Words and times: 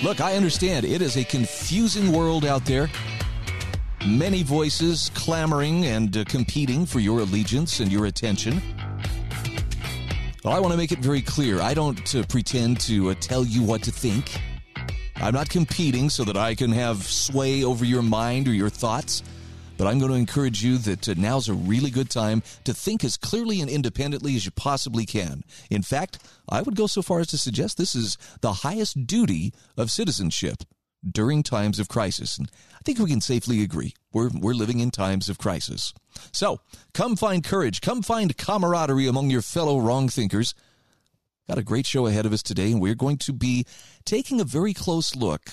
Look, 0.00 0.20
I 0.20 0.36
understand 0.36 0.86
it 0.86 1.02
is 1.02 1.16
a 1.16 1.24
confusing 1.24 2.12
world 2.12 2.44
out 2.44 2.64
there. 2.64 2.88
Many 4.06 4.44
voices 4.44 5.10
clamoring 5.12 5.86
and 5.86 6.16
uh, 6.16 6.24
competing 6.24 6.86
for 6.86 7.00
your 7.00 7.18
allegiance 7.18 7.80
and 7.80 7.90
your 7.90 8.06
attention. 8.06 8.62
Well, 10.44 10.54
I 10.54 10.60
want 10.60 10.70
to 10.70 10.78
make 10.78 10.92
it 10.92 11.00
very 11.00 11.20
clear. 11.20 11.60
I 11.60 11.74
don't 11.74 12.14
uh, 12.14 12.22
pretend 12.28 12.78
to 12.82 13.10
uh, 13.10 13.14
tell 13.18 13.44
you 13.44 13.64
what 13.64 13.82
to 13.82 13.90
think. 13.90 14.40
I'm 15.16 15.34
not 15.34 15.48
competing 15.48 16.10
so 16.10 16.22
that 16.24 16.36
I 16.36 16.54
can 16.54 16.70
have 16.70 17.02
sway 17.02 17.64
over 17.64 17.84
your 17.84 18.02
mind 18.02 18.46
or 18.46 18.52
your 18.52 18.70
thoughts. 18.70 19.24
But 19.78 19.86
I'm 19.86 20.00
going 20.00 20.10
to 20.10 20.18
encourage 20.18 20.62
you 20.62 20.76
that 20.78 21.08
uh, 21.08 21.14
now's 21.16 21.48
a 21.48 21.54
really 21.54 21.90
good 21.90 22.10
time 22.10 22.42
to 22.64 22.74
think 22.74 23.04
as 23.04 23.16
clearly 23.16 23.60
and 23.60 23.70
independently 23.70 24.34
as 24.34 24.44
you 24.44 24.50
possibly 24.50 25.06
can. 25.06 25.44
In 25.70 25.82
fact, 25.82 26.18
I 26.48 26.60
would 26.60 26.76
go 26.76 26.88
so 26.88 27.00
far 27.00 27.20
as 27.20 27.28
to 27.28 27.38
suggest 27.38 27.78
this 27.78 27.94
is 27.94 28.18
the 28.40 28.52
highest 28.52 29.06
duty 29.06 29.54
of 29.76 29.92
citizenship 29.92 30.64
during 31.08 31.44
times 31.44 31.78
of 31.78 31.88
crisis. 31.88 32.36
And 32.38 32.50
I 32.74 32.80
think 32.84 32.98
we 32.98 33.08
can 33.08 33.20
safely 33.20 33.62
agree 33.62 33.94
we're, 34.12 34.30
we're 34.34 34.52
living 34.52 34.80
in 34.80 34.90
times 34.90 35.28
of 35.28 35.38
crisis. 35.38 35.94
So 36.32 36.60
come 36.92 37.14
find 37.14 37.44
courage, 37.44 37.80
come 37.80 38.02
find 38.02 38.36
camaraderie 38.36 39.06
among 39.06 39.30
your 39.30 39.42
fellow 39.42 39.78
wrong 39.78 40.08
thinkers. 40.08 40.54
Got 41.46 41.58
a 41.58 41.62
great 41.62 41.86
show 41.86 42.06
ahead 42.06 42.26
of 42.26 42.32
us 42.32 42.42
today, 42.42 42.72
and 42.72 42.80
we're 42.80 42.96
going 42.96 43.16
to 43.18 43.32
be 43.32 43.64
taking 44.04 44.40
a 44.40 44.44
very 44.44 44.74
close 44.74 45.14
look 45.14 45.52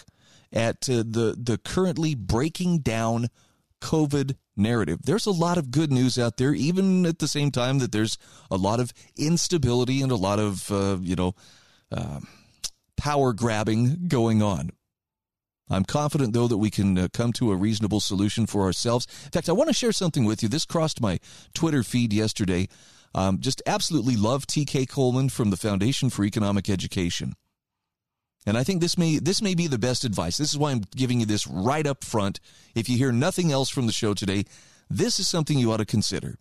at 0.51 0.89
uh, 0.89 1.03
the, 1.05 1.35
the 1.37 1.59
currently 1.63 2.15
breaking 2.15 2.79
down 2.79 3.29
COVID 3.85 4.35
narrative. 4.57 4.99
There's 5.03 5.27
a 5.27 5.31
lot 5.31 5.59
of 5.59 5.69
good 5.69 5.91
news 5.91 6.17
out 6.17 6.37
there, 6.37 6.55
even 6.55 7.05
at 7.05 7.19
the 7.19 7.27
same 7.27 7.51
time 7.51 7.77
that 7.79 7.91
there's 7.91 8.17
a 8.49 8.57
lot 8.57 8.79
of 8.79 8.91
instability 9.15 10.01
and 10.01 10.11
a 10.11 10.15
lot 10.15 10.39
of, 10.39 10.71
uh, 10.71 10.97
you 11.01 11.15
know, 11.15 11.35
uh, 11.91 12.21
power 12.97 13.31
grabbing 13.31 14.07
going 14.07 14.41
on. 14.41 14.71
I'm 15.69 15.83
confident, 15.83 16.33
though, 16.33 16.47
that 16.47 16.57
we 16.57 16.71
can 16.71 16.97
uh, 16.97 17.07
come 17.13 17.31
to 17.33 17.51
a 17.51 17.55
reasonable 17.55 17.99
solution 17.99 18.47
for 18.47 18.63
ourselves. 18.63 19.07
In 19.25 19.31
fact, 19.31 19.49
I 19.49 19.53
want 19.53 19.67
to 19.69 19.73
share 19.73 19.91
something 19.91 20.25
with 20.25 20.41
you. 20.41 20.49
This 20.49 20.65
crossed 20.65 20.99
my 20.99 21.19
Twitter 21.53 21.83
feed 21.83 22.11
yesterday. 22.11 22.67
Um, 23.13 23.39
just 23.39 23.61
absolutely 23.67 24.15
love 24.15 24.47
TK 24.47 24.89
Coleman 24.89 25.29
from 25.29 25.51
the 25.51 25.57
Foundation 25.57 26.09
for 26.09 26.25
Economic 26.25 26.69
Education. 26.69 27.35
And 28.45 28.57
I 28.57 28.63
think 28.63 28.79
this 28.79 28.97
may 28.97 29.17
this 29.17 29.41
may 29.41 29.55
be 29.55 29.67
the 29.67 29.79
best 29.79 30.03
advice. 30.03 30.37
This 30.37 30.51
is 30.51 30.57
why 30.57 30.71
I'm 30.71 30.83
giving 30.95 31.19
you 31.19 31.25
this 31.25 31.47
right 31.47 31.85
up 31.85 32.03
front. 32.03 32.39
If 32.75 32.89
you 32.89 32.97
hear 32.97 33.11
nothing 33.11 33.51
else 33.51 33.69
from 33.69 33.87
the 33.87 33.91
show 33.91 34.13
today, 34.13 34.45
this 34.89 35.19
is 35.19 35.27
something 35.27 35.57
you 35.57 35.71
ought 35.71 35.77
to 35.77 35.85
consider. 35.85 36.37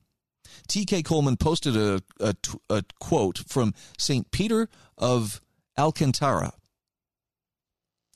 TK 0.68 1.04
Coleman 1.04 1.36
posted 1.36 1.76
a, 1.76 2.02
a, 2.20 2.34
a 2.70 2.84
quote 3.00 3.38
from 3.48 3.74
St. 3.98 4.30
Peter 4.30 4.68
of 4.96 5.40
Alcantara. 5.78 6.52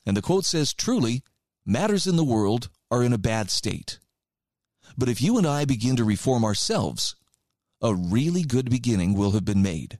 And 0.05 0.15
the 0.15 0.21
quote 0.21 0.45
says, 0.45 0.73
Truly, 0.73 1.23
matters 1.65 2.07
in 2.07 2.15
the 2.15 2.23
world 2.23 2.69
are 2.89 3.03
in 3.03 3.13
a 3.13 3.17
bad 3.17 3.51
state. 3.51 3.99
But 4.97 5.09
if 5.09 5.21
you 5.21 5.37
and 5.37 5.45
I 5.45 5.65
begin 5.65 5.95
to 5.97 6.03
reform 6.03 6.43
ourselves, 6.43 7.15
a 7.81 7.93
really 7.93 8.43
good 8.43 8.69
beginning 8.69 9.13
will 9.13 9.31
have 9.31 9.45
been 9.45 9.61
made. 9.61 9.99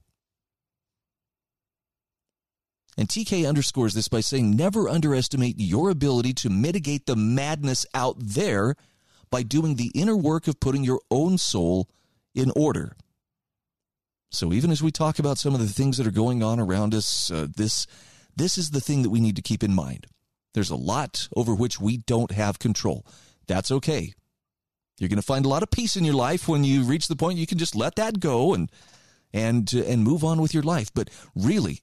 And 3.00 3.08
TK 3.08 3.48
underscores 3.48 3.94
this 3.94 4.08
by 4.08 4.20
saying 4.20 4.54
never 4.54 4.86
underestimate 4.86 5.58
your 5.58 5.88
ability 5.88 6.34
to 6.34 6.50
mitigate 6.50 7.06
the 7.06 7.16
madness 7.16 7.86
out 7.94 8.16
there 8.18 8.74
by 9.30 9.42
doing 9.42 9.76
the 9.76 9.90
inner 9.94 10.14
work 10.14 10.46
of 10.46 10.60
putting 10.60 10.84
your 10.84 11.00
own 11.10 11.38
soul 11.38 11.88
in 12.34 12.52
order. 12.54 12.94
So 14.30 14.52
even 14.52 14.70
as 14.70 14.82
we 14.82 14.90
talk 14.90 15.18
about 15.18 15.38
some 15.38 15.54
of 15.54 15.60
the 15.60 15.66
things 15.66 15.96
that 15.96 16.06
are 16.06 16.10
going 16.10 16.42
on 16.42 16.60
around 16.60 16.94
us, 16.94 17.30
uh, 17.30 17.46
this 17.56 17.86
this 18.36 18.58
is 18.58 18.70
the 18.70 18.82
thing 18.82 19.00
that 19.00 19.08
we 19.08 19.20
need 19.22 19.36
to 19.36 19.42
keep 19.42 19.64
in 19.64 19.74
mind. 19.74 20.06
There's 20.52 20.68
a 20.68 20.76
lot 20.76 21.26
over 21.34 21.54
which 21.54 21.80
we 21.80 21.96
don't 21.96 22.32
have 22.32 22.58
control. 22.58 23.06
That's 23.46 23.70
okay. 23.70 24.12
You're 24.98 25.08
going 25.08 25.16
to 25.16 25.22
find 25.22 25.46
a 25.46 25.48
lot 25.48 25.62
of 25.62 25.70
peace 25.70 25.96
in 25.96 26.04
your 26.04 26.14
life 26.14 26.48
when 26.48 26.64
you 26.64 26.82
reach 26.82 27.08
the 27.08 27.16
point 27.16 27.38
you 27.38 27.46
can 27.46 27.56
just 27.56 27.74
let 27.74 27.96
that 27.96 28.20
go 28.20 28.52
and 28.52 28.70
and 29.32 29.72
uh, 29.74 29.84
and 29.84 30.04
move 30.04 30.22
on 30.22 30.42
with 30.42 30.52
your 30.52 30.64
life. 30.64 30.92
But 30.92 31.08
really, 31.34 31.80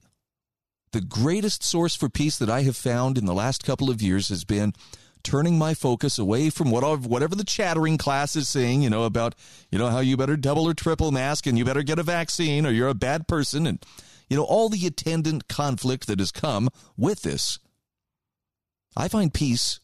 the 0.92 1.00
greatest 1.00 1.62
source 1.62 1.94
for 1.94 2.08
peace 2.08 2.38
that 2.38 2.50
I 2.50 2.62
have 2.62 2.76
found 2.76 3.18
in 3.18 3.26
the 3.26 3.34
last 3.34 3.64
couple 3.64 3.90
of 3.90 4.02
years 4.02 4.28
has 4.28 4.44
been 4.44 4.72
turning 5.22 5.58
my 5.58 5.74
focus 5.74 6.18
away 6.18 6.48
from 6.50 6.70
whatever 6.70 7.34
the 7.34 7.44
chattering 7.44 7.98
class 7.98 8.36
is 8.36 8.48
saying, 8.48 8.82
you 8.82 8.90
know, 8.90 9.04
about, 9.04 9.34
you 9.70 9.78
know, 9.78 9.88
how 9.88 10.00
you 10.00 10.16
better 10.16 10.36
double 10.36 10.66
or 10.66 10.74
triple 10.74 11.10
mask 11.10 11.46
and 11.46 11.58
you 11.58 11.64
better 11.64 11.82
get 11.82 11.98
a 11.98 12.02
vaccine 12.02 12.64
or 12.64 12.70
you're 12.70 12.88
a 12.88 12.94
bad 12.94 13.28
person 13.28 13.66
and, 13.66 13.84
you 14.30 14.36
know, 14.36 14.44
all 14.44 14.68
the 14.68 14.86
attendant 14.86 15.48
conflict 15.48 16.06
that 16.06 16.18
has 16.18 16.32
come 16.32 16.68
with 16.96 17.22
this. 17.22 17.58
I 18.96 19.08
find 19.08 19.32
peace 19.34 19.80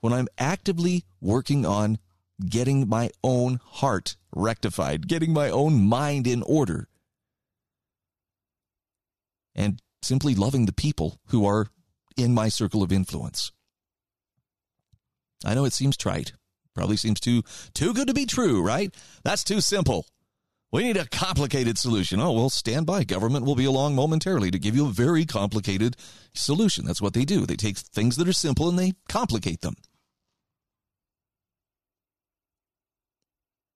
when 0.00 0.12
I'm 0.12 0.28
actively 0.38 1.04
working 1.20 1.66
on 1.66 1.98
getting 2.44 2.88
my 2.88 3.10
own 3.22 3.60
heart 3.64 4.16
rectified, 4.34 5.08
getting 5.08 5.32
my 5.32 5.50
own 5.50 5.80
mind 5.80 6.26
in 6.26 6.42
order. 6.42 6.88
And 9.54 9.80
simply 10.04 10.34
loving 10.34 10.66
the 10.66 10.72
people 10.72 11.20
who 11.26 11.46
are 11.46 11.68
in 12.16 12.34
my 12.34 12.48
circle 12.48 12.82
of 12.82 12.92
influence. 12.92 13.52
I 15.44 15.54
know 15.54 15.64
it 15.64 15.72
seems 15.72 15.96
trite. 15.96 16.32
Probably 16.74 16.96
seems 16.96 17.20
too 17.20 17.42
too 17.72 17.94
good 17.94 18.08
to 18.08 18.14
be 18.14 18.26
true, 18.26 18.62
right? 18.62 18.94
That's 19.22 19.44
too 19.44 19.60
simple. 19.60 20.06
We 20.72 20.82
need 20.82 20.96
a 20.96 21.06
complicated 21.06 21.78
solution. 21.78 22.18
Oh, 22.18 22.32
well, 22.32 22.50
stand 22.50 22.84
by. 22.84 23.04
Government 23.04 23.46
will 23.46 23.54
be 23.54 23.64
along 23.64 23.94
momentarily 23.94 24.50
to 24.50 24.58
give 24.58 24.74
you 24.74 24.86
a 24.86 24.90
very 24.90 25.24
complicated 25.24 25.96
solution. 26.34 26.84
That's 26.84 27.00
what 27.00 27.14
they 27.14 27.24
do. 27.24 27.46
They 27.46 27.54
take 27.54 27.78
things 27.78 28.16
that 28.16 28.26
are 28.26 28.32
simple 28.32 28.68
and 28.68 28.76
they 28.76 28.94
complicate 29.08 29.60
them. 29.60 29.76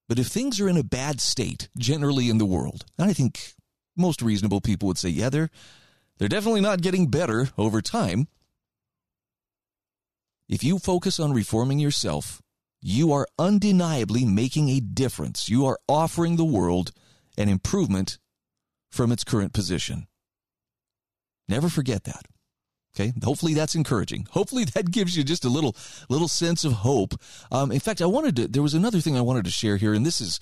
But 0.09 0.19
if 0.19 0.27
things 0.27 0.59
are 0.59 0.69
in 0.69 0.77
a 0.77 0.83
bad 0.83 1.21
state 1.21 1.69
generally 1.79 2.29
in 2.29 2.39
the 2.39 2.47
world, 2.47 2.85
and 2.99 3.09
I 3.09 3.13
think 3.13 3.53
most 3.97 4.21
reasonable 4.21 4.61
people 4.61 4.89
would 4.89 4.99
say, 4.99 5.11
yeah, 5.11 5.29
they're 5.29 5.51
they're 6.19 6.29
definitely 6.29 6.61
not 6.61 6.83
getting 6.83 7.09
better 7.09 7.49
over 7.57 7.81
time. 7.81 8.29
If 10.49 10.65
you 10.65 10.79
focus 10.79 11.21
on 11.21 11.33
reforming 11.33 11.79
yourself, 11.79 12.41
you 12.81 13.13
are 13.13 13.27
undeniably 13.39 14.25
making 14.25 14.69
a 14.69 14.81
difference. 14.81 15.49
You 15.49 15.67
are 15.67 15.79
offering 15.89 16.37
the 16.37 16.45
world 16.45 16.93
an 17.37 17.49
improvement 17.49 18.19
from 18.91 19.13
its 19.13 19.25
current 19.25 19.53
position. 19.53 20.07
Never 21.49 21.69
forget 21.69 22.05
that. 22.05 22.27
Okay, 22.97 23.13
hopefully 23.23 23.55
that's 23.55 23.75
encouraging. 23.75 24.27
Hopefully 24.33 24.65
that 24.65 24.91
gives 24.91 25.17
you 25.17 25.23
just 25.23 25.45
a 25.45 25.49
little 25.49 25.77
little 26.09 26.27
sense 26.27 26.65
of 26.65 26.73
hope. 26.73 27.15
Um, 27.53 27.71
in 27.71 27.79
fact, 27.79 28.03
I 28.03 28.07
wanted 28.07 28.35
to. 28.37 28.49
There 28.49 28.63
was 28.63 28.75
another 28.75 29.01
thing 29.01 29.17
I 29.17 29.21
wanted 29.21 29.45
to 29.45 29.53
share 29.53 29.77
here, 29.77 29.95
and 29.95 30.05
this 30.05 30.21
is 30.21 30.41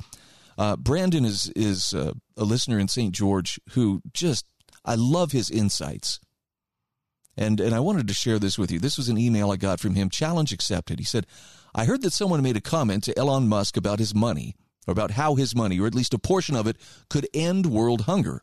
uh, 0.57 0.77
Brandon 0.77 1.25
is 1.25 1.53
is 1.55 1.93
uh, 1.93 2.13
a 2.37 2.45
listener 2.45 2.79
in 2.79 2.89
St. 2.89 3.15
George 3.15 3.61
who 3.71 4.01
just 4.15 4.47
I 4.87 4.95
love 4.95 5.33
his 5.33 5.51
insights. 5.51 6.21
And, 7.37 7.61
and 7.61 7.75
I 7.75 7.81
wanted 7.81 8.09
to 8.09 8.15
share 8.15 8.39
this 8.39 8.59
with 8.59 8.71
you. 8.71 8.79
This 8.79 8.97
was 8.97 9.11
an 9.11 9.19
email 9.19 9.51
I 9.51 9.57
got 9.57 9.81
from 9.81 9.95
him, 9.95 10.09
challenge 10.09 10.53
accepted. 10.53 10.99
He 10.99 11.05
said, 11.05 11.27
I 11.75 11.85
heard 11.85 12.01
that 12.03 12.15
someone 12.15 12.43
made 12.43 12.57
a 12.57 12.63
comment 12.63 13.05
to 13.05 13.19
Elon 13.19 13.49
Musk 13.49 13.77
about 13.77 13.99
his 13.99 14.15
money, 14.15 14.55
or 14.87 14.93
about 14.93 15.11
how 15.11 15.35
his 15.35 15.55
money, 15.55 15.79
or 15.79 15.87
at 15.87 15.95
least 15.95 16.15
a 16.15 16.19
portion 16.19 16.57
of 16.57 16.67
it, 16.67 16.79
could 17.11 17.29
end 17.35 17.67
world 17.67 18.03
hunger. 18.03 18.41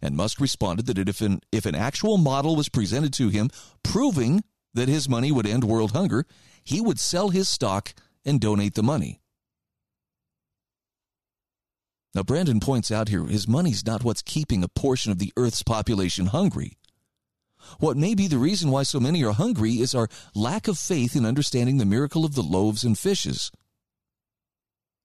And 0.00 0.16
Musk 0.16 0.40
responded 0.40 0.86
that 0.86 0.98
if 1.08 1.20
an, 1.20 1.40
if 1.50 1.66
an 1.66 1.74
actual 1.74 2.18
model 2.18 2.54
was 2.54 2.68
presented 2.68 3.12
to 3.14 3.30
him 3.30 3.50
proving 3.82 4.44
that 4.74 4.88
his 4.88 5.08
money 5.08 5.32
would 5.32 5.46
end 5.46 5.64
world 5.64 5.90
hunger, 5.92 6.24
he 6.62 6.80
would 6.80 7.00
sell 7.00 7.30
his 7.30 7.48
stock 7.48 7.94
and 8.24 8.40
donate 8.40 8.74
the 8.74 8.82
money. 8.82 9.20
Now, 12.18 12.24
Brandon 12.24 12.58
points 12.58 12.90
out 12.90 13.10
here 13.10 13.26
his 13.26 13.46
money's 13.46 13.86
not 13.86 14.02
what's 14.02 14.22
keeping 14.22 14.64
a 14.64 14.68
portion 14.68 15.12
of 15.12 15.20
the 15.20 15.32
Earth's 15.36 15.62
population 15.62 16.26
hungry. 16.26 16.76
What 17.78 17.96
may 17.96 18.16
be 18.16 18.26
the 18.26 18.38
reason 18.38 18.72
why 18.72 18.82
so 18.82 18.98
many 18.98 19.22
are 19.22 19.30
hungry 19.30 19.74
is 19.74 19.94
our 19.94 20.08
lack 20.34 20.66
of 20.66 20.80
faith 20.80 21.14
in 21.14 21.24
understanding 21.24 21.78
the 21.78 21.86
miracle 21.86 22.24
of 22.24 22.34
the 22.34 22.42
loaves 22.42 22.82
and 22.82 22.98
fishes. 22.98 23.52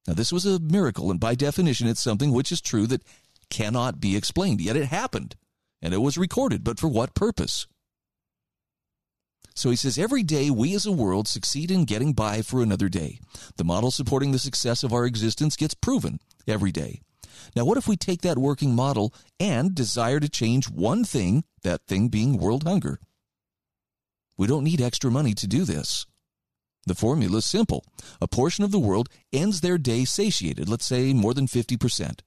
Now, 0.07 0.15
this 0.15 0.31
was 0.31 0.47
a 0.47 0.59
miracle, 0.59 1.11
and 1.11 1.19
by 1.19 1.35
definition, 1.35 1.87
it's 1.87 2.01
something 2.01 2.31
which 2.31 2.51
is 2.51 2.61
true 2.61 2.87
that 2.87 3.03
cannot 3.51 3.99
be 3.99 4.15
explained. 4.15 4.59
Yet 4.59 4.75
it 4.75 4.85
happened, 4.85 5.35
and 5.83 5.93
it 5.93 6.01
was 6.01 6.17
recorded, 6.17 6.63
but 6.63 6.79
for 6.79 6.87
what 6.87 7.13
purpose? 7.13 7.67
So 9.53 9.69
he 9.69 9.75
says, 9.75 9.97
every 9.97 10.23
day 10.23 10.49
we 10.49 10.73
as 10.75 10.85
a 10.85 10.91
world 10.91 11.27
succeed 11.27 11.69
in 11.69 11.85
getting 11.85 12.13
by 12.13 12.41
for 12.41 12.61
another 12.61 12.89
day. 12.89 13.19
The 13.57 13.63
model 13.63 13.91
supporting 13.91 14.31
the 14.31 14.39
success 14.39 14.83
of 14.83 14.93
our 14.93 15.05
existence 15.05 15.55
gets 15.55 15.73
proven 15.73 16.19
every 16.47 16.71
day. 16.71 17.01
Now, 17.55 17.65
what 17.65 17.77
if 17.77 17.87
we 17.87 17.95
take 17.95 18.21
that 18.21 18.37
working 18.37 18.73
model 18.73 19.13
and 19.39 19.75
desire 19.75 20.19
to 20.19 20.29
change 20.29 20.69
one 20.69 21.03
thing, 21.03 21.43
that 21.61 21.81
thing 21.87 22.07
being 22.07 22.37
world 22.37 22.63
hunger? 22.63 22.99
We 24.37 24.47
don't 24.47 24.63
need 24.63 24.81
extra 24.81 25.11
money 25.11 25.33
to 25.35 25.47
do 25.47 25.63
this. 25.63 26.05
The 26.85 26.95
formula 26.95 27.37
is 27.37 27.45
simple. 27.45 27.85
A 28.19 28.27
portion 28.27 28.63
of 28.63 28.71
the 28.71 28.79
world 28.79 29.07
ends 29.31 29.61
their 29.61 29.77
day 29.77 30.05
satiated, 30.05 30.67
let's 30.67 30.85
say 30.85 31.13
more 31.13 31.33
than 31.33 31.47
50%. 31.47 32.21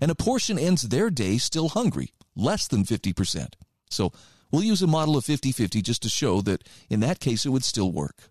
And 0.00 0.10
a 0.10 0.14
portion 0.14 0.58
ends 0.58 0.82
their 0.82 1.10
day 1.10 1.38
still 1.38 1.70
hungry, 1.70 2.12
less 2.36 2.68
than 2.68 2.84
50%. 2.84 3.54
So 3.90 4.12
we'll 4.50 4.62
use 4.62 4.82
a 4.82 4.86
model 4.86 5.16
of 5.16 5.24
50 5.24 5.52
50 5.52 5.82
just 5.82 6.02
to 6.02 6.08
show 6.08 6.40
that 6.42 6.68
in 6.88 7.00
that 7.00 7.20
case 7.20 7.44
it 7.44 7.50
would 7.50 7.64
still 7.64 7.92
work. 7.92 8.30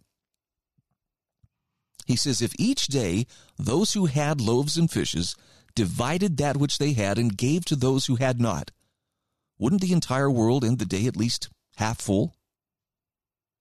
He 2.06 2.16
says 2.16 2.42
if 2.42 2.54
each 2.57 2.88
day 2.88 3.27
those 3.57 3.94
who 3.94 4.07
had 4.07 4.42
loaves 4.42 4.77
and 4.77 4.89
fishes 4.89 5.36
divided 5.75 6.38
that 6.38 6.57
which 6.57 6.77
they 6.77 6.94
had 6.94 7.18
and 7.18 7.38
gave 7.38 7.66
to 7.66 7.75
those 7.75 8.07
who 8.07 8.16
had 8.16 8.42
not, 8.42 8.71
wouldn't 9.60 9.81
the 9.81 9.94
entire 9.94 10.31
world 10.31 10.66
end 10.66 10.80
the 10.80 10.86
day 10.86 11.06
at 11.06 11.18
least 11.18 11.50
half 11.77 12.01
full? 12.01 12.33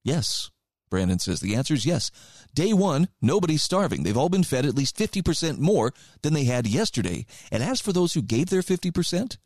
Yes, 0.04 0.50
Brandon 0.88 1.18
says. 1.18 1.40
The 1.40 1.54
answer 1.54 1.74
is 1.74 1.84
yes. 1.84 2.10
Day 2.54 2.72
one, 2.72 3.08
nobody's 3.20 3.62
starving. 3.62 4.02
They've 4.02 4.16
all 4.16 4.28
been 4.28 4.44
fed 4.44 4.64
at 4.64 4.74
least 4.74 4.96
50% 4.96 5.58
more 5.58 5.92
than 6.22 6.32
they 6.32 6.44
had 6.44 6.66
yesterday. 6.66 7.26
And 7.52 7.62
as 7.62 7.80
for 7.80 7.92
those 7.92 8.14
who 8.14 8.22
gave 8.22 8.48
their 8.48 8.62
50%, 8.62 9.36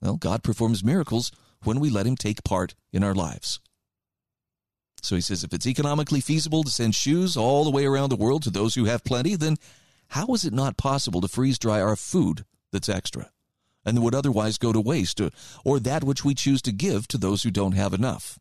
well, 0.00 0.16
God 0.16 0.42
performs 0.42 0.84
miracles 0.84 1.30
when 1.64 1.80
we 1.80 1.90
let 1.90 2.06
Him 2.06 2.16
take 2.16 2.44
part 2.44 2.74
in 2.92 3.02
our 3.02 3.14
lives. 3.14 3.60
So 5.02 5.14
he 5.14 5.20
says 5.20 5.44
if 5.44 5.52
it's 5.52 5.66
economically 5.66 6.20
feasible 6.20 6.64
to 6.64 6.70
send 6.70 6.94
shoes 6.94 7.36
all 7.36 7.64
the 7.64 7.70
way 7.70 7.86
around 7.86 8.08
the 8.08 8.16
world 8.16 8.42
to 8.42 8.50
those 8.50 8.74
who 8.74 8.86
have 8.86 9.04
plenty, 9.04 9.36
then 9.36 9.56
how 10.08 10.26
is 10.34 10.44
it 10.44 10.52
not 10.52 10.76
possible 10.76 11.20
to 11.20 11.28
freeze 11.28 11.58
dry 11.58 11.80
our 11.80 11.94
food 11.94 12.44
that's 12.72 12.88
extra 12.88 13.30
and 13.84 13.96
that 13.96 14.00
would 14.00 14.16
otherwise 14.16 14.58
go 14.58 14.72
to 14.72 14.80
waste 14.80 15.20
or, 15.20 15.30
or 15.64 15.78
that 15.78 16.02
which 16.02 16.24
we 16.24 16.34
choose 16.34 16.60
to 16.62 16.72
give 16.72 17.06
to 17.08 17.18
those 17.18 17.44
who 17.44 17.52
don't 17.52 17.72
have 17.72 17.94
enough? 17.94 18.38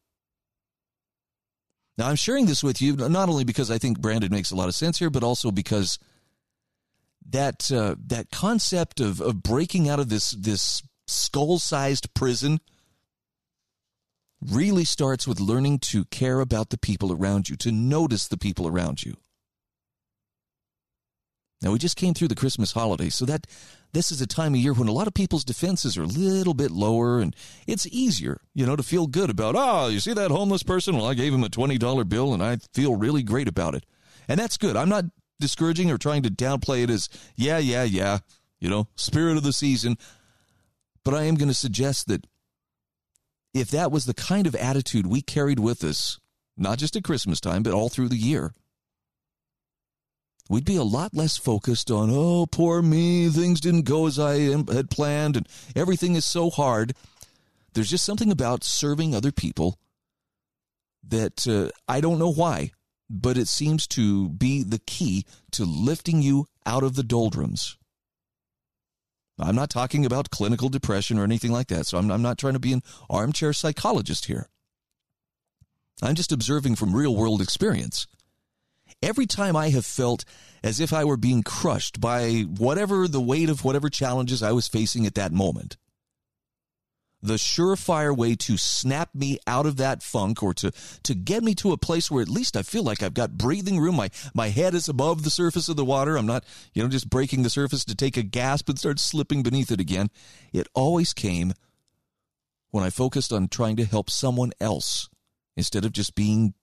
Now, 1.97 2.09
I'm 2.09 2.15
sharing 2.15 2.45
this 2.47 2.63
with 2.63 2.81
you 2.81 2.95
not 2.95 3.29
only 3.29 3.43
because 3.43 3.69
I 3.69 3.77
think 3.77 4.01
Brandon 4.01 4.31
makes 4.31 4.51
a 4.51 4.55
lot 4.55 4.67
of 4.67 4.75
sense 4.75 4.99
here, 4.99 5.09
but 5.09 5.23
also 5.23 5.51
because 5.51 5.99
that 7.29 7.71
uh, 7.71 7.95
that 8.07 8.31
concept 8.31 8.99
of, 8.99 9.21
of 9.21 9.41
breaking 9.41 9.87
out 9.87 9.99
of 9.99 10.09
this 10.09 10.31
this 10.31 10.83
skull 11.07 11.59
sized 11.59 12.13
prison 12.13 12.59
really 14.49 14.85
starts 14.85 15.27
with 15.27 15.39
learning 15.39 15.79
to 15.79 16.05
care 16.05 16.39
about 16.39 16.69
the 16.69 16.77
people 16.77 17.11
around 17.11 17.49
you, 17.49 17.55
to 17.57 17.71
notice 17.71 18.27
the 18.27 18.37
people 18.37 18.67
around 18.67 19.03
you. 19.03 19.15
Now, 21.61 21.71
we 21.71 21.79
just 21.79 21.95
came 21.97 22.13
through 22.13 22.27
the 22.27 22.35
Christmas 22.35 22.73
holiday, 22.73 23.09
so 23.09 23.25
that 23.25 23.47
this 23.93 24.11
is 24.11 24.21
a 24.21 24.27
time 24.27 24.53
of 24.53 24.59
year 24.59 24.73
when 24.73 24.89
a 24.89 24.93
lot 24.93 25.07
of 25.07 25.13
people's 25.13 25.45
defenses 25.45 25.97
are 25.97 26.03
a 26.03 26.07
little 26.07 26.53
bit 26.53 26.69
lower, 26.69 27.19
and 27.19 27.35
it's 27.65 27.87
easier, 27.87 28.41
you 28.53 28.65
know, 28.65 28.75
to 28.75 28.83
feel 28.83 29.07
good 29.07 29.29
about, 29.29 29.55
oh, 29.57 29.87
you 29.87 29.99
see 29.99 30.13
that 30.13 30.31
homeless 30.31 30.63
person? 30.63 30.97
Well, 30.97 31.07
I 31.07 31.13
gave 31.13 31.33
him 31.33 31.43
a 31.43 31.49
$20 31.49 32.07
bill, 32.09 32.33
and 32.33 32.43
I 32.43 32.57
feel 32.73 32.95
really 32.95 33.23
great 33.23 33.47
about 33.47 33.73
it. 33.73 33.85
And 34.27 34.39
that's 34.39 34.57
good. 34.57 34.75
I'm 34.75 34.89
not 34.89 35.05
discouraging 35.39 35.89
or 35.91 35.97
trying 35.97 36.23
to 36.23 36.29
downplay 36.29 36.83
it 36.83 36.89
as, 36.89 37.09
yeah, 37.35 37.57
yeah, 37.57 37.83
yeah, 37.83 38.19
you 38.59 38.69
know, 38.69 38.87
spirit 38.95 39.37
of 39.37 39.43
the 39.43 39.53
season. 39.53 39.97
But 41.03 41.13
I 41.13 41.23
am 41.23 41.35
going 41.35 41.49
to 41.49 41.55
suggest 41.55 42.07
that 42.07 42.27
if 43.55 43.71
that 43.71 43.89
was 43.89 44.05
the 44.05 44.13
kind 44.13 44.45
of 44.45 44.53
attitude 44.53 45.07
we 45.07 45.21
carried 45.21 45.61
with 45.61 45.81
us, 45.81 46.19
not 46.57 46.77
just 46.77 46.97
at 46.97 47.05
Christmas 47.05 47.39
time, 47.39 47.63
but 47.63 47.73
all 47.73 47.87
through 47.87 48.09
the 48.09 48.17
year, 48.17 48.53
we'd 50.49 50.65
be 50.65 50.75
a 50.75 50.83
lot 50.83 51.13
less 51.13 51.37
focused 51.37 51.89
on, 51.89 52.09
oh, 52.11 52.47
poor 52.47 52.81
me, 52.81 53.29
things 53.29 53.61
didn't 53.61 53.83
go 53.83 54.07
as 54.07 54.19
I 54.19 54.39
had 54.73 54.91
planned, 54.91 55.37
and 55.37 55.47
everything 55.73 56.15
is 56.15 56.25
so 56.25 56.49
hard. 56.49 56.93
There's 57.73 57.89
just 57.89 58.05
something 58.05 58.29
about 58.29 58.65
serving 58.65 59.15
other 59.15 59.31
people 59.31 59.79
that 61.07 61.47
uh, 61.47 61.69
I 61.87 62.01
don't 62.01 62.19
know 62.19 62.31
why, 62.31 62.71
but 63.09 63.37
it 63.37 63.47
seems 63.47 63.87
to 63.87 64.27
be 64.27 64.63
the 64.63 64.79
key 64.79 65.25
to 65.51 65.63
lifting 65.63 66.21
you 66.21 66.47
out 66.65 66.83
of 66.83 66.95
the 66.95 67.03
doldrums. 67.03 67.77
I'm 69.37 69.55
not 69.55 69.69
talking 69.69 70.05
about 70.05 70.29
clinical 70.29 70.69
depression 70.69 71.19
or 71.19 71.23
anything 71.23 71.51
like 71.51 71.67
that, 71.67 71.87
so 71.87 71.97
I'm, 71.97 72.09
I'm 72.09 72.21
not 72.21 72.37
trying 72.37 72.53
to 72.53 72.59
be 72.59 72.73
an 72.73 72.83
armchair 73.09 73.53
psychologist 73.53 74.25
here. 74.25 74.49
I'm 76.01 76.15
just 76.15 76.31
observing 76.31 76.75
from 76.75 76.95
real 76.95 77.15
world 77.15 77.41
experience 77.41 78.07
every 79.01 79.25
time 79.25 79.55
I 79.55 79.69
have 79.69 79.85
felt 79.85 80.25
as 80.63 80.79
if 80.79 80.93
I 80.93 81.03
were 81.03 81.17
being 81.17 81.43
crushed 81.43 82.01
by 82.01 82.41
whatever 82.41 83.07
the 83.07 83.21
weight 83.21 83.49
of 83.49 83.63
whatever 83.63 83.89
challenges 83.89 84.41
I 84.41 84.51
was 84.51 84.67
facing 84.67 85.05
at 85.05 85.15
that 85.15 85.31
moment, 85.31 85.77
the 87.21 87.35
surefire 87.35 88.15
way 88.15 88.35
to 88.35 88.57
snap 88.57 89.09
me 89.15 89.39
out 89.47 89.65
of 89.65 89.77
that 89.77 90.03
funk 90.03 90.43
or 90.43 90.53
to, 90.53 90.71
to 91.03 91.15
get 91.15 91.43
me 91.43 91.55
to 91.55 91.71
a 91.71 91.77
place 91.77 92.11
where 92.11 92.21
at 92.21 92.29
least 92.29 92.55
I 92.55 92.61
feel 92.61 92.83
like 92.83 93.01
I've 93.01 93.13
got 93.13 93.37
breathing 93.37 93.79
room. 93.79 93.95
My, 93.95 94.09
my 94.33 94.49
head 94.49 94.75
is 94.75 94.87
above 94.87 95.23
the 95.23 95.29
surface 95.29 95.67
of 95.67 95.75
the 95.75 95.85
water. 95.85 96.17
I'm 96.17 96.27
not, 96.27 96.43
you 96.73 96.83
know, 96.83 96.89
just 96.89 97.09
breaking 97.09 97.43
the 97.43 97.49
surface 97.49 97.83
to 97.85 97.95
take 97.95 98.17
a 98.17 98.23
gasp 98.23 98.69
and 98.69 98.77
start 98.77 98.99
slipping 98.99 99.43
beneath 99.43 99.71
it 99.71 99.79
again. 99.79 100.09
It 100.53 100.67
always 100.73 101.13
came 101.13 101.53
when 102.71 102.83
I 102.83 102.89
focused 102.89 103.33
on 103.33 103.47
trying 103.47 103.77
to 103.77 103.85
help 103.85 104.09
someone 104.09 104.51
else 104.59 105.09
instead 105.57 105.85
of 105.85 105.93
just 105.93 106.13
being, 106.13 106.53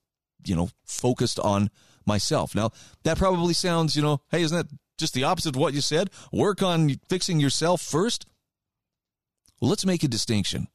you 0.44 0.54
know, 0.54 0.68
focused 0.84 1.40
on 1.40 1.70
myself. 2.06 2.54
Now, 2.54 2.70
that 3.04 3.18
probably 3.18 3.54
sounds, 3.54 3.96
you 3.96 4.02
know, 4.02 4.20
hey, 4.30 4.42
isn't 4.42 4.56
that 4.56 4.78
just 4.98 5.14
the 5.14 5.24
opposite 5.24 5.56
of 5.56 5.60
what 5.60 5.74
you 5.74 5.80
said? 5.80 6.10
Work 6.32 6.62
on 6.62 7.00
fixing 7.08 7.40
yourself 7.40 7.80
first. 7.80 8.26
Well, 9.62 9.68
let's 9.68 9.86
make 9.86 10.02
a 10.02 10.08
distinction. 10.08 10.66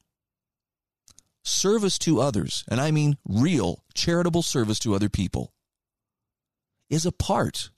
Service 1.44 1.98
to 1.98 2.22
others, 2.22 2.64
and 2.68 2.80
I 2.80 2.90
mean 2.90 3.18
real 3.28 3.84
charitable 3.92 4.40
service 4.40 4.78
to 4.78 4.94
other 4.94 5.10
people, 5.10 5.52
is 6.88 7.04
a 7.04 7.12
part 7.12 7.68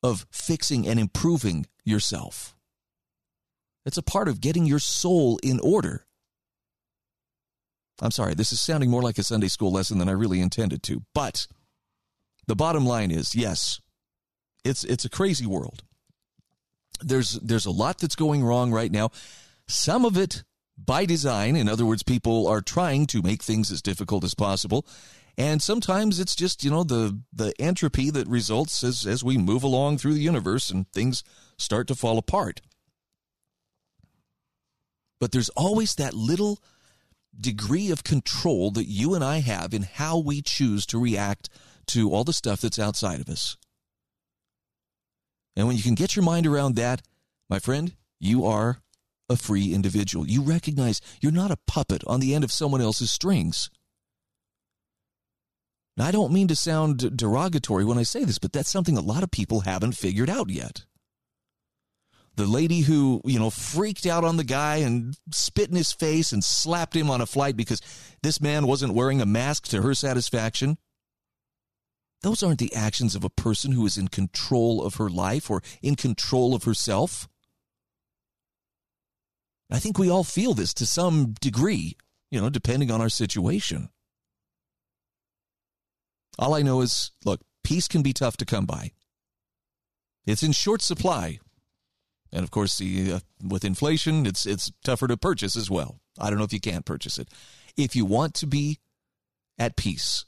of 0.00 0.24
fixing 0.30 0.86
and 0.86 1.00
improving 1.00 1.66
yourself. 1.84 2.54
It's 3.84 3.96
a 3.96 4.04
part 4.04 4.28
of 4.28 4.40
getting 4.40 4.66
your 4.66 4.78
soul 4.78 5.40
in 5.42 5.58
order. 5.58 6.06
I'm 8.00 8.12
sorry, 8.12 8.34
this 8.34 8.52
is 8.52 8.60
sounding 8.60 8.88
more 8.88 9.02
like 9.02 9.18
a 9.18 9.24
Sunday 9.24 9.48
school 9.48 9.72
lesson 9.72 9.98
than 9.98 10.08
I 10.08 10.12
really 10.12 10.40
intended 10.40 10.84
to, 10.84 11.02
but 11.12 11.48
the 12.46 12.54
bottom 12.54 12.86
line 12.86 13.10
is 13.10 13.34
yes, 13.34 13.80
it's 14.64 14.84
it's 14.84 15.04
a 15.04 15.10
crazy 15.10 15.46
world. 15.46 15.82
There's 17.00 17.32
there's 17.32 17.66
a 17.66 17.72
lot 17.72 17.98
that's 17.98 18.14
going 18.14 18.44
wrong 18.44 18.70
right 18.70 18.92
now. 18.92 19.10
Some 19.72 20.04
of 20.04 20.18
it 20.18 20.44
by 20.76 21.06
design. 21.06 21.56
In 21.56 21.66
other 21.66 21.86
words, 21.86 22.02
people 22.02 22.46
are 22.46 22.60
trying 22.60 23.06
to 23.06 23.22
make 23.22 23.42
things 23.42 23.72
as 23.72 23.80
difficult 23.80 24.22
as 24.22 24.34
possible. 24.34 24.86
And 25.38 25.62
sometimes 25.62 26.20
it's 26.20 26.36
just, 26.36 26.62
you 26.62 26.70
know, 26.70 26.84
the, 26.84 27.18
the 27.32 27.54
entropy 27.58 28.10
that 28.10 28.28
results 28.28 28.84
as, 28.84 29.06
as 29.06 29.24
we 29.24 29.38
move 29.38 29.62
along 29.62 29.96
through 29.96 30.12
the 30.12 30.20
universe 30.20 30.68
and 30.68 30.86
things 30.92 31.24
start 31.56 31.88
to 31.88 31.94
fall 31.94 32.18
apart. 32.18 32.60
But 35.18 35.32
there's 35.32 35.48
always 35.50 35.94
that 35.94 36.12
little 36.12 36.58
degree 37.34 37.90
of 37.90 38.04
control 38.04 38.72
that 38.72 38.88
you 38.88 39.14
and 39.14 39.24
I 39.24 39.38
have 39.38 39.72
in 39.72 39.84
how 39.84 40.18
we 40.18 40.42
choose 40.42 40.84
to 40.86 41.00
react 41.00 41.48
to 41.86 42.12
all 42.12 42.24
the 42.24 42.34
stuff 42.34 42.60
that's 42.60 42.78
outside 42.78 43.20
of 43.20 43.28
us. 43.30 43.56
And 45.56 45.66
when 45.66 45.78
you 45.78 45.82
can 45.82 45.94
get 45.94 46.14
your 46.14 46.26
mind 46.26 46.46
around 46.46 46.76
that, 46.76 47.00
my 47.48 47.58
friend, 47.58 47.94
you 48.20 48.44
are 48.44 48.82
a 49.32 49.36
free 49.36 49.74
individual. 49.74 50.28
You 50.28 50.42
recognize 50.42 51.00
you're 51.20 51.32
not 51.32 51.50
a 51.50 51.58
puppet 51.66 52.02
on 52.06 52.20
the 52.20 52.34
end 52.34 52.44
of 52.44 52.52
someone 52.52 52.80
else's 52.80 53.10
strings. 53.10 53.70
Now, 55.96 56.06
I 56.06 56.10
don't 56.10 56.32
mean 56.32 56.48
to 56.48 56.56
sound 56.56 57.16
derogatory 57.16 57.84
when 57.84 57.98
I 57.98 58.02
say 58.02 58.24
this, 58.24 58.38
but 58.38 58.52
that's 58.52 58.70
something 58.70 58.96
a 58.96 59.02
lot 59.02 59.22
of 59.22 59.30
people 59.30 59.60
haven't 59.60 59.92
figured 59.92 60.30
out 60.30 60.48
yet. 60.48 60.84
The 62.36 62.46
lady 62.46 62.80
who, 62.80 63.20
you 63.24 63.38
know, 63.38 63.50
freaked 63.50 64.06
out 64.06 64.24
on 64.24 64.38
the 64.38 64.44
guy 64.44 64.76
and 64.76 65.14
spit 65.32 65.68
in 65.68 65.76
his 65.76 65.92
face 65.92 66.32
and 66.32 66.42
slapped 66.42 66.96
him 66.96 67.10
on 67.10 67.20
a 67.20 67.26
flight 67.26 67.56
because 67.56 67.82
this 68.22 68.40
man 68.40 68.66
wasn't 68.66 68.94
wearing 68.94 69.20
a 69.20 69.26
mask 69.26 69.68
to 69.68 69.82
her 69.82 69.92
satisfaction. 69.92 70.78
Those 72.22 72.42
aren't 72.42 72.60
the 72.60 72.74
actions 72.74 73.14
of 73.14 73.24
a 73.24 73.30
person 73.30 73.72
who 73.72 73.84
is 73.84 73.98
in 73.98 74.08
control 74.08 74.82
of 74.82 74.94
her 74.94 75.10
life 75.10 75.50
or 75.50 75.60
in 75.82 75.94
control 75.94 76.54
of 76.54 76.64
herself. 76.64 77.28
I 79.72 79.78
think 79.78 79.98
we 79.98 80.10
all 80.10 80.24
feel 80.24 80.54
this 80.54 80.74
to 80.74 80.86
some 80.86 81.34
degree, 81.40 81.96
you 82.30 82.40
know, 82.40 82.50
depending 82.50 82.90
on 82.90 83.00
our 83.00 83.08
situation. 83.08 83.88
All 86.38 86.54
I 86.54 86.62
know 86.62 86.80
is 86.80 87.10
look, 87.24 87.40
peace 87.64 87.88
can 87.88 88.02
be 88.02 88.12
tough 88.12 88.36
to 88.38 88.44
come 88.44 88.66
by. 88.66 88.92
It's 90.26 90.42
in 90.42 90.52
short 90.52 90.82
supply. 90.82 91.38
And 92.32 92.44
of 92.44 92.50
course, 92.50 92.78
the, 92.78 93.14
uh, 93.14 93.20
with 93.46 93.64
inflation, 93.64 94.24
it's, 94.24 94.46
it's 94.46 94.72
tougher 94.84 95.06
to 95.08 95.16
purchase 95.16 95.56
as 95.56 95.70
well. 95.70 96.00
I 96.18 96.30
don't 96.30 96.38
know 96.38 96.44
if 96.44 96.52
you 96.52 96.60
can't 96.60 96.86
purchase 96.86 97.18
it. 97.18 97.28
If 97.76 97.94
you 97.94 98.04
want 98.04 98.34
to 98.34 98.46
be 98.46 98.78
at 99.58 99.76
peace. 99.76 100.24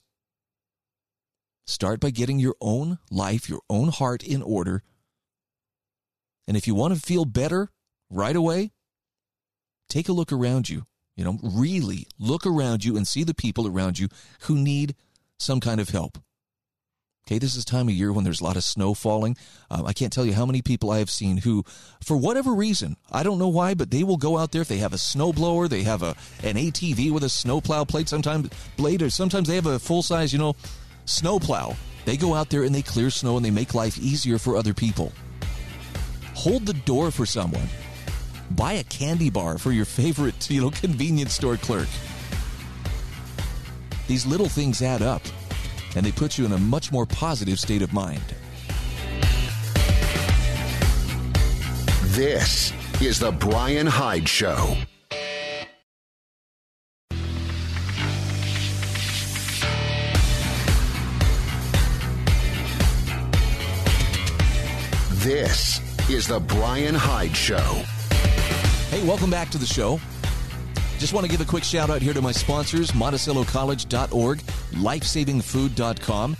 Start 1.66 1.98
by 2.00 2.10
getting 2.10 2.38
your 2.38 2.54
own 2.60 2.98
life, 3.10 3.48
your 3.48 3.62
own 3.70 3.88
heart 3.88 4.22
in 4.22 4.42
order. 4.42 4.82
And 6.46 6.56
if 6.56 6.66
you 6.66 6.74
want 6.74 6.94
to 6.94 7.00
feel 7.00 7.24
better 7.24 7.70
right 8.10 8.36
away, 8.36 8.72
take 9.94 10.08
a 10.08 10.12
look 10.12 10.32
around 10.32 10.68
you. 10.68 10.84
You 11.16 11.24
know, 11.24 11.38
really 11.42 12.08
look 12.18 12.44
around 12.44 12.84
you 12.84 12.96
and 12.96 13.06
see 13.06 13.22
the 13.22 13.34
people 13.34 13.68
around 13.68 14.00
you 14.00 14.08
who 14.40 14.56
need 14.56 14.96
some 15.38 15.60
kind 15.60 15.80
of 15.80 15.90
help. 15.90 16.18
Okay, 17.26 17.38
this 17.38 17.54
is 17.54 17.64
time 17.64 17.88
of 17.88 17.94
year 17.94 18.12
when 18.12 18.24
there's 18.24 18.40
a 18.40 18.44
lot 18.44 18.56
of 18.56 18.64
snow 18.64 18.92
falling. 18.92 19.36
Um, 19.70 19.86
I 19.86 19.92
can't 19.92 20.12
tell 20.12 20.26
you 20.26 20.34
how 20.34 20.44
many 20.44 20.60
people 20.60 20.90
I 20.90 20.98
have 20.98 21.08
seen 21.08 21.38
who, 21.38 21.64
for 22.02 22.16
whatever 22.16 22.52
reason, 22.52 22.96
I 23.10 23.22
don't 23.22 23.38
know 23.38 23.48
why, 23.48 23.72
but 23.74 23.90
they 23.90 24.02
will 24.02 24.16
go 24.16 24.36
out 24.36 24.50
there 24.50 24.62
if 24.62 24.68
they 24.68 24.78
have 24.78 24.92
a 24.92 24.98
snow 24.98 25.32
blower, 25.32 25.68
they 25.68 25.84
have 25.84 26.02
a 26.02 26.16
an 26.42 26.56
ATV 26.56 27.12
with 27.12 27.22
a 27.22 27.28
snowplow 27.28 27.84
plate, 27.84 28.08
sometimes 28.08 28.50
blade, 28.76 29.00
or 29.00 29.10
sometimes 29.10 29.48
they 29.48 29.54
have 29.54 29.66
a 29.66 29.78
full 29.78 30.02
size, 30.02 30.32
you 30.32 30.38
know, 30.40 30.54
snowplow. 31.06 31.74
They 32.04 32.16
go 32.16 32.34
out 32.34 32.50
there 32.50 32.64
and 32.64 32.74
they 32.74 32.82
clear 32.82 33.10
snow 33.10 33.36
and 33.36 33.46
they 33.46 33.52
make 33.52 33.74
life 33.74 33.96
easier 33.98 34.38
for 34.38 34.56
other 34.56 34.74
people. 34.74 35.12
Hold 36.34 36.66
the 36.66 36.74
door 36.74 37.10
for 37.12 37.24
someone. 37.24 37.68
Buy 38.56 38.74
a 38.74 38.84
candy 38.84 39.30
bar 39.30 39.58
for 39.58 39.72
your 39.72 39.84
favorite, 39.84 40.48
you 40.48 40.60
know, 40.60 40.70
convenience 40.70 41.34
store 41.34 41.56
clerk. 41.56 41.88
These 44.06 44.26
little 44.26 44.48
things 44.48 44.80
add 44.80 45.02
up 45.02 45.22
and 45.96 46.06
they 46.06 46.12
put 46.12 46.38
you 46.38 46.44
in 46.44 46.52
a 46.52 46.58
much 46.58 46.92
more 46.92 47.04
positive 47.04 47.58
state 47.58 47.82
of 47.82 47.92
mind. 47.92 48.22
This 52.12 52.72
is 53.00 53.18
The 53.18 53.32
Brian 53.32 53.88
Hyde 53.88 54.28
Show. 54.28 54.76
This 65.24 65.80
is 66.08 66.28
The 66.28 66.38
Brian 66.38 66.94
Hyde 66.94 67.34
Show. 67.34 67.82
Welcome 69.04 69.30
back 69.30 69.50
to 69.50 69.58
the 69.58 69.66
show. 69.66 70.00
Just 70.98 71.12
want 71.12 71.26
to 71.26 71.30
give 71.30 71.42
a 71.42 71.44
quick 71.44 71.62
shout 71.62 71.90
out 71.90 72.00
here 72.00 72.14
to 72.14 72.22
my 72.22 72.32
sponsors, 72.32 72.92
MonticelloCollege.org, 72.92 74.38
LifesavingFood.com, 74.38 76.36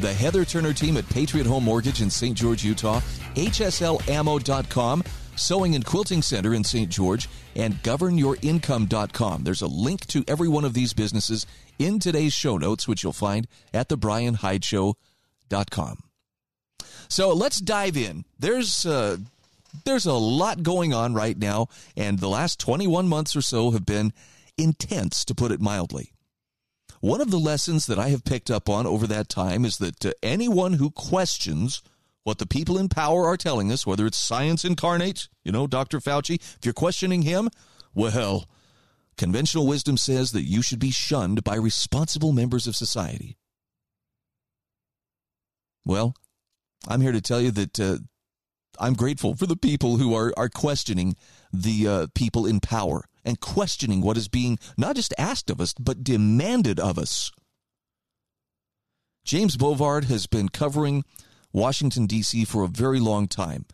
the 0.00 0.12
Heather 0.12 0.44
Turner 0.44 0.72
team 0.72 0.96
at 0.96 1.08
Patriot 1.10 1.46
Home 1.46 1.62
Mortgage 1.62 2.02
in 2.02 2.10
St. 2.10 2.36
George, 2.36 2.64
Utah, 2.64 3.00
HSLAmmo.com, 3.36 5.04
Sewing 5.36 5.76
and 5.76 5.84
Quilting 5.84 6.22
Center 6.22 6.54
in 6.54 6.64
St. 6.64 6.90
George, 6.90 7.28
and 7.54 7.74
GovernYourIncome.com. 7.84 9.44
There's 9.44 9.62
a 9.62 9.68
link 9.68 10.04
to 10.08 10.24
every 10.26 10.48
one 10.48 10.64
of 10.64 10.74
these 10.74 10.92
businesses 10.92 11.46
in 11.78 12.00
today's 12.00 12.32
show 12.32 12.56
notes, 12.56 12.88
which 12.88 13.04
you'll 13.04 13.12
find 13.12 13.46
at 13.72 13.88
thebrianhydeshow.com. 13.88 15.98
So 17.08 17.32
let's 17.32 17.60
dive 17.60 17.96
in. 17.96 18.24
There's 18.40 18.84
uh, 18.84 19.18
there's 19.84 20.06
a 20.06 20.14
lot 20.14 20.62
going 20.62 20.92
on 20.94 21.14
right 21.14 21.36
now, 21.36 21.68
and 21.96 22.18
the 22.18 22.28
last 22.28 22.58
21 22.60 23.08
months 23.08 23.36
or 23.36 23.42
so 23.42 23.70
have 23.70 23.86
been 23.86 24.12
intense, 24.56 25.24
to 25.24 25.34
put 25.34 25.52
it 25.52 25.60
mildly. 25.60 26.12
One 27.00 27.20
of 27.20 27.30
the 27.30 27.38
lessons 27.38 27.86
that 27.86 27.98
I 27.98 28.08
have 28.08 28.24
picked 28.24 28.50
up 28.50 28.68
on 28.68 28.86
over 28.86 29.06
that 29.06 29.28
time 29.28 29.64
is 29.64 29.78
that 29.78 30.04
uh, 30.04 30.12
anyone 30.22 30.74
who 30.74 30.90
questions 30.90 31.82
what 32.24 32.38
the 32.38 32.46
people 32.46 32.76
in 32.76 32.88
power 32.88 33.24
are 33.24 33.38
telling 33.38 33.72
us, 33.72 33.86
whether 33.86 34.04
it's 34.04 34.18
science 34.18 34.64
incarnate, 34.64 35.28
you 35.44 35.52
know, 35.52 35.66
Dr. 35.66 35.98
Fauci, 35.98 36.34
if 36.34 36.58
you're 36.62 36.74
questioning 36.74 37.22
him, 37.22 37.48
well, 37.94 38.46
conventional 39.16 39.66
wisdom 39.66 39.96
says 39.96 40.32
that 40.32 40.42
you 40.42 40.60
should 40.60 40.78
be 40.78 40.90
shunned 40.90 41.42
by 41.42 41.56
responsible 41.56 42.32
members 42.32 42.66
of 42.66 42.76
society. 42.76 43.38
Well, 45.86 46.14
I'm 46.86 47.00
here 47.00 47.12
to 47.12 47.22
tell 47.22 47.40
you 47.40 47.50
that 47.52 47.80
uh, 47.80 47.98
I'm 48.78 48.94
grateful 48.94 49.34
for 49.34 49.46
the 49.46 49.56
people 49.56 49.96
who 49.96 50.14
are, 50.14 50.32
are 50.36 50.48
questioning 50.48 51.16
the 51.52 51.88
uh, 51.88 52.06
people 52.14 52.46
in 52.46 52.60
power 52.60 53.04
and 53.24 53.40
questioning 53.40 54.00
what 54.00 54.16
is 54.16 54.28
being 54.28 54.58
not 54.76 54.96
just 54.96 55.14
asked 55.18 55.50
of 55.50 55.60
us, 55.60 55.74
but 55.78 56.04
demanded 56.04 56.80
of 56.80 56.98
us. 56.98 57.30
James 59.24 59.56
Bovard 59.56 60.04
has 60.04 60.26
been 60.26 60.48
covering 60.48 61.04
Washington, 61.52 62.06
D.C. 62.06 62.44
for 62.44 62.64
a 62.64 62.68
very 62.68 63.00
long 63.00 63.28
time. 63.28 63.66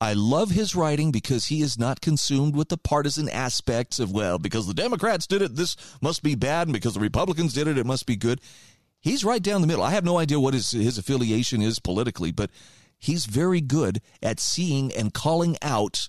I 0.00 0.12
love 0.12 0.50
his 0.50 0.74
writing 0.74 1.10
because 1.10 1.46
he 1.46 1.62
is 1.62 1.78
not 1.78 2.02
consumed 2.02 2.54
with 2.54 2.68
the 2.68 2.76
partisan 2.76 3.28
aspects 3.30 3.98
of, 3.98 4.12
well, 4.12 4.38
because 4.38 4.66
the 4.66 4.74
Democrats 4.74 5.26
did 5.26 5.40
it, 5.40 5.56
this 5.56 5.76
must 6.02 6.22
be 6.22 6.34
bad, 6.34 6.66
and 6.66 6.74
because 6.74 6.94
the 6.94 7.00
Republicans 7.00 7.54
did 7.54 7.66
it, 7.66 7.78
it 7.78 7.86
must 7.86 8.04
be 8.04 8.16
good. 8.16 8.40
He's 9.00 9.24
right 9.24 9.42
down 9.42 9.62
the 9.62 9.66
middle. 9.66 9.84
I 9.84 9.92
have 9.92 10.04
no 10.04 10.18
idea 10.18 10.40
what 10.40 10.52
his, 10.52 10.70
his 10.70 10.98
affiliation 10.98 11.62
is 11.62 11.78
politically, 11.78 12.32
but 12.32 12.50
he's 12.98 13.26
very 13.26 13.60
good 13.60 14.00
at 14.22 14.40
seeing 14.40 14.92
and 14.92 15.14
calling 15.14 15.56
out 15.62 16.08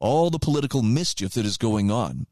all 0.00 0.30
the 0.30 0.38
political 0.38 0.82
mischief 0.82 1.32
that 1.32 1.46
is 1.46 1.56
going 1.56 1.90
on. 1.90 2.26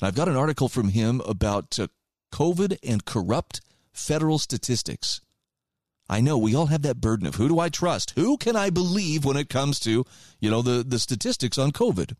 And 0.00 0.08
I've 0.08 0.14
got 0.14 0.28
an 0.28 0.36
article 0.36 0.68
from 0.68 0.88
him 0.88 1.20
about 1.26 1.78
uh, 1.78 1.88
COVID 2.32 2.78
and 2.82 3.04
corrupt 3.04 3.60
federal 3.92 4.38
statistics. 4.38 5.20
I 6.08 6.20
know 6.20 6.38
we 6.38 6.54
all 6.54 6.66
have 6.66 6.82
that 6.82 7.00
burden 7.00 7.26
of 7.26 7.36
who 7.36 7.48
do 7.48 7.60
I 7.60 7.68
trust? 7.68 8.12
Who 8.16 8.36
can 8.36 8.56
I 8.56 8.70
believe 8.70 9.24
when 9.24 9.36
it 9.36 9.48
comes 9.48 9.78
to, 9.80 10.04
you 10.40 10.50
know, 10.50 10.62
the, 10.62 10.82
the 10.82 10.98
statistics 10.98 11.58
on 11.58 11.70
COVID? 11.70 12.14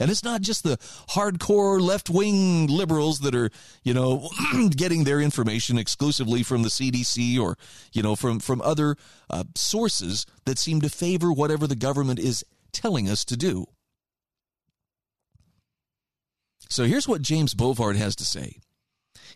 And 0.00 0.10
it's 0.10 0.24
not 0.24 0.40
just 0.40 0.64
the 0.64 0.78
hardcore 1.10 1.80
left 1.80 2.10
wing 2.10 2.66
liberals 2.66 3.20
that 3.20 3.34
are, 3.34 3.50
you 3.82 3.94
know, 3.94 4.28
getting 4.70 5.04
their 5.04 5.20
information 5.20 5.78
exclusively 5.78 6.42
from 6.42 6.62
the 6.62 6.70
CDC 6.70 7.38
or, 7.38 7.56
you 7.92 8.02
know, 8.02 8.16
from, 8.16 8.40
from 8.40 8.60
other 8.62 8.96
uh, 9.30 9.44
sources 9.54 10.26
that 10.44 10.58
seem 10.58 10.80
to 10.80 10.88
favor 10.88 11.32
whatever 11.32 11.66
the 11.66 11.76
government 11.76 12.18
is 12.18 12.44
telling 12.72 13.08
us 13.08 13.24
to 13.26 13.36
do. 13.36 13.66
So 16.68 16.84
here's 16.84 17.06
what 17.06 17.20
James 17.20 17.54
Bovard 17.54 17.96
has 17.96 18.16
to 18.16 18.24
say. 18.24 18.56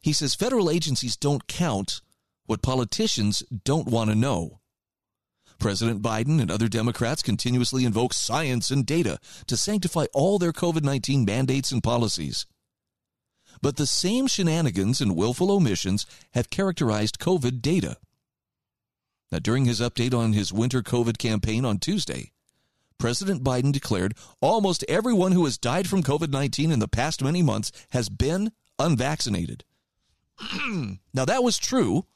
He 0.00 0.14
says 0.14 0.34
federal 0.34 0.70
agencies 0.70 1.16
don't 1.16 1.46
count 1.46 2.00
what 2.46 2.62
politicians 2.62 3.42
don't 3.64 3.86
want 3.86 4.08
to 4.08 4.16
know. 4.16 4.60
President 5.58 6.02
Biden 6.02 6.40
and 6.40 6.50
other 6.50 6.68
Democrats 6.68 7.22
continuously 7.22 7.84
invoke 7.84 8.12
science 8.12 8.70
and 8.70 8.84
data 8.84 9.18
to 9.46 9.56
sanctify 9.56 10.06
all 10.12 10.38
their 10.38 10.52
COVID 10.52 10.82
19 10.82 11.24
mandates 11.24 11.72
and 11.72 11.82
policies. 11.82 12.46
But 13.62 13.76
the 13.76 13.86
same 13.86 14.26
shenanigans 14.26 15.00
and 15.00 15.16
willful 15.16 15.50
omissions 15.50 16.06
have 16.34 16.50
characterized 16.50 17.18
COVID 17.18 17.62
data. 17.62 17.96
Now, 19.32 19.38
during 19.38 19.64
his 19.64 19.80
update 19.80 20.14
on 20.14 20.34
his 20.34 20.52
winter 20.52 20.82
COVID 20.82 21.18
campaign 21.18 21.64
on 21.64 21.78
Tuesday, 21.78 22.32
President 22.98 23.42
Biden 23.42 23.72
declared 23.72 24.16
almost 24.40 24.84
everyone 24.88 25.32
who 25.32 25.44
has 25.44 25.58
died 25.58 25.88
from 25.88 26.02
COVID 26.02 26.30
19 26.30 26.70
in 26.70 26.78
the 26.78 26.88
past 26.88 27.22
many 27.22 27.42
months 27.42 27.72
has 27.90 28.08
been 28.08 28.52
unvaccinated. 28.78 29.64
now, 31.14 31.24
that 31.24 31.42
was 31.42 31.58
true 31.58 32.06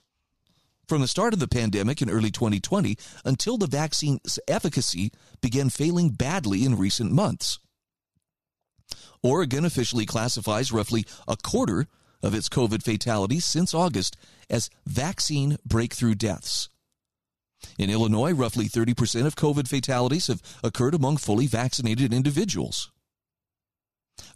from 0.91 1.01
the 1.03 1.07
start 1.07 1.33
of 1.33 1.39
the 1.39 1.47
pandemic 1.47 2.03
in 2.03 2.11
early 2.11 2.33
2020 2.33 2.99
until 3.25 3.57
the 3.57 3.69
vaccine's 3.69 4.41
efficacy 4.49 5.13
began 5.41 5.71
failing 5.71 6.09
badly 6.09 6.65
in 6.65 6.77
recent 6.77 7.13
months. 7.13 7.61
Oregon 9.23 9.65
officially 9.65 10.05
classifies 10.05 10.73
roughly 10.73 11.07
a 11.29 11.37
quarter 11.37 11.87
of 12.25 12.35
its 12.35 12.49
COVID 12.49 12.83
fatalities 12.83 13.45
since 13.45 13.73
August 13.73 14.17
as 14.51 14.69
vaccine 14.85 15.59
breakthrough 15.65 16.17
deaths. 16.17 16.69
In 17.79 17.89
Illinois, 17.89 18.33
roughly 18.33 18.69
30% 18.69 19.27
of 19.27 19.37
COVID 19.37 19.69
fatalities 19.69 20.27
have 20.27 20.43
occurred 20.65 20.97
among 20.97 21.19
fully 21.19 21.47
vaccinated 21.47 22.13
individuals. 22.13 22.91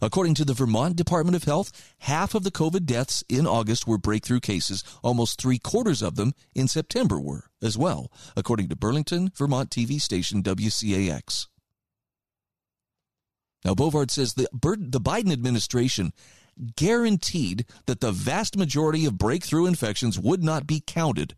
According 0.01 0.35
to 0.35 0.45
the 0.45 0.53
Vermont 0.53 0.95
Department 0.95 1.35
of 1.35 1.43
Health, 1.43 1.71
half 1.99 2.35
of 2.35 2.43
the 2.43 2.51
COVID 2.51 2.85
deaths 2.85 3.23
in 3.29 3.47
August 3.47 3.87
were 3.87 3.97
breakthrough 3.97 4.39
cases. 4.39 4.83
Almost 5.03 5.39
three 5.39 5.57
quarters 5.57 6.01
of 6.01 6.15
them 6.15 6.33
in 6.53 6.67
September 6.67 7.19
were 7.19 7.45
as 7.61 7.77
well, 7.77 8.11
according 8.35 8.69
to 8.69 8.75
Burlington, 8.75 9.31
Vermont 9.35 9.69
TV 9.69 9.99
station 9.99 10.43
WCAX. 10.43 11.47
Now, 13.63 13.73
Bovard 13.73 14.11
says 14.11 14.33
the, 14.33 14.47
the 14.53 15.01
Biden 15.01 15.31
administration 15.31 16.13
guaranteed 16.75 17.65
that 17.87 17.99
the 17.99 18.11
vast 18.11 18.55
majority 18.55 19.05
of 19.05 19.17
breakthrough 19.17 19.65
infections 19.65 20.19
would 20.19 20.43
not 20.43 20.67
be 20.67 20.81
counted 20.85 21.35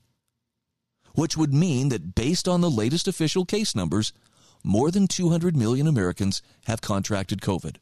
which 1.14 1.38
would 1.38 1.54
mean 1.54 1.90
that 1.90 2.16
based 2.16 2.48
on 2.48 2.62
the 2.62 2.70
latest 2.70 3.08
official 3.08 3.46
case 3.46 3.76
numbers, 3.76 4.14
more 4.64 4.92
than 4.92 5.08
200 5.08 5.56
million 5.56 5.88
Americans 5.88 6.42
have 6.66 6.82
contracted 6.82 7.42
COVID. 7.42 7.78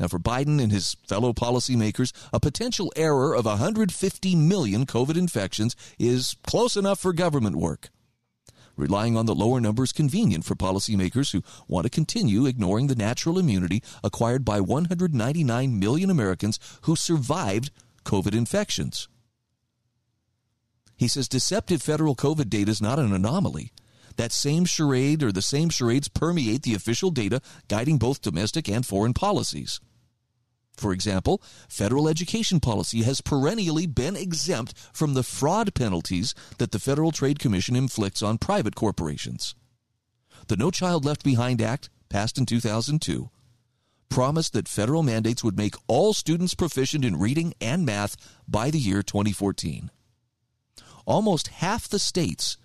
Now, 0.00 0.08
for 0.08 0.18
Biden 0.18 0.62
and 0.62 0.72
his 0.72 0.96
fellow 1.06 1.34
policymakers, 1.34 2.12
a 2.32 2.40
potential 2.40 2.90
error 2.96 3.36
of 3.36 3.44
150 3.44 4.34
million 4.34 4.86
COVID 4.86 5.16
infections 5.16 5.76
is 5.98 6.36
close 6.42 6.74
enough 6.74 6.98
for 6.98 7.12
government 7.12 7.56
work. 7.56 7.90
Relying 8.76 9.14
on 9.14 9.26
the 9.26 9.34
lower 9.34 9.60
number 9.60 9.84
is 9.84 9.92
convenient 9.92 10.46
for 10.46 10.54
policymakers 10.54 11.32
who 11.32 11.42
want 11.68 11.84
to 11.84 11.90
continue 11.90 12.46
ignoring 12.46 12.86
the 12.86 12.94
natural 12.94 13.38
immunity 13.38 13.82
acquired 14.02 14.42
by 14.42 14.58
199 14.58 15.78
million 15.78 16.08
Americans 16.08 16.58
who 16.82 16.96
survived 16.96 17.70
COVID 18.06 18.34
infections. 18.34 19.06
He 20.96 21.08
says 21.08 21.28
deceptive 21.28 21.82
federal 21.82 22.16
COVID 22.16 22.48
data 22.48 22.70
is 22.70 22.80
not 22.80 22.98
an 22.98 23.12
anomaly. 23.12 23.70
That 24.16 24.32
same 24.32 24.64
charade 24.64 25.22
or 25.22 25.30
the 25.30 25.42
same 25.42 25.68
charades 25.68 26.08
permeate 26.08 26.62
the 26.62 26.74
official 26.74 27.10
data 27.10 27.42
guiding 27.68 27.98
both 27.98 28.22
domestic 28.22 28.66
and 28.66 28.86
foreign 28.86 29.12
policies. 29.12 29.78
For 30.76 30.92
example, 30.92 31.42
federal 31.68 32.08
education 32.08 32.60
policy 32.60 33.02
has 33.02 33.20
perennially 33.20 33.86
been 33.86 34.16
exempt 34.16 34.74
from 34.92 35.14
the 35.14 35.22
fraud 35.22 35.74
penalties 35.74 36.34
that 36.58 36.72
the 36.72 36.78
Federal 36.78 37.12
Trade 37.12 37.38
Commission 37.38 37.76
inflicts 37.76 38.22
on 38.22 38.38
private 38.38 38.74
corporations. 38.74 39.54
The 40.48 40.56
No 40.56 40.70
Child 40.70 41.04
Left 41.04 41.22
Behind 41.22 41.60
Act, 41.60 41.90
passed 42.08 42.38
in 42.38 42.46
2002, 42.46 43.30
promised 44.08 44.52
that 44.52 44.68
federal 44.68 45.02
mandates 45.02 45.44
would 45.44 45.56
make 45.56 45.76
all 45.86 46.12
students 46.12 46.54
proficient 46.54 47.04
in 47.04 47.18
reading 47.18 47.54
and 47.60 47.86
math 47.86 48.16
by 48.48 48.70
the 48.70 48.78
year 48.78 49.02
2014. 49.02 49.90
Almost 51.06 51.48
half 51.48 51.88
the 51.88 51.98
states 51.98 52.56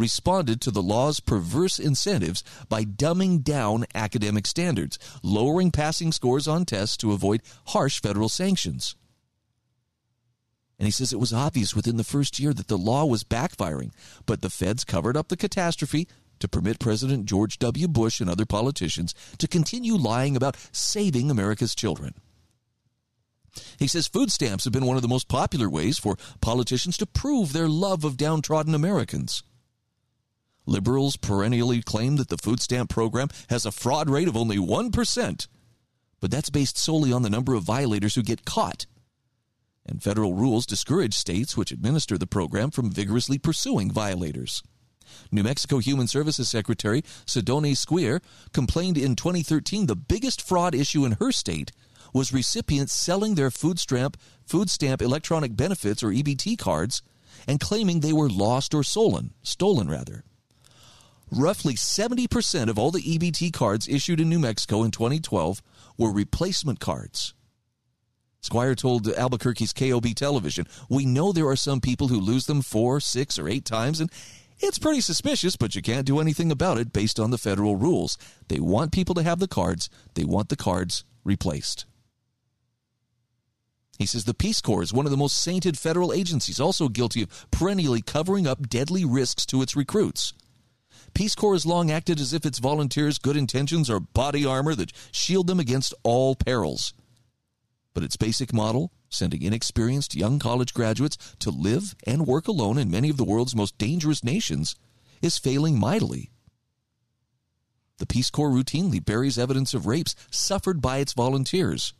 responded 0.00 0.60
to 0.60 0.70
the 0.70 0.82
law's 0.82 1.20
perverse 1.20 1.78
incentives 1.78 2.42
by 2.68 2.82
dumbing 2.82 3.42
down 3.42 3.84
academic 3.94 4.46
standards, 4.46 4.98
lowering 5.22 5.70
passing 5.70 6.10
scores 6.10 6.48
on 6.48 6.64
tests 6.64 6.96
to 6.96 7.12
avoid 7.12 7.42
harsh 7.66 8.00
federal 8.00 8.28
sanctions. 8.28 8.96
And 10.78 10.86
he 10.86 10.90
says 10.90 11.12
it 11.12 11.20
was 11.20 11.32
obvious 11.32 11.76
within 11.76 11.98
the 11.98 12.04
first 12.04 12.40
year 12.40 12.54
that 12.54 12.68
the 12.68 12.78
law 12.78 13.04
was 13.04 13.22
backfiring, 13.22 13.92
but 14.24 14.40
the 14.40 14.48
feds 14.48 14.82
covered 14.82 15.16
up 15.16 15.28
the 15.28 15.36
catastrophe 15.36 16.08
to 16.38 16.48
permit 16.48 16.80
President 16.80 17.26
George 17.26 17.58
W. 17.58 17.86
Bush 17.86 18.18
and 18.18 18.30
other 18.30 18.46
politicians 18.46 19.14
to 19.36 19.46
continue 19.46 19.94
lying 19.94 20.36
about 20.36 20.56
saving 20.72 21.30
America's 21.30 21.74
children. 21.74 22.14
He 23.78 23.88
says 23.88 24.06
food 24.06 24.32
stamps 24.32 24.64
have 24.64 24.72
been 24.72 24.86
one 24.86 24.96
of 24.96 25.02
the 25.02 25.08
most 25.08 25.28
popular 25.28 25.68
ways 25.68 25.98
for 25.98 26.16
politicians 26.40 26.96
to 26.96 27.06
prove 27.06 27.52
their 27.52 27.68
love 27.68 28.04
of 28.04 28.16
downtrodden 28.16 28.74
Americans. 28.74 29.42
Liberals 30.66 31.16
perennially 31.16 31.82
claim 31.82 32.16
that 32.16 32.28
the 32.28 32.38
food 32.38 32.60
stamp 32.60 32.90
program 32.90 33.28
has 33.48 33.64
a 33.64 33.72
fraud 33.72 34.10
rate 34.10 34.28
of 34.28 34.36
only 34.36 34.58
1%, 34.58 35.48
but 36.20 36.30
that's 36.30 36.50
based 36.50 36.76
solely 36.76 37.12
on 37.12 37.22
the 37.22 37.30
number 37.30 37.54
of 37.54 37.62
violators 37.62 38.14
who 38.14 38.22
get 38.22 38.44
caught. 38.44 38.86
And 39.86 40.02
federal 40.02 40.34
rules 40.34 40.66
discourage 40.66 41.14
states 41.14 41.56
which 41.56 41.72
administer 41.72 42.18
the 42.18 42.26
program 42.26 42.70
from 42.70 42.92
vigorously 42.92 43.38
pursuing 43.38 43.90
violators. 43.90 44.62
New 45.32 45.42
Mexico 45.42 45.78
Human 45.78 46.06
Services 46.06 46.48
Secretary 46.48 47.02
Sidonie 47.26 47.72
Squier 47.72 48.20
complained 48.52 48.98
in 48.98 49.16
2013 49.16 49.86
the 49.86 49.96
biggest 49.96 50.40
fraud 50.40 50.74
issue 50.74 51.04
in 51.04 51.12
her 51.12 51.32
state 51.32 51.72
was 52.12 52.32
recipients 52.32 52.92
selling 52.92 53.34
their 53.34 53.50
food 53.50 53.78
stamp 53.78 54.16
food 54.44 54.70
stamp 54.70 55.02
electronic 55.02 55.56
benefits 55.56 56.02
or 56.02 56.08
EBT 56.08 56.58
cards 56.58 57.02
and 57.48 57.60
claiming 57.60 58.00
they 58.00 58.12
were 58.12 58.28
lost 58.28 58.74
or 58.74 58.82
stolen, 58.82 59.32
stolen 59.42 59.88
rather. 59.88 60.24
Roughly 61.30 61.74
70% 61.74 62.68
of 62.68 62.78
all 62.78 62.90
the 62.90 63.02
EBT 63.02 63.52
cards 63.52 63.86
issued 63.86 64.20
in 64.20 64.28
New 64.28 64.40
Mexico 64.40 64.82
in 64.82 64.90
2012 64.90 65.62
were 65.96 66.12
replacement 66.12 66.80
cards. 66.80 67.34
Squier 68.42 68.76
told 68.76 69.06
Albuquerque's 69.06 69.72
KOB 69.72 70.14
television, 70.14 70.66
We 70.88 71.04
know 71.04 71.30
there 71.30 71.48
are 71.48 71.56
some 71.56 71.80
people 71.80 72.08
who 72.08 72.18
lose 72.18 72.46
them 72.46 72.62
four, 72.62 72.98
six, 72.98 73.38
or 73.38 73.48
eight 73.48 73.64
times, 73.64 74.00
and 74.00 74.10
it's 74.58 74.78
pretty 74.78 75.00
suspicious, 75.00 75.56
but 75.56 75.74
you 75.74 75.82
can't 75.82 76.06
do 76.06 76.20
anything 76.20 76.50
about 76.50 76.78
it 76.78 76.92
based 76.92 77.20
on 77.20 77.30
the 77.30 77.38
federal 77.38 77.76
rules. 77.76 78.18
They 78.48 78.58
want 78.58 78.92
people 78.92 79.14
to 79.14 79.22
have 79.22 79.38
the 79.38 79.48
cards, 79.48 79.88
they 80.14 80.24
want 80.24 80.48
the 80.48 80.56
cards 80.56 81.04
replaced. 81.22 81.86
He 83.98 84.06
says 84.06 84.24
the 84.24 84.34
Peace 84.34 84.62
Corps 84.62 84.82
is 84.82 84.92
one 84.92 85.04
of 85.04 85.10
the 85.10 85.16
most 85.18 85.38
sainted 85.38 85.78
federal 85.78 86.12
agencies, 86.12 86.58
also 86.58 86.88
guilty 86.88 87.22
of 87.22 87.46
perennially 87.50 88.00
covering 88.00 88.46
up 88.46 88.68
deadly 88.68 89.04
risks 89.04 89.44
to 89.46 89.60
its 89.60 89.76
recruits. 89.76 90.32
Peace 91.14 91.34
Corps 91.34 91.54
has 91.54 91.66
long 91.66 91.90
acted 91.90 92.20
as 92.20 92.32
if 92.32 92.46
its 92.46 92.58
volunteers' 92.58 93.18
good 93.18 93.36
intentions 93.36 93.90
are 93.90 94.00
body 94.00 94.44
armor 94.44 94.74
that 94.74 94.92
shield 95.12 95.46
them 95.46 95.60
against 95.60 95.94
all 96.02 96.34
perils. 96.34 96.94
But 97.94 98.04
its 98.04 98.16
basic 98.16 98.52
model, 98.52 98.92
sending 99.08 99.42
inexperienced 99.42 100.14
young 100.14 100.38
college 100.38 100.72
graduates 100.72 101.16
to 101.40 101.50
live 101.50 101.94
and 102.06 102.26
work 102.26 102.48
alone 102.48 102.78
in 102.78 102.90
many 102.90 103.10
of 103.10 103.16
the 103.16 103.24
world's 103.24 103.56
most 103.56 103.76
dangerous 103.78 104.22
nations, 104.22 104.76
is 105.20 105.38
failing 105.38 105.78
mightily. 105.78 106.30
The 107.98 108.06
Peace 108.06 108.30
Corps 108.30 108.50
routinely 108.50 109.04
buries 109.04 109.38
evidence 109.38 109.74
of 109.74 109.86
rapes 109.86 110.14
suffered 110.30 110.80
by 110.80 110.98
its 110.98 111.12
volunteers. 111.12 111.92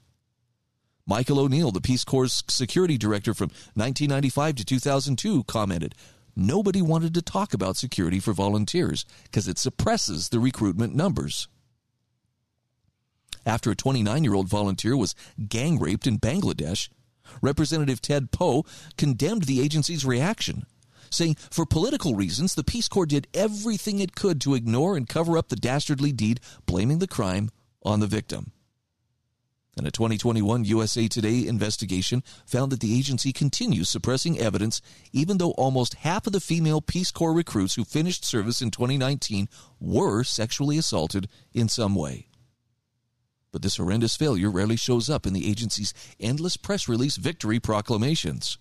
Michael 1.07 1.41
O'Neill, 1.41 1.73
the 1.73 1.81
Peace 1.81 2.05
Corps 2.05 2.43
security 2.49 2.97
director 2.97 3.35
from 3.35 3.49
1995 3.75 4.55
to 4.57 4.65
2002, 4.65 5.45
commented 5.45 5.95
nobody 6.41 6.83
wanted 6.83 7.15
to 7.15 7.23
talk 7.23 7.55
about 7.55 7.77
security 7.77 8.19
for 8.19 8.33
volunteers 8.33 9.05
because 9.25 9.47
it 9.47 9.59
suppresses 9.59 10.29
the 10.29 10.41
recruitment 10.41 10.95
numbers. 10.95 11.49
After 13.47 13.71
a 13.71 13.77
29 13.77 14.25
year 14.25 14.35
old 14.35 14.49
volunteer 14.49 14.97
was 14.97 15.15
gang 15.49 15.79
raped 15.79 16.07
in 16.07 16.19
Bangladesh, 16.19 16.89
Representative 17.43 18.03
Ted 18.03 18.33
Poe 18.33 18.65
condemned 18.97 19.45
the 19.45 19.61
agency's 19.61 20.05
reaction, 20.05 20.65
saying, 21.11 21.37
For 21.51 21.65
political 21.65 22.15
reasons, 22.15 22.55
the 22.55 22.65
Peace 22.65 22.89
Corps 22.89 23.07
did 23.07 23.29
everything 23.33 24.01
it 24.01 24.15
could 24.15 24.41
to 24.43 24.55
ignore 24.55 24.97
and 24.97 25.09
cover 25.09 25.39
up 25.39 25.49
the 25.49 25.57
dastardly 25.57 26.13
deed, 26.13 26.41
blaming 26.67 26.99
the 26.99 27.07
crime 27.07 27.51
on 27.83 28.01
the 28.01 28.07
victim. 28.07 28.53
And 29.77 29.87
a 29.87 29.91
2021 29.91 30.65
USA 30.65 31.07
Today 31.09 31.47
investigation 31.47 32.23
found 32.45 32.73
that 32.73 32.81
the 32.81 32.99
agency 32.99 33.33
continues 33.33 33.89
suppressing 33.89 34.39
evidence, 34.39 34.83
even 35.13 35.39
though 35.39 35.53
almost 35.53 35.95
half 35.95 36.27
of 36.27 36.33
the 36.33 36.41
female 36.41 36.81
Peace 36.81 37.11
Corps 37.11 37.33
recruits 37.33 37.77
who 37.77 37.85
finished 37.85 38.25
service 38.25 38.61
in 38.61 38.71
2019 38.71 39.49
were 39.79 40.25
sexually 40.25 40.77
assaulted 40.77 41.29
in 41.53 41.69
some 41.69 41.95
way. 41.95 42.27
But 43.53 43.63
this 43.63 43.77
horrendous 43.77 44.17
failure 44.17 44.51
rarely 44.51 44.77
shows 44.77 45.09
up 45.09 45.27
in 45.27 45.33
the 45.33 45.49
agency's 45.49 45.95
endless 46.19 46.57
press 46.57 46.89
release 46.89 47.17
victory 47.17 47.61
proclamations. 47.61 48.59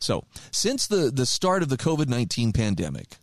So, 0.00 0.24
since 0.50 0.86
the, 0.86 1.10
the 1.10 1.24
start 1.24 1.62
of 1.62 1.68
the 1.70 1.78
COVID 1.78 2.08
19 2.08 2.52
pandemic, 2.52 3.16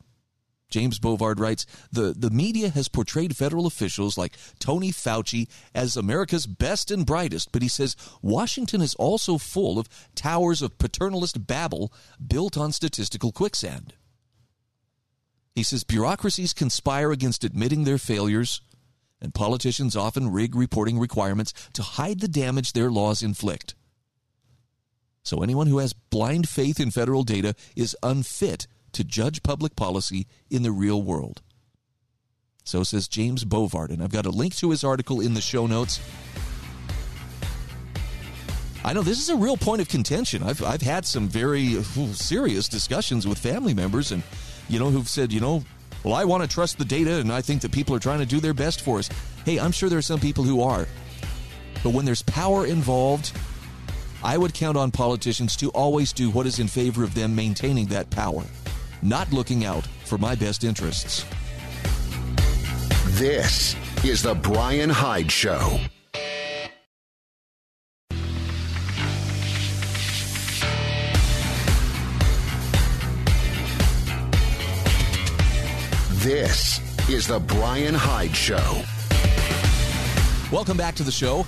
James 0.71 0.97
Bovard 0.99 1.39
writes 1.39 1.65
the, 1.91 2.13
the 2.17 2.29
media 2.31 2.69
has 2.69 2.87
portrayed 2.87 3.35
federal 3.35 3.67
officials 3.67 4.17
like 4.17 4.35
Tony 4.57 4.91
Fauci 4.91 5.47
as 5.75 5.95
America's 5.95 6.47
best 6.47 6.89
and 6.89 7.05
brightest, 7.05 7.51
but 7.51 7.61
he 7.61 7.67
says 7.67 7.95
Washington 8.21 8.81
is 8.81 8.95
also 8.95 9.37
full 9.37 9.77
of 9.77 9.89
towers 10.15 10.61
of 10.61 10.77
paternalist 10.77 11.45
babble 11.45 11.93
built 12.25 12.57
on 12.57 12.71
statistical 12.71 13.31
quicksand. 13.31 13.93
He 15.53 15.63
says 15.63 15.83
bureaucracies 15.83 16.53
conspire 16.53 17.11
against 17.11 17.43
admitting 17.43 17.83
their 17.83 17.97
failures, 17.97 18.61
and 19.21 19.33
politicians 19.33 19.95
often 19.95 20.31
rig 20.31 20.55
reporting 20.55 20.97
requirements 20.97 21.53
to 21.73 21.83
hide 21.83 22.21
the 22.21 22.27
damage 22.27 22.71
their 22.71 22.89
laws 22.89 23.21
inflict. 23.21 23.75
So 25.23 25.43
anyone 25.43 25.67
who 25.67 25.77
has 25.79 25.93
blind 25.93 26.49
faith 26.49 26.79
in 26.79 26.89
federal 26.89 27.23
data 27.23 27.53
is 27.75 27.95
unfit 28.01 28.65
to 28.93 29.03
judge 29.03 29.43
public 29.43 29.75
policy 29.75 30.27
in 30.49 30.63
the 30.63 30.71
real 30.71 31.01
world. 31.01 31.41
So 32.63 32.83
says 32.83 33.07
James 33.07 33.43
Bovard, 33.43 33.89
and 33.89 34.03
I've 34.03 34.11
got 34.11 34.25
a 34.25 34.29
link 34.29 34.55
to 34.57 34.69
his 34.69 34.83
article 34.83 35.19
in 35.19 35.33
the 35.33 35.41
show 35.41 35.67
notes. 35.67 35.99
I 38.83 38.93
know 38.93 39.01
this 39.01 39.19
is 39.19 39.29
a 39.29 39.35
real 39.35 39.57
point 39.57 39.81
of 39.81 39.89
contention. 39.89 40.41
I've, 40.41 40.63
I've 40.63 40.81
had 40.81 41.05
some 41.05 41.27
very 41.27 41.83
serious 42.13 42.67
discussions 42.67 43.27
with 43.27 43.37
family 43.37 43.73
members 43.73 44.11
and, 44.11 44.23
you 44.69 44.79
know, 44.79 44.89
who've 44.89 45.09
said, 45.09 45.31
you 45.31 45.39
know, 45.39 45.63
well, 46.03 46.15
I 46.15 46.25
want 46.25 46.41
to 46.43 46.49
trust 46.49 46.79
the 46.79 46.85
data 46.85 47.19
and 47.19 47.31
I 47.31 47.41
think 47.41 47.61
that 47.61 47.71
people 47.71 47.95
are 47.95 47.99
trying 47.99 48.19
to 48.19 48.25
do 48.25 48.39
their 48.39 48.55
best 48.55 48.81
for 48.81 48.97
us. 48.97 49.09
Hey, 49.45 49.59
I'm 49.59 49.71
sure 49.71 49.87
there 49.87 49.99
are 49.99 50.03
some 50.03 50.19
people 50.19 50.43
who 50.43 50.61
are. 50.63 50.87
But 51.83 51.93
when 51.93 52.05
there's 52.05 52.23
power 52.23 52.65
involved, 52.65 53.31
I 54.23 54.37
would 54.37 54.53
count 54.53 54.77
on 54.77 54.91
politicians 54.91 55.55
to 55.57 55.69
always 55.69 56.13
do 56.13 56.29
what 56.29 56.45
is 56.45 56.59
in 56.59 56.67
favor 56.67 57.03
of 57.03 57.13
them 57.13 57.35
maintaining 57.35 57.87
that 57.87 58.09
power, 58.09 58.43
not 59.01 59.31
looking 59.31 59.65
out 59.65 59.85
for 60.05 60.17
my 60.17 60.35
best 60.35 60.63
interests. 60.63 61.25
This 63.19 63.75
is 64.03 64.21
The 64.21 64.35
Brian 64.35 64.89
Hyde 64.89 65.31
Show. 65.31 65.79
This 76.23 76.79
is 77.09 77.27
The 77.27 77.39
Brian 77.39 77.95
Hyde 77.95 78.35
Show. 78.35 78.83
Welcome 80.51 80.77
back 80.77 80.93
to 80.95 81.03
the 81.03 81.11
show. 81.11 81.43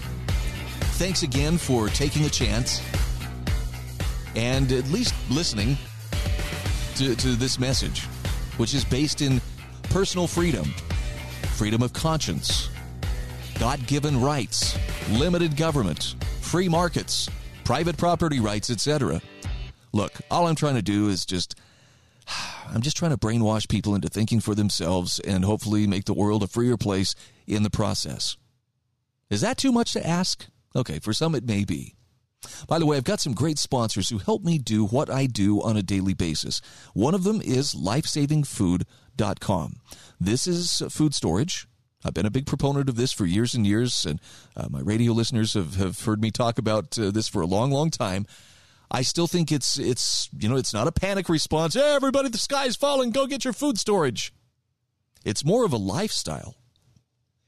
Thanks 0.97 1.23
again 1.23 1.57
for 1.57 1.89
taking 1.89 2.25
a 2.25 2.29
chance 2.29 2.81
and 4.35 4.71
at 4.71 4.87
least 4.89 5.13
listening 5.29 5.77
to, 6.95 7.15
to 7.15 7.29
this 7.35 7.59
message, 7.59 8.01
which 8.57 8.73
is 8.73 8.85
based 8.85 9.21
in 9.21 9.41
personal 9.83 10.27
freedom, 10.27 10.65
freedom 11.55 11.81
of 11.81 11.93
conscience, 11.93 12.69
God 13.59 13.85
given 13.87 14.19
rights, 14.19 14.77
limited 15.11 15.55
government, 15.55 16.15
free 16.41 16.69
markets, 16.69 17.29
private 17.63 17.97
property 17.97 18.39
rights, 18.39 18.69
etc. 18.69 19.21
Look, 19.91 20.13
all 20.29 20.47
I'm 20.47 20.55
trying 20.55 20.75
to 20.75 20.81
do 20.81 21.09
is 21.09 21.25
just 21.25 21.55
I'm 22.67 22.81
just 22.81 22.97
trying 22.97 23.11
to 23.11 23.17
brainwash 23.17 23.67
people 23.67 23.95
into 23.95 24.07
thinking 24.07 24.39
for 24.39 24.55
themselves 24.55 25.19
and 25.19 25.45
hopefully 25.45 25.87
make 25.87 26.05
the 26.05 26.13
world 26.13 26.43
a 26.43 26.47
freer 26.47 26.77
place 26.77 27.15
in 27.47 27.63
the 27.63 27.69
process. 27.69 28.37
Is 29.29 29.41
that 29.41 29.57
too 29.57 29.71
much 29.71 29.93
to 29.93 30.05
ask? 30.05 30.45
Okay, 30.75 30.99
for 30.99 31.13
some 31.13 31.35
it 31.35 31.45
may 31.45 31.65
be. 31.65 31.95
By 32.67 32.79
the 32.79 32.85
way, 32.85 32.97
I've 32.97 33.03
got 33.03 33.19
some 33.19 33.33
great 33.33 33.59
sponsors 33.59 34.09
who 34.09 34.17
help 34.17 34.43
me 34.43 34.57
do 34.57 34.85
what 34.85 35.09
I 35.09 35.25
do 35.25 35.61
on 35.61 35.77
a 35.77 35.83
daily 35.83 36.13
basis. 36.13 36.61
One 36.93 37.15
of 37.15 37.23
them 37.23 37.41
is 37.41 37.73
lifesavingfood.com. 37.73 39.75
This 40.19 40.47
is 40.47 40.83
food 40.89 41.13
storage. 41.13 41.67
I've 42.05 42.13
been 42.13 42.25
a 42.25 42.31
big 42.31 42.45
proponent 42.45 42.89
of 42.89 42.95
this 42.95 43.11
for 43.11 43.25
years 43.25 43.53
and 43.53 43.65
years, 43.65 44.05
and 44.05 44.19
uh, 44.57 44.67
my 44.69 44.81
radio 44.81 45.13
listeners 45.13 45.53
have, 45.53 45.75
have 45.75 46.03
heard 46.03 46.21
me 46.21 46.31
talk 46.31 46.57
about 46.57 46.97
uh, 46.99 47.11
this 47.11 47.27
for 47.27 47.41
a 47.41 47.45
long, 47.45 47.71
long 47.71 47.89
time. 47.89 48.25
I 48.91 49.01
still 49.01 49.27
think 49.27 49.51
it's 49.51 49.79
it's 49.79 50.29
you 50.37 50.47
know 50.47 50.55
it's 50.55 50.73
not 50.73 50.87
a 50.87 50.91
panic 50.91 51.27
response. 51.27 51.73
Hey, 51.73 51.95
everybody, 51.95 52.29
the 52.29 52.37
sky's 52.37 52.75
falling. 52.75 53.11
Go 53.11 53.25
get 53.25 53.43
your 53.43 53.53
food 53.53 53.79
storage. 53.79 54.33
It's 55.25 55.43
more 55.43 55.65
of 55.65 55.73
a 55.73 55.77
lifestyle 55.77 56.55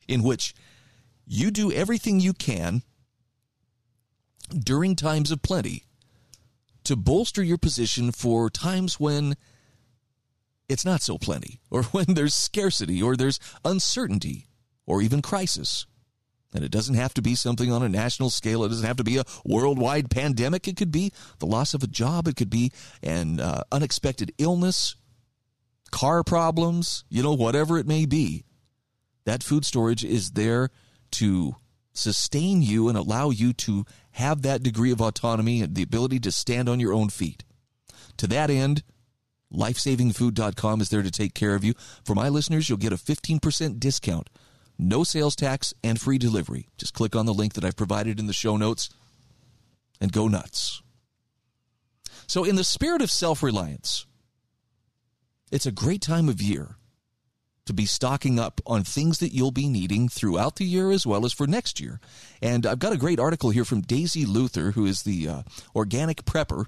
in 0.07 0.23
which 0.23 0.55
you 1.27 1.51
do 1.51 1.71
everything 1.71 2.19
you 2.19 2.33
can 2.33 2.81
during 4.49 4.95
times 4.95 5.31
of 5.31 5.41
plenty 5.41 5.83
to 6.85 6.95
bolster 6.95 7.43
your 7.43 7.57
position 7.57 8.11
for 8.11 8.49
times 8.49 8.99
when 8.99 9.35
it's 10.69 10.85
not 10.85 11.01
so 11.01 11.17
plenty, 11.17 11.59
or 11.69 11.83
when 11.91 12.05
there's 12.07 12.33
scarcity, 12.33 13.01
or 13.01 13.15
there's 13.15 13.39
uncertainty, 13.63 14.47
or 14.85 15.01
even 15.01 15.21
crisis. 15.21 15.85
And 16.53 16.63
it 16.63 16.71
doesn't 16.71 16.95
have 16.95 17.13
to 17.15 17.21
be 17.21 17.35
something 17.35 17.69
on 17.69 17.83
a 17.83 17.89
national 17.89 18.29
scale. 18.29 18.63
It 18.63 18.69
doesn't 18.69 18.87
have 18.87 18.97
to 18.97 19.03
be 19.03 19.17
a 19.17 19.25
worldwide 19.43 20.09
pandemic. 20.09 20.67
It 20.67 20.77
could 20.77 20.91
be 20.91 21.11
the 21.39 21.45
loss 21.45 21.73
of 21.73 21.83
a 21.83 21.87
job. 21.87 22.29
It 22.29 22.37
could 22.37 22.49
be 22.49 22.71
an 23.03 23.41
uh, 23.41 23.63
unexpected 23.73 24.31
illness, 24.37 24.95
car 25.91 26.23
problems, 26.23 27.03
you 27.09 27.21
know, 27.21 27.33
whatever 27.33 27.77
it 27.77 27.87
may 27.87 28.05
be. 28.05 28.45
That 29.25 29.43
food 29.43 29.65
storage 29.65 30.05
is 30.05 30.31
there 30.31 30.69
to 31.11 31.55
sustain 31.91 32.61
you 32.61 32.87
and 32.87 32.97
allow 32.97 33.31
you 33.31 33.51
to 33.51 33.85
have 34.15 34.41
that 34.41 34.63
degree 34.63 34.91
of 34.91 35.01
autonomy 35.01 35.61
and 35.61 35.75
the 35.75 35.83
ability 35.83 36.19
to 36.19 36.31
stand 36.31 36.67
on 36.67 36.79
your 36.79 36.93
own 36.93 37.09
feet. 37.09 37.43
To 38.17 38.27
that 38.27 38.49
end, 38.49 38.83
lifesavingfood.com 39.53 40.81
is 40.81 40.89
there 40.89 41.03
to 41.03 41.11
take 41.11 41.33
care 41.33 41.55
of 41.55 41.63
you. 41.63 41.73
For 42.03 42.15
my 42.15 42.29
listeners, 42.29 42.67
you'll 42.67 42.77
get 42.77 42.93
a 42.93 42.97
15% 42.97 43.79
discount 43.79 44.29
no 44.77 45.03
sales 45.03 45.35
tax, 45.35 45.73
and 45.83 45.99
free 45.99 46.17
delivery. 46.17 46.67
Just 46.77 46.93
click 46.93 47.15
on 47.15 47.25
the 47.25 47.33
link 47.33 47.53
that 47.53 47.63
I've 47.63 47.75
provided 47.75 48.19
in 48.19 48.27
the 48.27 48.33
show 48.33 48.57
notes 48.57 48.89
and 50.01 50.11
go 50.11 50.27
nuts. 50.27 50.81
So, 52.27 52.43
in 52.43 52.55
the 52.55 52.63
spirit 52.63 53.01
of 53.01 53.11
self 53.11 53.43
reliance, 53.43 54.05
it's 55.51 55.65
a 55.65 55.71
great 55.71 56.01
time 56.01 56.27
of 56.27 56.41
year 56.41 56.77
to 57.65 57.73
be 57.73 57.85
stocking 57.85 58.39
up 58.39 58.61
on 58.65 58.83
things 58.83 59.19
that 59.19 59.33
you'll 59.33 59.51
be 59.51 59.67
needing 59.67 60.07
throughout 60.07 60.57
the 60.57 60.65
year 60.65 60.91
as 60.91 61.05
well 61.05 61.25
as 61.25 61.33
for 61.33 61.47
next 61.47 61.79
year. 61.79 61.99
And 62.41 62.65
I've 62.65 62.79
got 62.79 62.93
a 62.93 62.97
great 62.97 63.19
article 63.19 63.49
here 63.49 63.65
from 63.65 63.81
Daisy 63.81 64.25
Luther, 64.25 64.71
who 64.71 64.85
is 64.85 65.03
the 65.03 65.27
uh, 65.27 65.41
organic 65.75 66.25
prepper. 66.25 66.65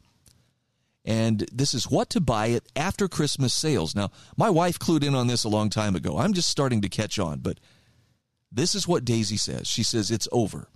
And 1.05 1.47
this 1.53 1.73
is 1.73 1.89
what 1.89 2.09
to 2.11 2.19
buy 2.19 2.49
at 2.51 2.63
after 2.75 3.07
Christmas 3.07 3.53
sales. 3.53 3.95
Now, 3.95 4.11
my 4.35 4.49
wife 4.49 4.77
clued 4.77 5.03
in 5.03 5.15
on 5.15 5.27
this 5.27 5.43
a 5.43 5.49
long 5.49 5.69
time 5.69 5.95
ago. 5.95 6.17
I'm 6.17 6.33
just 6.33 6.49
starting 6.49 6.81
to 6.81 6.89
catch 6.89 7.17
on, 7.17 7.39
but 7.39 7.59
this 8.51 8.75
is 8.75 8.87
what 8.87 9.05
Daisy 9.05 9.37
says. 9.37 9.67
She 9.67 9.83
says 9.83 10.11
it's 10.11 10.27
over. 10.31 10.67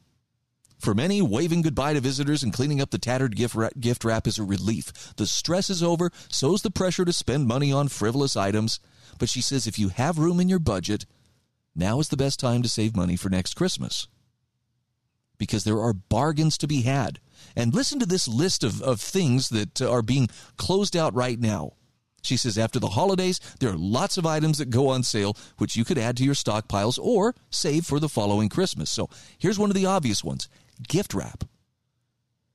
For 0.79 0.95
many, 0.95 1.21
waving 1.21 1.61
goodbye 1.61 1.93
to 1.93 1.99
visitors 1.99 2.41
and 2.41 2.51
cleaning 2.51 2.81
up 2.81 2.89
the 2.89 2.97
tattered 2.97 3.35
gift 3.35 3.53
wrap, 3.53 3.73
gift 3.79 4.03
wrap 4.03 4.25
is 4.25 4.39
a 4.39 4.43
relief. 4.43 5.15
The 5.15 5.27
stress 5.27 5.69
is 5.69 5.83
over, 5.83 6.11
so's 6.27 6.63
the 6.63 6.71
pressure 6.71 7.05
to 7.05 7.13
spend 7.13 7.45
money 7.45 7.71
on 7.71 7.87
frivolous 7.87 8.35
items. 8.35 8.79
But 9.21 9.29
she 9.29 9.41
says 9.41 9.67
if 9.67 9.77
you 9.77 9.89
have 9.89 10.17
room 10.17 10.39
in 10.39 10.49
your 10.49 10.57
budget, 10.57 11.05
now 11.75 11.99
is 11.99 12.07
the 12.07 12.17
best 12.17 12.39
time 12.39 12.63
to 12.63 12.67
save 12.67 12.95
money 12.95 13.15
for 13.15 13.29
next 13.29 13.53
Christmas. 13.53 14.07
Because 15.37 15.63
there 15.63 15.79
are 15.79 15.93
bargains 15.93 16.57
to 16.57 16.67
be 16.67 16.81
had. 16.81 17.19
And 17.55 17.71
listen 17.71 17.99
to 17.99 18.07
this 18.07 18.27
list 18.27 18.63
of, 18.63 18.81
of 18.81 18.99
things 18.99 19.49
that 19.49 19.79
are 19.79 20.01
being 20.01 20.27
closed 20.57 20.97
out 20.97 21.13
right 21.13 21.39
now. 21.39 21.73
She 22.23 22.35
says 22.35 22.57
after 22.57 22.79
the 22.79 22.89
holidays, 22.89 23.39
there 23.59 23.69
are 23.69 23.77
lots 23.77 24.17
of 24.17 24.25
items 24.25 24.57
that 24.57 24.71
go 24.71 24.87
on 24.87 25.03
sale, 25.03 25.37
which 25.59 25.75
you 25.75 25.85
could 25.85 25.99
add 25.99 26.17
to 26.17 26.25
your 26.25 26.33
stockpiles 26.33 26.97
or 26.97 27.35
save 27.51 27.85
for 27.85 27.99
the 27.99 28.09
following 28.09 28.49
Christmas. 28.49 28.89
So 28.89 29.07
here's 29.37 29.59
one 29.59 29.69
of 29.69 29.75
the 29.75 29.85
obvious 29.85 30.23
ones 30.23 30.49
gift 30.87 31.13
wrap. 31.13 31.43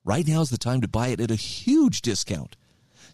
Right 0.05 0.27
now 0.27 0.41
is 0.41 0.51
the 0.51 0.59
time 0.59 0.81
to 0.81 0.89
buy 0.89 1.09
it 1.09 1.21
at 1.21 1.31
a 1.31 1.37
huge 1.37 2.03
discount. 2.03 2.57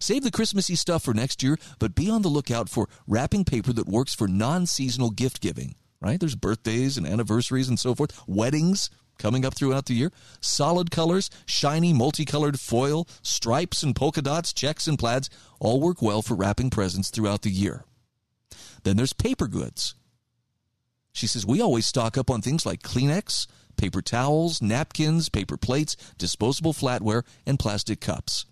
Save 0.03 0.25
the 0.25 0.33
Christmassy 0.33 0.75
stuff 0.75 1.05
for 1.05 1.15
next 1.15 1.45
year, 1.45 1.57
but 1.79 1.95
be 1.95 2.11
on 2.11 2.23
the 2.23 2.29
lookout 2.29 2.69
for 2.69 2.89
wrapping 3.07 3.45
paper 3.45 3.73
that 3.73 3.87
works 3.87 4.13
for 4.13 4.27
non 4.27 4.67
seasonal 4.67 5.11
gift 5.11 5.41
giving, 5.41 5.77
right? 6.01 6.19
There's 6.19 6.35
birthdays 6.35 6.99
and 6.99 7.07
anniversaries 7.07 7.69
and 7.69 7.79
so 7.79 7.95
forth, 7.95 8.21
weddings, 8.27 8.91
coming 9.21 9.45
up 9.45 9.55
throughout 9.55 9.87
the 9.87 9.95
year. 9.95 10.11
Solid 10.41 10.91
colors, 10.91 11.31
shiny 11.47 11.93
multicolored 11.93 12.59
foil, 12.59 13.07
stripes 13.23 13.85
and 13.85 13.95
polka 13.95 14.23
dots, 14.23 14.53
checks 14.53 14.89
and 14.89 14.99
plaids 14.99 15.31
all 15.61 15.81
work 15.81 16.03
well 16.03 16.21
for 16.21 16.35
wrapping 16.35 16.71
presents 16.71 17.09
throughout 17.09 17.43
the 17.43 17.51
year. 17.51 17.85
Then 18.83 18.97
there's 18.97 19.13
paper 19.13 19.47
goods. 19.47 19.95
She 21.13 21.29
says, 21.29 21.47
We 21.47 21.61
always 21.61 21.87
stock 21.87 22.19
up 22.19 22.29
on 22.29 22.43
things 22.43 22.67
like 22.67 22.83
Kleenex, 22.83 23.47
paper 23.77 24.03
towels, 24.03 24.61
napkins, 24.61 25.29
paper 25.29 25.57
plates, 25.57 25.97
disposable 26.19 26.73
flatware, 26.73 27.23
and 27.47 27.57
plastic 27.57 28.01
cups. 28.01 28.47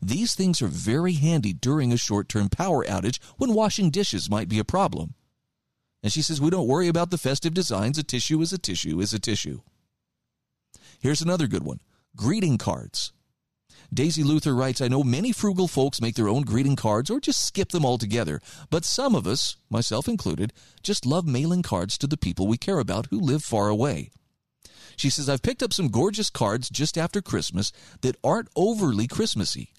These 0.00 0.34
things 0.34 0.62
are 0.62 0.68
very 0.68 1.14
handy 1.14 1.52
during 1.52 1.92
a 1.92 1.96
short 1.96 2.28
term 2.28 2.48
power 2.48 2.84
outage 2.84 3.18
when 3.36 3.54
washing 3.54 3.90
dishes 3.90 4.30
might 4.30 4.48
be 4.48 4.58
a 4.58 4.64
problem. 4.64 5.14
And 6.02 6.12
she 6.12 6.22
says, 6.22 6.40
We 6.40 6.50
don't 6.50 6.68
worry 6.68 6.88
about 6.88 7.10
the 7.10 7.18
festive 7.18 7.54
designs. 7.54 7.98
A 7.98 8.02
tissue 8.02 8.40
is 8.40 8.52
a 8.52 8.58
tissue 8.58 9.00
is 9.00 9.12
a 9.12 9.18
tissue. 9.18 9.60
Here's 11.00 11.22
another 11.22 11.46
good 11.46 11.64
one 11.64 11.80
greeting 12.16 12.58
cards. 12.58 13.12
Daisy 13.92 14.22
Luther 14.22 14.54
writes, 14.54 14.82
I 14.82 14.88
know 14.88 15.02
many 15.02 15.32
frugal 15.32 15.66
folks 15.66 16.00
make 16.00 16.14
their 16.14 16.28
own 16.28 16.42
greeting 16.42 16.76
cards 16.76 17.08
or 17.08 17.20
just 17.20 17.46
skip 17.46 17.70
them 17.70 17.86
altogether, 17.86 18.40
but 18.68 18.84
some 18.84 19.14
of 19.14 19.26
us, 19.26 19.56
myself 19.70 20.08
included, 20.08 20.52
just 20.82 21.06
love 21.06 21.26
mailing 21.26 21.62
cards 21.62 21.96
to 21.98 22.06
the 22.06 22.18
people 22.18 22.46
we 22.46 22.58
care 22.58 22.80
about 22.80 23.06
who 23.06 23.18
live 23.18 23.42
far 23.42 23.68
away. 23.68 24.10
She 24.96 25.08
says, 25.08 25.28
I've 25.28 25.42
picked 25.42 25.62
up 25.62 25.72
some 25.72 25.88
gorgeous 25.88 26.28
cards 26.28 26.68
just 26.68 26.98
after 26.98 27.22
Christmas 27.22 27.72
that 28.02 28.16
aren't 28.22 28.50
overly 28.54 29.06
Christmassy. 29.06 29.72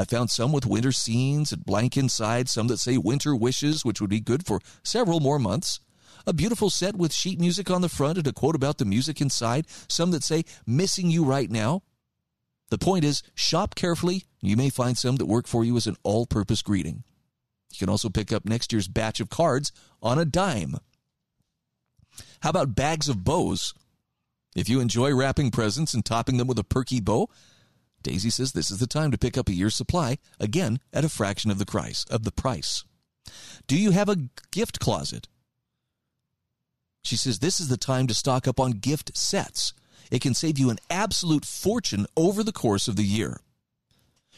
I 0.00 0.04
found 0.04 0.30
some 0.30 0.50
with 0.50 0.64
winter 0.64 0.92
scenes 0.92 1.52
and 1.52 1.62
blank 1.62 1.94
inside, 1.94 2.48
some 2.48 2.68
that 2.68 2.78
say 2.78 2.96
winter 2.96 3.36
wishes, 3.36 3.84
which 3.84 4.00
would 4.00 4.08
be 4.08 4.18
good 4.18 4.46
for 4.46 4.58
several 4.82 5.20
more 5.20 5.38
months. 5.38 5.80
A 6.26 6.32
beautiful 6.32 6.70
set 6.70 6.96
with 6.96 7.12
sheet 7.12 7.38
music 7.38 7.70
on 7.70 7.82
the 7.82 7.88
front 7.90 8.16
and 8.16 8.26
a 8.26 8.32
quote 8.32 8.54
about 8.54 8.78
the 8.78 8.86
music 8.86 9.20
inside, 9.20 9.66
some 9.88 10.10
that 10.12 10.24
say 10.24 10.44
missing 10.66 11.10
you 11.10 11.22
right 11.22 11.50
now. 11.50 11.82
The 12.70 12.78
point 12.78 13.04
is, 13.04 13.22
shop 13.34 13.74
carefully. 13.74 14.24
You 14.40 14.56
may 14.56 14.70
find 14.70 14.96
some 14.96 15.16
that 15.16 15.26
work 15.26 15.46
for 15.46 15.64
you 15.64 15.76
as 15.76 15.86
an 15.86 15.96
all 16.02 16.24
purpose 16.24 16.62
greeting. 16.62 17.04
You 17.70 17.78
can 17.78 17.90
also 17.90 18.08
pick 18.08 18.32
up 18.32 18.46
next 18.46 18.72
year's 18.72 18.88
batch 18.88 19.20
of 19.20 19.28
cards 19.28 19.70
on 20.02 20.18
a 20.18 20.24
dime. 20.24 20.76
How 22.40 22.48
about 22.50 22.74
bags 22.74 23.10
of 23.10 23.22
bows? 23.22 23.74
If 24.56 24.70
you 24.70 24.80
enjoy 24.80 25.14
wrapping 25.14 25.50
presents 25.50 25.92
and 25.92 26.04
topping 26.04 26.38
them 26.38 26.48
with 26.48 26.58
a 26.58 26.64
perky 26.64 27.00
bow, 27.00 27.28
Daisy 28.02 28.30
says 28.30 28.52
this 28.52 28.70
is 28.70 28.78
the 28.78 28.86
time 28.86 29.10
to 29.10 29.18
pick 29.18 29.36
up 29.36 29.48
a 29.48 29.54
year's 29.54 29.74
supply, 29.74 30.18
again 30.38 30.80
at 30.92 31.04
a 31.04 31.08
fraction 31.08 31.50
of 31.50 31.58
the 31.58 31.66
price 31.66 32.04
of 32.10 32.24
the 32.24 32.32
price. 32.32 32.84
Do 33.66 33.76
you 33.76 33.90
have 33.90 34.08
a 34.08 34.28
gift 34.50 34.80
closet? 34.80 35.28
She 37.02 37.16
says 37.16 37.38
this 37.38 37.60
is 37.60 37.68
the 37.68 37.76
time 37.76 38.06
to 38.06 38.14
stock 38.14 38.48
up 38.48 38.60
on 38.60 38.72
gift 38.72 39.16
sets. 39.16 39.72
It 40.10 40.20
can 40.20 40.34
save 40.34 40.58
you 40.58 40.70
an 40.70 40.78
absolute 40.90 41.44
fortune 41.44 42.06
over 42.16 42.42
the 42.42 42.52
course 42.52 42.88
of 42.88 42.96
the 42.96 43.04
year. 43.04 43.40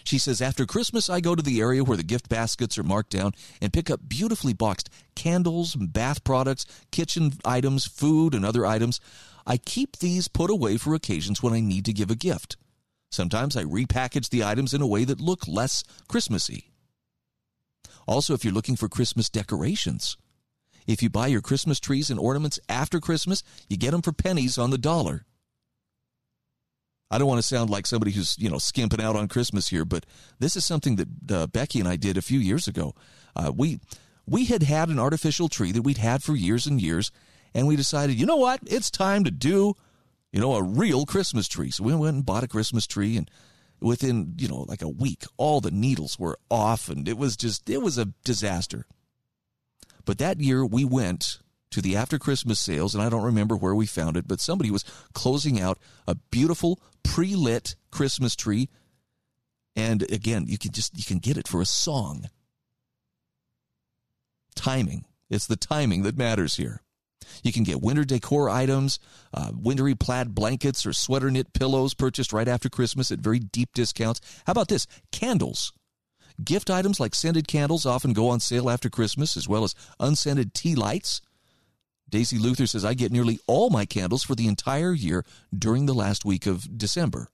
She 0.04 0.18
says, 0.18 0.42
After 0.42 0.66
Christmas, 0.66 1.08
I 1.08 1.20
go 1.20 1.34
to 1.34 1.42
the 1.42 1.60
area 1.60 1.84
where 1.84 1.96
the 1.96 2.02
gift 2.02 2.28
baskets 2.28 2.76
are 2.78 2.82
marked 2.82 3.10
down 3.10 3.32
and 3.60 3.72
pick 3.72 3.90
up 3.90 4.08
beautifully 4.08 4.52
boxed 4.52 4.90
candles, 5.14 5.74
bath 5.74 6.24
products, 6.24 6.66
kitchen 6.90 7.34
items, 7.44 7.86
food, 7.86 8.34
and 8.34 8.44
other 8.44 8.66
items. 8.66 9.00
I 9.46 9.56
keep 9.56 9.98
these 9.98 10.28
put 10.28 10.50
away 10.50 10.76
for 10.76 10.94
occasions 10.94 11.42
when 11.42 11.52
I 11.52 11.60
need 11.60 11.84
to 11.86 11.92
give 11.92 12.10
a 12.10 12.16
gift. 12.16 12.56
Sometimes 13.12 13.56
I 13.58 13.64
repackage 13.64 14.30
the 14.30 14.42
items 14.42 14.72
in 14.72 14.80
a 14.80 14.86
way 14.86 15.04
that 15.04 15.20
look 15.20 15.46
less 15.46 15.84
Christmassy. 16.08 16.70
Also, 18.08 18.32
if 18.32 18.42
you're 18.42 18.54
looking 18.54 18.74
for 18.74 18.88
Christmas 18.88 19.28
decorations, 19.28 20.16
if 20.86 21.02
you 21.02 21.10
buy 21.10 21.26
your 21.26 21.42
Christmas 21.42 21.78
trees 21.78 22.08
and 22.08 22.18
ornaments 22.18 22.58
after 22.70 23.00
Christmas, 23.00 23.42
you 23.68 23.76
get 23.76 23.90
them 23.90 24.00
for 24.00 24.12
pennies 24.12 24.56
on 24.56 24.70
the 24.70 24.78
dollar. 24.78 25.26
I 27.10 27.18
don't 27.18 27.28
want 27.28 27.38
to 27.38 27.46
sound 27.46 27.68
like 27.68 27.86
somebody 27.86 28.12
who's, 28.12 28.38
you 28.38 28.48
know, 28.48 28.56
skimping 28.56 29.02
out 29.02 29.14
on 29.14 29.28
Christmas 29.28 29.68
here, 29.68 29.84
but 29.84 30.06
this 30.38 30.56
is 30.56 30.64
something 30.64 30.96
that 30.96 31.08
uh, 31.30 31.46
Becky 31.48 31.80
and 31.80 31.88
I 31.88 31.96
did 31.96 32.16
a 32.16 32.22
few 32.22 32.40
years 32.40 32.66
ago. 32.66 32.94
Uh, 33.36 33.52
we 33.54 33.78
we 34.26 34.46
had 34.46 34.62
had 34.62 34.88
an 34.88 34.98
artificial 34.98 35.50
tree 35.50 35.72
that 35.72 35.82
we'd 35.82 35.98
had 35.98 36.22
for 36.22 36.34
years 36.34 36.66
and 36.66 36.80
years, 36.80 37.10
and 37.54 37.66
we 37.66 37.76
decided, 37.76 38.18
you 38.18 38.24
know 38.24 38.36
what, 38.36 38.60
it's 38.64 38.90
time 38.90 39.24
to 39.24 39.30
do 39.30 39.74
you 40.32 40.40
know, 40.40 40.54
a 40.54 40.62
real 40.62 41.04
Christmas 41.04 41.46
tree. 41.46 41.70
So 41.70 41.84
we 41.84 41.94
went 41.94 42.16
and 42.16 42.26
bought 42.26 42.44
a 42.44 42.48
Christmas 42.48 42.86
tree 42.86 43.16
and 43.16 43.30
within, 43.80 44.34
you 44.38 44.48
know, 44.48 44.64
like 44.68 44.82
a 44.82 44.88
week, 44.88 45.24
all 45.36 45.60
the 45.60 45.70
needles 45.70 46.18
were 46.18 46.38
off 46.50 46.88
and 46.88 47.06
it 47.06 47.18
was 47.18 47.36
just, 47.36 47.68
it 47.68 47.82
was 47.82 47.98
a 47.98 48.06
disaster. 48.24 48.86
But 50.04 50.18
that 50.18 50.40
year 50.40 50.64
we 50.64 50.84
went 50.84 51.38
to 51.70 51.82
the 51.82 51.96
after 51.96 52.18
Christmas 52.18 52.58
sales 52.58 52.94
and 52.94 53.02
I 53.02 53.08
don't 53.08 53.22
remember 53.22 53.56
where 53.56 53.74
we 53.74 53.86
found 53.86 54.16
it, 54.16 54.26
but 54.26 54.40
somebody 54.40 54.70
was 54.70 54.84
closing 55.12 55.60
out 55.60 55.78
a 56.06 56.14
beautiful 56.14 56.80
pre 57.02 57.36
lit 57.36 57.76
Christmas 57.90 58.34
tree. 58.34 58.70
And 59.76 60.02
again, 60.10 60.46
you 60.48 60.58
can 60.58 60.72
just, 60.72 60.96
you 60.96 61.04
can 61.04 61.18
get 61.18 61.36
it 61.36 61.48
for 61.48 61.60
a 61.60 61.66
song. 61.66 62.28
Timing. 64.54 65.04
It's 65.30 65.46
the 65.46 65.56
timing 65.56 66.02
that 66.02 66.16
matters 66.16 66.56
here. 66.56 66.82
You 67.42 67.52
can 67.52 67.64
get 67.64 67.80
winter 67.80 68.04
decor 68.04 68.48
items, 68.50 68.98
uh, 69.34 69.52
wintry 69.54 69.94
plaid 69.94 70.34
blankets, 70.34 70.86
or 70.86 70.92
sweater 70.92 71.30
knit 71.30 71.52
pillows 71.52 71.94
purchased 71.94 72.32
right 72.32 72.48
after 72.48 72.68
Christmas 72.68 73.10
at 73.10 73.18
very 73.18 73.38
deep 73.38 73.70
discounts. 73.74 74.20
How 74.46 74.52
about 74.52 74.68
this? 74.68 74.86
Candles. 75.10 75.72
Gift 76.42 76.70
items 76.70 76.98
like 76.98 77.14
scented 77.14 77.46
candles 77.46 77.86
often 77.86 78.12
go 78.12 78.28
on 78.28 78.40
sale 78.40 78.70
after 78.70 78.88
Christmas, 78.88 79.36
as 79.36 79.48
well 79.48 79.64
as 79.64 79.74
unscented 80.00 80.54
tea 80.54 80.74
lights. 80.74 81.20
Daisy 82.08 82.38
Luther 82.38 82.66
says, 82.66 82.84
I 82.84 82.94
get 82.94 83.12
nearly 83.12 83.38
all 83.46 83.70
my 83.70 83.86
candles 83.86 84.22
for 84.22 84.34
the 84.34 84.46
entire 84.46 84.92
year 84.92 85.24
during 85.56 85.86
the 85.86 85.94
last 85.94 86.24
week 86.24 86.46
of 86.46 86.76
December. 86.76 87.28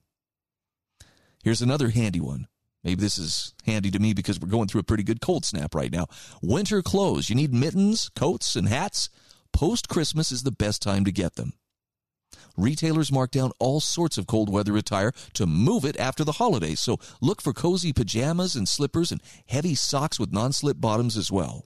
Here's 1.43 1.61
another 1.61 1.89
handy 1.89 2.19
one. 2.19 2.47
Maybe 2.83 3.01
this 3.01 3.17
is 3.17 3.53
handy 3.65 3.91
to 3.91 3.99
me 3.99 4.13
because 4.13 4.39
we're 4.39 4.47
going 4.47 4.67
through 4.67 4.81
a 4.81 4.85
pretty 4.85 5.03
good 5.03 5.19
cold 5.19 5.43
snap 5.43 5.75
right 5.75 5.91
now. 5.91 6.07
Winter 6.41 6.81
clothes. 6.81 7.29
You 7.29 7.35
need 7.35 7.53
mittens, 7.53 8.09
coats, 8.15 8.55
and 8.55 8.69
hats. 8.69 9.09
Post 9.53 9.89
Christmas 9.89 10.31
is 10.31 10.43
the 10.43 10.51
best 10.51 10.81
time 10.81 11.05
to 11.05 11.11
get 11.11 11.35
them. 11.35 11.53
Retailers 12.57 13.11
mark 13.11 13.31
down 13.31 13.51
all 13.59 13.79
sorts 13.79 14.17
of 14.17 14.27
cold 14.27 14.49
weather 14.49 14.75
attire 14.77 15.13
to 15.33 15.45
move 15.45 15.85
it 15.85 15.97
after 15.99 16.23
the 16.23 16.33
holidays, 16.33 16.79
so 16.79 16.97
look 17.21 17.41
for 17.41 17.53
cozy 17.53 17.93
pajamas 17.93 18.55
and 18.55 18.67
slippers 18.67 19.11
and 19.11 19.21
heavy 19.47 19.75
socks 19.75 20.19
with 20.19 20.33
non 20.33 20.53
slip 20.53 20.79
bottoms 20.79 21.17
as 21.17 21.31
well. 21.31 21.65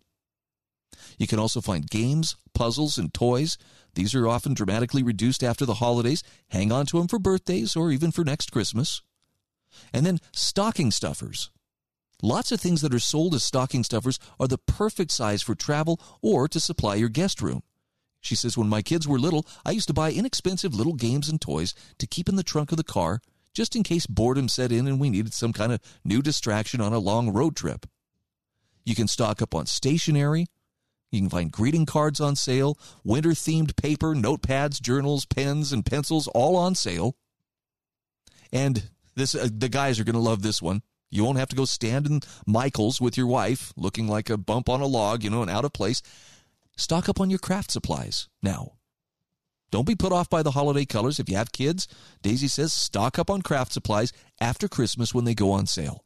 You 1.18 1.28
can 1.28 1.40
also 1.40 1.62
find 1.62 1.90
games, 1.90 2.36
puzzles, 2.54 2.98
and 2.98 3.14
toys. 3.14 3.58
These 3.96 4.16
are 4.16 4.28
often 4.28 4.54
dramatically 4.54 5.04
reduced 5.04 5.44
after 5.44 5.66
the 5.66 5.76
holidays. 5.76 6.24
Hang 6.50 6.72
on 6.72 6.86
to 6.88 6.98
them 6.98 7.08
for 7.08 7.20
birthdays 7.20 7.76
or 7.76 7.92
even 7.92 8.12
for 8.12 8.24
next 8.24 8.52
Christmas. 8.52 9.02
And 9.92 10.06
then 10.06 10.20
stocking 10.32 10.92
stuffers. 10.92 11.52
Lots 12.22 12.52
of 12.52 12.62
things 12.62 12.82
that 12.82 12.94
are 12.94 13.00
sold 13.00 13.36
as 13.36 13.44
stocking 13.44 13.84
stuffers 13.84 14.18
are 14.40 14.48
the 14.48 14.58
perfect 14.58 15.12
size 15.12 15.42
for 15.42 15.56
travel 15.56 16.00
or 16.22 16.48
to 16.48 16.60
supply 16.60 16.96
your 16.96 17.10
guest 17.10 17.42
room. 17.42 17.64
She 18.24 18.36
says, 18.36 18.58
When 18.58 18.70
my 18.70 18.82
kids 18.82 19.08
were 19.08 19.20
little, 19.20 19.46
I 19.66 19.72
used 19.72 19.88
to 19.90 19.94
buy 19.94 20.12
inexpensive 20.12 20.74
little 20.74 20.94
games 20.94 21.30
and 21.30 21.40
toys 21.40 21.76
to 22.00 22.08
keep 22.08 22.28
in 22.30 22.38
the 22.38 22.44
trunk 22.44 22.72
of 22.72 22.78
the 22.78 22.84
car 22.84 23.22
just 23.54 23.76
in 23.76 23.84
case 23.84 24.08
boredom 24.08 24.50
set 24.50 24.72
in 24.72 24.88
and 24.88 25.00
we 25.00 25.10
needed 25.10 25.34
some 25.34 25.54
kind 25.54 25.72
of 25.72 25.80
new 26.04 26.22
distraction 26.22 26.82
on 26.82 26.94
a 26.94 27.00
long 27.00 27.32
road 27.32 27.56
trip. 27.56 27.86
You 28.84 28.96
can 28.96 29.08
stock 29.08 29.42
up 29.42 29.54
on 29.54 29.66
stationery. 29.68 30.48
You 31.12 31.20
can 31.20 31.30
find 31.30 31.52
greeting 31.52 31.86
cards 31.86 32.20
on 32.20 32.36
sale, 32.36 32.78
winter 33.04 33.32
themed 33.32 33.76
paper, 33.76 34.16
notepads, 34.16 34.82
journals, 34.82 35.26
pens, 35.26 35.72
and 35.72 35.86
pencils 35.86 36.28
all 36.30 36.56
on 36.56 36.74
sale. 36.74 37.16
And 38.52 38.90
this 39.16 39.36
uh, 39.36 39.50
the 39.56 39.70
guys 39.70 40.00
are 40.00 40.04
going 40.04 40.16
to 40.16 40.20
love 40.20 40.42
this 40.42 40.62
one. 40.62 40.82
You 41.12 41.24
won't 41.24 41.38
have 41.38 41.50
to 41.50 41.56
go 41.56 41.66
stand 41.66 42.08
in 42.08 42.22
Michael's 42.48 43.00
with 43.00 43.16
your 43.16 43.28
wife 43.28 43.72
looking 43.78 44.08
like 44.08 44.32
a 44.32 44.38
bump 44.38 44.68
on 44.68 44.82
a 44.82 44.88
log, 44.88 45.24
you 45.24 45.30
know, 45.30 45.44
and 45.44 45.52
out 45.52 45.66
of 45.66 45.74
place. 45.74 46.02
Stock 46.76 47.08
up 47.08 47.20
on 47.20 47.30
your 47.30 47.40
craft 47.40 47.72
supplies 47.72 48.28
now. 48.42 48.74
Don't 49.72 49.88
be 49.88 49.96
put 49.96 50.12
off 50.12 50.30
by 50.30 50.44
the 50.44 50.52
holiday 50.52 50.86
colors. 50.86 51.20
If 51.20 51.30
you 51.30 51.36
have 51.36 51.52
kids, 51.52 51.88
Daisy 52.22 52.48
says 52.48 52.74
stock 52.74 53.18
up 53.18 53.30
on 53.30 53.42
craft 53.42 53.74
supplies 53.74 54.14
after 54.40 54.68
Christmas 54.68 55.14
when 55.14 55.26
they 55.26 55.34
go 55.34 55.52
on 55.52 55.66
sale. 55.66 56.04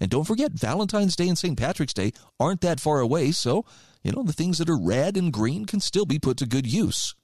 And 0.00 0.10
don't 0.10 0.26
forget, 0.26 0.52
Valentine's 0.52 1.16
Day 1.16 1.28
and 1.28 1.38
St. 1.38 1.58
Patrick's 1.58 1.94
Day 1.94 2.12
aren't 2.38 2.60
that 2.60 2.80
far 2.80 3.00
away, 3.00 3.32
so, 3.32 3.64
you 4.02 4.12
know, 4.12 4.22
the 4.22 4.32
things 4.32 4.58
that 4.58 4.68
are 4.68 4.78
red 4.78 5.16
and 5.16 5.32
green 5.32 5.64
can 5.64 5.80
still 5.80 6.06
be 6.06 6.18
put 6.18 6.36
to 6.38 6.46
good 6.46 6.70
use. 6.70 7.14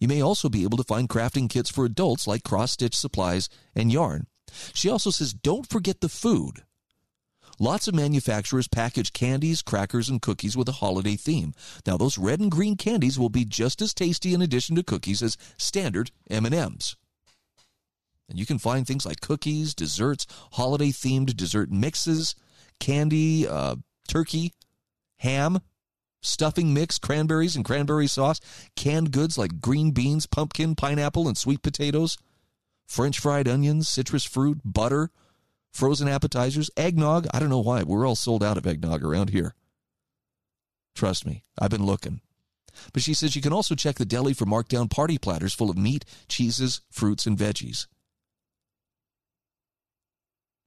You 0.00 0.08
may 0.08 0.20
also 0.20 0.48
be 0.48 0.64
able 0.64 0.78
to 0.78 0.84
find 0.84 1.08
crafting 1.08 1.48
kits 1.48 1.70
for 1.70 1.84
adults 1.84 2.26
like 2.26 2.42
cross 2.42 2.72
stitch 2.72 2.96
supplies 2.96 3.48
and 3.74 3.92
yarn. 3.92 4.26
She 4.72 4.90
also 4.90 5.10
says 5.10 5.32
don't 5.32 5.68
forget 5.68 6.00
the 6.00 6.08
food. 6.08 6.64
Lots 7.58 7.86
of 7.86 7.94
manufacturers 7.94 8.66
package 8.66 9.12
candies, 9.12 9.62
crackers, 9.62 10.08
and 10.08 10.20
cookies 10.20 10.56
with 10.56 10.68
a 10.68 10.72
holiday 10.72 11.16
theme. 11.16 11.54
Now, 11.86 11.96
those 11.96 12.18
red 12.18 12.40
and 12.40 12.50
green 12.50 12.76
candies 12.76 13.18
will 13.18 13.28
be 13.28 13.44
just 13.44 13.80
as 13.80 13.94
tasty 13.94 14.34
in 14.34 14.42
addition 14.42 14.74
to 14.76 14.82
cookies 14.82 15.22
as 15.22 15.36
standard 15.56 16.10
M&Ms. 16.28 16.96
And 18.28 18.38
you 18.38 18.46
can 18.46 18.58
find 18.58 18.86
things 18.86 19.06
like 19.06 19.20
cookies, 19.20 19.74
desserts, 19.74 20.26
holiday-themed 20.52 21.36
dessert 21.36 21.70
mixes, 21.70 22.34
candy, 22.80 23.46
uh, 23.46 23.76
turkey, 24.08 24.52
ham, 25.18 25.60
stuffing 26.22 26.72
mix, 26.74 26.98
cranberries 26.98 27.54
and 27.54 27.64
cranberry 27.64 28.06
sauce, 28.06 28.40
canned 28.76 29.12
goods 29.12 29.38
like 29.38 29.60
green 29.60 29.90
beans, 29.90 30.26
pumpkin, 30.26 30.74
pineapple, 30.74 31.28
and 31.28 31.36
sweet 31.36 31.62
potatoes, 31.62 32.16
French 32.86 33.20
fried 33.20 33.46
onions, 33.46 33.88
citrus 33.88 34.24
fruit, 34.24 34.60
butter, 34.64 35.10
frozen 35.74 36.08
appetizers, 36.08 36.70
eggnog. 36.76 37.26
I 37.34 37.40
don't 37.40 37.50
know 37.50 37.58
why. 37.58 37.82
We're 37.82 38.06
all 38.06 38.16
sold 38.16 38.42
out 38.42 38.56
of 38.56 38.66
eggnog 38.66 39.04
around 39.04 39.30
here. 39.30 39.54
Trust 40.94 41.26
me, 41.26 41.42
I've 41.58 41.70
been 41.70 41.84
looking. 41.84 42.20
But 42.92 43.02
she 43.02 43.14
says 43.14 43.36
you 43.36 43.42
can 43.42 43.52
also 43.52 43.74
check 43.74 43.96
the 43.96 44.04
deli 44.04 44.32
for 44.32 44.46
markdown 44.46 44.88
party 44.88 45.18
platters 45.18 45.54
full 45.54 45.70
of 45.70 45.76
meat, 45.76 46.04
cheeses, 46.28 46.80
fruits, 46.90 47.26
and 47.26 47.36
veggies. 47.36 47.86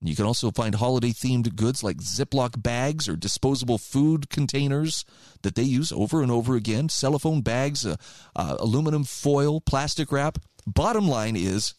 You 0.01 0.15
can 0.15 0.25
also 0.25 0.51
find 0.51 0.75
holiday 0.75 1.09
themed 1.09 1.55
goods 1.55 1.83
like 1.83 1.97
Ziploc 1.97 2.61
bags 2.61 3.09
or 3.09 3.15
disposable 3.15 3.79
food 3.79 4.29
containers 4.29 5.05
that 5.41 5.55
they 5.55 5.63
use 5.63 5.91
over 5.91 6.21
and 6.21 6.31
over 6.31 6.55
again, 6.55 6.87
cellophane 6.87 7.41
bags, 7.41 7.83
uh, 7.85 7.95
uh, 8.35 8.57
aluminum 8.59 9.05
foil, 9.05 9.59
plastic 9.59 10.11
wrap. 10.11 10.37
Bottom 10.67 11.07
line 11.07 11.35
is 11.35 11.73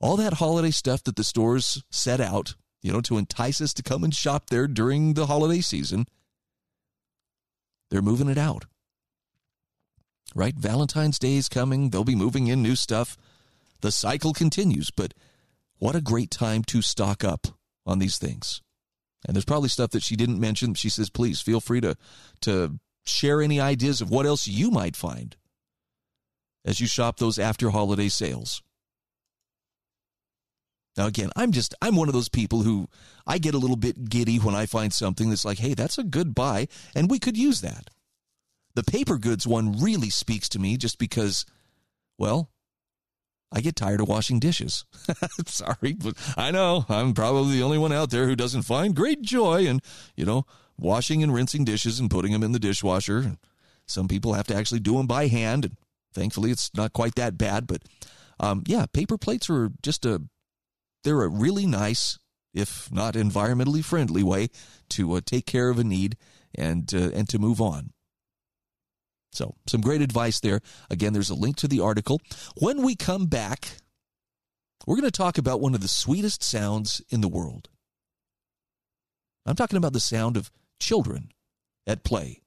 all 0.00 0.16
that 0.16 0.34
holiday 0.34 0.70
stuff 0.70 1.02
that 1.04 1.16
the 1.16 1.24
stores 1.24 1.82
set 1.90 2.20
out, 2.20 2.54
you 2.82 2.92
know, 2.92 3.00
to 3.02 3.18
entice 3.18 3.60
us 3.60 3.74
to 3.74 3.82
come 3.82 4.04
and 4.04 4.14
shop 4.14 4.50
there 4.50 4.66
during 4.66 5.14
the 5.14 5.26
holiday 5.26 5.60
season, 5.60 6.06
they're 7.90 8.02
moving 8.02 8.28
it 8.28 8.38
out. 8.38 8.66
Right? 10.34 10.54
Valentine's 10.54 11.18
Day 11.18 11.36
is 11.36 11.48
coming. 11.48 11.90
They'll 11.90 12.04
be 12.04 12.14
moving 12.14 12.46
in 12.48 12.62
new 12.62 12.76
stuff. 12.76 13.16
The 13.80 13.90
cycle 13.90 14.32
continues, 14.32 14.90
but 14.90 15.14
what 15.78 15.96
a 15.96 16.00
great 16.00 16.30
time 16.30 16.62
to 16.64 16.82
stock 16.82 17.24
up 17.24 17.46
on 17.86 17.98
these 17.98 18.18
things. 18.18 18.60
And 19.26 19.34
there's 19.34 19.44
probably 19.44 19.68
stuff 19.68 19.90
that 19.90 20.02
she 20.02 20.16
didn't 20.16 20.38
mention. 20.38 20.74
She 20.74 20.90
says, 20.90 21.10
please 21.10 21.40
feel 21.40 21.60
free 21.60 21.80
to, 21.80 21.96
to 22.42 22.78
share 23.04 23.40
any 23.40 23.60
ideas 23.60 24.00
of 24.00 24.10
what 24.10 24.26
else 24.26 24.46
you 24.46 24.70
might 24.70 24.96
find 24.96 25.36
as 26.64 26.80
you 26.80 26.86
shop 26.86 27.18
those 27.18 27.38
after 27.38 27.70
holiday 27.70 28.08
sales. 28.08 28.62
Now, 30.98 31.06
again, 31.06 31.30
I'm 31.36 31.52
just, 31.52 31.76
I'm 31.80 31.94
one 31.94 32.08
of 32.08 32.14
those 32.14 32.28
people 32.28 32.62
who 32.62 32.88
I 33.24 33.38
get 33.38 33.54
a 33.54 33.58
little 33.58 33.76
bit 33.76 34.10
giddy 34.10 34.38
when 34.38 34.56
I 34.56 34.66
find 34.66 34.92
something 34.92 35.30
that's 35.30 35.44
like, 35.44 35.58
hey, 35.58 35.74
that's 35.74 35.96
a 35.96 36.02
good 36.02 36.34
buy, 36.34 36.66
and 36.94 37.08
we 37.08 37.20
could 37.20 37.36
use 37.36 37.60
that. 37.60 37.88
The 38.74 38.82
paper 38.82 39.16
goods 39.16 39.46
one 39.46 39.80
really 39.80 40.10
speaks 40.10 40.48
to 40.50 40.58
me 40.58 40.76
just 40.76 40.98
because, 40.98 41.46
well, 42.18 42.50
I 43.52 43.60
get 43.60 43.76
tired 43.76 44.00
of 44.00 44.08
washing 44.08 44.40
dishes. 44.40 44.84
Sorry, 45.46 45.92
but 45.94 46.14
I 46.36 46.50
know 46.50 46.84
I'm 46.88 47.14
probably 47.14 47.54
the 47.54 47.62
only 47.62 47.78
one 47.78 47.92
out 47.92 48.10
there 48.10 48.26
who 48.26 48.36
doesn't 48.36 48.62
find 48.62 48.94
great 48.94 49.22
joy 49.22 49.66
in, 49.66 49.80
you 50.16 50.24
know, 50.24 50.46
washing 50.76 51.22
and 51.22 51.32
rinsing 51.32 51.64
dishes 51.64 52.00
and 52.00 52.10
putting 52.10 52.32
them 52.32 52.42
in 52.42 52.52
the 52.52 52.58
dishwasher. 52.58 53.36
Some 53.86 54.08
people 54.08 54.34
have 54.34 54.48
to 54.48 54.54
actually 54.54 54.80
do 54.80 54.96
them 54.96 55.06
by 55.06 55.28
hand. 55.28 55.64
And 55.64 55.76
thankfully, 56.12 56.50
it's 56.50 56.70
not 56.74 56.92
quite 56.92 57.14
that 57.14 57.38
bad. 57.38 57.66
But 57.66 57.82
um, 58.38 58.64
yeah, 58.66 58.86
paper 58.92 59.16
plates 59.16 59.48
are 59.48 59.70
just 59.82 60.04
a, 60.04 60.22
they're 61.04 61.22
a 61.22 61.28
really 61.28 61.66
nice, 61.66 62.18
if 62.54 62.90
not 62.92 63.14
environmentally 63.14 63.84
friendly 63.84 64.22
way 64.22 64.48
to 64.90 65.14
uh, 65.14 65.20
take 65.24 65.46
care 65.46 65.68
of 65.68 65.78
a 65.78 65.84
need 65.84 66.16
and, 66.54 66.92
uh, 66.94 67.10
and 67.14 67.28
to 67.28 67.38
move 67.38 67.60
on. 67.60 67.92
So, 69.32 69.54
some 69.66 69.80
great 69.82 70.00
advice 70.00 70.40
there. 70.40 70.60
Again, 70.90 71.12
there's 71.12 71.30
a 71.30 71.34
link 71.34 71.56
to 71.56 71.68
the 71.68 71.80
article. 71.80 72.20
When 72.56 72.82
we 72.82 72.96
come 72.96 73.26
back, 73.26 73.68
we're 74.86 74.96
going 74.96 75.04
to 75.04 75.10
talk 75.10 75.36
about 75.36 75.60
one 75.60 75.74
of 75.74 75.82
the 75.82 75.88
sweetest 75.88 76.42
sounds 76.42 77.02
in 77.10 77.20
the 77.20 77.28
world. 77.28 77.68
I'm 79.44 79.56
talking 79.56 79.76
about 79.76 79.92
the 79.92 80.00
sound 80.00 80.36
of 80.36 80.50
children 80.80 81.30
at 81.86 82.04
play. 82.04 82.42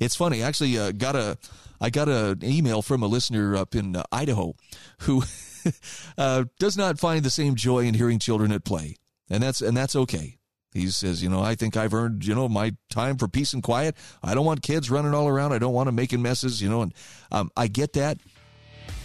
It's 0.00 0.16
funny. 0.16 0.42
I 0.42 0.48
actually 0.48 0.78
uh, 0.78 0.92
got 0.92 1.16
a 1.16 1.38
I 1.80 1.90
got 1.90 2.08
an 2.08 2.42
email 2.42 2.82
from 2.82 3.02
a 3.02 3.06
listener 3.06 3.54
up 3.54 3.74
in 3.74 3.96
uh, 3.96 4.04
Idaho 4.10 4.54
who 5.02 5.22
uh, 6.18 6.44
does 6.58 6.76
not 6.76 6.98
find 6.98 7.24
the 7.24 7.30
same 7.30 7.54
joy 7.54 7.80
in 7.80 7.94
hearing 7.94 8.18
children 8.18 8.52
at 8.52 8.64
play, 8.64 8.96
and 9.30 9.42
that's 9.42 9.60
and 9.60 9.76
that's 9.76 9.96
okay. 9.96 10.38
He 10.76 10.88
says, 10.88 11.22
you 11.22 11.30
know, 11.30 11.40
I 11.40 11.54
think 11.54 11.76
I've 11.76 11.94
earned, 11.94 12.26
you 12.26 12.34
know, 12.34 12.48
my 12.48 12.74
time 12.90 13.16
for 13.16 13.28
peace 13.28 13.54
and 13.54 13.62
quiet. 13.62 13.96
I 14.22 14.34
don't 14.34 14.44
want 14.44 14.62
kids 14.62 14.90
running 14.90 15.14
all 15.14 15.26
around. 15.26 15.52
I 15.52 15.58
don't 15.58 15.72
want 15.72 15.86
them 15.86 15.94
making 15.94 16.20
messes, 16.20 16.60
you 16.60 16.68
know, 16.68 16.82
and 16.82 16.92
um, 17.32 17.50
I 17.56 17.66
get 17.68 17.94
that. 17.94 18.18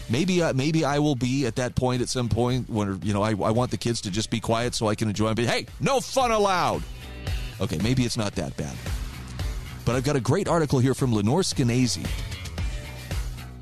Maybe, 0.10 0.44
uh, 0.44 0.52
maybe 0.52 0.84
I 0.84 1.00
will 1.00 1.16
be 1.16 1.46
at 1.46 1.56
that 1.56 1.76
point 1.76 2.02
at 2.02 2.10
some 2.10 2.28
point 2.28 2.70
when, 2.70 3.00
you 3.02 3.14
know, 3.14 3.22
I, 3.22 3.30
I 3.30 3.52
want 3.52 3.72
the 3.72 3.78
kids 3.78 4.02
to 4.02 4.12
just 4.12 4.30
be 4.30 4.42
quiet 4.42 4.76
so 4.76 4.88
I 4.88 4.96
can 4.96 5.08
enjoy. 5.08 5.34
But 5.34 5.46
hey, 5.46 5.68
no 5.80 6.02
fun 6.02 6.32
allowed. 6.32 6.84
Okay, 7.62 7.78
maybe 7.78 8.04
it's 8.04 8.18
not 8.18 8.36
that 8.36 8.58
bad. 8.58 8.76
But 9.86 9.96
I've 9.96 10.04
got 10.04 10.18
a 10.18 10.22
great 10.22 10.50
article 10.50 10.80
here 10.80 10.94
from 10.94 11.14
Lenore 11.14 11.42
Skenazy. 11.42 12.06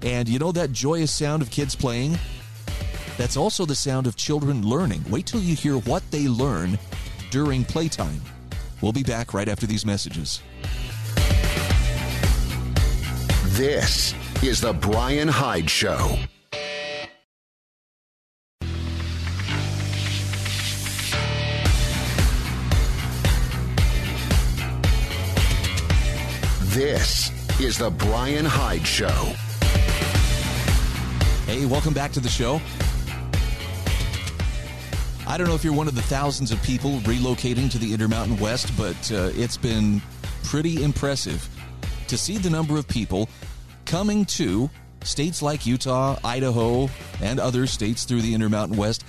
And 0.02 0.28
you 0.28 0.40
know 0.40 0.52
that 0.54 0.72
joyous 0.72 1.14
sound 1.14 1.44
of 1.44 1.52
kids 1.52 1.76
playing? 1.76 2.18
That's 3.20 3.36
also 3.36 3.66
the 3.66 3.76
sound 3.76 4.08
of 4.08 4.16
children 4.16 4.66
learning. 4.66 5.04
Wait 5.10 5.26
till 5.26 5.42
you 5.42 5.54
hear 5.54 5.76
what 5.80 6.02
they 6.10 6.30
learn 6.30 6.80
during 7.32 7.66
playtime. 7.66 8.22
We'll 8.82 8.94
be 8.94 9.04
back 9.04 9.34
right 9.34 9.50
after 9.50 9.68
these 9.68 9.86
messages. 9.86 10.42
This 13.58 14.16
is 14.42 14.62
The 14.62 14.72
Brian 14.72 15.28
Hyde 15.28 15.70
Show. 15.70 16.18
This 26.70 27.32
is 27.60 27.78
The 27.78 27.90
Brian 27.90 28.46
Hyde 28.46 28.88
Show. 28.88 29.34
Hey, 31.46 31.66
welcome 31.66 31.94
back 31.94 32.14
to 32.14 32.22
the 32.22 32.30
show. 32.30 32.62
I 35.30 35.38
don't 35.38 35.48
know 35.48 35.54
if 35.54 35.64
you're 35.64 35.74
one 35.74 35.88
of 35.88 35.94
the 35.94 36.02
thousands 36.02 36.52
of 36.52 36.60
people 36.64 36.98
relocating 37.02 37.70
to 37.70 37.78
the 37.78 37.94
Intermountain 37.94 38.40
West, 38.40 38.76
but 38.76 39.12
uh, 39.12 39.30
it's 39.36 39.58
been 39.58 40.02
pretty 40.44 40.82
impressive 40.82 41.48
to 42.08 42.18
see 42.18 42.40
the 42.40 42.50
number 42.50 42.80
of 42.80 42.88
people 42.88 43.30
coming 43.86 44.26
to 44.26 44.72
states 45.04 45.44
like 45.44 45.68
Utah, 45.68 46.18
Idaho, 46.24 46.90
and 47.22 47.40
other 47.40 47.68
states 47.68 48.06
through 48.06 48.24
the 48.24 48.34
Intermountain 48.34 48.76
West. 48.76 49.06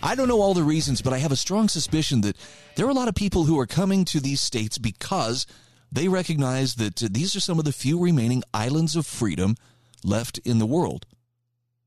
I 0.00 0.14
don't 0.14 0.28
know 0.28 0.40
all 0.40 0.54
the 0.54 0.62
reasons, 0.62 1.02
but 1.02 1.12
I 1.12 1.18
have 1.18 1.32
a 1.32 1.36
strong 1.36 1.68
suspicion 1.68 2.20
that 2.20 2.36
there 2.76 2.86
are 2.86 2.90
a 2.90 2.94
lot 2.94 3.08
of 3.08 3.16
people 3.16 3.42
who 3.42 3.58
are 3.58 3.66
coming 3.66 4.04
to 4.04 4.20
these 4.20 4.40
states 4.40 4.78
because 4.78 5.44
they 5.90 6.06
recognize 6.06 6.76
that 6.76 7.02
uh, 7.02 7.08
these 7.10 7.34
are 7.34 7.40
some 7.40 7.58
of 7.58 7.64
the 7.64 7.72
few 7.72 7.98
remaining 7.98 8.44
islands 8.54 8.94
of 8.94 9.06
freedom 9.06 9.56
left 10.04 10.38
in 10.44 10.60
the 10.60 10.66
world. 10.66 11.04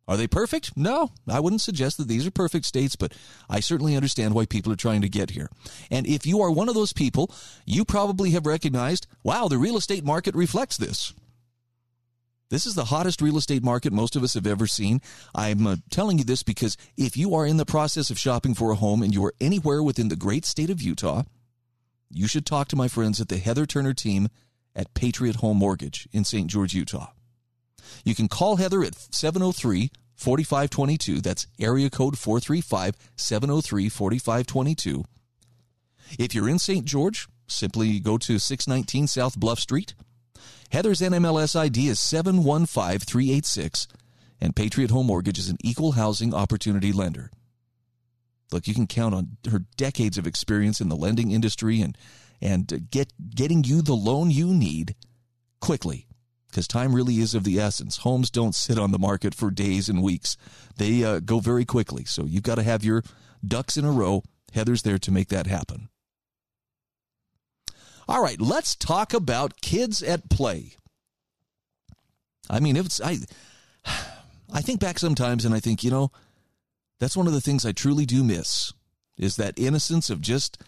Are 0.07 0.15
they 0.15 0.27
perfect? 0.27 0.77
No, 0.77 1.11
I 1.27 1.41
wouldn't 1.41 1.61
suggest 1.61 1.97
that 1.97 2.07
these 2.07 2.25
are 2.25 2.31
perfect 2.31 2.65
states, 2.65 2.95
but 2.95 3.13
I 3.49 3.59
certainly 3.59 3.95
understand 3.95 4.33
why 4.33 4.45
people 4.45 4.71
are 4.71 4.77
trying 4.77 5.01
to 5.01 5.09
get 5.09 5.31
here. 5.31 5.49
And 5.91 6.07
if 6.07 6.25
you 6.25 6.41
are 6.41 6.49
one 6.49 6.69
of 6.69 6.75
those 6.75 6.93
people, 6.93 7.29
you 7.65 7.83
probably 7.83 8.31
have 8.31 8.45
recognized, 8.45 9.05
wow, 9.23 9.49
the 9.49 9.57
real 9.57 9.75
estate 9.75 10.05
market 10.05 10.33
reflects 10.33 10.77
this. 10.77 11.13
This 12.49 12.65
is 12.65 12.75
the 12.75 12.85
hottest 12.85 13.21
real 13.21 13.37
estate 13.37 13.63
market 13.63 13.91
most 13.91 14.15
of 14.15 14.23
us 14.23 14.33
have 14.35 14.47
ever 14.47 14.67
seen. 14.67 15.01
I'm 15.35 15.67
uh, 15.67 15.75
telling 15.89 16.17
you 16.17 16.23
this 16.23 16.43
because 16.43 16.77
if 16.95 17.17
you 17.17 17.35
are 17.35 17.45
in 17.45 17.57
the 17.57 17.65
process 17.65 18.09
of 18.09 18.17
shopping 18.17 18.53
for 18.53 18.71
a 18.71 18.75
home 18.75 19.03
and 19.03 19.13
you 19.13 19.25
are 19.25 19.33
anywhere 19.41 19.83
within 19.83 20.07
the 20.07 20.15
great 20.15 20.45
state 20.45 20.69
of 20.69 20.81
Utah, 20.81 21.23
you 22.09 22.27
should 22.27 22.45
talk 22.45 22.69
to 22.69 22.77
my 22.77 22.87
friends 22.87 23.19
at 23.19 23.27
the 23.27 23.37
Heather 23.37 23.65
Turner 23.65 23.93
team 23.93 24.29
at 24.73 24.93
Patriot 24.93 25.37
Home 25.37 25.57
Mortgage 25.57 26.07
in 26.13 26.23
St. 26.23 26.47
George, 26.47 26.73
Utah. 26.73 27.07
You 28.03 28.15
can 28.15 28.27
call 28.27 28.57
Heather 28.57 28.83
at 28.83 28.95
703 28.95 29.91
4522. 30.15 31.21
That's 31.21 31.47
area 31.59 31.89
code 31.89 32.17
435 32.17 32.95
703 33.15 33.89
4522. 33.89 35.03
If 36.17 36.33
you're 36.33 36.49
in 36.49 36.59
St. 36.59 36.85
George, 36.85 37.27
simply 37.47 37.99
go 37.99 38.17
to 38.17 38.39
619 38.39 39.07
South 39.07 39.37
Bluff 39.39 39.59
Street. 39.59 39.93
Heather's 40.71 41.01
NMLS 41.01 41.55
ID 41.55 41.87
is 41.87 41.99
715386, 41.99 43.87
and 44.41 44.55
Patriot 44.55 44.91
Home 44.91 45.07
Mortgage 45.07 45.39
is 45.39 45.49
an 45.49 45.57
equal 45.63 45.93
housing 45.93 46.33
opportunity 46.33 46.91
lender. 46.91 47.31
Look, 48.51 48.67
you 48.67 48.73
can 48.73 48.87
count 48.87 49.15
on 49.15 49.37
her 49.49 49.63
decades 49.75 50.17
of 50.17 50.27
experience 50.27 50.81
in 50.81 50.89
the 50.89 50.95
lending 50.95 51.31
industry 51.31 51.81
and 51.81 51.97
and 52.39 52.89
get 52.91 53.11
getting 53.35 53.63
you 53.63 53.81
the 53.81 53.95
loan 53.95 54.29
you 54.29 54.53
need 54.53 54.95
quickly 55.59 56.07
because 56.49 56.67
time 56.67 56.95
really 56.95 57.19
is 57.19 57.35
of 57.35 57.43
the 57.43 57.59
essence. 57.59 57.97
Homes 57.97 58.29
don't 58.29 58.55
sit 58.55 58.79
on 58.79 58.91
the 58.91 58.99
market 58.99 59.35
for 59.35 59.51
days 59.51 59.89
and 59.89 60.01
weeks, 60.01 60.37
they 60.77 61.03
uh, 61.03 61.19
go 61.19 61.39
very 61.39 61.65
quickly. 61.65 62.05
So 62.05 62.25
you've 62.25 62.43
got 62.43 62.55
to 62.55 62.63
have 62.63 62.83
your 62.83 63.03
ducks 63.45 63.77
in 63.77 63.85
a 63.85 63.91
row. 63.91 64.23
Heather's 64.53 64.83
there 64.83 64.97
to 64.99 65.11
make 65.11 65.29
that 65.29 65.47
happen. 65.47 65.89
All 68.07 68.23
right, 68.23 68.39
let's 68.39 68.75
talk 68.75 69.13
about 69.13 69.61
kids 69.61 70.01
at 70.01 70.29
play. 70.29 70.75
I 72.49 72.59
mean, 72.61 72.77
it's 72.77 73.01
I 73.01 73.17
I 74.53 74.61
think 74.61 74.79
back 74.79 74.99
sometimes 74.99 75.43
and 75.43 75.53
I 75.53 75.59
think, 75.59 75.83
you 75.83 75.91
know, 75.91 76.11
that's 76.99 77.17
one 77.17 77.27
of 77.27 77.33
the 77.33 77.41
things 77.41 77.65
I 77.65 77.73
truly 77.73 78.05
do 78.05 78.23
miss 78.23 78.73
is 79.17 79.35
that 79.35 79.59
innocence 79.59 80.09
of 80.09 80.21
just 80.21 80.61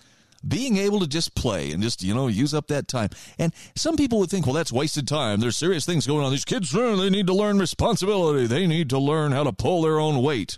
being 0.48 0.78
able 0.78 1.00
to 1.00 1.08
just 1.08 1.36
play 1.36 1.72
and 1.72 1.82
just, 1.82 2.04
you 2.04 2.14
know, 2.14 2.28
use 2.28 2.54
up 2.54 2.68
that 2.68 2.88
time. 2.88 3.10
And 3.38 3.54
some 3.76 3.96
people 3.98 4.20
would 4.20 4.30
think, 4.30 4.46
well, 4.46 4.56
that's 4.56 4.72
wasted 4.72 5.08
time. 5.08 5.40
There's 5.40 5.58
serious 5.58 5.86
things 5.86 6.08
going 6.08 6.26
on. 6.26 6.32
These 6.32 6.46
kids, 6.46 6.72
they 6.72 7.10
need 7.10 7.28
to 7.28 7.34
learn 7.34 7.60
responsibility. 7.60 8.48
They 8.48 8.68
need 8.68 8.90
to 8.90 9.00
learn 9.00 9.32
how 9.32 9.44
to 9.44 9.54
pull 9.54 9.82
their 9.82 10.00
own 10.00 10.22
weight. 10.22 10.58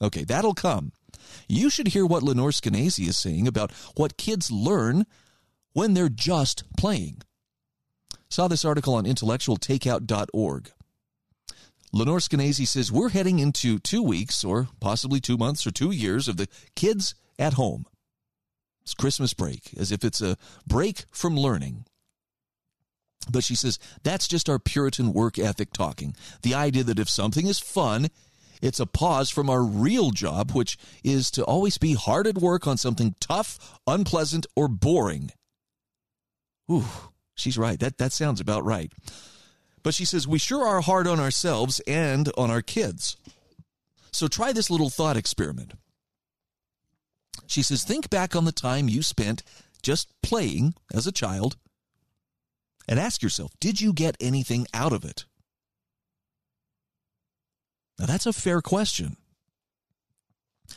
Okay, 0.00 0.24
that'll 0.24 0.54
come. 0.54 0.92
You 1.48 1.70
should 1.70 1.88
hear 1.88 2.06
what 2.06 2.22
Lenore 2.22 2.50
Skenazy 2.50 3.08
is 3.08 3.16
saying 3.16 3.46
about 3.46 3.72
what 3.96 4.16
kids 4.16 4.50
learn 4.50 5.06
when 5.72 5.94
they're 5.94 6.08
just 6.08 6.64
playing. 6.76 7.22
Saw 8.28 8.48
this 8.48 8.64
article 8.64 8.94
on 8.94 9.04
intellectualtakeout.org. 9.04 10.70
Lenore 11.92 12.18
Skenazy 12.18 12.66
says 12.66 12.90
we're 12.90 13.10
heading 13.10 13.38
into 13.38 13.78
two 13.78 14.02
weeks 14.02 14.42
or 14.42 14.68
possibly 14.80 15.20
two 15.20 15.36
months 15.36 15.66
or 15.66 15.70
two 15.70 15.90
years 15.90 16.26
of 16.26 16.38
the 16.38 16.48
kids 16.74 17.14
at 17.38 17.52
home. 17.54 17.84
It's 18.82 18.94
Christmas 18.94 19.34
break, 19.34 19.70
as 19.78 19.92
if 19.92 20.04
it's 20.04 20.20
a 20.20 20.36
break 20.66 21.04
from 21.10 21.36
learning. 21.36 21.84
But 23.30 23.44
she 23.44 23.54
says 23.54 23.78
that's 24.02 24.26
just 24.26 24.48
our 24.48 24.58
Puritan 24.58 25.12
work 25.12 25.38
ethic 25.38 25.72
talking. 25.72 26.16
The 26.42 26.54
idea 26.54 26.82
that 26.84 26.98
if 26.98 27.08
something 27.08 27.46
is 27.46 27.60
fun, 27.60 28.08
it's 28.60 28.80
a 28.80 28.86
pause 28.86 29.30
from 29.30 29.48
our 29.48 29.62
real 29.62 30.10
job, 30.10 30.52
which 30.52 30.76
is 31.04 31.30
to 31.32 31.44
always 31.44 31.78
be 31.78 31.94
hard 31.94 32.26
at 32.26 32.38
work 32.38 32.66
on 32.66 32.76
something 32.76 33.14
tough, 33.20 33.78
unpleasant, 33.86 34.46
or 34.56 34.68
boring. 34.68 35.32
Ooh, 36.70 36.84
she's 37.34 37.58
right. 37.58 37.78
That, 37.78 37.98
that 37.98 38.12
sounds 38.12 38.40
about 38.40 38.64
right. 38.64 38.92
But 39.82 39.94
she 39.94 40.04
says 40.04 40.28
we 40.28 40.38
sure 40.38 40.66
are 40.66 40.80
hard 40.80 41.06
on 41.06 41.18
ourselves 41.20 41.80
and 41.86 42.30
on 42.36 42.50
our 42.50 42.62
kids. 42.62 43.16
So 44.12 44.28
try 44.28 44.52
this 44.52 44.70
little 44.70 44.90
thought 44.90 45.16
experiment. 45.16 45.72
She 47.52 47.62
says, 47.62 47.84
think 47.84 48.08
back 48.08 48.34
on 48.34 48.46
the 48.46 48.50
time 48.50 48.88
you 48.88 49.02
spent 49.02 49.42
just 49.82 50.08
playing 50.22 50.72
as 50.94 51.06
a 51.06 51.12
child 51.12 51.58
and 52.88 52.98
ask 52.98 53.22
yourself, 53.22 53.52
did 53.60 53.78
you 53.78 53.92
get 53.92 54.16
anything 54.20 54.66
out 54.72 54.94
of 54.94 55.04
it? 55.04 55.26
Now, 57.98 58.06
that's 58.06 58.24
a 58.24 58.32
fair 58.32 58.62
question. 58.62 59.18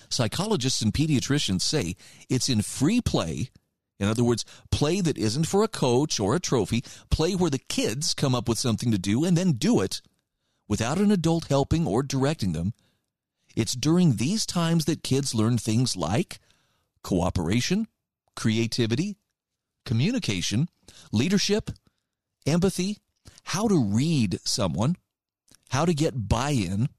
Psychologists 0.10 0.82
and 0.82 0.94
pediatricians 0.94 1.62
say 1.62 1.96
it's 2.30 2.50
in 2.50 2.62
free 2.62 3.00
play. 3.00 3.52
In 3.98 4.10
other 4.10 4.26
words, 4.26 4.44
play 4.70 5.00
that 5.00 5.18
isn't 5.18 5.48
for 5.48 5.64
a 5.64 5.70
coach 5.70 6.20
or 6.20 6.36
a 6.36 6.42
trophy, 6.42 6.84
play 7.10 7.36
where 7.36 7.50
the 7.50 7.58
kids 7.70 8.14
come 8.14 8.36
up 8.36 8.50
with 8.50 8.60
something 8.60 8.92
to 8.92 8.98
do 8.98 9.24
and 9.24 9.38
then 9.38 9.54
do 9.54 9.80
it 9.80 10.02
without 10.68 10.98
an 10.98 11.10
adult 11.10 11.48
helping 11.48 11.88
or 11.88 12.04
directing 12.04 12.52
them. 12.52 12.74
It's 13.56 13.76
during 13.76 14.18
these 14.18 14.46
times 14.46 14.84
that 14.86 15.04
kids 15.04 15.34
learn 15.34 15.58
things 15.58 15.96
like 15.96 16.40
cooperation, 17.06 17.88
creativity, 18.36 19.16
communication, 19.86 20.68
leadership, 21.12 21.70
empathy, 22.48 22.98
how 23.44 23.68
to 23.68 23.80
read 23.80 24.40
someone, 24.44 24.96
how 25.70 25.86
to 25.86 25.94
get 25.94 26.28
buy 26.28 26.50
in, 26.50 26.90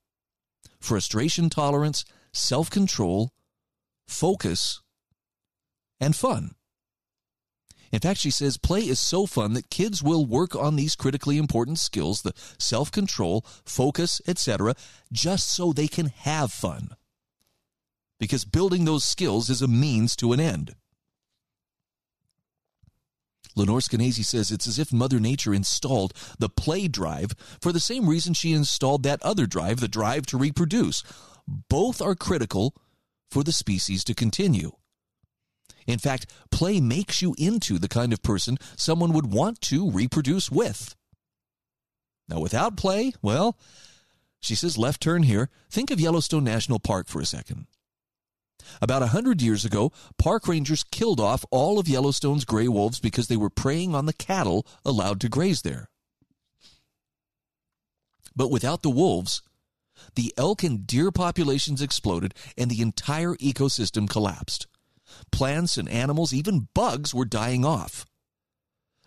frustration 0.79 1.51
tolerance, 1.51 2.05
self 2.33 2.71
control, 2.71 3.33
focus, 4.07 4.81
and 5.99 6.15
fun. 6.15 6.55
In 7.91 7.99
fact, 7.99 8.21
she 8.21 8.31
says 8.31 8.59
play 8.59 8.83
is 8.83 9.01
so 9.01 9.27
fun 9.27 9.55
that 9.55 9.71
kids 9.71 10.05
will 10.05 10.25
work 10.25 10.55
on 10.55 10.77
these 10.77 10.95
critically 10.95 11.37
important 11.37 11.81
skills, 11.81 12.23
the 12.23 12.33
self 12.61 12.93
control, 12.93 13.45
focus, 13.65 14.21
etc., 14.29 14.77
just 15.11 15.49
so 15.49 15.73
they 15.73 15.89
can 15.89 16.07
have 16.07 16.53
fun. 16.53 16.91
Because 18.19 18.45
building 18.45 18.85
those 18.85 19.05
skills 19.05 19.51
is 19.51 19.63
a 19.63 19.69
means 19.69 20.17
to 20.17 20.33
an 20.33 20.41
end. 20.41 20.75
Lenore 23.57 23.81
Skenazy 23.81 24.25
says 24.25 24.51
it's 24.51 24.67
as 24.67 24.79
if 24.79 24.93
Mother 24.93 25.19
Nature 25.19 25.55
installed 25.55 26.13
the 26.39 26.51
play 26.51 26.89
drive 26.89 27.33
for 27.61 27.73
the 27.73 27.81
same 27.81 28.09
reason 28.09 28.35
she 28.35 28.53
installed 28.53 29.03
that 29.03 29.23
other 29.23 29.47
drive, 29.47 29.81
the 29.81 29.89
drive 29.89 30.27
to 30.27 30.37
reproduce. 30.37 31.03
Both 31.47 32.03
are 32.03 32.15
critical 32.15 32.75
for 33.31 33.43
the 33.43 33.53
species 33.53 34.05
to 34.05 34.15
continue. 34.15 34.73
In 35.87 35.99
fact, 35.99 36.27
play 36.51 36.81
makes 36.81 37.23
you 37.23 37.35
into 37.39 37.79
the 37.79 37.89
kind 37.89 38.13
of 38.13 38.23
person 38.23 38.59
someone 38.77 39.13
would 39.13 39.33
want 39.33 39.61
to 39.63 39.91
reproduce 39.91 40.51
with. 40.51 40.95
Now, 42.29 42.41
without 42.41 42.77
play, 42.77 43.13
well, 43.23 43.57
she 44.41 44.55
says 44.55 44.77
left 44.77 45.01
turn 45.01 45.23
here. 45.23 45.49
Think 45.71 45.91
of 45.91 46.01
Yellowstone 46.01 46.45
National 46.45 46.81
Park 46.81 47.07
for 47.07 47.21
a 47.21 47.27
second. 47.27 47.67
About 48.81 49.03
a 49.03 49.09
hundred 49.09 49.41
years 49.43 49.65
ago, 49.65 49.93
park 50.19 50.49
rangers 50.49 50.85
killed 50.85 51.21
off 51.21 51.45
all 51.51 51.79
of 51.79 51.89
Yellowstone's 51.89 52.45
gray 52.45 52.69
wolves 52.69 53.01
because 53.01 53.29
they 53.29 53.37
were 53.37 53.51
preying 53.51 53.95
on 53.95 54.07
the 54.07 54.13
cattle 54.13 54.67
allowed 54.85 55.21
to 55.21 55.29
graze 55.29 55.63
there. 55.63 55.89
But 58.35 58.51
without 58.51 58.83
the 58.83 58.91
wolves, 58.91 59.43
the 60.15 60.33
elk 60.37 60.63
and 60.63 60.87
deer 60.87 61.11
populations 61.11 61.81
exploded 61.81 62.35
and 62.57 62.71
the 62.71 62.83
entire 62.83 63.35
ecosystem 63.37 64.09
collapsed. 64.09 64.67
Plants 65.33 65.77
and 65.77 65.89
animals, 65.89 66.33
even 66.33 66.69
bugs, 66.75 67.15
were 67.15 67.25
dying 67.25 67.65
off. 67.65 68.05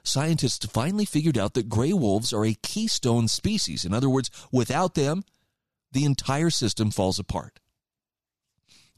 Scientists 0.03 0.65
finally 0.65 1.05
figured 1.05 1.37
out 1.37 1.53
that 1.53 1.69
gray 1.69 1.93
wolves 1.93 2.33
are 2.33 2.45
a 2.45 2.57
keystone 2.63 3.27
species. 3.27 3.85
In 3.85 3.93
other 3.93 4.09
words, 4.09 4.31
without 4.51 4.95
them, 4.95 5.23
the 5.91 6.05
entire 6.05 6.49
system 6.49 6.89
falls 6.89 7.19
apart. 7.19 7.59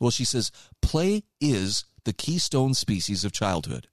Well, 0.02 0.10
she 0.10 0.26
says 0.26 0.52
play 0.82 1.26
is 1.40 1.86
the 2.06 2.12
keystone 2.12 2.74
species 2.74 3.24
of 3.24 3.32
childhood. 3.32 3.88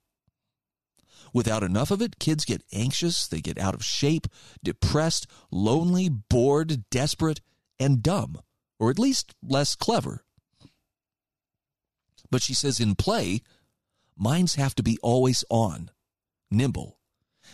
Without 1.35 1.61
enough 1.61 1.91
of 1.91 2.01
it, 2.01 2.17
kids 2.17 2.45
get 2.45 2.63
anxious, 2.73 3.27
they 3.27 3.41
get 3.41 3.59
out 3.59 3.75
of 3.75 3.85
shape, 3.85 4.25
depressed, 4.63 5.27
lonely, 5.51 6.09
bored, 6.09 6.89
desperate, 6.89 7.41
and 7.79 8.01
dumb, 8.01 8.41
or 8.79 8.89
at 8.89 8.97
least 8.97 9.35
less 9.43 9.75
clever. 9.75 10.25
But 12.31 12.41
she 12.41 12.55
says 12.55 12.79
in 12.79 12.95
play, 12.95 13.43
minds 14.17 14.55
have 14.55 14.73
to 14.75 14.83
be 14.83 14.97
always 15.03 15.45
on, 15.51 15.91
nimble. 16.49 16.97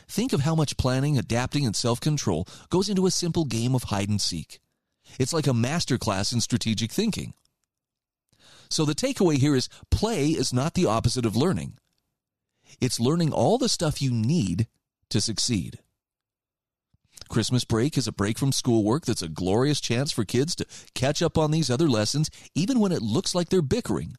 Think 0.08 0.32
of 0.32 0.41
how 0.41 0.56
much 0.56 0.78
planning, 0.78 1.18
adapting, 1.18 1.66
and 1.66 1.76
self 1.76 1.99
control 1.99 2.47
goes 2.70 2.88
into 2.88 3.06
a 3.06 3.12
simple 3.12 3.43
game 3.43 3.76
of 3.76 3.84
hide 3.84 4.08
and 4.08 4.22
seek. 4.22 4.62
It's 5.20 5.34
like 5.34 5.47
a 5.47 5.53
master 5.53 5.97
class 5.97 6.32
in 6.32 6.39
strategic 6.39 6.93
thinking. 6.93 7.34
So 8.70 8.86
the 8.86 8.95
takeaway 8.95 9.38
here 9.38 9.55
is 9.55 9.70
play 9.91 10.30
is 10.30 10.53
not 10.53 10.74
the 10.74 10.86
opposite 10.86 11.26
of 11.26 11.36
learning. 11.36 11.78
It's 12.82 12.99
learning 12.99 13.32
all 13.32 13.57
the 13.57 13.70
stuff 13.70 14.01
you 14.01 14.11
need 14.11 14.68
to 15.09 15.22
succeed. 15.22 15.80
Christmas 17.30 17.66
break 17.66 17.97
is 17.97 18.07
a 18.07 18.11
break 18.11 18.38
from 18.38 18.51
schoolwork 18.51 19.05
that's 19.05 19.22
a 19.22 19.30
glorious 19.30 19.82
chance 19.82 20.11
for 20.11 20.26
kids 20.26 20.55
to 20.55 20.66
catch 20.93 21.22
up 21.22 21.38
on 21.38 21.51
these 21.51 21.70
other 21.70 21.88
lessons, 21.88 22.30
even 22.53 22.80
when 22.80 22.91
it 22.91 23.01
looks 23.01 23.34
like 23.34 23.49
they're 23.49 23.61
bickering. 23.61 24.16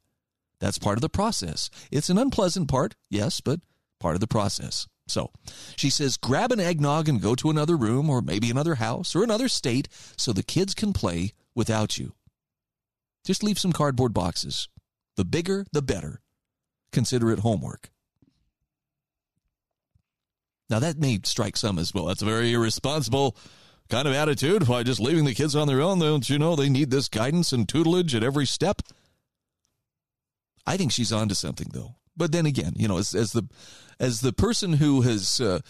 That's 0.58 0.78
part 0.78 0.96
of 0.96 1.02
the 1.02 1.08
process. 1.08 1.70
It's 1.92 2.08
an 2.08 2.18
unpleasant 2.18 2.68
part, 2.68 2.94
yes, 3.10 3.40
but 3.40 3.60
part 4.00 4.14
of 4.14 4.20
the 4.20 4.26
process. 4.26 4.88
So 5.06 5.30
she 5.76 5.90
says, 5.90 6.16
grab 6.16 6.50
an 6.50 6.60
eggnog 6.60 7.08
and 7.08 7.20
go 7.20 7.34
to 7.36 7.50
another 7.50 7.76
room 7.76 8.10
or 8.10 8.22
maybe 8.22 8.50
another 8.50 8.76
house 8.76 9.14
or 9.14 9.22
another 9.22 9.48
state 9.48 9.88
so 10.16 10.32
the 10.32 10.42
kids 10.42 10.74
can 10.74 10.92
play 10.92 11.32
without 11.54 11.98
you. 11.98 12.15
Just 13.26 13.42
leave 13.42 13.58
some 13.58 13.72
cardboard 13.72 14.14
boxes. 14.14 14.68
The 15.16 15.24
bigger, 15.24 15.66
the 15.72 15.82
better. 15.82 16.22
Consider 16.92 17.32
it 17.32 17.40
homework. 17.40 17.90
Now, 20.70 20.78
that 20.78 20.98
may 20.98 21.18
strike 21.24 21.56
some 21.56 21.78
as 21.78 21.92
well. 21.92 22.06
That's 22.06 22.22
a 22.22 22.26
very 22.26 22.52
irresponsible 22.52 23.36
kind 23.88 24.06
of 24.06 24.14
attitude. 24.14 24.68
Why, 24.68 24.84
just 24.84 25.00
leaving 25.00 25.24
the 25.24 25.34
kids 25.34 25.56
on 25.56 25.66
their 25.66 25.80
own, 25.80 25.98
don't 25.98 26.28
you 26.30 26.38
know 26.38 26.54
they 26.54 26.68
need 26.68 26.90
this 26.90 27.08
guidance 27.08 27.52
and 27.52 27.68
tutelage 27.68 28.14
at 28.14 28.22
every 28.22 28.46
step? 28.46 28.82
I 30.64 30.76
think 30.76 30.92
she's 30.92 31.12
onto 31.12 31.34
something, 31.34 31.68
though. 31.72 31.96
But 32.16 32.30
then 32.30 32.46
again, 32.46 32.74
you 32.76 32.86
know, 32.88 32.98
as, 32.98 33.14
as 33.14 33.32
the 33.32 33.48
as 34.00 34.20
the 34.20 34.32
person 34.32 34.74
who 34.74 35.02
has 35.02 35.40
uh, 35.40 35.60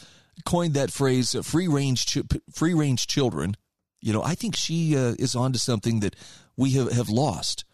coined 0.44 0.74
that 0.74 0.92
phrase 0.92 1.34
uh, 1.34 1.42
"free 1.42 1.68
range 1.68 2.06
ch- 2.06 2.22
free 2.52 2.72
range 2.72 3.06
children," 3.06 3.56
you 4.00 4.12
know, 4.12 4.22
I 4.22 4.34
think 4.34 4.54
she 4.54 4.96
uh, 4.96 5.14
is 5.18 5.34
onto 5.34 5.58
something 5.58 6.00
that 6.00 6.14
we 6.56 6.70
have, 6.72 6.92
have 6.92 7.08
lost. 7.08 7.64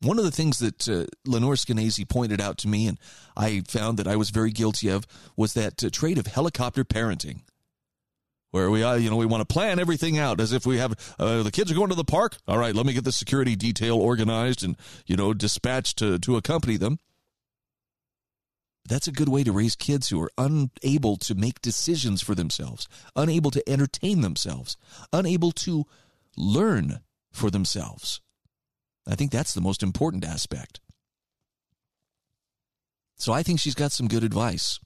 One 0.00 0.18
of 0.18 0.24
the 0.24 0.32
things 0.32 0.58
that 0.58 0.88
uh, 0.88 1.06
Lenore 1.24 1.54
Skenazy 1.54 2.08
pointed 2.08 2.40
out 2.40 2.58
to 2.58 2.68
me, 2.68 2.88
and 2.88 2.98
I 3.36 3.62
found 3.68 3.98
that 3.98 4.08
I 4.08 4.16
was 4.16 4.30
very 4.30 4.50
guilty 4.50 4.88
of, 4.88 5.06
was 5.36 5.54
that 5.54 5.82
uh, 5.84 5.90
trait 5.92 6.18
of 6.18 6.26
helicopter 6.26 6.84
parenting, 6.84 7.42
where 8.50 8.68
we, 8.68 8.82
uh, 8.82 8.94
you 8.94 9.10
know, 9.10 9.16
we 9.16 9.26
want 9.26 9.46
to 9.48 9.52
plan 9.52 9.78
everything 9.78 10.18
out 10.18 10.40
as 10.40 10.52
if 10.52 10.66
we 10.66 10.78
have 10.78 11.14
uh, 11.20 11.44
the 11.44 11.52
kids 11.52 11.70
are 11.70 11.76
going 11.76 11.90
to 11.90 11.94
the 11.94 12.04
park. 12.04 12.36
All 12.48 12.58
right, 12.58 12.74
let 12.74 12.84
me 12.84 12.92
get 12.92 13.04
the 13.04 13.12
security 13.12 13.54
detail 13.54 13.96
organized 13.96 14.64
and 14.64 14.76
you 15.06 15.16
know 15.16 15.32
dispatched 15.32 15.98
to 15.98 16.18
to 16.18 16.36
accompany 16.36 16.76
them. 16.76 16.98
That's 18.88 19.06
a 19.06 19.12
good 19.12 19.28
way 19.28 19.44
to 19.44 19.52
raise 19.52 19.76
kids 19.76 20.08
who 20.08 20.20
are 20.20 20.32
unable 20.36 21.16
to 21.18 21.34
make 21.36 21.62
decisions 21.62 22.20
for 22.20 22.34
themselves, 22.34 22.88
unable 23.14 23.52
to 23.52 23.68
entertain 23.68 24.20
themselves, 24.22 24.76
unable 25.12 25.52
to 25.52 25.84
learn 26.36 27.00
for 27.30 27.50
themselves. 27.50 28.20
I 29.06 29.14
think 29.14 29.30
that's 29.30 29.54
the 29.54 29.60
most 29.60 29.82
important 29.82 30.24
aspect. 30.24 30.80
So 33.16 33.32
I 33.32 33.42
think 33.42 33.60
she's 33.60 33.74
got 33.74 33.92
some 33.92 34.08
good 34.08 34.24
advice. 34.24 34.80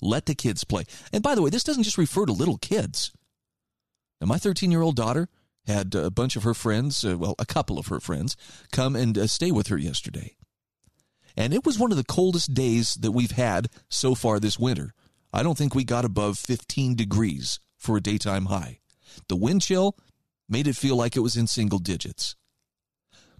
Let 0.00 0.26
the 0.26 0.34
kids 0.34 0.64
play. 0.64 0.84
And 1.12 1.22
by 1.22 1.34
the 1.34 1.42
way, 1.42 1.50
this 1.50 1.64
doesn't 1.64 1.84
just 1.84 1.98
refer 1.98 2.26
to 2.26 2.32
little 2.32 2.58
kids. 2.58 3.12
Now, 4.20 4.26
my 4.26 4.38
13 4.38 4.70
year 4.70 4.82
old 4.82 4.96
daughter 4.96 5.28
had 5.66 5.94
a 5.94 6.10
bunch 6.10 6.36
of 6.36 6.42
her 6.42 6.54
friends, 6.54 7.04
uh, 7.04 7.16
well, 7.16 7.34
a 7.38 7.46
couple 7.46 7.78
of 7.78 7.86
her 7.86 8.00
friends, 8.00 8.36
come 8.72 8.96
and 8.96 9.16
uh, 9.16 9.26
stay 9.26 9.52
with 9.52 9.68
her 9.68 9.78
yesterday. 9.78 10.36
And 11.36 11.54
it 11.54 11.64
was 11.64 11.78
one 11.78 11.92
of 11.92 11.96
the 11.96 12.04
coldest 12.04 12.52
days 12.52 12.94
that 12.94 13.12
we've 13.12 13.32
had 13.32 13.68
so 13.88 14.14
far 14.14 14.38
this 14.38 14.58
winter. 14.58 14.92
I 15.32 15.42
don't 15.42 15.56
think 15.56 15.74
we 15.74 15.84
got 15.84 16.04
above 16.04 16.38
15 16.38 16.94
degrees 16.94 17.58
for 17.78 17.96
a 17.96 18.02
daytime 18.02 18.46
high. 18.46 18.80
The 19.28 19.36
wind 19.36 19.62
chill 19.62 19.96
made 20.48 20.66
it 20.66 20.76
feel 20.76 20.96
like 20.96 21.16
it 21.16 21.20
was 21.20 21.36
in 21.36 21.46
single 21.46 21.78
digits. 21.78 22.36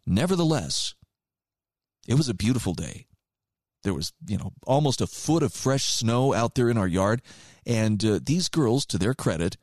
Nevertheless, 0.06 0.94
it 2.06 2.14
was 2.14 2.28
a 2.28 2.34
beautiful 2.34 2.74
day. 2.74 3.06
There 3.84 3.94
was, 3.94 4.12
you 4.26 4.38
know, 4.38 4.52
almost 4.66 5.00
a 5.00 5.06
foot 5.06 5.42
of 5.42 5.52
fresh 5.52 5.84
snow 5.84 6.32
out 6.32 6.54
there 6.54 6.68
in 6.68 6.78
our 6.78 6.86
yard. 6.86 7.22
And 7.66 8.04
uh, 8.04 8.20
these 8.22 8.48
girls, 8.48 8.86
to 8.86 8.98
their 8.98 9.14
credit, 9.14 9.56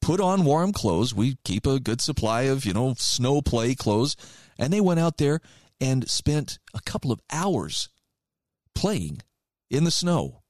put 0.00 0.20
on 0.20 0.44
warm 0.44 0.72
clothes. 0.72 1.14
We 1.14 1.36
keep 1.44 1.66
a 1.66 1.80
good 1.80 2.00
supply 2.00 2.42
of, 2.42 2.64
you 2.64 2.72
know, 2.72 2.94
snow 2.96 3.40
play 3.40 3.74
clothes. 3.74 4.16
And 4.58 4.72
they 4.72 4.80
went 4.80 5.00
out 5.00 5.18
there 5.18 5.40
and 5.80 6.08
spent 6.08 6.58
a 6.72 6.80
couple 6.80 7.12
of 7.12 7.20
hours 7.30 7.88
playing 8.74 9.22
in 9.70 9.84
the 9.84 9.90
snow. 9.90 10.43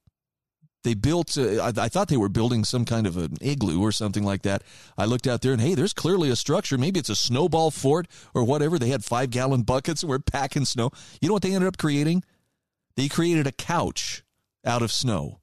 They 0.85 0.93
built 0.93 1.35
uh, 1.37 1.63
I, 1.63 1.73
I, 1.75 1.89
thought 1.89 2.09
they 2.09 2.15
were 2.15 2.29
building 2.29 2.63
some 2.63 2.85
kind 2.85 3.07
of 3.07 3.17
an 3.17 3.37
igloo 3.41 3.81
or 3.81 3.91
something 3.91 4.23
like 4.23 4.43
that. 4.43 4.61
I 4.97 5.05
looked 5.05 5.25
out 5.25 5.41
there 5.41 5.51
and 5.51 5.59
hey 5.59 5.73
there's 5.73 5.93
clearly 5.93 6.29
a 6.29 6.35
structure. 6.35 6.77
Maybe 6.77 6.99
it's 6.99 7.09
a 7.09 7.15
snowball 7.15 7.71
fort 7.71 8.07
or 8.33 8.43
whatever. 8.43 8.77
They 8.77 8.89
had 8.89 9.03
five 9.03 9.31
gallon 9.31 9.63
buckets 9.63 10.03
and 10.03 10.09
were 10.09 10.19
packing 10.19 10.63
snow. 10.63 10.91
You 11.19 11.27
know 11.27 11.33
what 11.33 11.41
they 11.41 11.53
ended 11.53 11.67
up 11.67 11.77
creating? 11.77 12.23
They 12.95 13.09
created 13.09 13.47
a 13.47 13.51
couch 13.51 14.23
out 14.63 14.83
of 14.83 14.91
snow. 14.91 15.39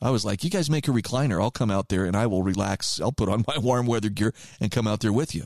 I 0.00 0.10
was 0.10 0.24
like 0.24 0.44
you 0.44 0.50
guys 0.50 0.70
make 0.70 0.86
a 0.86 0.92
recliner. 0.92 1.42
I'll 1.42 1.50
come 1.50 1.70
out 1.70 1.88
there 1.88 2.04
and 2.04 2.16
i 2.16 2.26
will 2.26 2.44
relax. 2.44 3.00
I'll 3.00 3.12
put 3.12 3.28
on 3.28 3.44
my 3.48 3.58
warm 3.58 3.86
weather 3.86 4.10
gear 4.10 4.32
and 4.60 4.70
come 4.70 4.86
out 4.86 5.00
there 5.00 5.12
with 5.12 5.34
you. 5.34 5.44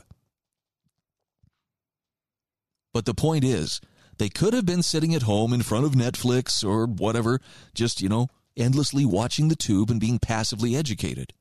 But 2.93 3.05
the 3.05 3.15
point 3.15 3.43
is 3.43 3.81
they 4.17 4.29
could 4.29 4.53
have 4.53 4.65
been 4.65 4.83
sitting 4.83 5.13
at 5.13 5.23
home 5.23 5.53
in 5.53 5.61
front 5.61 5.85
of 5.85 5.91
Netflix 5.91 6.67
or 6.67 6.85
whatever, 6.85 7.39
just, 7.73 8.01
you 8.01 8.09
know, 8.09 8.27
endlessly 8.55 9.05
watching 9.05 9.47
the 9.47 9.55
tube 9.55 9.89
and 9.89 9.99
being 9.99 10.19
passively 10.19 10.75
educated. 10.75 11.33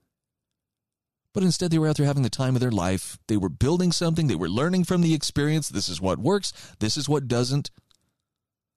But 1.32 1.42
instead, 1.42 1.70
they 1.70 1.78
were 1.78 1.88
out 1.88 1.96
there 1.98 2.06
having 2.06 2.22
the 2.22 2.30
time 2.30 2.54
of 2.54 2.60
their 2.60 2.70
life. 2.70 3.18
They 3.28 3.36
were 3.36 3.50
building 3.50 3.92
something. 3.92 4.26
They 4.26 4.34
were 4.34 4.48
learning 4.48 4.84
from 4.84 5.02
the 5.02 5.14
experience. 5.14 5.68
This 5.68 5.88
is 5.88 6.00
what 6.00 6.18
works. 6.18 6.52
This 6.78 6.96
is 6.96 7.08
what 7.08 7.28
doesn't. 7.28 7.70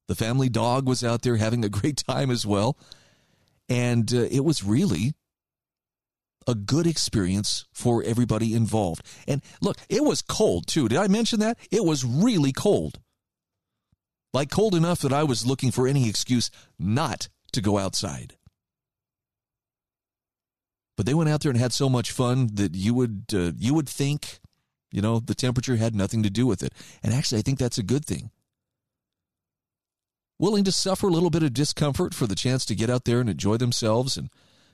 The 0.08 0.16
family 0.16 0.50
dog 0.50 0.88
was 0.88 1.04
out 1.04 1.22
there 1.22 1.38
having 1.38 1.64
a 1.64 1.70
great 1.80 2.04
time 2.06 2.30
as 2.30 2.46
well. 2.46 2.78
And 3.70 4.14
uh, 4.14 4.28
it 4.32 4.44
was 4.44 4.64
really 4.64 5.14
a 6.48 6.56
good 6.56 6.88
experience 6.88 7.66
for 7.72 8.04
everybody 8.04 8.54
involved. 8.54 9.04
And 9.28 9.42
look, 9.62 9.78
it 9.88 10.04
was 10.04 10.22
cold 10.22 10.68
too. 10.68 10.90
Did 10.90 10.98
I 10.98 11.08
mention 11.08 11.40
that? 11.40 11.58
It 11.72 11.86
was 11.86 12.04
really 12.04 12.52
cold. 12.52 13.00
Like 14.34 14.52
cold 14.52 14.76
enough 14.76 15.02
that 15.02 15.14
I 15.14 15.24
was 15.24 15.46
looking 15.46 15.72
for 15.72 15.88
any 15.88 16.08
excuse 16.08 16.52
not 16.78 17.30
to 17.52 17.62
go 17.62 17.78
outside. 17.78 18.36
But 20.96 21.06
they 21.06 21.14
went 21.14 21.30
out 21.30 21.42
there 21.42 21.52
and 21.52 21.60
had 21.60 21.74
so 21.74 21.90
much 21.90 22.12
fun 22.12 22.50
that 22.56 22.76
you 22.76 22.94
would 22.94 23.26
uh, 23.34 23.52
you 23.58 23.74
would 23.74 23.88
think, 23.88 24.40
you 24.92 25.02
know, 25.02 25.20
the 25.20 25.34
temperature 25.34 25.78
had 25.78 25.96
nothing 25.96 26.24
to 26.24 26.30
do 26.30 26.46
with 26.46 26.62
it. 26.62 26.74
And 27.02 27.14
actually, 27.14 27.40
I 27.40 27.42
think 27.42 27.58
that's 27.58 27.78
a 27.78 27.84
good 27.84 28.06
thing. 28.06 28.32
Willing 30.38 30.64
to 30.66 30.72
suffer 30.72 31.08
a 31.08 31.12
little 31.12 31.30
bit 31.30 31.44
of 31.44 31.54
discomfort 31.54 32.14
for 32.14 32.28
the 32.28 32.36
chance 32.36 32.66
to 32.66 32.76
get 32.76 32.90
out 32.90 33.06
there 33.06 33.20
and 33.20 33.30
enjoy 33.30 33.58
themselves 33.58 34.18
and 34.18 34.30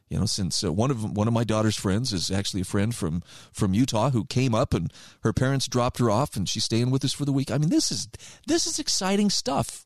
you 0.10 0.20
know 0.20 0.26
since 0.26 0.64
uh, 0.64 0.72
one 0.72 0.91
of 0.91 1.03
one 1.03 1.28
of 1.28 1.34
my 1.34 1.43
daughter's 1.43 1.76
friends 1.76 2.14
is 2.14 2.30
actually 2.32 2.62
a 2.62 2.66
friend 2.66 2.93
from 2.93 3.24
from 3.51 3.74
Utah 3.74 4.12
who 4.12 4.26
came 4.26 4.53
up 4.53 4.74
and 4.74 4.91
her 5.24 5.34
parents 5.34 5.68
dropped 5.68 5.99
her 5.99 6.10
off 6.10 6.36
and 6.36 6.47
she's 6.47 6.66
staying 6.66 6.91
with 6.91 7.03
us 7.03 7.14
for 7.14 7.26
the 7.26 7.34
week. 7.34 7.51
I 7.51 7.58
mean 7.58 7.70
this 7.70 7.91
is 7.91 8.08
this 8.47 8.68
is 8.68 8.80
exciting 8.80 9.30
stuff. 9.30 9.86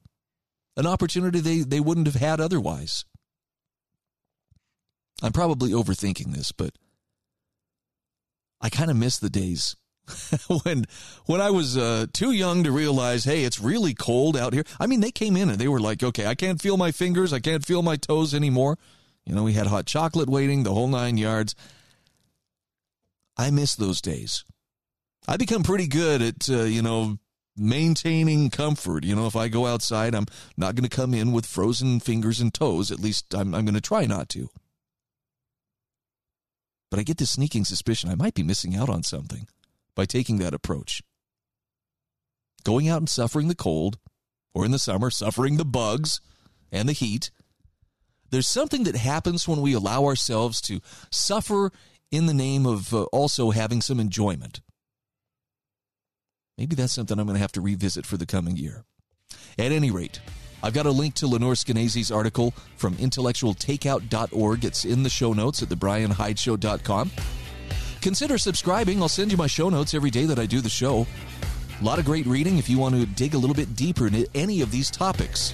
An 0.76 0.86
opportunity 0.86 1.40
they 1.40 1.60
they 1.60 1.80
wouldn't 1.80 2.08
have 2.08 2.16
had 2.16 2.40
otherwise. 2.40 3.06
I'm 5.22 5.34
probably 5.34 5.72
overthinking 5.72 6.34
this, 6.34 6.52
but 6.52 6.72
I 8.62 8.70
kind 8.70 8.90
of 8.90 8.98
miss 8.98 9.20
the 9.20 9.30
days 9.30 9.76
when 10.64 10.86
when 11.26 11.42
I 11.42 11.50
was 11.50 11.78
uh, 11.78 12.08
too 12.14 12.32
young 12.32 12.64
to 12.64 12.72
realize, 12.72 13.24
hey, 13.24 13.44
it's 13.44 13.60
really 13.60 13.94
cold 13.94 14.36
out 14.36 14.54
here. 14.54 14.64
I 14.80 14.88
mean, 14.88 15.02
they 15.02 15.12
came 15.12 15.38
in 15.38 15.50
and 15.50 15.60
they 15.60 15.68
were 15.68 15.80
like, 15.80 16.04
okay, 16.04 16.26
I 16.26 16.36
can't 16.36 16.62
feel 16.62 16.78
my 16.78 16.92
fingers, 16.92 17.34
I 17.34 17.40
can't 17.40 17.66
feel 17.66 17.82
my 17.82 17.96
toes 17.96 18.34
anymore. 18.34 18.78
You 19.30 19.36
know, 19.36 19.44
we 19.44 19.54
had 19.54 19.68
hot 19.68 19.86
chocolate 19.86 20.28
waiting, 20.28 20.64
the 20.64 20.74
whole 20.74 20.88
nine 20.88 21.16
yards. 21.16 21.54
I 23.38 23.52
miss 23.52 23.76
those 23.76 24.02
days. 24.02 24.44
I 25.28 25.38
become 25.38 25.62
pretty 25.62 25.88
good 25.88 26.24
at, 26.24 26.50
uh, 26.50 26.64
you 26.64 26.82
know, 26.82 27.20
maintaining 27.56 28.50
comfort. 28.50 29.04
You 29.04 29.16
know, 29.16 29.28
if 29.28 29.36
I 29.36 29.48
go 29.48 29.68
outside, 29.68 30.16
I'm 30.16 30.26
not 30.58 30.74
going 30.74 30.90
to 30.90 30.96
come 30.96 31.14
in 31.14 31.32
with 31.32 31.46
frozen 31.46 32.00
fingers 32.00 32.40
and 32.40 32.52
toes. 32.52 32.92
At 32.92 33.00
least 33.00 33.36
I'm, 33.36 33.54
I'm 33.54 33.66
going 33.66 33.76
to 33.76 33.82
try 33.82 34.08
not 34.08 34.30
to. 34.30 34.50
But 36.90 37.00
I 37.00 37.04
get 37.04 37.20
this 37.20 37.30
sneaking 37.30 37.66
suspicion 37.66 38.10
I 38.10 38.16
might 38.16 38.34
be 38.34 38.42
missing 38.42 38.76
out 38.76 38.90
on 38.90 39.04
something 39.04 39.48
by 39.94 40.06
taking 40.06 40.40
that 40.40 40.56
approach. 40.56 41.04
Going 42.64 42.90
out 42.90 42.98
and 42.98 43.10
suffering 43.10 43.48
the 43.48 43.54
cold, 43.54 44.00
or 44.56 44.66
in 44.66 44.72
the 44.72 44.80
summer, 44.80 45.12
suffering 45.12 45.58
the 45.58 45.66
bugs 45.66 46.20
and 46.72 46.90
the 46.90 46.94
heat, 46.94 47.30
there's 48.32 48.48
something 48.48 48.84
that 48.84 48.96
happens 48.96 49.48
when 49.48 49.62
we 49.62 49.74
allow 49.74 50.06
ourselves 50.06 50.62
to 50.62 50.82
suffer 51.12 51.72
in 52.12 52.26
the 52.26 52.34
name 52.34 52.66
of 52.66 52.94
uh, 52.94 53.04
also 53.06 53.52
having 53.52 53.82
some 53.82 54.00
enjoyment. 54.00 54.62
Maybe 56.58 56.76
that's 56.76 56.94
something 56.94 57.18
I'm 57.18 57.26
going 57.26 57.36
to 57.36 57.42
have 57.42 57.54
to 57.54 57.62
revisit 57.62 58.06
for 58.06 58.18
the 58.18 58.26
coming 58.26 58.58
year. 58.58 58.84
At 59.58 59.72
any 59.72 59.92
rate, 59.92 60.20
I've 60.62 60.74
got 60.74 60.86
a 60.86 60.92
link 60.92 61.14
to 61.16 61.28
Lenore 61.28 61.54
Skenazy's 61.54 62.12
article 62.12 62.54
from 62.76 62.96
intellectualtakeout.org. 62.96 64.66
It's 64.66 64.86
in 64.86 65.04
the 65.04 65.10
show 65.10 65.34
notes 65.34 65.64
at 65.64 65.70
thebrianhydeshow.com. 65.70 67.12
Consider 68.02 68.38
subscribing. 68.38 69.02
I'll 69.02 69.10
send 69.10 69.32
you 69.32 69.38
my 69.38 69.48
show 69.48 69.70
notes 69.70 69.94
every 69.94 70.10
day 70.10 70.26
that 70.26 70.40
I 70.40 70.46
do 70.46 70.62
the 70.62 70.70
show. 70.70 71.06
A 71.80 71.84
lot 71.84 72.00
of 72.00 72.06
great 72.06 72.26
reading 72.26 72.58
if 72.58 72.70
you 72.70 72.78
want 72.78 72.96
to 72.96 73.06
dig 73.06 73.36
a 73.36 73.38
little 73.38 73.56
bit 73.56 73.76
deeper 73.76 74.08
into 74.08 74.28
any 74.36 74.62
of 74.62 74.72
these 74.72 74.92
topics. 74.92 75.54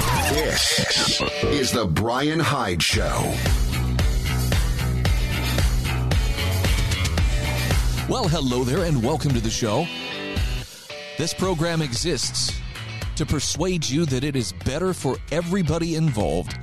This 0.31 1.21
is 1.43 1.71
the 1.73 1.85
Brian 1.85 2.39
Hyde 2.39 2.81
Show. 2.81 3.33
Well, 8.07 8.29
hello 8.29 8.63
there, 8.63 8.85
and 8.85 9.03
welcome 9.03 9.33
to 9.33 9.41
the 9.41 9.49
show. 9.49 9.85
This 11.17 11.33
program 11.33 11.81
exists 11.81 12.57
to 13.17 13.25
persuade 13.25 13.89
you 13.89 14.05
that 14.05 14.23
it 14.23 14.37
is 14.37 14.53
better 14.63 14.93
for 14.93 15.17
everybody 15.33 15.95
involved 15.95 16.57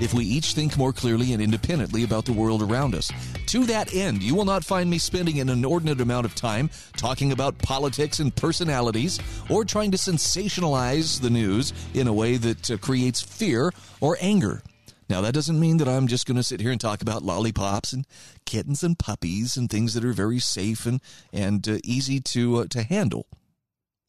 if 0.00 0.14
we 0.14 0.24
each 0.24 0.54
think 0.54 0.76
more 0.76 0.92
clearly 0.92 1.32
and 1.32 1.42
independently 1.42 2.04
about 2.04 2.24
the 2.24 2.32
world 2.32 2.62
around 2.62 2.94
us. 2.94 3.10
To 3.46 3.64
that 3.66 3.94
end, 3.94 4.22
you 4.22 4.34
will 4.34 4.44
not 4.44 4.64
find 4.64 4.88
me 4.88 4.98
spending 4.98 5.40
an 5.40 5.48
inordinate 5.48 6.00
amount 6.00 6.26
of 6.26 6.34
time 6.34 6.70
talking 6.96 7.32
about 7.32 7.58
politics 7.58 8.18
and 8.18 8.34
personalities 8.34 9.18
or 9.48 9.64
trying 9.64 9.90
to 9.90 9.98
sensationalize 9.98 11.20
the 11.20 11.30
news 11.30 11.72
in 11.94 12.08
a 12.08 12.12
way 12.12 12.36
that 12.36 12.70
uh, 12.70 12.76
creates 12.78 13.20
fear 13.20 13.72
or 14.00 14.16
anger. 14.20 14.62
Now, 15.08 15.22
that 15.22 15.32
doesn't 15.32 15.58
mean 15.58 15.78
that 15.78 15.88
I'm 15.88 16.06
just 16.06 16.26
going 16.26 16.36
to 16.36 16.42
sit 16.42 16.60
here 16.60 16.70
and 16.70 16.80
talk 16.80 17.00
about 17.00 17.22
lollipops 17.22 17.94
and 17.94 18.06
kittens 18.44 18.82
and 18.82 18.98
puppies 18.98 19.56
and 19.56 19.70
things 19.70 19.94
that 19.94 20.04
are 20.04 20.12
very 20.12 20.38
safe 20.38 20.84
and, 20.84 21.00
and 21.32 21.66
uh, 21.66 21.78
easy 21.82 22.20
to, 22.20 22.58
uh, 22.58 22.66
to 22.70 22.82
handle. 22.82 23.26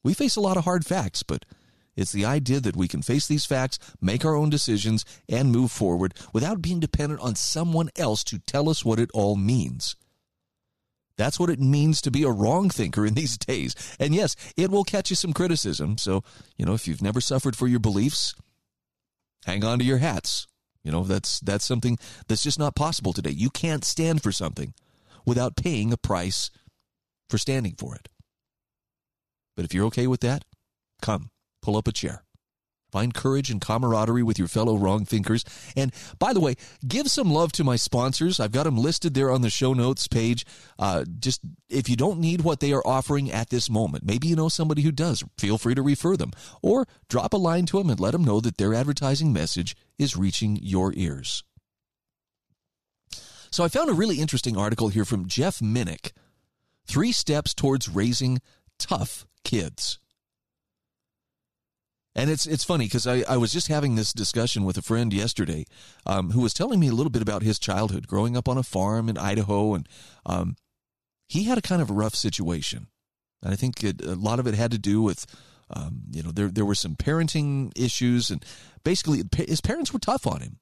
We 0.03 0.13
face 0.13 0.35
a 0.35 0.41
lot 0.41 0.57
of 0.57 0.65
hard 0.65 0.85
facts, 0.85 1.23
but 1.23 1.45
it's 1.95 2.11
the 2.11 2.25
idea 2.25 2.59
that 2.59 2.75
we 2.75 2.87
can 2.87 3.01
face 3.01 3.27
these 3.27 3.45
facts, 3.45 3.77
make 4.01 4.23
our 4.23 4.35
own 4.35 4.49
decisions, 4.49 5.03
and 5.27 5.51
move 5.51 5.71
forward 5.71 6.13
without 6.33 6.61
being 6.61 6.79
dependent 6.79 7.21
on 7.21 7.35
someone 7.35 7.89
else 7.97 8.23
to 8.25 8.39
tell 8.39 8.69
us 8.69 8.85
what 8.85 8.99
it 8.99 9.09
all 9.13 9.35
means. 9.35 9.95
That's 11.17 11.39
what 11.39 11.49
it 11.49 11.59
means 11.59 12.01
to 12.01 12.11
be 12.11 12.23
a 12.23 12.31
wrong 12.31 12.69
thinker 12.69 13.05
in 13.05 13.13
these 13.13 13.37
days. 13.49 13.75
And 13.99 14.15
yes, 14.15 14.35
it 14.55 14.71
will 14.71 14.85
catch 14.85 15.09
you 15.09 15.15
some 15.15 15.33
criticism. 15.33 15.97
So, 15.97 16.23
you 16.57 16.65
know, 16.65 16.73
if 16.73 16.87
you've 16.87 17.01
never 17.01 17.19
suffered 17.19 17.57
for 17.57 17.67
your 17.67 17.81
beliefs, 17.81 18.33
hang 19.45 19.65
on 19.65 19.79
to 19.79 19.85
your 19.85 19.97
hats. 19.97 20.47
You 20.81 20.93
know, 20.93 21.03
that's 21.03 21.41
that's 21.41 21.65
something 21.65 21.99
that's 22.29 22.43
just 22.43 22.57
not 22.57 22.73
possible 22.73 23.11
today. 23.11 23.31
You 23.31 23.49
can't 23.49 23.83
stand 23.83 24.23
for 24.23 24.31
something 24.31 24.73
without 25.25 25.57
paying 25.57 25.91
a 25.91 25.97
price 25.97 26.49
for 27.27 27.37
standing 27.37 27.75
for 27.77 27.95
it. 27.95 28.07
But 29.57 29.65
if 29.65 29.73
you're 29.73 29.87
okay 29.87 30.07
with 30.07 30.21
that, 30.21 30.45
come 31.01 31.31
pull 31.62 31.78
up 31.78 31.88
a 31.88 31.91
chair. 31.91 32.24
Find 32.91 33.14
courage 33.14 33.51
and 33.51 33.62
camaraderie 33.62 34.24
with 34.24 34.39
your 34.39 34.47
fellow 34.47 34.76
wrong 34.76 35.05
thinkers. 35.05 35.45
And 35.76 35.93
by 36.18 36.34
the 36.34 36.39
way, 36.39 36.55
give 36.88 37.07
some 37.07 37.32
love 37.32 37.51
to 37.51 37.64
my 37.64 37.76
sponsors. 37.76 38.39
I've 38.39 38.51
got 38.51 38.64
them 38.64 38.78
listed 38.78 39.14
there 39.14 39.30
on 39.30 39.41
the 39.41 39.51
show 39.51 39.74
notes 39.74 40.07
page. 40.07 40.43
Uh, 40.80 41.05
just 41.20 41.41
if 41.70 41.88
you 41.88 41.95
don't 41.95 42.20
need 42.20 42.41
what 42.41 42.62
they 42.62 42.74
are 42.74 42.86
offering 42.86 43.32
at 43.32 43.51
this 43.51 43.70
moment, 43.70 44.05
maybe 44.05 44.28
you 44.28 44.36
know 44.36 44.49
somebody 44.49 44.82
who 44.82 44.91
does, 44.91 45.24
feel 45.38 45.60
free 45.60 45.76
to 45.76 45.84
refer 45.84 46.18
them 46.18 46.32
or 46.64 46.88
drop 47.10 47.34
a 47.34 47.38
line 47.38 47.68
to 47.68 47.78
them 47.78 47.91
and 47.91 47.99
let 47.99 48.12
them 48.12 48.24
know 48.24 48.39
that 48.39 48.57
their 48.57 48.74
advertising 48.74 49.32
message 49.32 49.76
is 49.99 50.18
reaching 50.18 50.57
your 50.60 50.91
ears. 50.95 51.43
So 53.51 53.64
I 53.64 53.68
found 53.68 53.91
a 53.91 53.93
really 53.93 54.20
interesting 54.20 54.57
article 54.57 54.89
here 54.89 55.05
from 55.05 55.28
Jeff 55.28 55.60
Minick 55.60 56.12
Three 56.89 57.12
steps 57.12 57.53
towards 57.53 57.88
raising 57.88 58.41
tough 58.80 59.28
kids. 59.43 59.99
And 62.16 62.30
it's 62.30 62.45
it's 62.45 62.64
funny 62.64 62.86
because 62.86 63.05
I, 63.05 63.24
I 63.30 63.38
was 63.38 63.53
just 63.53 63.68
having 63.68 63.95
this 63.95 64.14
discussion 64.14 64.64
with 64.64 64.78
a 64.78 64.82
friend 64.82 65.14
yesterday 65.14 65.66
um, 66.05 66.32
who 66.32 66.41
was 66.41 66.53
telling 66.53 66.80
me 66.80 66.88
a 66.88 66.93
little 66.93 67.12
bit 67.12 67.22
about 67.22 67.43
his 67.43 67.60
childhood 67.60 68.07
growing 68.07 68.36
up 68.36 68.47
on 68.47 68.57
a 68.57 68.64
farm 68.64 69.10
in 69.10 69.18
Idaho. 69.18 69.76
And 69.76 69.88
um, 70.26 70.55
he 71.28 71.43
had 71.43 71.57
a 71.57 71.62
kind 71.62 71.82
of 71.82 71.89
a 71.89 71.93
rough 71.93 72.16
situation. 72.16 72.88
And 73.43 73.53
I 73.53 73.55
think 73.55 73.84
it, 73.84 74.03
a 74.03 74.16
lot 74.16 74.39
of 74.39 74.47
it 74.47 74.55
had 74.55 74.72
to 74.72 74.78
do 74.78 75.01
with, 75.01 75.26
um, 75.70 76.01
you 76.12 76.24
know, 76.24 76.32
there, 76.32 76.49
there 76.49 76.66
were 76.66 76.76
some 76.76 76.95
parenting 76.95 77.72
issues. 77.78 78.30
And 78.32 78.43
basically, 78.84 79.24
his 79.38 79.62
parents 79.62 79.93
were 79.93 79.99
tough 79.99 80.28
on 80.28 80.41
him. 80.41 80.57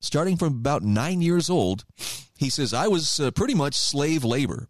Starting 0.00 0.36
from 0.36 0.54
about 0.54 0.82
nine 0.82 1.20
years 1.20 1.50
old, 1.50 1.84
he 2.38 2.48
says, 2.48 2.72
I 2.72 2.88
was 2.88 3.18
uh, 3.20 3.30
pretty 3.32 3.54
much 3.54 3.74
slave 3.74 4.24
labor 4.24 4.68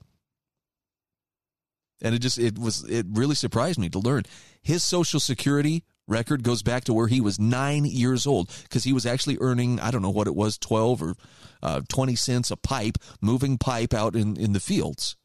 and 2.03 2.14
it 2.14 2.18
just 2.18 2.38
it 2.38 2.59
was 2.59 2.84
it 2.84 3.07
really 3.11 3.34
surprised 3.34 3.78
me 3.78 3.88
to 3.90 3.99
learn. 3.99 4.24
His 4.62 4.82
social 4.82 5.20
security 5.20 5.84
record 6.07 6.42
goes 6.42 6.62
back 6.62 6.84
to 6.84 6.95
where 6.95 7.09
he 7.09 7.20
was 7.20 7.38
nine 7.38 7.84
years 7.84 8.26
old 8.26 8.51
because 8.64 8.84
he 8.84 8.92
was 8.92 9.07
actually 9.07 9.38
earning 9.40 9.80
i 9.80 9.90
don't 9.90 10.03
know 10.03 10.11
what 10.11 10.26
it 10.26 10.34
was 10.34 10.59
12 10.59 11.03
or 11.03 11.14
uh, 11.62 11.80
20 11.88 12.14
cents 12.14 12.51
a 12.51 12.57
pipe 12.57 12.99
moving 13.22 13.57
pipe 13.57 13.95
out 13.95 14.14
in, 14.14 14.36
in 14.36 14.53
the 14.53 14.61
fields. 14.61 15.16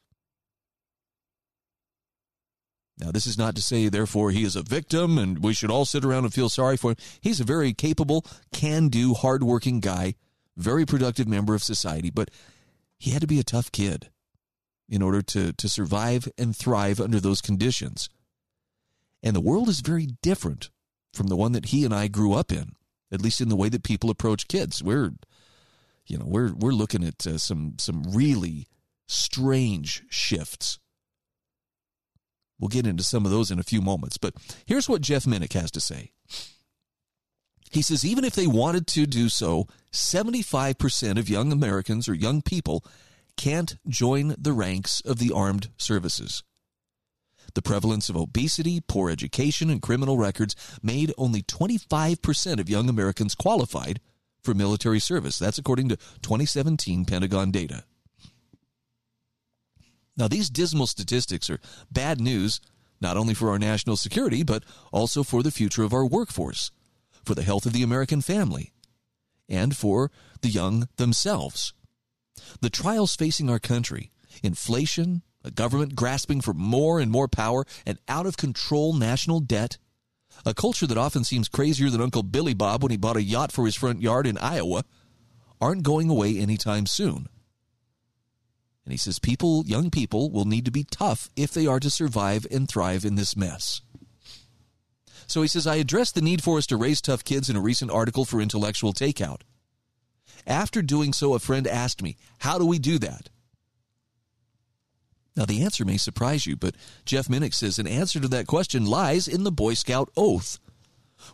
Now 2.98 3.10
this 3.10 3.26
is 3.26 3.36
not 3.36 3.56
to 3.56 3.62
say 3.62 3.88
therefore 3.88 4.30
he 4.30 4.44
is 4.44 4.56
a 4.56 4.62
victim 4.62 5.18
and 5.18 5.42
we 5.42 5.52
should 5.52 5.70
all 5.70 5.84
sit 5.84 6.04
around 6.04 6.24
and 6.24 6.32
feel 6.32 6.48
sorry 6.48 6.78
for 6.78 6.92
him. 6.92 6.96
He's 7.20 7.40
a 7.40 7.44
very 7.44 7.74
capable 7.74 8.24
can-do 8.52 9.14
hardworking 9.14 9.80
guy 9.80 10.14
very 10.56 10.84
productive 10.84 11.28
member 11.28 11.54
of 11.54 11.62
society 11.62 12.10
but 12.10 12.30
he 12.98 13.10
had 13.10 13.20
to 13.20 13.26
be 13.26 13.38
a 13.38 13.44
tough 13.44 13.70
kid 13.70 14.10
in 14.90 15.00
order 15.00 15.22
to, 15.22 15.52
to 15.52 15.68
survive 15.68 16.28
and 16.36 16.54
thrive 16.54 17.00
under 17.00 17.20
those 17.20 17.40
conditions. 17.40 18.08
And 19.22 19.36
the 19.36 19.40
world 19.40 19.68
is 19.68 19.80
very 19.80 20.08
different 20.20 20.70
from 21.14 21.28
the 21.28 21.36
one 21.36 21.52
that 21.52 21.66
he 21.66 21.84
and 21.84 21.94
I 21.94 22.08
grew 22.08 22.32
up 22.32 22.50
in, 22.50 22.72
at 23.12 23.22
least 23.22 23.40
in 23.40 23.48
the 23.48 23.56
way 23.56 23.68
that 23.68 23.84
people 23.84 24.10
approach 24.10 24.48
kids. 24.48 24.82
We're, 24.82 25.12
you 26.06 26.18
know, 26.18 26.26
we're 26.26 26.52
we're 26.52 26.72
looking 26.72 27.04
at 27.04 27.26
uh, 27.26 27.38
some 27.38 27.74
some 27.78 28.02
really 28.02 28.66
strange 29.06 30.02
shifts. 30.08 30.78
We'll 32.58 32.68
get 32.68 32.86
into 32.86 33.04
some 33.04 33.24
of 33.24 33.30
those 33.30 33.50
in 33.50 33.58
a 33.58 33.64
few 33.64 33.80
moments, 33.80 34.18
but 34.18 34.34
here's 34.66 34.88
what 34.88 35.00
Jeff 35.00 35.24
Minick 35.24 35.54
has 35.54 35.70
to 35.70 35.80
say. 35.80 36.12
He 37.70 37.82
says 37.82 38.04
even 38.04 38.24
if 38.24 38.34
they 38.34 38.46
wanted 38.46 38.86
to 38.88 39.06
do 39.06 39.28
so, 39.28 39.66
75% 39.92 41.18
of 41.18 41.28
young 41.28 41.52
Americans 41.52 42.08
or 42.08 42.14
young 42.14 42.42
people 42.42 42.84
can't 43.40 43.78
join 43.88 44.34
the 44.36 44.52
ranks 44.52 45.00
of 45.00 45.16
the 45.16 45.32
armed 45.34 45.70
services. 45.78 46.42
The 47.54 47.62
prevalence 47.62 48.10
of 48.10 48.16
obesity, 48.16 48.82
poor 48.86 49.08
education, 49.08 49.70
and 49.70 49.80
criminal 49.80 50.18
records 50.18 50.54
made 50.82 51.14
only 51.16 51.42
25% 51.42 52.60
of 52.60 52.68
young 52.68 52.90
Americans 52.90 53.34
qualified 53.34 53.98
for 54.42 54.52
military 54.52 55.00
service. 55.00 55.38
That's 55.38 55.56
according 55.56 55.88
to 55.88 55.96
2017 55.96 57.06
Pentagon 57.06 57.50
data. 57.50 57.84
Now, 60.18 60.28
these 60.28 60.50
dismal 60.50 60.86
statistics 60.86 61.48
are 61.48 61.60
bad 61.90 62.20
news 62.20 62.60
not 63.00 63.16
only 63.16 63.32
for 63.32 63.48
our 63.48 63.58
national 63.58 63.96
security, 63.96 64.42
but 64.42 64.64
also 64.92 65.22
for 65.22 65.42
the 65.42 65.50
future 65.50 65.82
of 65.82 65.94
our 65.94 66.04
workforce, 66.04 66.72
for 67.24 67.34
the 67.34 67.42
health 67.42 67.64
of 67.64 67.72
the 67.72 67.82
American 67.82 68.20
family, 68.20 68.74
and 69.48 69.74
for 69.74 70.10
the 70.42 70.50
young 70.50 70.88
themselves. 70.96 71.72
The 72.60 72.70
trials 72.70 73.16
facing 73.16 73.50
our 73.50 73.58
country, 73.58 74.10
inflation, 74.42 75.22
a 75.44 75.50
government 75.50 75.94
grasping 75.94 76.40
for 76.40 76.54
more 76.54 77.00
and 77.00 77.10
more 77.10 77.28
power, 77.28 77.64
an 77.86 77.98
out 78.08 78.26
of 78.26 78.36
control 78.36 78.92
national 78.92 79.40
debt, 79.40 79.78
a 80.44 80.54
culture 80.54 80.86
that 80.86 80.98
often 80.98 81.24
seems 81.24 81.48
crazier 81.48 81.90
than 81.90 82.00
Uncle 82.00 82.22
Billy 82.22 82.54
Bob 82.54 82.82
when 82.82 82.90
he 82.90 82.96
bought 82.96 83.16
a 83.16 83.22
yacht 83.22 83.52
for 83.52 83.66
his 83.66 83.76
front 83.76 84.00
yard 84.00 84.26
in 84.26 84.38
Iowa, 84.38 84.84
aren't 85.60 85.82
going 85.82 86.08
away 86.08 86.38
anytime 86.38 86.86
soon. 86.86 87.28
And 88.84 88.92
he 88.92 88.98
says 88.98 89.18
people, 89.18 89.64
young 89.66 89.90
people, 89.90 90.30
will 90.30 90.46
need 90.46 90.64
to 90.64 90.70
be 90.70 90.84
tough 90.84 91.28
if 91.36 91.52
they 91.52 91.66
are 91.66 91.80
to 91.80 91.90
survive 91.90 92.46
and 92.50 92.68
thrive 92.68 93.04
in 93.04 93.14
this 93.14 93.36
mess. 93.36 93.82
So 95.26 95.42
he 95.42 95.48
says, 95.48 95.66
I 95.66 95.76
addressed 95.76 96.16
the 96.16 96.22
need 96.22 96.42
for 96.42 96.58
us 96.58 96.66
to 96.68 96.76
raise 96.76 97.00
tough 97.00 97.22
kids 97.22 97.48
in 97.48 97.56
a 97.56 97.60
recent 97.60 97.90
article 97.90 98.24
for 98.24 98.40
Intellectual 98.40 98.92
Takeout. 98.92 99.42
After 100.46 100.82
doing 100.82 101.12
so, 101.12 101.34
a 101.34 101.38
friend 101.38 101.66
asked 101.66 102.02
me, 102.02 102.16
How 102.38 102.58
do 102.58 102.66
we 102.66 102.78
do 102.78 102.98
that? 102.98 103.28
Now, 105.36 105.44
the 105.44 105.62
answer 105.62 105.84
may 105.84 105.96
surprise 105.96 106.46
you, 106.46 106.56
but 106.56 106.74
Jeff 107.04 107.28
Minick 107.28 107.54
says 107.54 107.78
an 107.78 107.86
answer 107.86 108.20
to 108.20 108.28
that 108.28 108.46
question 108.46 108.84
lies 108.84 109.28
in 109.28 109.44
the 109.44 109.52
Boy 109.52 109.74
Scout 109.74 110.10
oath, 110.16 110.58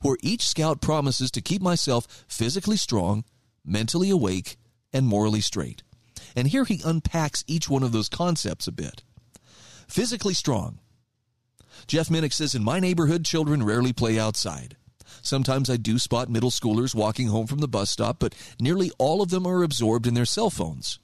where 0.03 0.19
each 0.21 0.47
scout 0.47 0.81
promises 0.81 1.31
to 1.33 1.41
keep 1.41 1.63
myself 1.63 2.07
physically 2.29 2.77
strong, 2.77 3.25
mentally 3.65 4.11
awake, 4.11 4.57
and 4.93 5.07
morally 5.07 5.41
straight. 5.41 5.83
And 6.35 6.49
here 6.49 6.65
he 6.65 6.83
unpacks 6.85 7.45
each 7.47 7.69
one 7.69 7.83
of 7.83 7.93
those 7.93 8.09
concepts 8.09 8.69
a 8.69 8.73
bit. 8.73 9.03
Physically 9.89 10.35
strong. 10.35 10.81
Jeff 11.87 12.09
Minick 12.09 12.33
says, 12.33 12.55
In 12.55 12.65
my 12.65 12.81
neighborhood, 12.81 13.25
children 13.25 13.63
rarely 13.63 13.93
play 13.93 14.19
outside. 14.19 14.77
Sometimes 15.27 15.69
I 15.69 15.77
do 15.77 15.99
spot 15.99 16.31
middle 16.31 16.53
schoolers 16.53 16.95
walking 16.95 17.27
home 17.27 17.49
from 17.49 17.59
the 17.59 17.67
bus 17.67 17.91
stop, 17.91 18.21
but 18.21 18.33
nearly 18.61 18.93
all 18.97 19.21
of 19.21 19.31
them 19.31 19.45
are 19.45 19.65
absorbed 19.65 20.07
in 20.07 20.15
their 20.15 20.25
cell 20.25 20.51
phones. 20.51 21.01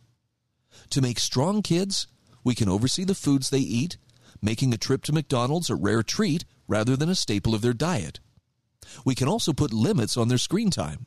To 0.90 1.02
make 1.02 1.18
strong 1.18 1.60
kids, 1.60 2.06
we 2.44 2.54
can 2.54 2.68
oversee 2.68 3.02
the 3.02 3.16
foods 3.16 3.50
they 3.50 3.58
eat, 3.58 3.96
making 4.40 4.72
a 4.72 4.78
trip 4.78 5.02
to 5.04 5.12
McDonald's 5.12 5.70
a 5.70 5.74
rare 5.74 6.04
treat 6.04 6.44
rather 6.68 6.94
than 6.94 7.08
a 7.08 7.16
staple 7.16 7.52
of 7.52 7.62
their 7.62 7.72
diet. 7.72 8.20
We 9.04 9.16
can 9.16 9.26
also 9.26 9.52
put 9.52 9.72
limits 9.72 10.16
on 10.16 10.28
their 10.28 10.38
screen 10.38 10.70
time. 10.70 11.06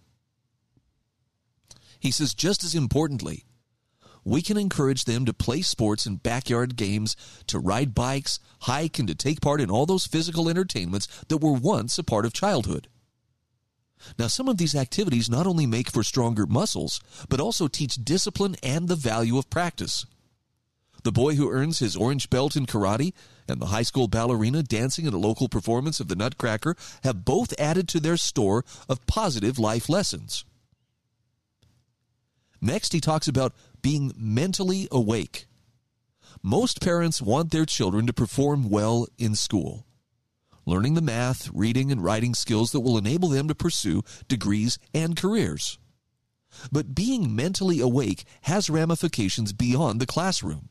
He 1.98 2.12
says, 2.12 2.34
just 2.34 2.66
as 2.66 2.76
importantly, 2.76 3.46
we 4.26 4.42
can 4.42 4.58
encourage 4.58 5.06
them 5.06 5.24
to 5.24 5.34
play 5.34 5.62
sports 5.62 6.06
and 6.06 6.22
backyard 6.22 6.76
games, 6.76 7.16
to 7.48 7.60
ride 7.60 7.96
bikes, 7.96 8.42
hike, 8.62 9.00
and 9.00 9.08
to 9.08 9.16
take 9.16 9.40
part 9.40 9.62
in 9.62 9.72
all 9.72 9.86
those 9.86 10.06
physical 10.06 10.50
entertainments 10.50 11.08
that 11.30 11.38
were 11.38 11.54
once 11.54 11.98
a 11.98 12.04
part 12.04 12.26
of 12.26 12.34
childhood. 12.34 12.90
Now, 14.20 14.28
some 14.28 14.48
of 14.48 14.58
these 14.58 14.76
activities 14.76 15.30
not 15.30 15.48
only 15.48 15.66
make 15.66 15.90
for 15.90 16.04
stronger 16.04 16.46
muscles, 16.46 17.00
but 17.30 17.40
also 17.40 17.68
teach 17.68 17.96
discipline 17.96 18.56
and 18.62 18.88
the 18.88 18.96
value 18.96 19.38
of 19.38 19.50
practice. 19.50 20.06
The 21.04 21.12
boy 21.12 21.36
who 21.36 21.52
earns 21.52 21.80
his 21.80 21.96
orange 21.96 22.30
belt 22.30 22.56
in 22.56 22.66
karate 22.66 23.14
and 23.48 23.62
the 23.62 23.68
high 23.68 23.84
school 23.84 24.08
ballerina 24.08 24.64
dancing 24.64 25.06
at 25.06 25.14
a 25.14 25.18
local 25.18 25.48
performance 25.48 26.00
of 26.00 26.08
the 26.08 26.16
Nutcracker 26.16 26.76
have 27.04 27.26
both 27.26 27.54
added 27.60 27.88
to 27.90 28.00
their 28.00 28.18
store 28.18 28.66
of 28.90 29.06
positive 29.06 29.60
life 29.60 29.88
lessons. 29.88 30.46
Next, 32.60 32.94
he 32.94 33.00
talks 33.00 33.28
about 33.28 33.54
being 33.82 34.14
mentally 34.18 34.88
awake. 34.92 35.46
Most 36.42 36.82
parents 36.82 37.22
want 37.22 37.52
their 37.52 37.66
children 37.66 38.08
to 38.08 38.14
perform 38.14 38.70
well 38.70 39.08
in 39.20 39.36
school 39.36 39.86
learning 40.66 40.96
the 40.96 41.02
math, 41.02 41.50
reading, 41.54 41.92
and 41.92 42.04
writing 42.04 42.34
skills 42.34 42.72
that 42.72 42.80
will 42.82 42.98
enable 42.98 43.30
them 43.30 43.48
to 43.48 43.56
pursue 43.56 44.04
degrees 44.28 44.78
and 44.94 45.16
careers. 45.16 45.78
But 46.72 46.96
being 46.96 47.36
mentally 47.36 47.80
awake 47.80 48.24
has 48.42 48.70
ramifications 48.70 49.54
beyond 49.54 50.00
the 50.00 50.06
classroom. 50.06 50.70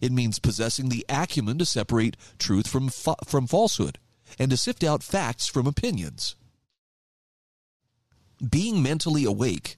It 0.00 0.12
means 0.12 0.38
possessing 0.38 0.88
the 0.88 1.04
acumen 1.08 1.58
to 1.58 1.66
separate 1.66 2.16
truth 2.38 2.66
from, 2.66 2.88
fa- 2.88 3.16
from 3.26 3.46
falsehood 3.46 3.98
and 4.38 4.50
to 4.50 4.56
sift 4.56 4.82
out 4.82 5.02
facts 5.02 5.46
from 5.46 5.66
opinions. 5.66 6.36
Being 8.48 8.82
mentally 8.82 9.24
awake 9.24 9.76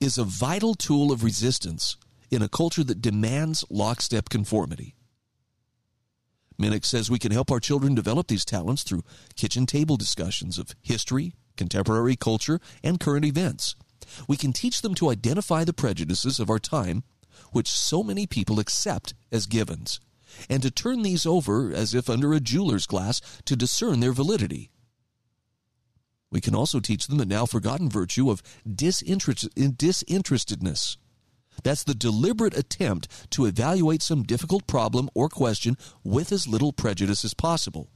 is 0.00 0.18
a 0.18 0.24
vital 0.24 0.74
tool 0.74 1.10
of 1.12 1.24
resistance 1.24 1.96
in 2.30 2.42
a 2.42 2.48
culture 2.48 2.84
that 2.84 3.00
demands 3.00 3.64
lockstep 3.70 4.28
conformity. 4.28 4.93
Minick 6.58 6.84
says 6.84 7.10
we 7.10 7.18
can 7.18 7.32
help 7.32 7.50
our 7.50 7.60
children 7.60 7.94
develop 7.94 8.28
these 8.28 8.44
talents 8.44 8.82
through 8.82 9.04
kitchen 9.34 9.66
table 9.66 9.96
discussions 9.96 10.58
of 10.58 10.74
history, 10.80 11.34
contemporary 11.56 12.16
culture, 12.16 12.60
and 12.82 13.00
current 13.00 13.24
events. 13.24 13.74
We 14.28 14.36
can 14.36 14.52
teach 14.52 14.82
them 14.82 14.94
to 14.96 15.10
identify 15.10 15.64
the 15.64 15.72
prejudices 15.72 16.38
of 16.38 16.50
our 16.50 16.58
time, 16.58 17.02
which 17.52 17.68
so 17.68 18.02
many 18.02 18.26
people 18.26 18.60
accept 18.60 19.14
as 19.32 19.46
givens, 19.46 20.00
and 20.48 20.62
to 20.62 20.70
turn 20.70 21.02
these 21.02 21.26
over 21.26 21.72
as 21.72 21.94
if 21.94 22.08
under 22.08 22.32
a 22.32 22.40
jeweler's 22.40 22.86
glass 22.86 23.20
to 23.46 23.56
discern 23.56 24.00
their 24.00 24.12
validity. 24.12 24.70
We 26.30 26.40
can 26.40 26.54
also 26.54 26.80
teach 26.80 27.06
them 27.06 27.18
the 27.18 27.24
now 27.24 27.46
forgotten 27.46 27.88
virtue 27.88 28.30
of 28.30 28.42
disinterest- 28.66 29.54
disinterestedness 29.54 30.96
that's 31.64 31.82
the 31.82 31.94
deliberate 31.94 32.56
attempt 32.56 33.08
to 33.32 33.46
evaluate 33.46 34.02
some 34.02 34.22
difficult 34.22 34.66
problem 34.68 35.10
or 35.14 35.28
question 35.28 35.76
with 36.04 36.30
as 36.30 36.46
little 36.46 36.72
prejudice 36.72 37.24
as 37.24 37.34
possible. 37.34 37.90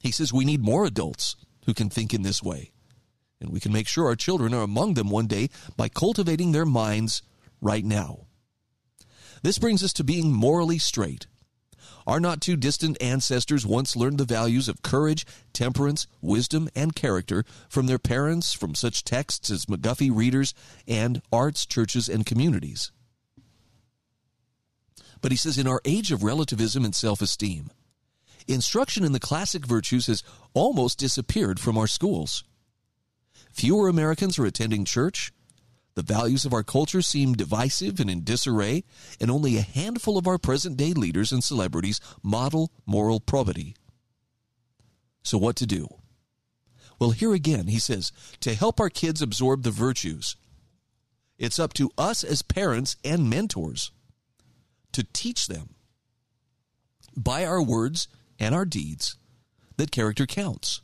He 0.00 0.10
says 0.10 0.32
we 0.32 0.46
need 0.46 0.62
more 0.62 0.86
adults 0.86 1.36
who 1.66 1.74
can 1.74 1.90
think 1.90 2.12
in 2.12 2.22
this 2.22 2.42
way, 2.42 2.72
and 3.40 3.50
we 3.50 3.60
can 3.60 3.72
make 3.72 3.86
sure 3.86 4.06
our 4.06 4.16
children 4.16 4.54
are 4.54 4.62
among 4.62 4.94
them 4.94 5.10
one 5.10 5.26
day 5.26 5.50
by 5.76 5.88
cultivating 5.88 6.52
their 6.52 6.66
minds 6.66 7.22
right 7.60 7.84
now. 7.84 8.26
This 9.42 9.58
brings 9.58 9.82
us 9.82 9.92
to 9.94 10.04
being 10.04 10.32
morally 10.32 10.78
straight. 10.78 11.26
Our 12.10 12.18
not 12.18 12.40
too 12.40 12.56
distant 12.56 13.00
ancestors 13.00 13.64
once 13.64 13.94
learned 13.94 14.18
the 14.18 14.24
values 14.24 14.68
of 14.68 14.82
courage, 14.82 15.24
temperance, 15.52 16.08
wisdom, 16.20 16.68
and 16.74 16.92
character 16.92 17.44
from 17.68 17.86
their 17.86 18.00
parents, 18.00 18.52
from 18.52 18.74
such 18.74 19.04
texts 19.04 19.48
as 19.48 19.66
McGuffey 19.66 20.10
readers, 20.12 20.52
and 20.88 21.22
arts, 21.32 21.64
churches, 21.64 22.08
and 22.08 22.26
communities. 22.26 22.90
But 25.20 25.30
he 25.30 25.36
says, 25.36 25.56
in 25.56 25.68
our 25.68 25.80
age 25.84 26.10
of 26.10 26.24
relativism 26.24 26.84
and 26.84 26.96
self 26.96 27.22
esteem, 27.22 27.70
instruction 28.48 29.04
in 29.04 29.12
the 29.12 29.20
classic 29.20 29.64
virtues 29.64 30.08
has 30.08 30.24
almost 30.52 30.98
disappeared 30.98 31.60
from 31.60 31.78
our 31.78 31.86
schools. 31.86 32.42
Fewer 33.52 33.86
Americans 33.86 34.36
are 34.36 34.46
attending 34.46 34.84
church. 34.84 35.32
The 36.00 36.14
values 36.14 36.46
of 36.46 36.54
our 36.54 36.62
culture 36.62 37.02
seem 37.02 37.34
divisive 37.34 38.00
and 38.00 38.08
in 38.08 38.24
disarray, 38.24 38.84
and 39.20 39.30
only 39.30 39.58
a 39.58 39.60
handful 39.60 40.16
of 40.16 40.26
our 40.26 40.38
present 40.38 40.78
day 40.78 40.94
leaders 40.94 41.30
and 41.30 41.44
celebrities 41.44 42.00
model 42.22 42.72
moral 42.86 43.20
probity. 43.20 43.76
So, 45.22 45.36
what 45.36 45.56
to 45.56 45.66
do? 45.66 45.88
Well, 46.98 47.10
here 47.10 47.34
again, 47.34 47.66
he 47.66 47.78
says, 47.78 48.12
to 48.40 48.54
help 48.54 48.80
our 48.80 48.88
kids 48.88 49.20
absorb 49.20 49.62
the 49.62 49.70
virtues, 49.70 50.36
it's 51.36 51.58
up 51.58 51.74
to 51.74 51.90
us 51.98 52.24
as 52.24 52.40
parents 52.40 52.96
and 53.04 53.28
mentors 53.28 53.90
to 54.92 55.06
teach 55.12 55.48
them 55.48 55.74
by 57.14 57.44
our 57.44 57.62
words 57.62 58.08
and 58.38 58.54
our 58.54 58.64
deeds 58.64 59.18
that 59.76 59.90
character 59.90 60.24
counts. 60.24 60.80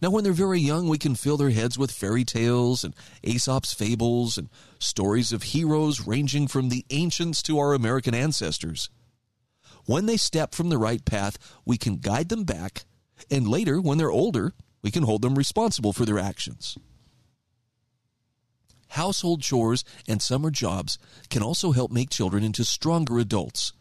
Now, 0.00 0.10
when 0.10 0.24
they're 0.24 0.32
very 0.32 0.60
young, 0.60 0.88
we 0.88 0.98
can 0.98 1.14
fill 1.14 1.36
their 1.36 1.50
heads 1.50 1.78
with 1.78 1.90
fairy 1.90 2.24
tales 2.24 2.84
and 2.84 2.94
Aesop's 3.22 3.72
fables 3.72 4.38
and 4.38 4.48
stories 4.78 5.32
of 5.32 5.42
heroes 5.42 6.06
ranging 6.06 6.48
from 6.48 6.68
the 6.68 6.84
ancients 6.90 7.42
to 7.44 7.58
our 7.58 7.74
American 7.74 8.14
ancestors. 8.14 8.90
When 9.86 10.06
they 10.06 10.16
step 10.16 10.54
from 10.54 10.68
the 10.68 10.78
right 10.78 11.04
path, 11.04 11.38
we 11.64 11.76
can 11.76 11.96
guide 11.96 12.28
them 12.28 12.44
back, 12.44 12.84
and 13.30 13.46
later, 13.46 13.80
when 13.80 13.98
they're 13.98 14.10
older, 14.10 14.54
we 14.82 14.90
can 14.90 15.02
hold 15.02 15.22
them 15.22 15.34
responsible 15.34 15.92
for 15.92 16.04
their 16.04 16.18
actions. 16.18 16.76
Household 18.88 19.42
chores 19.42 19.84
and 20.06 20.22
summer 20.22 20.50
jobs 20.50 20.98
can 21.28 21.42
also 21.42 21.72
help 21.72 21.90
make 21.90 22.10
children 22.10 22.44
into 22.44 22.64
stronger 22.64 23.18
adults, 23.18 23.72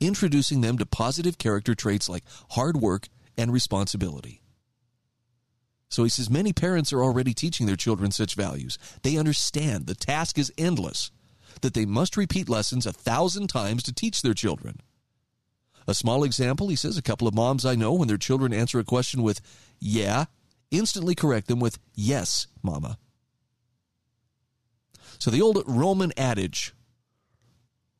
introducing 0.00 0.60
them 0.60 0.78
to 0.78 0.86
positive 0.86 1.38
character 1.38 1.74
traits 1.74 2.08
like 2.08 2.24
hard 2.50 2.78
work 2.78 3.08
and 3.36 3.52
responsibility. 3.52 4.40
So 5.94 6.02
he 6.02 6.10
says 6.10 6.28
many 6.28 6.52
parents 6.52 6.92
are 6.92 7.04
already 7.04 7.32
teaching 7.32 7.68
their 7.68 7.76
children 7.76 8.10
such 8.10 8.34
values. 8.34 8.78
They 9.04 9.16
understand 9.16 9.86
the 9.86 9.94
task 9.94 10.40
is 10.40 10.52
endless, 10.58 11.12
that 11.60 11.72
they 11.74 11.86
must 11.86 12.16
repeat 12.16 12.48
lessons 12.48 12.84
a 12.84 12.92
thousand 12.92 13.46
times 13.46 13.84
to 13.84 13.94
teach 13.94 14.20
their 14.20 14.34
children. 14.34 14.80
A 15.86 15.94
small 15.94 16.24
example, 16.24 16.66
he 16.66 16.74
says, 16.74 16.98
a 16.98 17.02
couple 17.02 17.28
of 17.28 17.34
moms 17.34 17.64
I 17.64 17.76
know, 17.76 17.92
when 17.92 18.08
their 18.08 18.16
children 18.16 18.52
answer 18.52 18.80
a 18.80 18.84
question 18.84 19.22
with, 19.22 19.40
yeah, 19.78 20.24
instantly 20.72 21.14
correct 21.14 21.46
them 21.46 21.60
with, 21.60 21.78
yes, 21.94 22.48
mama. 22.60 22.98
So 25.20 25.30
the 25.30 25.42
old 25.42 25.62
Roman 25.64 26.12
adage, 26.16 26.74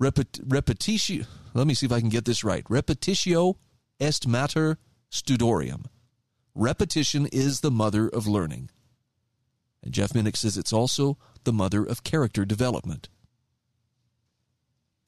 repet- 0.03 0.43
repetitio, 0.45 1.29
let 1.55 1.69
me 1.69 1.75
see 1.75 1.87
if 1.87 1.93
I 1.93 2.01
can 2.01 2.09
get 2.09 2.25
this 2.25 2.43
right, 2.43 2.65
repetitio 2.65 3.55
est 4.01 4.27
mater 4.27 4.79
studiorum. 5.13 5.85
Repetition 6.55 7.27
is 7.27 7.61
the 7.61 7.71
mother 7.71 8.09
of 8.09 8.27
learning. 8.27 8.71
And 9.83 9.93
Jeff 9.93 10.13
Minick 10.13 10.37
says 10.37 10.57
it's 10.57 10.73
also 10.73 11.19
the 11.45 11.53
mother 11.53 11.85
of 11.85 12.05
character 12.05 12.45
development. 12.45 13.09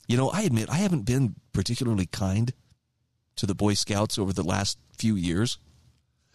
You 0.06 0.16
know, 0.16 0.28
I 0.30 0.42
admit 0.42 0.70
I 0.70 0.76
haven't 0.76 1.02
been 1.06 1.36
particularly 1.52 2.06
kind 2.06 2.52
to 3.36 3.46
the 3.46 3.54
Boy 3.54 3.74
Scouts 3.74 4.18
over 4.18 4.32
the 4.32 4.44
last 4.44 4.78
few 4.96 5.16
years. 5.16 5.58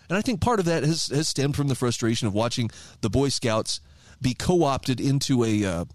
And 0.09 0.17
I 0.17 0.21
think 0.21 0.41
part 0.41 0.59
of 0.59 0.65
that 0.65 0.83
has, 0.83 1.07
has 1.07 1.27
stemmed 1.27 1.55
from 1.55 1.67
the 1.67 1.75
frustration 1.75 2.27
of 2.27 2.33
watching 2.33 2.69
the 3.01 3.09
Boy 3.09 3.29
Scouts 3.29 3.79
be 4.21 4.33
co 4.33 4.63
opted 4.63 4.99
into 4.99 5.43
a. 5.43 5.65
Uh, 5.65 5.85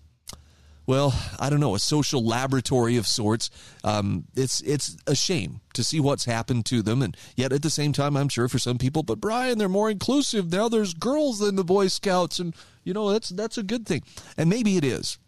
well, 0.86 1.20
I 1.40 1.50
don't 1.50 1.60
know, 1.60 1.74
a 1.74 1.80
social 1.80 2.24
laboratory 2.24 2.96
of 2.96 3.06
sorts. 3.06 3.50
Um, 3.82 4.24
it's 4.36 4.60
it's 4.60 4.96
a 5.06 5.16
shame 5.16 5.60
to 5.74 5.82
see 5.82 5.98
what's 5.98 6.24
happened 6.24 6.64
to 6.66 6.80
them, 6.80 7.02
and 7.02 7.16
yet 7.34 7.52
at 7.52 7.62
the 7.62 7.70
same 7.70 7.92
time, 7.92 8.16
I'm 8.16 8.28
sure 8.28 8.48
for 8.48 8.60
some 8.60 8.78
people, 8.78 9.02
but 9.02 9.20
Brian, 9.20 9.58
they're 9.58 9.68
more 9.68 9.90
inclusive 9.90 10.52
now. 10.52 10.68
There's 10.68 10.94
girls 10.94 11.40
than 11.40 11.56
the 11.56 11.64
Boy 11.64 11.88
Scouts, 11.88 12.38
and 12.38 12.54
you 12.84 12.94
know 12.94 13.10
that's 13.10 13.30
that's 13.30 13.58
a 13.58 13.64
good 13.64 13.86
thing, 13.86 14.02
and 14.36 14.48
maybe 14.48 14.76
it 14.76 14.84
is. 14.84 15.18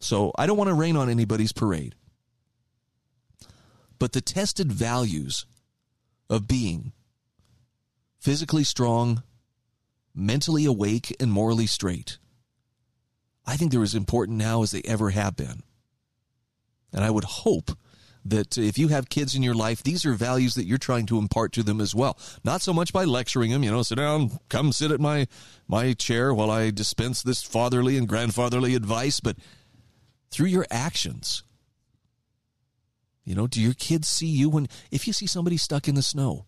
So 0.00 0.32
I 0.36 0.46
don't 0.46 0.58
want 0.58 0.68
to 0.68 0.74
rain 0.74 0.96
on 0.96 1.08
anybody's 1.08 1.52
parade, 1.52 1.94
but 3.98 4.12
the 4.12 4.20
tested 4.20 4.72
values 4.72 5.46
of 6.28 6.48
being 6.48 6.92
physically 8.18 8.64
strong, 8.64 9.22
mentally 10.14 10.64
awake, 10.64 11.14
and 11.20 11.30
morally 11.30 11.66
straight 11.66 12.18
I 13.46 13.56
think 13.56 13.72
they're 13.72 13.82
as 13.82 13.94
important 13.94 14.38
now 14.38 14.62
as 14.62 14.70
they 14.70 14.82
ever 14.84 15.10
have 15.10 15.36
been. 15.36 15.62
And 16.92 17.04
I 17.04 17.10
would 17.10 17.24
hope 17.24 17.72
that 18.24 18.58
if 18.58 18.78
you 18.78 18.88
have 18.88 19.08
kids 19.08 19.34
in 19.34 19.42
your 19.42 19.54
life, 19.54 19.82
these 19.82 20.04
are 20.04 20.12
values 20.12 20.54
that 20.54 20.66
you're 20.66 20.78
trying 20.78 21.06
to 21.06 21.18
impart 21.18 21.52
to 21.52 21.62
them 21.62 21.80
as 21.80 21.94
well. 21.94 22.18
Not 22.44 22.60
so 22.60 22.72
much 22.72 22.92
by 22.92 23.04
lecturing 23.04 23.50
them, 23.50 23.62
you 23.62 23.70
know, 23.70 23.82
sit 23.82 23.96
down, 23.96 24.38
come 24.48 24.72
sit 24.72 24.90
at 24.90 25.00
my 25.00 25.26
my 25.66 25.92
chair 25.94 26.34
while 26.34 26.50
I 26.50 26.70
dispense 26.70 27.22
this 27.22 27.42
fatherly 27.42 27.96
and 27.96 28.08
grandfatherly 28.08 28.74
advice, 28.74 29.20
but 29.20 29.36
through 30.30 30.48
your 30.48 30.66
actions. 30.70 31.44
You 33.24 33.34
know, 33.34 33.46
do 33.46 33.60
your 33.60 33.74
kids 33.74 34.08
see 34.08 34.26
you 34.26 34.50
when 34.50 34.66
if 34.90 35.06
you 35.06 35.12
see 35.12 35.26
somebody 35.26 35.56
stuck 35.56 35.88
in 35.88 35.94
the 35.94 36.02
snow? 36.02 36.46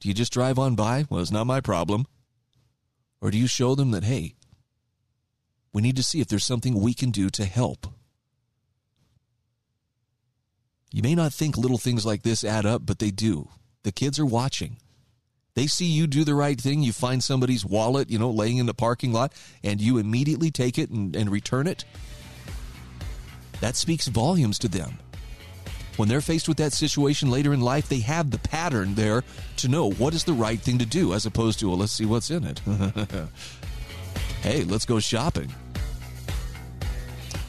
Do 0.00 0.08
you 0.08 0.14
just 0.14 0.32
drive 0.32 0.58
on 0.58 0.74
by? 0.74 1.06
Well, 1.08 1.20
it's 1.20 1.30
not 1.30 1.46
my 1.46 1.60
problem. 1.60 2.06
Or 3.20 3.30
do 3.30 3.38
you 3.38 3.46
show 3.46 3.74
them 3.74 3.90
that 3.92 4.04
hey, 4.04 4.34
we 5.74 5.82
need 5.82 5.96
to 5.96 6.02
see 6.02 6.20
if 6.20 6.28
there's 6.28 6.44
something 6.44 6.80
we 6.80 6.94
can 6.94 7.10
do 7.10 7.28
to 7.30 7.44
help. 7.44 7.88
You 10.92 11.02
may 11.02 11.16
not 11.16 11.34
think 11.34 11.58
little 11.58 11.78
things 11.78 12.06
like 12.06 12.22
this 12.22 12.44
add 12.44 12.64
up, 12.64 12.86
but 12.86 13.00
they 13.00 13.10
do. 13.10 13.48
The 13.82 13.90
kids 13.90 14.20
are 14.20 14.24
watching. 14.24 14.78
They 15.54 15.66
see 15.66 15.86
you 15.86 16.06
do 16.06 16.22
the 16.22 16.36
right 16.36 16.60
thing. 16.60 16.82
You 16.82 16.92
find 16.92 17.22
somebody's 17.22 17.66
wallet, 17.66 18.08
you 18.08 18.20
know, 18.20 18.30
laying 18.30 18.58
in 18.58 18.66
the 18.66 18.74
parking 18.74 19.12
lot, 19.12 19.32
and 19.64 19.80
you 19.80 19.98
immediately 19.98 20.52
take 20.52 20.78
it 20.78 20.90
and, 20.90 21.16
and 21.16 21.30
return 21.30 21.66
it. 21.66 21.84
That 23.60 23.74
speaks 23.74 24.06
volumes 24.06 24.60
to 24.60 24.68
them. 24.68 24.98
When 25.96 26.08
they're 26.08 26.20
faced 26.20 26.46
with 26.46 26.58
that 26.58 26.72
situation 26.72 27.30
later 27.30 27.52
in 27.52 27.60
life, 27.60 27.88
they 27.88 28.00
have 28.00 28.30
the 28.30 28.38
pattern 28.38 28.94
there 28.94 29.24
to 29.56 29.68
know 29.68 29.90
what 29.90 30.14
is 30.14 30.22
the 30.22 30.32
right 30.32 30.60
thing 30.60 30.78
to 30.78 30.86
do, 30.86 31.14
as 31.14 31.26
opposed 31.26 31.58
to, 31.60 31.68
well, 31.68 31.78
let's 31.78 31.92
see 31.92 32.04
what's 32.04 32.30
in 32.30 32.44
it. 32.44 32.60
hey, 34.42 34.62
let's 34.62 34.84
go 34.84 35.00
shopping. 35.00 35.52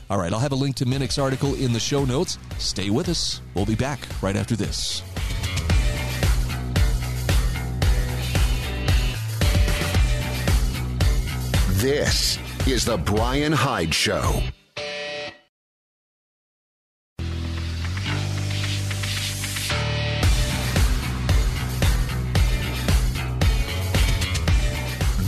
All 0.08 0.20
right, 0.20 0.32
I'll 0.32 0.40
have 0.40 0.52
a 0.52 0.56
link 0.56 0.76
to 0.78 0.86
Minick's 0.86 1.18
article 1.18 1.56
in 1.56 1.74
the 1.74 1.80
show 1.80 2.06
notes. 2.06 2.38
Stay 2.60 2.92
with 2.92 3.10
us. 3.10 3.42
We'll 3.56 3.66
be 3.66 3.76
back 3.76 4.00
right 4.22 4.36
after 4.36 4.56
this. 4.56 5.02
This 11.82 12.38
is 12.68 12.86
the 12.86 12.98
Brian 12.98 13.52
Hyde 13.52 13.94
Show. 13.94 14.42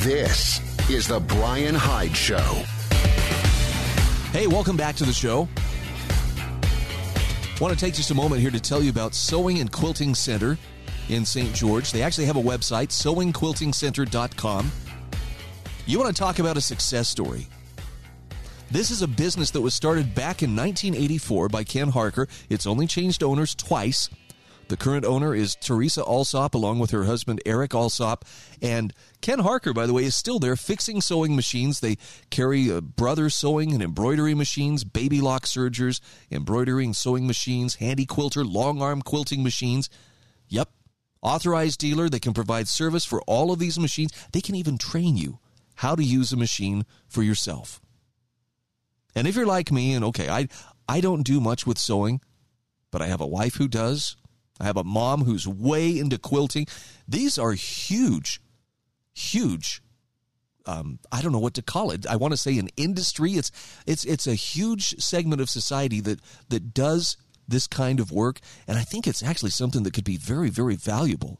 This 0.03 0.61
is 0.89 1.07
the 1.07 1.19
Brian 1.19 1.75
Hyde 1.75 2.15
Show. 2.15 2.63
Hey, 4.37 4.45
welcome 4.45 4.77
back 4.77 4.95
to 4.97 5.03
the 5.03 5.11
show. 5.11 5.49
Want 7.59 7.73
to 7.73 7.75
take 7.75 7.95
just 7.95 8.11
a 8.11 8.13
moment 8.13 8.39
here 8.39 8.51
to 8.51 8.59
tell 8.59 8.83
you 8.83 8.91
about 8.91 9.15
Sewing 9.15 9.57
and 9.57 9.71
Quilting 9.71 10.13
Center 10.13 10.59
in 11.09 11.25
St. 11.25 11.55
George. 11.55 11.91
They 11.91 12.03
actually 12.03 12.25
have 12.25 12.37
a 12.37 12.41
website, 12.43 12.89
sewingquiltingcenter.com. 12.89 14.71
You 15.87 15.97
want 15.97 16.15
to 16.15 16.21
talk 16.21 16.37
about 16.37 16.55
a 16.55 16.61
success 16.61 17.09
story? 17.09 17.47
This 18.69 18.91
is 18.91 19.01
a 19.01 19.07
business 19.07 19.49
that 19.49 19.61
was 19.61 19.73
started 19.73 20.13
back 20.13 20.43
in 20.43 20.55
1984 20.55 21.49
by 21.49 21.63
Ken 21.63 21.89
Harker. 21.89 22.27
It's 22.47 22.67
only 22.67 22.85
changed 22.85 23.23
owners 23.23 23.55
twice. 23.55 24.07
The 24.67 24.77
current 24.77 25.05
owner 25.05 25.33
is 25.33 25.55
Teresa 25.55 26.03
Alsop, 26.03 26.53
along 26.53 26.79
with 26.79 26.91
her 26.91 27.05
husband 27.05 27.41
Eric 27.45 27.73
Alsop. 27.73 28.25
And 28.61 28.93
Ken 29.21 29.39
Harker, 29.39 29.73
by 29.73 29.85
the 29.85 29.93
way, 29.93 30.03
is 30.03 30.15
still 30.15 30.39
there 30.39 30.57
fixing 30.57 30.99
sewing 30.99 31.35
machines. 31.35 31.79
They 31.79 31.97
carry 32.29 32.69
uh, 32.69 32.81
brother 32.81 33.29
sewing 33.29 33.71
and 33.71 33.81
embroidery 33.81 34.33
machines, 34.33 34.83
baby 34.83 35.21
lock 35.21 35.47
sergers, 35.47 36.01
embroidering 36.29 36.93
sewing 36.93 37.25
machines, 37.27 37.75
Handi 37.75 38.05
Quilter, 38.05 38.43
long 38.43 38.81
arm 38.81 39.01
quilting 39.01 39.41
machines. 39.41 39.89
Yep. 40.49 40.69
Authorized 41.21 41.79
dealer. 41.79 42.09
They 42.09 42.19
can 42.19 42.33
provide 42.33 42.67
service 42.67 43.05
for 43.05 43.21
all 43.21 43.51
of 43.51 43.59
these 43.59 43.79
machines. 43.79 44.11
They 44.33 44.41
can 44.41 44.55
even 44.55 44.77
train 44.77 45.15
you 45.15 45.39
how 45.75 45.95
to 45.95 46.03
use 46.03 46.33
a 46.33 46.37
machine 46.37 46.85
for 47.07 47.23
yourself. 47.23 47.79
And 49.15 49.27
if 49.27 49.35
you're 49.35 49.45
like 49.45 49.71
me, 49.71 49.93
and 49.93 50.03
okay, 50.05 50.29
I 50.29 50.47
I 50.89 51.01
don't 51.01 51.23
do 51.23 51.39
much 51.39 51.65
with 51.65 51.77
sewing, 51.77 52.21
but 52.91 53.01
I 53.01 53.07
have 53.07 53.21
a 53.21 53.27
wife 53.27 53.55
who 53.55 53.67
does. 53.67 54.15
I 54.59 54.65
have 54.65 54.77
a 54.77 54.83
mom 54.83 55.23
who's 55.23 55.47
way 55.47 55.97
into 55.97 56.17
quilting. 56.17 56.67
These 57.07 57.37
are 57.37 57.53
huge, 57.53 58.41
huge. 59.13 59.81
Um, 60.65 60.99
I 61.11 61.21
don't 61.21 61.31
know 61.31 61.39
what 61.39 61.53
to 61.55 61.61
call 61.61 61.91
it. 61.91 62.05
I 62.07 62.17
want 62.17 62.33
to 62.33 62.37
say 62.37 62.57
an 62.57 62.69
industry. 62.75 63.33
It's 63.33 63.51
it's 63.85 64.03
it's 64.03 64.27
a 64.27 64.35
huge 64.35 65.01
segment 65.01 65.41
of 65.41 65.49
society 65.49 66.01
that 66.01 66.19
that 66.49 66.73
does 66.73 67.17
this 67.47 67.67
kind 67.67 67.99
of 67.99 68.11
work, 68.11 68.39
and 68.67 68.77
I 68.77 68.83
think 68.83 69.07
it's 69.07 69.23
actually 69.23 69.51
something 69.51 69.83
that 69.83 69.93
could 69.93 70.03
be 70.03 70.17
very 70.17 70.49
very 70.49 70.75
valuable. 70.75 71.39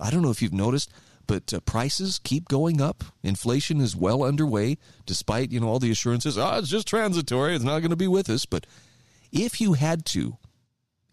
I 0.00 0.10
don't 0.10 0.22
know 0.22 0.30
if 0.30 0.40
you've 0.40 0.52
noticed, 0.52 0.90
but 1.26 1.52
uh, 1.52 1.60
prices 1.60 2.20
keep 2.22 2.48
going 2.48 2.80
up. 2.80 3.04
Inflation 3.22 3.80
is 3.80 3.96
well 3.96 4.22
underway, 4.22 4.78
despite 5.06 5.50
you 5.50 5.60
know 5.60 5.68
all 5.68 5.78
the 5.80 5.90
assurances. 5.90 6.38
Oh, 6.38 6.58
it's 6.58 6.68
just 6.68 6.86
transitory. 6.86 7.54
It's 7.54 7.64
not 7.64 7.80
going 7.80 7.90
to 7.90 7.96
be 7.96 8.08
with 8.08 8.30
us. 8.30 8.46
But 8.46 8.66
if 9.32 9.60
you 9.60 9.72
had 9.72 10.04
to 10.06 10.38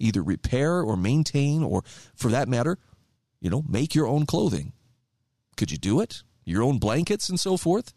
either 0.01 0.21
repair 0.21 0.81
or 0.81 0.97
maintain, 0.97 1.63
or 1.63 1.83
for 2.15 2.29
that 2.29 2.47
matter, 2.47 2.77
you 3.39 3.49
know, 3.49 3.63
make 3.67 3.95
your 3.95 4.07
own 4.07 4.25
clothing, 4.25 4.73
could 5.57 5.71
you 5.71 5.77
do 5.77 6.01
it? 6.01 6.23
Your 6.43 6.63
own 6.63 6.79
blankets 6.79 7.29
and 7.29 7.39
so 7.39 7.57
forth. 7.57 7.93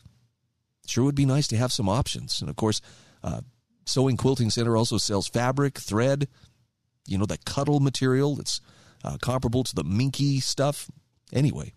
Sure 0.86 1.04
would 1.04 1.14
be 1.14 1.26
nice 1.26 1.46
to 1.48 1.56
have 1.56 1.72
some 1.72 1.88
options. 1.88 2.40
And 2.40 2.50
of 2.50 2.56
course, 2.56 2.80
uh, 3.22 3.40
Sewing 3.86 4.16
Quilting 4.16 4.50
Center 4.50 4.76
also 4.76 4.98
sells 4.98 5.28
fabric, 5.28 5.78
thread, 5.78 6.28
you 7.06 7.18
know, 7.18 7.26
that 7.26 7.44
cuddle 7.44 7.80
material 7.80 8.36
that's 8.36 8.60
uh, 9.02 9.16
comparable 9.20 9.64
to 9.64 9.74
the 9.74 9.84
minky 9.84 10.40
stuff. 10.40 10.90
Anyway, 11.32 11.72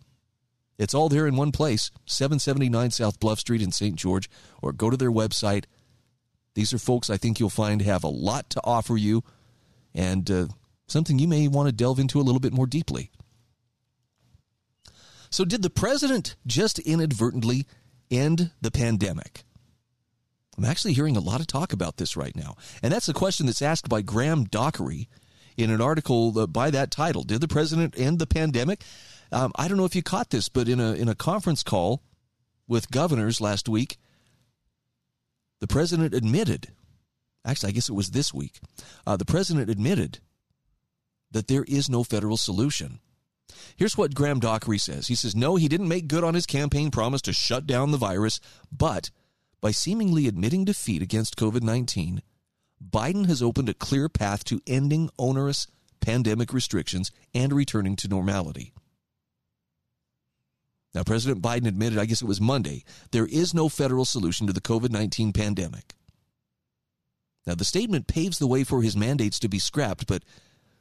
it's 0.77 0.93
all 0.93 1.09
there 1.09 1.27
in 1.27 1.35
one 1.35 1.51
place 1.51 1.91
779 2.05 2.91
South 2.91 3.19
Bluff 3.19 3.39
Street 3.39 3.61
in 3.61 3.71
St. 3.71 3.95
George, 3.95 4.29
or 4.61 4.71
go 4.71 4.89
to 4.89 4.97
their 4.97 5.11
website. 5.11 5.65
These 6.53 6.73
are 6.73 6.79
folks 6.79 7.09
I 7.09 7.17
think 7.17 7.39
you'll 7.39 7.49
find 7.49 7.81
have 7.81 8.03
a 8.03 8.09
lot 8.09 8.49
to 8.51 8.61
offer 8.63 8.97
you 8.97 9.23
and 9.97 10.29
uh, 10.29 10.47
something 10.87 11.19
you 11.19 11.27
may 11.27 11.49
want 11.49 11.67
to 11.67 11.73
delve 11.73 11.99
into 11.99 12.21
a 12.21 12.23
little 12.23 12.39
bit 12.39 12.53
more 12.53 12.67
deeply. 12.67 13.11
So, 15.29 15.43
did 15.43 15.63
the 15.63 15.69
president 15.69 16.37
just 16.45 16.79
inadvertently 16.79 17.65
end 18.09 18.51
the 18.61 18.71
pandemic? 18.71 19.43
I'm 20.57 20.65
actually 20.65 20.93
hearing 20.93 21.17
a 21.17 21.21
lot 21.21 21.41
of 21.41 21.47
talk 21.47 21.73
about 21.73 21.97
this 21.97 22.15
right 22.15 22.35
now. 22.35 22.55
And 22.81 22.93
that's 22.93 23.09
a 23.09 23.13
question 23.13 23.45
that's 23.45 23.61
asked 23.61 23.89
by 23.89 24.01
Graham 24.01 24.45
Dockery 24.45 25.09
in 25.57 25.69
an 25.69 25.81
article 25.81 26.37
uh, 26.39 26.47
by 26.47 26.71
that 26.71 26.91
title 26.91 27.23
Did 27.23 27.41
the 27.41 27.47
president 27.47 27.95
end 27.97 28.19
the 28.19 28.27
pandemic? 28.27 28.83
Um, 29.31 29.51
I 29.55 29.67
don't 29.67 29.77
know 29.77 29.85
if 29.85 29.95
you 29.95 30.03
caught 30.03 30.29
this, 30.29 30.47
but 30.47 30.69
in 30.69 30.79
a, 30.79 30.93
in 30.93 31.09
a 31.09 31.15
conference 31.15 31.61
call 31.61 32.01
with 32.67 32.91
governors 32.91 33.41
last 33.41 33.67
week, 33.67 33.97
the 35.59 35.67
president 35.67 36.13
admitted, 36.13 36.69
actually, 37.47 37.69
I 37.69 37.73
guess 37.73 37.89
it 37.89 37.95
was 37.95 38.11
this 38.11 38.33
week, 38.33 38.59
uh, 39.05 39.17
the 39.17 39.25
president 39.25 39.69
admitted 39.69 40.19
that 41.31 41.47
there 41.47 41.65
is 41.67 41.89
no 41.89 42.03
federal 42.03 42.37
solution. 42.37 42.99
Here's 43.75 43.97
what 43.97 44.15
Graham 44.15 44.39
Dockery 44.39 44.77
says. 44.77 45.07
He 45.07 45.15
says, 45.15 45.35
no, 45.35 45.55
he 45.55 45.67
didn't 45.67 45.87
make 45.87 46.07
good 46.07 46.23
on 46.23 46.33
his 46.33 46.45
campaign 46.45 46.91
promise 46.91 47.21
to 47.23 47.33
shut 47.33 47.65
down 47.65 47.91
the 47.91 47.97
virus, 47.97 48.39
but 48.71 49.11
by 49.61 49.71
seemingly 49.71 50.27
admitting 50.27 50.65
defeat 50.65 51.01
against 51.01 51.37
COVID 51.37 51.61
19, 51.61 52.21
Biden 52.83 53.25
has 53.27 53.41
opened 53.41 53.69
a 53.69 53.73
clear 53.73 54.07
path 54.07 54.43
to 54.45 54.61
ending 54.67 55.09
onerous 55.17 55.67
pandemic 55.99 56.53
restrictions 56.53 57.11
and 57.33 57.51
returning 57.53 57.95
to 57.97 58.07
normality. 58.07 58.73
Now, 60.93 61.03
President 61.03 61.41
Biden 61.41 61.67
admitted, 61.67 61.99
I 61.99 62.05
guess 62.05 62.21
it 62.21 62.27
was 62.27 62.41
Monday, 62.41 62.83
there 63.11 63.25
is 63.25 63.53
no 63.53 63.69
federal 63.69 64.05
solution 64.05 64.47
to 64.47 64.53
the 64.53 64.61
COVID 64.61 64.89
19 64.89 65.33
pandemic. 65.33 65.93
Now, 67.47 67.55
the 67.55 67.65
statement 67.65 68.07
paves 68.07 68.37
the 68.37 68.45
way 68.45 68.65
for 68.65 68.81
his 68.81 68.97
mandates 68.97 69.39
to 69.39 69.47
be 69.47 69.57
scrapped, 69.57 70.05
but 70.05 70.23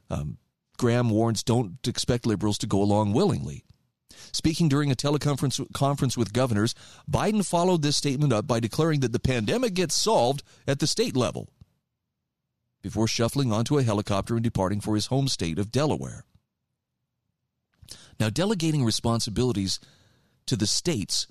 um, 0.09 0.37
Graham 0.77 1.09
warns 1.09 1.41
don't 1.41 1.75
expect 1.87 2.25
liberals 2.25 2.57
to 2.59 2.67
go 2.67 2.81
along 2.81 3.13
willingly. 3.13 3.63
Speaking 4.33 4.67
during 4.67 4.91
a 4.91 4.95
teleconference 4.95 5.65
conference 5.73 6.17
with 6.17 6.33
governors, 6.33 6.75
Biden 7.09 7.45
followed 7.45 7.81
this 7.81 7.95
statement 7.95 8.33
up 8.33 8.45
by 8.45 8.59
declaring 8.59 8.99
that 8.99 9.13
the 9.13 9.19
pandemic 9.19 9.73
gets 9.73 9.95
solved 9.95 10.43
at 10.67 10.79
the 10.79 10.87
state 10.87 11.15
level 11.15 11.49
before 12.81 13.07
shuffling 13.07 13.51
onto 13.51 13.77
a 13.77 13.83
helicopter 13.83 14.35
and 14.35 14.43
departing 14.43 14.81
for 14.81 14.95
his 14.95 15.07
home 15.07 15.27
state 15.27 15.59
of 15.59 15.71
Delaware. 15.71 16.25
Now, 18.19 18.29
delegating 18.29 18.83
responsibilities 18.83 19.79
to 20.47 20.55
the 20.55 20.67
states 20.67 21.27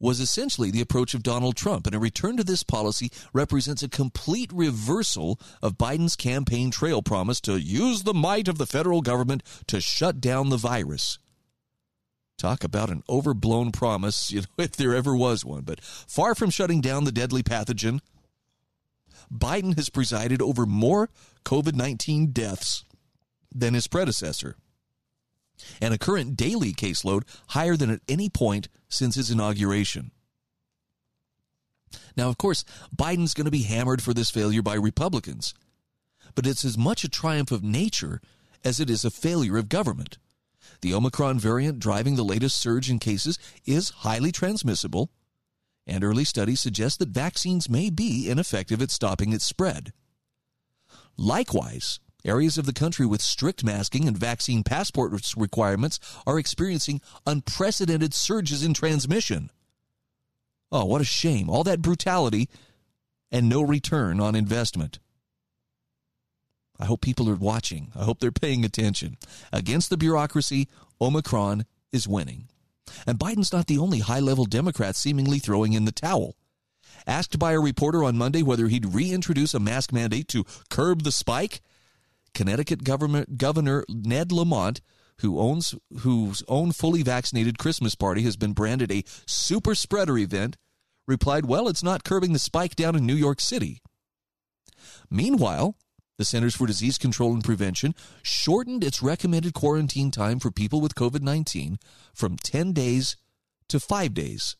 was 0.00 0.18
essentially 0.18 0.70
the 0.70 0.80
approach 0.80 1.14
of 1.14 1.22
Donald 1.22 1.56
Trump, 1.56 1.86
and 1.86 1.94
a 1.94 1.98
return 1.98 2.36
to 2.38 2.44
this 2.44 2.62
policy 2.62 3.10
represents 3.32 3.82
a 3.82 3.88
complete 3.88 4.50
reversal 4.52 5.38
of 5.62 5.78
Biden's 5.78 6.16
campaign 6.16 6.70
trail 6.70 7.02
promise 7.02 7.40
to 7.42 7.58
use 7.58 8.02
the 8.02 8.14
might 8.14 8.48
of 8.48 8.58
the 8.58 8.66
federal 8.66 9.02
government 9.02 9.42
to 9.66 9.80
shut 9.80 10.20
down 10.20 10.48
the 10.48 10.56
virus. 10.56 11.18
Talk 12.38 12.64
about 12.64 12.88
an 12.88 13.02
overblown 13.06 13.70
promise, 13.70 14.30
you 14.32 14.40
know, 14.40 14.46
if 14.64 14.72
there 14.72 14.94
ever 14.94 15.14
was 15.14 15.44
one. 15.44 15.62
But 15.62 15.82
far 15.82 16.34
from 16.34 16.48
shutting 16.48 16.80
down 16.80 17.04
the 17.04 17.12
deadly 17.12 17.42
pathogen, 17.42 18.00
Biden 19.30 19.76
has 19.76 19.90
presided 19.90 20.40
over 20.40 20.64
more 20.64 21.10
COVID 21.44 21.74
19 21.74 22.32
deaths 22.32 22.84
than 23.54 23.74
his 23.74 23.86
predecessor, 23.86 24.56
and 25.80 25.94
a 25.94 25.98
current 25.98 26.36
daily 26.36 26.72
caseload 26.72 27.22
higher 27.48 27.76
than 27.76 27.90
at 27.90 28.00
any 28.08 28.28
point 28.28 28.68
since 28.88 29.14
his 29.14 29.30
inauguration. 29.30 30.10
Now, 32.16 32.28
of 32.28 32.38
course, 32.38 32.64
Biden's 32.94 33.34
going 33.34 33.46
to 33.46 33.50
be 33.50 33.62
hammered 33.62 34.02
for 34.02 34.14
this 34.14 34.30
failure 34.30 34.62
by 34.62 34.74
Republicans, 34.74 35.54
but 36.34 36.46
it's 36.46 36.64
as 36.64 36.78
much 36.78 37.04
a 37.04 37.08
triumph 37.08 37.50
of 37.50 37.64
nature 37.64 38.20
as 38.64 38.78
it 38.80 38.90
is 38.90 39.04
a 39.04 39.10
failure 39.10 39.56
of 39.56 39.68
government. 39.68 40.18
The 40.82 40.94
Omicron 40.94 41.38
variant 41.38 41.78
driving 41.78 42.16
the 42.16 42.24
latest 42.24 42.58
surge 42.58 42.90
in 42.90 42.98
cases 42.98 43.38
is 43.64 43.90
highly 43.90 44.32
transmissible, 44.32 45.10
and 45.86 46.04
early 46.04 46.24
studies 46.24 46.60
suggest 46.60 46.98
that 46.98 47.08
vaccines 47.08 47.68
may 47.68 47.90
be 47.90 48.28
ineffective 48.30 48.80
at 48.80 48.90
stopping 48.90 49.32
its 49.32 49.44
spread. 49.44 49.92
Likewise, 51.16 52.00
areas 52.24 52.58
of 52.58 52.66
the 52.66 52.72
country 52.72 53.06
with 53.06 53.22
strict 53.22 53.64
masking 53.64 54.06
and 54.06 54.16
vaccine 54.16 54.62
passport 54.62 55.12
requirements 55.36 55.98
are 56.26 56.38
experiencing 56.38 57.00
unprecedented 57.26 58.14
surges 58.14 58.64
in 58.64 58.74
transmission. 58.74 59.50
Oh, 60.72 60.84
what 60.84 61.00
a 61.00 61.04
shame. 61.04 61.50
All 61.50 61.64
that 61.64 61.82
brutality 61.82 62.48
and 63.30 63.48
no 63.48 63.62
return 63.62 64.20
on 64.20 64.34
investment. 64.34 64.98
I 66.78 66.86
hope 66.86 67.02
people 67.02 67.28
are 67.28 67.36
watching. 67.36 67.92
I 67.94 68.04
hope 68.04 68.20
they're 68.20 68.32
paying 68.32 68.64
attention. 68.64 69.18
Against 69.52 69.90
the 69.90 69.98
bureaucracy, 69.98 70.68
Omicron 71.00 71.66
is 71.92 72.08
winning. 72.08 72.48
And 73.06 73.18
Biden's 73.18 73.52
not 73.52 73.66
the 73.66 73.78
only 73.78 73.98
high 73.98 74.20
level 74.20 74.46
Democrat 74.46 74.96
seemingly 74.96 75.38
throwing 75.38 75.74
in 75.74 75.84
the 75.84 75.92
towel. 75.92 76.36
Asked 77.06 77.38
by 77.38 77.52
a 77.52 77.60
reporter 77.60 78.02
on 78.02 78.16
Monday 78.16 78.42
whether 78.42 78.68
he'd 78.68 78.94
reintroduce 78.94 79.54
a 79.54 79.60
mask 79.60 79.92
mandate 79.92 80.28
to 80.28 80.44
curb 80.70 81.02
the 81.02 81.12
spike, 81.12 81.60
Connecticut 82.34 82.84
Governor 82.84 83.84
Ned 83.88 84.32
Lamont, 84.32 84.80
who 85.20 85.38
owns 85.38 85.74
whose 86.00 86.42
own 86.48 86.72
fully 86.72 87.02
vaccinated 87.02 87.58
Christmas 87.58 87.94
party 87.94 88.22
has 88.22 88.36
been 88.36 88.52
branded 88.52 88.90
a 88.90 89.04
super 89.26 89.74
spreader 89.74 90.16
event, 90.16 90.56
replied, 91.06 91.46
"Well, 91.46 91.68
it's 91.68 91.82
not 91.82 92.04
curbing 92.04 92.32
the 92.32 92.38
spike 92.38 92.74
down 92.76 92.96
in 92.96 93.04
New 93.04 93.14
York 93.14 93.40
City." 93.40 93.82
Meanwhile, 95.10 95.76
the 96.18 96.24
Centers 96.24 96.54
for 96.54 96.66
Disease 96.66 96.98
Control 96.98 97.32
and 97.32 97.44
Prevention 97.44 97.94
shortened 98.22 98.84
its 98.84 99.02
recommended 99.02 99.54
quarantine 99.54 100.10
time 100.10 100.38
for 100.38 100.50
people 100.50 100.80
with 100.80 100.94
COVID 100.94 101.22
19 101.22 101.78
from 102.14 102.36
10 102.36 102.72
days 102.72 103.16
to 103.68 103.80
5 103.80 104.14
days, 104.14 104.56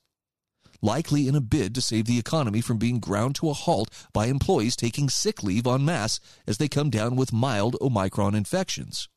likely 0.83 1.29
in 1.29 1.35
a 1.35 1.41
bid 1.41 1.75
to 1.75 1.81
save 1.81 2.07
the 2.07 2.19
economy 2.19 2.61
from 2.61 2.79
being 2.79 3.01
ground 3.01 3.35
to 3.37 3.51
a 3.51 3.55
halt 3.55 3.91
by 4.13 4.27
employees 4.27 4.77
taking 4.77 5.09
sick 5.09 5.43
leave 5.43 5.67
en 5.67 5.85
masse 5.85 6.21
as 6.47 6.59
they 6.59 6.69
come 6.69 6.91
down 6.91 7.17
with 7.17 7.33
mild 7.33 7.77
Omicron 7.81 8.35
infections. 8.35 9.09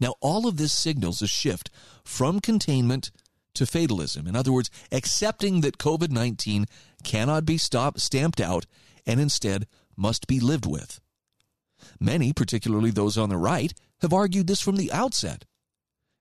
Now, 0.00 0.14
all 0.20 0.48
of 0.48 0.56
this 0.56 0.72
signals 0.72 1.22
a 1.22 1.26
shift 1.26 1.70
from 2.04 2.40
containment 2.40 3.10
to 3.54 3.66
fatalism. 3.66 4.26
In 4.26 4.34
other 4.34 4.52
words, 4.52 4.70
accepting 4.90 5.60
that 5.60 5.78
COVID 5.78 6.10
19 6.10 6.66
cannot 7.04 7.44
be 7.44 7.58
stopped, 7.58 8.00
stamped 8.00 8.40
out 8.40 8.66
and 9.06 9.20
instead 9.20 9.66
must 9.96 10.26
be 10.26 10.40
lived 10.40 10.66
with. 10.66 11.00
Many, 12.00 12.32
particularly 12.32 12.90
those 12.90 13.18
on 13.18 13.28
the 13.28 13.36
right, 13.36 13.72
have 14.00 14.12
argued 14.12 14.46
this 14.46 14.60
from 14.60 14.76
the 14.76 14.90
outset. 14.92 15.44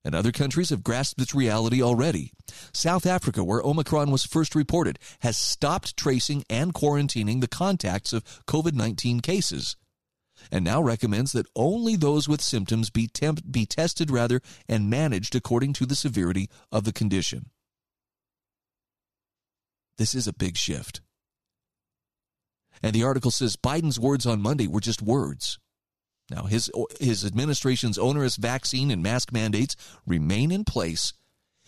And 0.04 0.16
other 0.16 0.32
countries 0.32 0.72
have 0.72 0.84
grasped 0.84 1.22
its 1.22 1.36
reality 1.36 1.82
already. 1.82 2.32
South 2.74 3.06
Africa, 3.06 3.44
where 3.44 3.62
Omicron 3.62 4.10
was 4.10 4.26
first 4.26 4.56
reported, 4.56 4.98
has 5.20 5.38
stopped 5.38 5.96
tracing 5.96 6.44
and 6.50 6.74
quarantining 6.74 7.40
the 7.40 7.48
contacts 7.48 8.12
of 8.12 8.24
COVID 8.48 8.74
19 8.74 9.20
cases 9.20 9.76
and 10.50 10.64
now 10.64 10.82
recommends 10.82 11.34
that 11.34 11.48
only 11.56 11.96
those 11.96 12.28
with 12.28 12.42
symptoms 12.42 12.90
be, 12.90 13.08
temp- 13.08 13.52
be 13.52 13.66
tested 13.66 14.10
rather 14.10 14.42
and 14.68 14.90
managed 14.90 15.36
according 15.36 15.74
to 15.74 15.86
the 15.86 15.96
severity 15.96 16.50
of 16.72 16.84
the 16.84 16.94
condition. 16.94 17.50
This 19.98 20.16
is 20.16 20.28
a 20.28 20.34
big 20.34 20.58
shift. 20.58 21.02
And 22.82 22.94
the 22.94 23.04
article 23.04 23.32
says 23.32 23.56
Biden's 23.56 24.00
words 24.00 24.26
on 24.26 24.42
Monday 24.42 24.68
were 24.68 24.80
just 24.80 25.02
words. 25.02 25.60
Now, 26.32 26.44
his, 26.46 26.72
his 27.00 27.26
administration's 27.26 27.98
onerous 27.98 28.38
vaccine 28.38 28.90
and 28.90 29.04
mask 29.04 29.34
mandates 29.34 29.76
remain 30.08 30.50
in 30.50 30.64
place, 30.64 31.14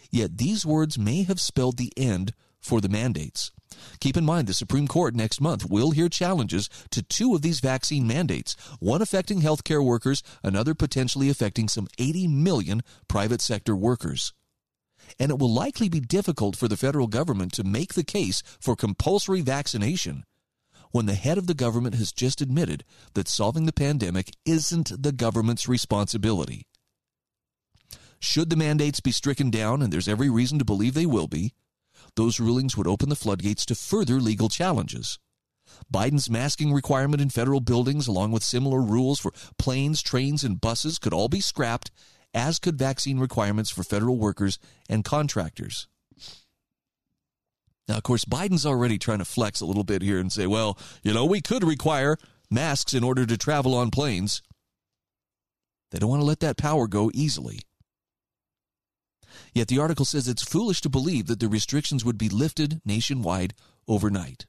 yet 0.09 0.37
these 0.37 0.65
words 0.65 0.97
may 0.97 1.23
have 1.23 1.41
spelled 1.41 1.77
the 1.77 1.91
end 1.97 2.33
for 2.61 2.79
the 2.79 2.87
mandates. 2.87 3.51
Keep 3.99 4.15
in 4.15 4.23
mind, 4.23 4.47
the 4.47 4.53
Supreme 4.53 4.87
Court 4.87 5.15
next 5.15 5.41
month 5.41 5.69
will 5.69 5.91
hear 5.91 6.07
challenges 6.07 6.69
to 6.91 7.03
two 7.03 7.35
of 7.35 7.41
these 7.41 7.59
vaccine 7.59 8.07
mandates, 8.07 8.55
one 8.79 9.01
affecting 9.01 9.41
healthcare 9.41 9.83
workers, 9.83 10.23
another 10.43 10.73
potentially 10.73 11.29
affecting 11.29 11.67
some 11.67 11.87
80 11.97 12.29
million 12.29 12.81
private 13.09 13.41
sector 13.41 13.75
workers. 13.75 14.31
And 15.19 15.29
it 15.29 15.39
will 15.39 15.53
likely 15.53 15.89
be 15.89 15.99
difficult 15.99 16.55
for 16.55 16.69
the 16.69 16.77
federal 16.77 17.07
government 17.07 17.51
to 17.53 17.65
make 17.65 17.95
the 17.95 18.05
case 18.05 18.41
for 18.61 18.77
compulsory 18.77 19.41
vaccination 19.41 20.23
when 20.93 21.07
the 21.07 21.15
head 21.15 21.39
of 21.39 21.47
the 21.47 21.55
government 21.55 21.95
has 21.95 22.11
just 22.13 22.39
admitted 22.39 22.85
that 23.15 23.27
solving 23.27 23.65
the 23.65 23.73
pandemic 23.73 24.31
isn't 24.45 25.01
the 25.01 25.11
government's 25.11 25.67
responsibility. 25.67 26.67
Should 28.19 28.51
the 28.51 28.55
mandates 28.55 28.99
be 28.99 29.11
stricken 29.11 29.49
down, 29.49 29.81
and 29.81 29.91
there's 29.91 30.07
every 30.07 30.29
reason 30.29 30.59
to 30.59 30.65
believe 30.65 30.93
they 30.93 31.07
will 31.07 31.27
be, 31.27 31.53
those 32.15 32.39
rulings 32.39 32.77
would 32.77 32.87
open 32.87 33.09
the 33.09 33.15
floodgates 33.15 33.65
to 33.65 33.75
further 33.75 34.21
legal 34.21 34.49
challenges. 34.49 35.17
Biden's 35.91 36.29
masking 36.29 36.71
requirement 36.71 37.23
in 37.23 37.31
federal 37.31 37.59
buildings, 37.59 38.07
along 38.07 38.31
with 38.31 38.43
similar 38.43 38.79
rules 38.79 39.19
for 39.19 39.33
planes, 39.57 40.03
trains, 40.03 40.43
and 40.43 40.61
buses, 40.61 40.99
could 40.99 41.13
all 41.13 41.27
be 41.27 41.41
scrapped, 41.41 41.89
as 42.35 42.59
could 42.59 42.77
vaccine 42.77 43.17
requirements 43.17 43.71
for 43.71 43.83
federal 43.83 44.17
workers 44.17 44.59
and 44.87 45.03
contractors. 45.03 45.87
Now, 47.87 47.97
of 47.97 48.03
course, 48.03 48.25
Biden's 48.25 48.65
already 48.65 48.97
trying 48.97 49.19
to 49.19 49.25
flex 49.25 49.59
a 49.59 49.65
little 49.65 49.83
bit 49.83 50.01
here 50.01 50.19
and 50.19 50.31
say, 50.31 50.47
well, 50.47 50.77
you 51.03 51.13
know, 51.13 51.25
we 51.25 51.41
could 51.41 51.63
require 51.63 52.17
masks 52.49 52.93
in 52.93 53.03
order 53.03 53.25
to 53.25 53.37
travel 53.37 53.75
on 53.75 53.91
planes. 53.91 54.41
They 55.91 55.99
don't 55.99 56.09
want 56.09 56.21
to 56.21 56.25
let 56.25 56.39
that 56.39 56.57
power 56.57 56.87
go 56.87 57.11
easily. 57.13 57.59
Yet 59.53 59.67
the 59.67 59.79
article 59.79 60.05
says 60.05 60.27
it's 60.27 60.43
foolish 60.43 60.81
to 60.81 60.89
believe 60.89 61.27
that 61.27 61.39
the 61.39 61.47
restrictions 61.47 62.05
would 62.05 62.17
be 62.17 62.29
lifted 62.29 62.81
nationwide 62.85 63.53
overnight. 63.87 64.45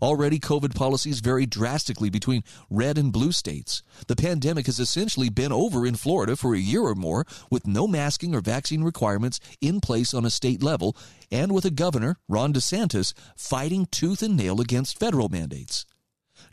Already, 0.00 0.38
COVID 0.38 0.74
policies 0.74 1.20
vary 1.20 1.46
drastically 1.46 2.10
between 2.10 2.44
red 2.70 2.98
and 2.98 3.12
blue 3.12 3.32
states. 3.32 3.82
The 4.06 4.16
pandemic 4.16 4.66
has 4.66 4.78
essentially 4.78 5.28
been 5.28 5.52
over 5.52 5.86
in 5.86 5.94
Florida 5.94 6.36
for 6.36 6.54
a 6.54 6.58
year 6.58 6.82
or 6.82 6.94
more, 6.94 7.26
with 7.50 7.66
no 7.66 7.86
masking 7.86 8.34
or 8.34 8.40
vaccine 8.40 8.82
requirements 8.82 9.40
in 9.60 9.80
place 9.80 10.14
on 10.14 10.24
a 10.24 10.30
state 10.30 10.62
level, 10.62 10.96
and 11.30 11.52
with 11.52 11.64
a 11.64 11.70
governor, 11.70 12.16
Ron 12.28 12.52
DeSantis, 12.52 13.14
fighting 13.36 13.86
tooth 13.90 14.22
and 14.22 14.36
nail 14.36 14.60
against 14.60 14.98
federal 14.98 15.28
mandates. 15.28 15.86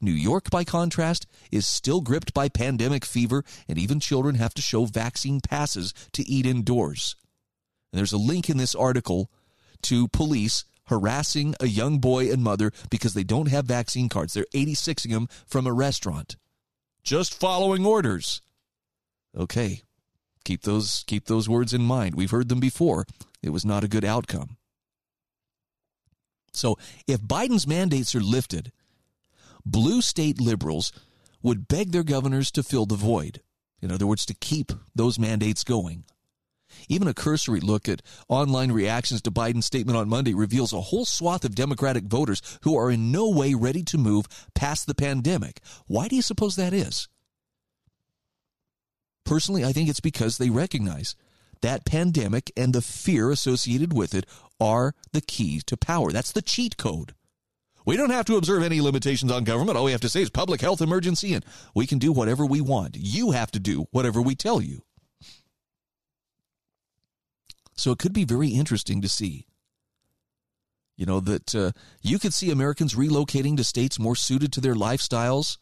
New 0.01 0.11
York, 0.11 0.49
by 0.49 0.63
contrast, 0.63 1.25
is 1.51 1.65
still 1.65 2.01
gripped 2.01 2.33
by 2.33 2.49
pandemic 2.49 3.05
fever, 3.05 3.43
and 3.67 3.77
even 3.77 3.99
children 3.99 4.35
have 4.35 4.53
to 4.53 4.61
show 4.61 4.85
vaccine 4.85 5.41
passes 5.41 5.93
to 6.13 6.27
eat 6.27 6.45
indoors. 6.45 7.15
And 7.91 7.97
there's 7.97 8.13
a 8.13 8.17
link 8.17 8.49
in 8.49 8.57
this 8.57 8.75
article 8.75 9.31
to 9.83 10.07
police 10.09 10.65
harassing 10.89 11.55
a 11.59 11.67
young 11.67 11.99
boy 11.99 12.31
and 12.31 12.43
mother 12.43 12.71
because 12.89 13.13
they 13.13 13.23
don't 13.23 13.47
have 13.47 13.65
vaccine 13.65 14.09
cards. 14.09 14.33
They're 14.33 14.45
86ing 14.53 15.11
them 15.11 15.27
from 15.47 15.65
a 15.65 15.73
restaurant. 15.73 16.35
Just 17.03 17.39
following 17.39 17.85
orders. 17.85 18.41
Okay. 19.37 19.83
Keep 20.43 20.63
those 20.63 21.03
keep 21.07 21.25
those 21.25 21.47
words 21.47 21.73
in 21.73 21.81
mind. 21.83 22.15
We've 22.15 22.31
heard 22.31 22.49
them 22.49 22.59
before. 22.59 23.05
It 23.41 23.51
was 23.51 23.65
not 23.65 23.83
a 23.83 23.87
good 23.87 24.05
outcome. 24.05 24.57
So, 26.51 26.77
if 27.07 27.21
Biden's 27.21 27.67
mandates 27.67 28.15
are 28.15 28.21
lifted, 28.21 28.71
blue 29.65 30.01
state 30.01 30.41
liberals 30.41 30.91
would 31.43 31.67
beg 31.67 31.91
their 31.91 32.03
governors 32.03 32.51
to 32.51 32.63
fill 32.63 32.85
the 32.85 32.95
void. 32.95 33.41
In 33.81 33.91
other 33.91 34.07
words, 34.07 34.25
to 34.25 34.33
keep 34.33 34.71
those 34.95 35.19
mandates 35.19 35.63
going. 35.63 36.03
Even 36.87 37.07
a 37.07 37.13
cursory 37.13 37.59
look 37.59 37.87
at 37.87 38.01
online 38.27 38.71
reactions 38.71 39.21
to 39.23 39.31
Biden's 39.31 39.65
statement 39.65 39.97
on 39.97 40.09
Monday 40.09 40.33
reveals 40.33 40.73
a 40.73 40.81
whole 40.81 41.05
swath 41.05 41.45
of 41.45 41.55
Democratic 41.55 42.05
voters 42.05 42.41
who 42.63 42.77
are 42.77 42.91
in 42.91 43.11
no 43.11 43.29
way 43.29 43.53
ready 43.53 43.83
to 43.83 43.97
move 43.97 44.27
past 44.55 44.87
the 44.87 44.95
pandemic. 44.95 45.61
Why 45.87 46.07
do 46.07 46.15
you 46.15 46.21
suppose 46.21 46.55
that 46.55 46.73
is? 46.73 47.07
Personally, 49.25 49.63
I 49.63 49.73
think 49.73 49.89
it's 49.89 49.99
because 49.99 50.37
they 50.37 50.49
recognize 50.49 51.15
that 51.61 51.85
pandemic 51.85 52.51
and 52.57 52.73
the 52.73 52.81
fear 52.81 53.31
associated 53.31 53.93
with 53.93 54.13
it 54.13 54.25
are 54.59 54.93
the 55.11 55.21
key 55.21 55.61
to 55.67 55.77
power. 55.77 56.11
That's 56.11 56.31
the 56.31 56.41
cheat 56.41 56.77
code. 56.77 57.13
We 57.85 57.97
don't 57.97 58.11
have 58.11 58.25
to 58.25 58.37
observe 58.37 58.63
any 58.63 58.81
limitations 58.81 59.31
on 59.31 59.43
government. 59.43 59.77
All 59.77 59.85
we 59.85 59.91
have 59.93 60.01
to 60.01 60.09
say 60.09 60.21
is 60.21 60.29
public 60.29 60.61
health 60.61 60.81
emergency, 60.81 61.33
and 61.33 61.45
we 61.73 61.87
can 61.87 61.97
do 61.97 62.11
whatever 62.11 62.45
we 62.45 62.61
want. 62.61 62.95
You 62.99 63.31
have 63.31 63.51
to 63.51 63.59
do 63.59 63.87
whatever 63.91 64.21
we 64.21 64.35
tell 64.35 64.61
you. 64.61 64.83
So 67.79 67.91
it 67.91 67.99
could 67.99 68.13
be 68.13 68.25
very 68.25 68.49
interesting 68.49 69.01
to 69.01 69.09
see. 69.09 69.47
You 70.97 71.05
know, 71.05 71.21
that 71.21 71.55
uh, 71.55 71.71
you 72.01 72.19
could 72.19 72.33
see 72.33 72.51
Americans 72.51 72.93
relocating 72.93 73.55
to 73.55 73.63
states 73.63 73.97
more 73.97 74.17
suited 74.17 74.51
to 74.53 74.61
their 74.61 74.75
lifestyles. 74.75 75.57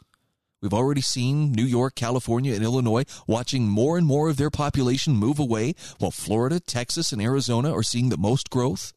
We've 0.60 0.74
already 0.74 1.02
seen 1.02 1.52
New 1.52 1.64
York, 1.64 1.94
California, 1.94 2.56
and 2.56 2.64
Illinois 2.64 3.06
watching 3.28 3.68
more 3.68 4.00
and 4.00 4.08
more 4.08 4.30
of 4.30 4.38
their 4.38 4.50
population 4.50 5.16
move 5.16 5.38
away, 5.38 5.76
while 6.00 6.10
Florida, 6.10 6.60
Texas, 6.60 7.12
and 7.12 7.22
Arizona 7.22 7.72
are 7.72 7.84
seeing 7.84 8.10
the 8.10 8.18
most 8.18 8.50
growth. 8.50 8.94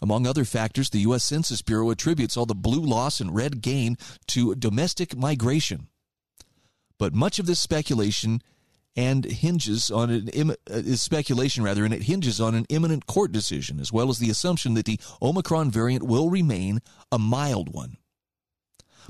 Among 0.00 0.26
other 0.26 0.46
factors, 0.46 0.88
the 0.88 1.00
U.S. 1.00 1.22
Census 1.22 1.60
Bureau 1.60 1.90
attributes 1.90 2.38
all 2.38 2.46
the 2.46 2.54
blue 2.54 2.80
loss 2.80 3.20
and 3.20 3.36
red 3.36 3.60
gain 3.60 3.98
to 4.28 4.54
domestic 4.54 5.14
migration. 5.14 5.88
But 6.98 7.14
much 7.14 7.38
of 7.38 7.44
this 7.44 7.60
speculation 7.60 8.40
and 8.96 9.24
hinges 9.24 9.90
on 9.90 10.10
an 10.10 10.28
Im- 10.28 10.56
uh, 10.70 10.82
speculation 10.94 11.62
rather, 11.62 11.84
and 11.84 11.94
it 11.94 12.02
hinges 12.02 12.40
on 12.40 12.54
an 12.54 12.66
imminent 12.68 13.06
court 13.06 13.32
decision, 13.32 13.80
as 13.80 13.92
well 13.92 14.10
as 14.10 14.18
the 14.18 14.30
assumption 14.30 14.74
that 14.74 14.84
the 14.84 15.00
Omicron 15.20 15.70
variant 15.70 16.02
will 16.02 16.30
remain 16.30 16.80
a 17.10 17.18
mild 17.18 17.72
one. 17.72 17.96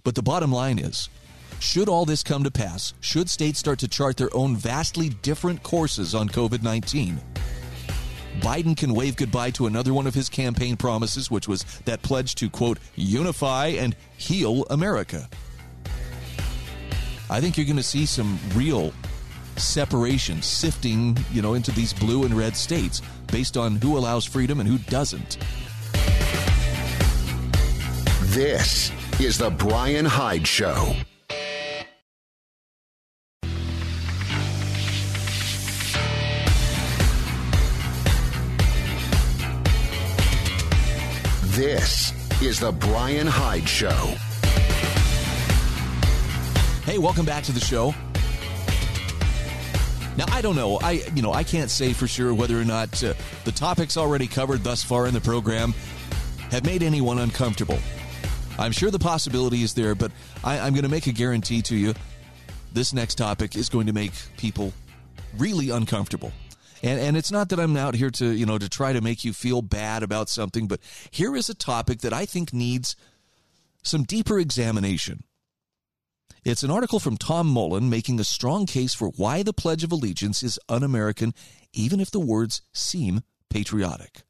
But 0.05 0.15
the 0.15 0.23
bottom 0.23 0.53
line 0.53 0.79
is, 0.79 1.09
should 1.59 1.89
all 1.89 2.05
this 2.05 2.23
come 2.23 2.45
to 2.45 2.51
pass, 2.51 2.95
should 3.01 3.29
states 3.31 3.59
start 3.59 3.79
to 3.81 3.89
chart 3.89 4.17
their 4.17 4.35
own 4.35 4.57
vastly 4.57 5.09
different 5.09 5.63
courses 5.63 6.15
on 6.15 6.29
COVID 6.29 6.63
19, 6.63 7.21
Biden 8.41 8.77
can 8.77 8.95
wave 8.95 9.17
goodbye 9.17 9.51
to 9.51 9.67
another 9.67 9.93
one 9.93 10.07
of 10.07 10.15
his 10.15 10.29
campaign 10.29 10.77
promises, 10.77 11.31
which 11.31 11.47
was 11.47 11.65
that 11.85 12.03
pledge 12.03 12.35
to, 12.37 12.49
quote, 12.49 12.79
unify 12.97 13.67
and 13.69 13.95
heal 14.17 14.65
America. 14.71 15.29
I 17.31 17.41
think 17.41 17.57
you're 17.57 17.67
going 17.67 17.77
to 17.77 17.83
see 17.83 18.07
some 18.07 18.39
real 18.55 18.93
separation, 19.57 20.43
sifting, 20.43 21.17
you 21.33 21.43
know, 21.43 21.55
into 21.55 21.71
these 21.73 21.93
blue 21.93 22.25
and 22.25 22.35
red 22.35 22.57
states 22.57 23.03
based 23.31 23.57
on 23.57 23.77
who 23.77 23.97
allows 23.97 24.25
freedom 24.25 24.61
and 24.61 24.69
who 24.69 24.79
doesn't. 24.91 25.39
This 28.33 28.91
is 29.21 29.39
the 29.39 29.51
Brian 29.51 30.05
Hyde 30.05 30.47
Show. 30.47 30.95
This 41.55 42.13
is 42.43 42.59
the 42.59 42.73
Brian 42.73 43.27
Hyde 43.27 43.69
Show. 43.69 44.15
Hey, 46.85 46.99
welcome 46.99 47.27
back 47.27 47.45
to 47.45 47.53
the 47.53 47.61
show. 47.61 47.95
Now 50.17 50.27
I 50.29 50.43
don't 50.43 50.57
know. 50.57 50.79
I 50.83 51.03
you 51.15 51.23
know 51.23 51.33
I 51.33 51.43
can't 51.43 51.71
say 51.71 51.93
for 51.93 52.07
sure 52.07 52.35
whether 52.35 52.61
or 52.61 52.65
not 52.65 53.03
uh, 53.03 53.15
the 53.45 53.53
topics 53.53 53.97
already 53.97 54.27
covered 54.27 54.63
thus 54.63 54.83
far 54.83 55.07
in 55.07 55.15
the 55.15 55.21
program 55.21 55.75
have 56.51 56.67
made 56.67 56.83
anyone 56.83 57.19
uncomfortable. 57.19 57.79
I'm 58.59 58.73
sure 58.73 58.91
the 58.91 58.99
possibility 58.99 59.63
is 59.63 59.73
there, 59.73 59.95
but 59.95 60.13
I, 60.45 60.59
I'm 60.59 60.75
going 60.75 60.85
to 60.85 60.91
make 60.91 61.07
a 61.07 61.13
guarantee 61.13 61.63
to 61.63 61.77
you. 61.77 61.95
This 62.75 62.93
next 62.93 63.17
topic 63.17 63.57
is 63.57 63.71
going 63.71 63.87
to 63.87 63.93
make 63.95 64.13
people 64.37 64.73
really 65.39 65.71
uncomfortable. 65.71 66.33
And, 66.83 67.01
and 67.01 67.17
it's 67.17 67.31
not 67.31 67.49
that 67.51 67.61
I'm 67.61 67.77
out 67.77 67.95
here 67.95 68.11
to, 68.11 68.27
you 68.27 68.45
know, 68.45 68.59
to 68.59 68.69
try 68.69 68.93
to 68.93 69.01
make 69.01 69.25
you 69.25 69.33
feel 69.33 69.63
bad 69.63 70.03
about 70.03 70.29
something, 70.29 70.67
but 70.67 70.81
here 71.11 71.35
is 71.37 71.49
a 71.49 71.55
topic 71.55 72.01
that 72.01 72.13
I 72.13 72.27
think 72.27 72.53
needs 72.53 72.97
some 73.83 74.03
deeper 74.03 74.39
examination. 74.39 75.25
It's 76.45 76.65
an 76.65 76.71
article 76.73 76.99
from 76.99 77.17
Tom 77.17 77.47
Mullen 77.47 77.89
making 77.89 78.19
a 78.19 78.25
strong 78.25 78.67
case 78.67 78.95
for 78.95 79.11
why 79.11 79.45
the 79.45 79.53
Pledge 79.53 79.85
of 79.85 79.93
Allegiance 79.93 80.43
is 80.43 80.59
un 80.69 80.83
American, 80.83 81.35
even 81.73 82.01
if 82.01 82.11
the 82.11 82.19
words 82.19 82.63
seem 82.73 83.23
patriotic. 83.49 84.25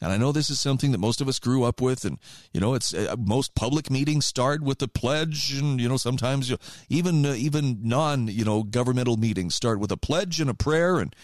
And 0.00 0.12
I 0.12 0.16
know 0.16 0.32
this 0.32 0.50
is 0.50 0.60
something 0.60 0.92
that 0.92 0.98
most 0.98 1.20
of 1.20 1.28
us 1.28 1.38
grew 1.38 1.64
up 1.64 1.80
with, 1.80 2.04
and 2.04 2.18
you 2.52 2.60
know, 2.60 2.74
it's 2.74 2.94
uh, 2.94 3.16
most 3.18 3.54
public 3.54 3.90
meetings 3.90 4.26
start 4.26 4.62
with 4.62 4.78
the 4.78 4.88
pledge, 4.88 5.52
and 5.52 5.80
you 5.80 5.88
know, 5.88 5.96
sometimes 5.96 6.50
you 6.50 6.56
even 6.88 7.26
uh, 7.26 7.34
even 7.34 7.78
non 7.82 8.28
you 8.28 8.44
know 8.44 8.62
governmental 8.62 9.16
meetings 9.16 9.54
start 9.54 9.80
with 9.80 9.90
a 9.90 9.96
pledge 9.96 10.40
and 10.40 10.50
a 10.50 10.54
prayer, 10.54 10.98
and 10.98 11.14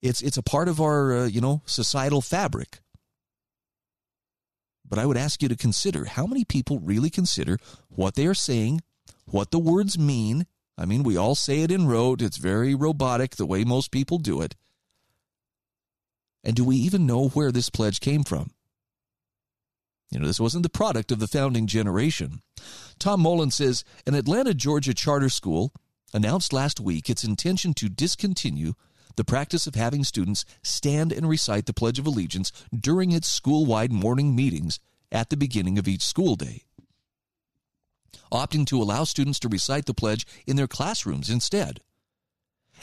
it's 0.00 0.22
it's 0.22 0.38
a 0.38 0.42
part 0.42 0.68
of 0.68 0.80
our 0.80 1.16
uh, 1.16 1.26
you 1.26 1.40
know 1.40 1.62
societal 1.66 2.22
fabric. 2.22 2.81
But 4.92 4.98
I 4.98 5.06
would 5.06 5.16
ask 5.16 5.40
you 5.40 5.48
to 5.48 5.56
consider 5.56 6.04
how 6.04 6.26
many 6.26 6.44
people 6.44 6.78
really 6.78 7.08
consider 7.08 7.56
what 7.88 8.14
they 8.14 8.26
are 8.26 8.34
saying, 8.34 8.82
what 9.24 9.50
the 9.50 9.58
words 9.58 9.98
mean. 9.98 10.44
I 10.76 10.84
mean, 10.84 11.02
we 11.02 11.16
all 11.16 11.34
say 11.34 11.62
it 11.62 11.70
in 11.70 11.86
rote, 11.86 12.20
it's 12.20 12.36
very 12.36 12.74
robotic 12.74 13.36
the 13.36 13.46
way 13.46 13.64
most 13.64 13.90
people 13.90 14.18
do 14.18 14.42
it. 14.42 14.54
And 16.44 16.54
do 16.54 16.62
we 16.62 16.76
even 16.76 17.06
know 17.06 17.28
where 17.28 17.50
this 17.50 17.70
pledge 17.70 18.00
came 18.00 18.22
from? 18.22 18.50
You 20.10 20.20
know, 20.20 20.26
this 20.26 20.38
wasn't 20.38 20.62
the 20.62 20.68
product 20.68 21.10
of 21.10 21.20
the 21.20 21.26
founding 21.26 21.66
generation. 21.66 22.42
Tom 22.98 23.22
Mullen 23.22 23.50
says 23.50 23.84
an 24.06 24.14
Atlanta, 24.14 24.52
Georgia 24.52 24.92
charter 24.92 25.30
school 25.30 25.72
announced 26.12 26.52
last 26.52 26.80
week 26.80 27.08
its 27.08 27.24
intention 27.24 27.72
to 27.72 27.88
discontinue 27.88 28.74
the 29.16 29.24
practice 29.24 29.66
of 29.66 29.74
having 29.74 30.04
students 30.04 30.44
stand 30.62 31.12
and 31.12 31.28
recite 31.28 31.66
the 31.66 31.74
Pledge 31.74 31.98
of 31.98 32.06
Allegiance 32.06 32.52
during 32.74 33.12
its 33.12 33.28
school 33.28 33.66
wide 33.66 33.92
morning 33.92 34.34
meetings 34.34 34.78
at 35.10 35.30
the 35.30 35.36
beginning 35.36 35.78
of 35.78 35.86
each 35.86 36.02
school 36.02 36.36
day, 36.36 36.62
opting 38.32 38.66
to 38.66 38.80
allow 38.80 39.04
students 39.04 39.38
to 39.40 39.48
recite 39.48 39.86
the 39.86 39.94
pledge 39.94 40.26
in 40.46 40.56
their 40.56 40.66
classrooms 40.66 41.28
instead. 41.28 41.80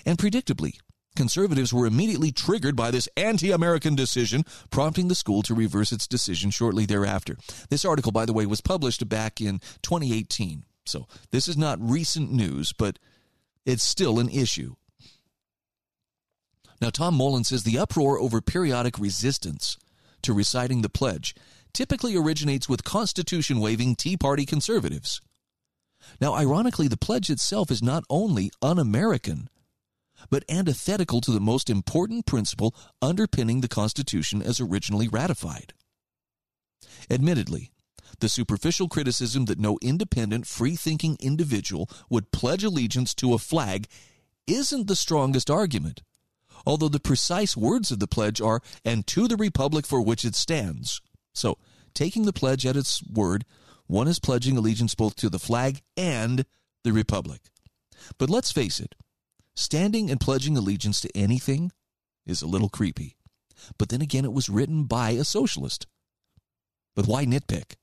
And 0.05 0.17
predictably, 0.17 0.77
conservatives 1.15 1.73
were 1.73 1.85
immediately 1.85 2.31
triggered 2.31 2.75
by 2.75 2.91
this 2.91 3.09
anti 3.17 3.51
American 3.51 3.95
decision, 3.95 4.45
prompting 4.69 5.07
the 5.07 5.15
school 5.15 5.41
to 5.43 5.55
reverse 5.55 5.91
its 5.91 6.07
decision 6.07 6.51
shortly 6.51 6.85
thereafter. 6.85 7.35
This 7.69 7.83
article, 7.83 8.11
by 8.11 8.25
the 8.25 8.33
way, 8.33 8.45
was 8.45 8.61
published 8.61 9.09
back 9.09 9.41
in 9.41 9.59
2018. 9.81 10.63
So 10.85 11.07
this 11.31 11.47
is 11.47 11.57
not 11.57 11.77
recent 11.81 12.31
news, 12.31 12.73
but 12.73 12.99
it's 13.65 13.83
still 13.83 14.19
an 14.19 14.29
issue. 14.29 14.75
Now, 16.81 16.89
Tom 16.89 17.15
Mullen 17.15 17.43
says 17.43 17.63
the 17.63 17.77
uproar 17.77 18.19
over 18.19 18.41
periodic 18.41 18.97
resistance 18.97 19.77
to 20.21 20.33
reciting 20.33 20.81
the 20.81 20.89
pledge 20.89 21.35
typically 21.73 22.15
originates 22.15 22.69
with 22.69 22.83
Constitution 22.83 23.59
waving 23.59 23.95
Tea 23.95 24.17
Party 24.17 24.45
conservatives. 24.45 25.21
Now, 26.21 26.33
ironically, 26.33 26.87
the 26.87 26.97
pledge 26.97 27.29
itself 27.29 27.69
is 27.69 27.83
not 27.83 28.03
only 28.09 28.51
un 28.61 28.79
American, 28.79 29.49
but 30.29 30.43
antithetical 30.49 31.21
to 31.21 31.31
the 31.31 31.39
most 31.39 31.69
important 31.69 32.25
principle 32.25 32.73
underpinning 33.01 33.61
the 33.61 33.67
Constitution 33.67 34.41
as 34.41 34.59
originally 34.59 35.07
ratified. 35.07 35.73
Admittedly, 37.09 37.71
the 38.19 38.29
superficial 38.29 38.87
criticism 38.89 39.45
that 39.45 39.59
no 39.59 39.77
independent, 39.81 40.47
free 40.47 40.75
thinking 40.75 41.17
individual 41.19 41.89
would 42.09 42.31
pledge 42.31 42.63
allegiance 42.63 43.13
to 43.15 43.33
a 43.33 43.37
flag 43.37 43.87
isn't 44.47 44.87
the 44.87 44.95
strongest 44.95 45.49
argument 45.49 46.01
although 46.65 46.89
the 46.89 46.99
precise 46.99 47.55
words 47.55 47.91
of 47.91 47.99
the 47.99 48.07
pledge 48.07 48.41
are, 48.41 48.61
and 48.83 49.05
to 49.07 49.27
the 49.27 49.37
republic 49.37 49.85
for 49.85 50.01
which 50.01 50.25
it 50.25 50.35
stands. 50.35 51.01
So, 51.33 51.57
taking 51.93 52.25
the 52.25 52.33
pledge 52.33 52.65
at 52.65 52.77
its 52.77 53.03
word, 53.03 53.45
one 53.87 54.07
is 54.07 54.19
pledging 54.19 54.57
allegiance 54.57 54.95
both 54.95 55.15
to 55.17 55.29
the 55.29 55.39
flag 55.39 55.81
and 55.97 56.45
the 56.83 56.93
republic. 56.93 57.41
But 58.17 58.29
let's 58.29 58.51
face 58.51 58.79
it, 58.79 58.95
standing 59.55 60.09
and 60.09 60.19
pledging 60.19 60.57
allegiance 60.57 61.01
to 61.01 61.17
anything 61.17 61.71
is 62.25 62.41
a 62.41 62.47
little 62.47 62.69
creepy. 62.69 63.17
But 63.77 63.89
then 63.89 64.01
again, 64.01 64.25
it 64.25 64.33
was 64.33 64.49
written 64.49 64.83
by 64.83 65.11
a 65.11 65.23
socialist. 65.23 65.87
But 66.95 67.07
why 67.07 67.25
nitpick? 67.25 67.75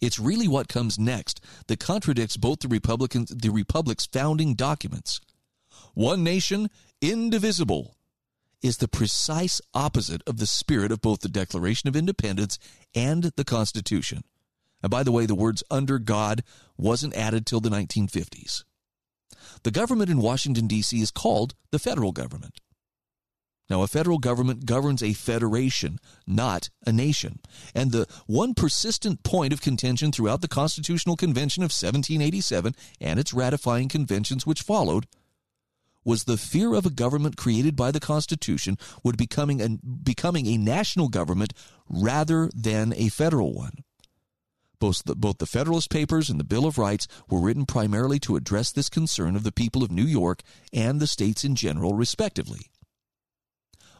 It's 0.00 0.18
really 0.18 0.48
what 0.48 0.68
comes 0.68 0.98
next 0.98 1.40
that 1.66 1.80
contradicts 1.80 2.36
both 2.36 2.60
the 2.60 2.68
Republicans, 2.68 3.30
the 3.30 3.50
Republic's 3.50 4.06
founding 4.06 4.54
documents 4.54 5.20
one 5.94 6.22
nation, 6.22 6.68
indivisible, 7.00 7.96
is 8.62 8.78
the 8.78 8.88
precise 8.88 9.60
opposite 9.74 10.22
of 10.26 10.38
the 10.38 10.46
spirit 10.46 10.90
of 10.90 11.00
both 11.00 11.20
the 11.20 11.28
Declaration 11.28 11.88
of 11.88 11.96
Independence 11.96 12.58
and 12.94 13.24
the 13.36 13.44
Constitution. 13.44 14.24
And 14.82 14.90
by 14.90 15.02
the 15.02 15.12
way, 15.12 15.26
the 15.26 15.34
words 15.34 15.62
under 15.70 15.98
God 15.98 16.42
wasn't 16.76 17.16
added 17.16 17.46
till 17.46 17.60
the 17.60 17.70
1950s. 17.70 18.64
The 19.62 19.70
government 19.70 20.10
in 20.10 20.18
Washington, 20.18 20.66
D.C. 20.66 21.00
is 21.00 21.10
called 21.10 21.54
the 21.70 21.78
federal 21.78 22.12
government. 22.12 22.60
Now, 23.70 23.82
a 23.82 23.86
federal 23.86 24.18
government 24.18 24.66
governs 24.66 25.02
a 25.02 25.14
federation, 25.14 25.98
not 26.26 26.68
a 26.86 26.92
nation. 26.92 27.40
And 27.74 27.92
the 27.92 28.06
one 28.26 28.52
persistent 28.52 29.22
point 29.22 29.54
of 29.54 29.62
contention 29.62 30.12
throughout 30.12 30.42
the 30.42 30.48
Constitutional 30.48 31.16
Convention 31.16 31.62
of 31.62 31.72
1787 31.72 32.74
and 33.00 33.18
its 33.18 33.32
ratifying 33.32 33.88
conventions 33.88 34.46
which 34.46 34.62
followed 34.62 35.06
was 36.04 36.24
the 36.24 36.36
fear 36.36 36.74
of 36.74 36.86
a 36.86 36.90
government 36.90 37.36
created 37.36 37.76
by 37.76 37.90
the 37.90 38.00
Constitution 38.00 38.78
would 39.02 39.16
becoming 39.16 39.60
a, 39.60 39.68
becoming 39.68 40.46
a 40.46 40.58
national 40.58 41.08
government 41.08 41.52
rather 41.88 42.50
than 42.54 42.92
a 42.94 43.08
federal 43.08 43.54
one. 43.54 43.84
Both 44.78 45.04
the, 45.04 45.14
both 45.14 45.38
the 45.38 45.46
Federalist 45.46 45.88
Papers 45.88 46.28
and 46.28 46.38
the 46.38 46.44
Bill 46.44 46.66
of 46.66 46.78
Rights 46.78 47.08
were 47.30 47.40
written 47.40 47.64
primarily 47.64 48.18
to 48.20 48.36
address 48.36 48.70
this 48.70 48.90
concern 48.90 49.34
of 49.36 49.42
the 49.42 49.52
people 49.52 49.82
of 49.82 49.90
New 49.90 50.04
York 50.04 50.42
and 50.72 51.00
the 51.00 51.06
states 51.06 51.44
in 51.44 51.54
general, 51.54 51.94
respectively. 51.94 52.70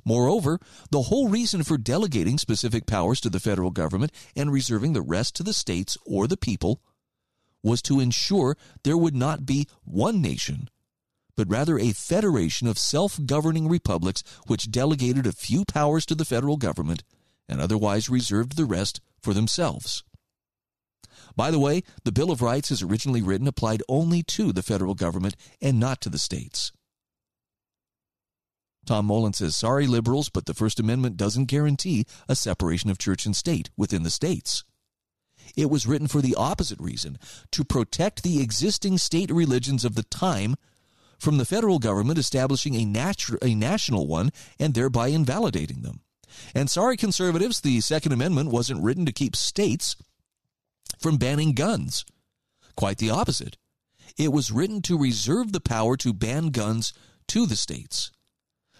Moreover, 0.04 0.58
the 0.90 1.02
whole 1.02 1.28
reason 1.28 1.62
for 1.62 1.78
delegating 1.78 2.36
specific 2.36 2.86
powers 2.86 3.20
to 3.22 3.30
the 3.30 3.40
federal 3.40 3.70
government 3.70 4.12
and 4.36 4.52
reserving 4.52 4.92
the 4.92 5.00
rest 5.00 5.34
to 5.36 5.42
the 5.42 5.54
states 5.54 5.96
or 6.04 6.26
the 6.26 6.36
people 6.36 6.82
was 7.62 7.80
to 7.80 8.00
ensure 8.00 8.58
there 8.82 8.98
would 8.98 9.16
not 9.16 9.46
be 9.46 9.66
one 9.84 10.20
nation 10.20 10.68
but 11.36 11.50
rather 11.50 11.78
a 11.78 11.92
federation 11.92 12.66
of 12.66 12.78
self 12.78 13.18
governing 13.26 13.68
republics 13.68 14.22
which 14.46 14.70
delegated 14.70 15.26
a 15.26 15.32
few 15.32 15.64
powers 15.64 16.06
to 16.06 16.14
the 16.14 16.24
federal 16.24 16.56
government 16.56 17.02
and 17.48 17.60
otherwise 17.60 18.08
reserved 18.08 18.56
the 18.56 18.64
rest 18.64 19.00
for 19.20 19.34
themselves. 19.34 20.04
By 21.36 21.50
the 21.50 21.58
way, 21.58 21.82
the 22.04 22.12
Bill 22.12 22.30
of 22.30 22.42
Rights, 22.42 22.70
as 22.70 22.82
originally 22.82 23.22
written, 23.22 23.48
applied 23.48 23.82
only 23.88 24.22
to 24.24 24.52
the 24.52 24.62
federal 24.62 24.94
government 24.94 25.36
and 25.60 25.80
not 25.80 26.00
to 26.02 26.08
the 26.08 26.18
states. 26.18 26.72
Tom 28.86 29.06
Mullen 29.06 29.32
says, 29.32 29.56
Sorry, 29.56 29.86
liberals, 29.86 30.28
but 30.28 30.46
the 30.46 30.54
First 30.54 30.78
Amendment 30.78 31.16
doesn't 31.16 31.46
guarantee 31.46 32.06
a 32.28 32.36
separation 32.36 32.90
of 32.90 32.98
church 32.98 33.26
and 33.26 33.34
state 33.34 33.70
within 33.76 34.02
the 34.02 34.10
states. 34.10 34.64
It 35.56 35.70
was 35.70 35.86
written 35.86 36.08
for 36.08 36.20
the 36.20 36.34
opposite 36.36 36.80
reason 36.80 37.18
to 37.52 37.64
protect 37.64 38.22
the 38.22 38.40
existing 38.40 38.98
state 38.98 39.30
religions 39.30 39.84
of 39.84 39.94
the 39.94 40.02
time 40.04 40.56
from 41.18 41.38
the 41.38 41.44
federal 41.44 41.78
government 41.78 42.18
establishing 42.18 42.74
a, 42.74 42.84
natu- 42.84 43.38
a 43.42 43.54
national 43.54 44.06
one 44.06 44.30
and 44.58 44.74
thereby 44.74 45.08
invalidating 45.08 45.82
them. 45.82 46.00
And 46.54 46.68
sorry, 46.68 46.96
conservatives, 46.96 47.60
the 47.60 47.80
Second 47.80 48.12
Amendment 48.12 48.50
wasn't 48.50 48.82
written 48.82 49.06
to 49.06 49.12
keep 49.12 49.36
states 49.36 49.96
from 50.98 51.16
banning 51.16 51.52
guns. 51.52 52.04
Quite 52.76 52.98
the 52.98 53.10
opposite. 53.10 53.56
It 54.16 54.32
was 54.32 54.52
written 54.52 54.82
to 54.82 54.98
reserve 54.98 55.52
the 55.52 55.60
power 55.60 55.96
to 55.98 56.12
ban 56.12 56.48
guns 56.48 56.92
to 57.28 57.46
the 57.46 57.56
states. 57.56 58.10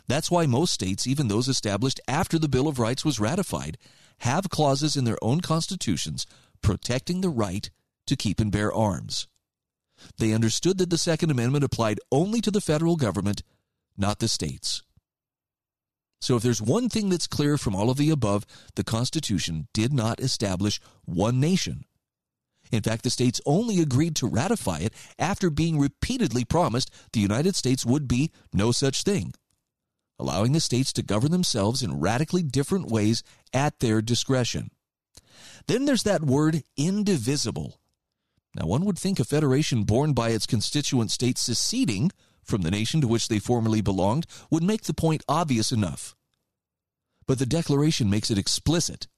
That's 0.06 0.30
why 0.30 0.46
most 0.46 0.74
states, 0.74 1.06
even 1.06 1.28
those 1.28 1.48
established 1.48 2.00
after 2.06 2.38
the 2.38 2.48
Bill 2.48 2.68
of 2.68 2.78
Rights 2.78 3.04
was 3.04 3.20
ratified, 3.20 3.78
have 4.18 4.50
clauses 4.50 4.96
in 4.96 5.04
their 5.04 5.22
own 5.22 5.40
constitutions 5.40 6.26
protecting 6.62 7.20
the 7.20 7.30
right 7.30 7.70
to 8.06 8.16
keep 8.16 8.38
and 8.38 8.52
bear 8.52 8.72
arms. 8.72 9.26
They 10.18 10.32
understood 10.32 10.78
that 10.78 10.90
the 10.90 10.98
Second 10.98 11.30
Amendment 11.30 11.64
applied 11.64 12.00
only 12.10 12.40
to 12.40 12.50
the 12.50 12.60
federal 12.60 12.96
government, 12.96 13.42
not 13.96 14.18
the 14.18 14.28
states. 14.28 14.82
So, 16.20 16.36
if 16.36 16.42
there's 16.42 16.62
one 16.62 16.88
thing 16.88 17.10
that's 17.10 17.26
clear 17.26 17.58
from 17.58 17.76
all 17.76 17.90
of 17.90 17.98
the 17.98 18.10
above, 18.10 18.46
the 18.76 18.84
Constitution 18.84 19.68
did 19.74 19.92
not 19.92 20.20
establish 20.20 20.80
one 21.04 21.38
nation. 21.38 21.84
In 22.72 22.82
fact, 22.82 23.02
the 23.02 23.10
states 23.10 23.42
only 23.44 23.80
agreed 23.80 24.16
to 24.16 24.26
ratify 24.26 24.78
it 24.78 24.94
after 25.18 25.50
being 25.50 25.78
repeatedly 25.78 26.44
promised 26.44 26.90
the 27.12 27.20
United 27.20 27.56
States 27.56 27.84
would 27.84 28.08
be 28.08 28.30
no 28.52 28.72
such 28.72 29.02
thing, 29.02 29.34
allowing 30.18 30.52
the 30.52 30.60
states 30.60 30.92
to 30.94 31.02
govern 31.02 31.30
themselves 31.30 31.82
in 31.82 32.00
radically 32.00 32.42
different 32.42 32.88
ways 32.88 33.22
at 33.52 33.80
their 33.80 34.00
discretion. 34.00 34.70
Then 35.66 35.84
there's 35.84 36.04
that 36.04 36.22
word 36.22 36.62
indivisible. 36.76 37.78
Now, 38.54 38.66
one 38.66 38.84
would 38.84 38.98
think 38.98 39.18
a 39.18 39.24
federation 39.24 39.82
born 39.82 40.12
by 40.12 40.30
its 40.30 40.46
constituent 40.46 41.10
states 41.10 41.40
seceding 41.40 42.12
from 42.42 42.62
the 42.62 42.70
nation 42.70 43.00
to 43.00 43.08
which 43.08 43.28
they 43.28 43.38
formerly 43.38 43.80
belonged 43.80 44.26
would 44.50 44.62
make 44.62 44.82
the 44.82 44.94
point 44.94 45.24
obvious 45.28 45.72
enough. 45.72 46.14
But 47.26 47.38
the 47.38 47.46
Declaration 47.46 48.10
makes 48.10 48.30
it 48.30 48.38
explicit 48.38 49.08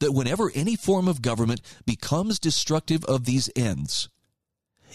that 0.00 0.12
whenever 0.12 0.50
any 0.54 0.76
form 0.76 1.06
of 1.06 1.22
government 1.22 1.60
becomes 1.86 2.38
destructive 2.38 3.04
of 3.04 3.24
these 3.24 3.50
ends, 3.54 4.08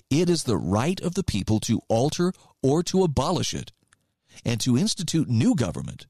it 0.10 0.30
is 0.30 0.44
the 0.44 0.58
right 0.58 1.00
of 1.02 1.14
the 1.14 1.24
people 1.24 1.60
to 1.62 1.82
alter 1.88 2.34
or 2.62 2.84
to 2.84 3.04
abolish 3.04 3.54
it, 3.54 3.72
and 4.44 4.60
to 4.62 4.78
institute 4.78 5.30
new 5.30 5.56
government, 5.56 6.08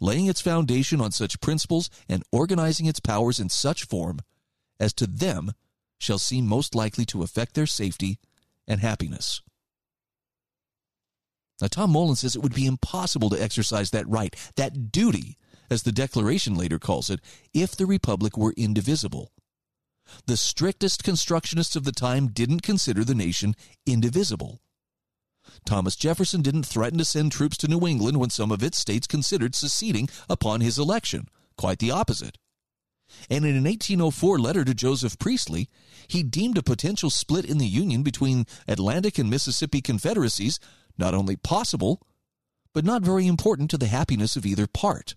laying 0.00 0.26
its 0.26 0.40
foundation 0.40 1.00
on 1.00 1.10
such 1.10 1.40
principles 1.40 1.90
and 2.08 2.22
organizing 2.32 2.86
its 2.86 3.00
powers 3.00 3.40
in 3.40 3.48
such 3.48 3.84
form 3.84 4.20
as 4.78 4.92
to 4.94 5.06
them 5.06 5.52
shall 6.00 6.18
seem 6.18 6.46
most 6.46 6.74
likely 6.74 7.04
to 7.04 7.22
affect 7.22 7.54
their 7.54 7.66
safety 7.66 8.18
and 8.66 8.80
happiness. 8.80 9.42
Now, 11.60 11.68
Tom 11.68 11.90
Mullen 11.90 12.16
says 12.16 12.34
it 12.34 12.42
would 12.42 12.54
be 12.54 12.66
impossible 12.66 13.28
to 13.30 13.40
exercise 13.40 13.90
that 13.90 14.08
right, 14.08 14.34
that 14.56 14.90
duty, 14.90 15.36
as 15.70 15.82
the 15.82 15.92
Declaration 15.92 16.54
later 16.54 16.78
calls 16.78 17.10
it, 17.10 17.20
if 17.52 17.76
the 17.76 17.86
Republic 17.86 18.36
were 18.36 18.54
indivisible. 18.56 19.30
The 20.26 20.38
strictest 20.38 21.04
constructionists 21.04 21.76
of 21.76 21.84
the 21.84 21.92
time 21.92 22.28
didn't 22.28 22.62
consider 22.62 23.04
the 23.04 23.14
nation 23.14 23.54
indivisible. 23.86 24.60
Thomas 25.66 25.96
Jefferson 25.96 26.40
didn't 26.40 26.64
threaten 26.64 26.98
to 26.98 27.04
send 27.04 27.32
troops 27.32 27.56
to 27.58 27.68
New 27.68 27.86
England 27.86 28.18
when 28.18 28.30
some 28.30 28.50
of 28.50 28.62
its 28.62 28.78
states 28.78 29.06
considered 29.06 29.54
seceding 29.54 30.08
upon 30.28 30.62
his 30.62 30.78
election. 30.78 31.28
Quite 31.56 31.78
the 31.78 31.90
opposite. 31.90 32.38
And 33.28 33.44
in 33.44 33.56
an 33.56 33.64
1804 33.64 34.38
letter 34.38 34.64
to 34.64 34.74
Joseph 34.74 35.18
Priestley, 35.18 35.68
he 36.08 36.22
deemed 36.22 36.58
a 36.58 36.62
potential 36.62 37.10
split 37.10 37.44
in 37.44 37.58
the 37.58 37.66
Union 37.66 38.02
between 38.02 38.46
Atlantic 38.66 39.18
and 39.18 39.30
Mississippi 39.30 39.80
confederacies 39.80 40.58
not 40.98 41.14
only 41.14 41.36
possible, 41.36 42.02
but 42.72 42.84
not 42.84 43.02
very 43.02 43.26
important 43.26 43.70
to 43.70 43.78
the 43.78 43.86
happiness 43.86 44.36
of 44.36 44.46
either 44.46 44.66
part. 44.66 45.14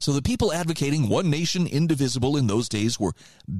So 0.00 0.12
the 0.12 0.22
people 0.22 0.52
advocating 0.52 1.08
one 1.08 1.28
nation 1.28 1.66
indivisible 1.66 2.36
in 2.36 2.46
those 2.46 2.68
days 2.68 3.00
were 3.00 3.14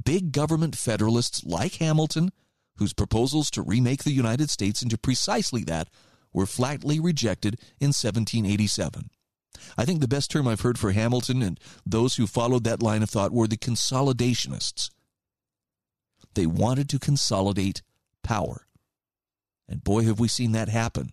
big 0.05 0.31
government 0.31 0.75
federalists 0.75 1.43
like 1.43 1.75
Hamilton, 1.75 2.31
whose 2.77 2.93
proposals 2.93 3.51
to 3.51 3.61
remake 3.61 4.03
the 4.03 4.11
United 4.11 4.49
States 4.49 4.81
into 4.81 4.97
precisely 4.97 5.63
that 5.65 5.89
were 6.31 6.45
flatly 6.45 6.99
rejected 6.99 7.55
in 7.79 7.87
1787. 7.87 9.09
I 9.77 9.85
think 9.85 9.99
the 9.99 10.07
best 10.07 10.31
term 10.31 10.47
I've 10.47 10.61
heard 10.61 10.77
for 10.77 10.91
Hamilton 10.91 11.41
and 11.41 11.59
those 11.85 12.15
who 12.15 12.27
followed 12.27 12.63
that 12.65 12.83
line 12.83 13.03
of 13.03 13.09
thought 13.09 13.31
were 13.31 13.47
the 13.47 13.57
consolidationists. 13.57 14.89
They 16.35 16.45
wanted 16.45 16.89
to 16.89 16.99
consolidate 16.99 17.81
power. 18.23 18.67
And 19.67 19.83
boy, 19.83 20.03
have 20.03 20.19
we 20.19 20.27
seen 20.27 20.51
that 20.53 20.69
happen, 20.69 21.11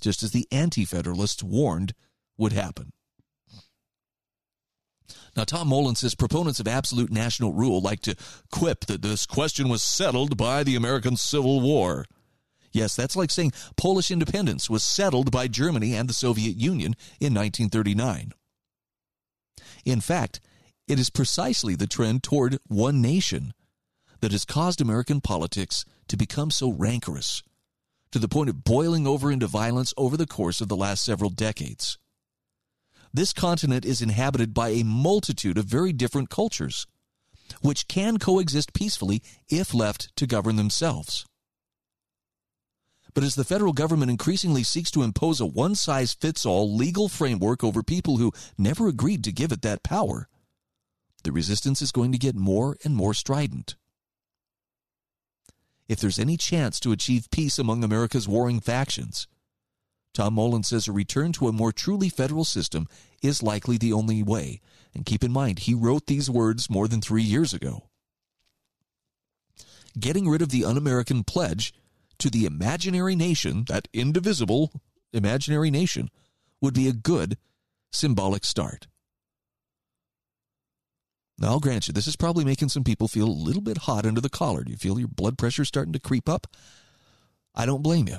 just 0.00 0.22
as 0.22 0.32
the 0.32 0.46
Anti 0.50 0.84
Federalists 0.84 1.42
warned 1.42 1.94
would 2.36 2.52
happen. 2.52 2.92
Now, 5.34 5.44
Tom 5.44 5.68
Mullen 5.68 5.94
says 5.94 6.14
proponents 6.14 6.60
of 6.60 6.68
absolute 6.68 7.10
national 7.10 7.54
rule 7.54 7.80
like 7.80 8.00
to 8.02 8.14
quip 8.50 8.84
that 8.86 9.00
this 9.00 9.24
question 9.24 9.68
was 9.68 9.82
settled 9.82 10.36
by 10.36 10.62
the 10.62 10.76
American 10.76 11.16
Civil 11.16 11.60
War. 11.60 12.04
Yes, 12.72 12.96
that's 12.96 13.16
like 13.16 13.30
saying 13.30 13.52
Polish 13.76 14.10
independence 14.10 14.70
was 14.70 14.82
settled 14.82 15.30
by 15.30 15.46
Germany 15.48 15.94
and 15.94 16.08
the 16.08 16.14
Soviet 16.14 16.56
Union 16.56 16.94
in 17.20 17.34
1939. 17.34 18.32
In 19.84 20.00
fact, 20.00 20.40
it 20.88 20.98
is 20.98 21.10
precisely 21.10 21.74
the 21.74 21.86
trend 21.86 22.22
toward 22.22 22.58
one 22.66 23.00
nation 23.00 23.52
that 24.20 24.32
has 24.32 24.44
caused 24.44 24.80
American 24.80 25.20
politics 25.20 25.84
to 26.08 26.16
become 26.16 26.50
so 26.50 26.70
rancorous, 26.70 27.42
to 28.10 28.18
the 28.18 28.28
point 28.28 28.48
of 28.48 28.64
boiling 28.64 29.06
over 29.06 29.30
into 29.30 29.46
violence 29.46 29.92
over 29.96 30.16
the 30.16 30.26
course 30.26 30.60
of 30.60 30.68
the 30.68 30.76
last 30.76 31.04
several 31.04 31.30
decades. 31.30 31.98
This 33.12 33.32
continent 33.32 33.84
is 33.84 34.00
inhabited 34.00 34.54
by 34.54 34.70
a 34.70 34.84
multitude 34.84 35.58
of 35.58 35.66
very 35.66 35.92
different 35.92 36.30
cultures, 36.30 36.86
which 37.60 37.88
can 37.88 38.18
coexist 38.18 38.72
peacefully 38.72 39.22
if 39.50 39.74
left 39.74 40.14
to 40.16 40.26
govern 40.26 40.56
themselves. 40.56 41.26
But 43.14 43.24
as 43.24 43.34
the 43.34 43.44
federal 43.44 43.72
government 43.72 44.10
increasingly 44.10 44.62
seeks 44.62 44.90
to 44.92 45.02
impose 45.02 45.40
a 45.40 45.46
one 45.46 45.74
size 45.74 46.14
fits 46.14 46.46
all 46.46 46.74
legal 46.74 47.08
framework 47.08 47.62
over 47.62 47.82
people 47.82 48.16
who 48.16 48.32
never 48.56 48.88
agreed 48.88 49.22
to 49.24 49.32
give 49.32 49.52
it 49.52 49.62
that 49.62 49.82
power, 49.82 50.28
the 51.22 51.32
resistance 51.32 51.82
is 51.82 51.92
going 51.92 52.12
to 52.12 52.18
get 52.18 52.34
more 52.34 52.76
and 52.84 52.96
more 52.96 53.14
strident. 53.14 53.76
If 55.88 56.00
there's 56.00 56.18
any 56.18 56.36
chance 56.36 56.80
to 56.80 56.92
achieve 56.92 57.30
peace 57.30 57.58
among 57.58 57.84
America's 57.84 58.26
warring 58.26 58.60
factions, 58.60 59.26
Tom 60.14 60.34
Mullen 60.34 60.62
says 60.62 60.88
a 60.88 60.92
return 60.92 61.32
to 61.32 61.48
a 61.48 61.52
more 61.52 61.72
truly 61.72 62.08
federal 62.08 62.44
system 62.44 62.86
is 63.22 63.42
likely 63.42 63.78
the 63.78 63.92
only 63.92 64.22
way. 64.22 64.60
And 64.94 65.06
keep 65.06 65.24
in 65.24 65.32
mind, 65.32 65.60
he 65.60 65.74
wrote 65.74 66.06
these 66.06 66.28
words 66.30 66.68
more 66.68 66.86
than 66.86 67.00
three 67.00 67.22
years 67.22 67.52
ago. 67.54 67.88
Getting 69.98 70.28
rid 70.28 70.42
of 70.42 70.50
the 70.50 70.64
un 70.64 70.76
American 70.76 71.24
pledge 71.24 71.74
to 72.18 72.30
the 72.30 72.44
imaginary 72.44 73.16
nation, 73.16 73.64
that 73.68 73.88
indivisible 73.92 74.72
imaginary 75.12 75.70
nation, 75.70 76.10
would 76.60 76.74
be 76.74 76.88
a 76.88 76.92
good 76.92 77.36
symbolic 77.90 78.44
start. 78.44 78.86
Now, 81.38 81.48
I'll 81.48 81.60
grant 81.60 81.88
you, 81.88 81.92
this 81.92 82.06
is 82.06 82.16
probably 82.16 82.44
making 82.44 82.68
some 82.68 82.84
people 82.84 83.08
feel 83.08 83.26
a 83.26 83.30
little 83.30 83.62
bit 83.62 83.78
hot 83.78 84.06
under 84.06 84.20
the 84.20 84.30
collar. 84.30 84.62
Do 84.62 84.70
you 84.70 84.76
feel 84.76 84.98
your 84.98 85.08
blood 85.08 85.36
pressure 85.36 85.64
starting 85.64 85.92
to 85.92 85.98
creep 85.98 86.28
up? 86.28 86.46
I 87.54 87.66
don't 87.66 87.82
blame 87.82 88.06
you. 88.06 88.18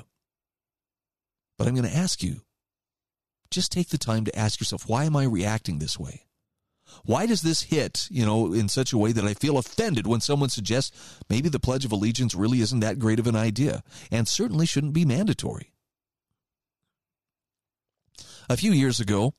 But 1.56 1.66
I'm 1.66 1.74
going 1.74 1.88
to 1.88 1.96
ask 1.96 2.22
you 2.22 2.42
just 3.50 3.72
take 3.72 3.88
the 3.88 3.98
time 3.98 4.24
to 4.24 4.38
ask 4.38 4.60
yourself, 4.60 4.88
why 4.88 5.04
am 5.04 5.16
I 5.16 5.24
reacting 5.24 5.78
this 5.78 5.98
way? 5.98 6.26
Why 7.04 7.26
does 7.26 7.42
this 7.42 7.62
hit, 7.62 8.08
you 8.10 8.24
know, 8.24 8.52
in 8.52 8.68
such 8.68 8.92
a 8.92 8.98
way 8.98 9.12
that 9.12 9.24
I 9.24 9.34
feel 9.34 9.58
offended 9.58 10.06
when 10.06 10.20
someone 10.20 10.48
suggests 10.48 11.20
maybe 11.28 11.48
the 11.48 11.60
Pledge 11.60 11.84
of 11.84 11.92
Allegiance 11.92 12.34
really 12.34 12.60
isn't 12.60 12.80
that 12.80 12.98
great 12.98 13.18
of 13.18 13.26
an 13.26 13.36
idea 13.36 13.82
and 14.10 14.26
certainly 14.28 14.66
shouldn't 14.66 14.92
be 14.92 15.04
mandatory? 15.04 15.72
A 18.48 18.56
few 18.56 18.72
years 18.72 19.00
ago, 19.00 19.34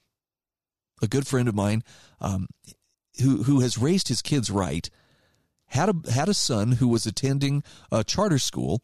a 1.02 1.08
good 1.08 1.28
friend 1.28 1.48
of 1.48 1.56
mine 1.56 1.84
um, 2.20 2.48
who, 3.22 3.44
who 3.44 3.60
has 3.60 3.78
raised 3.78 4.08
his 4.08 4.22
kids 4.22 4.50
right 4.50 4.90
had 5.68 5.90
a, 5.90 6.12
had 6.12 6.30
a 6.30 6.34
son 6.34 6.74
who 6.74 6.88
was 6.88 7.06
attending 7.06 7.64
a 7.92 8.04
charter 8.04 8.40
school 8.40 8.82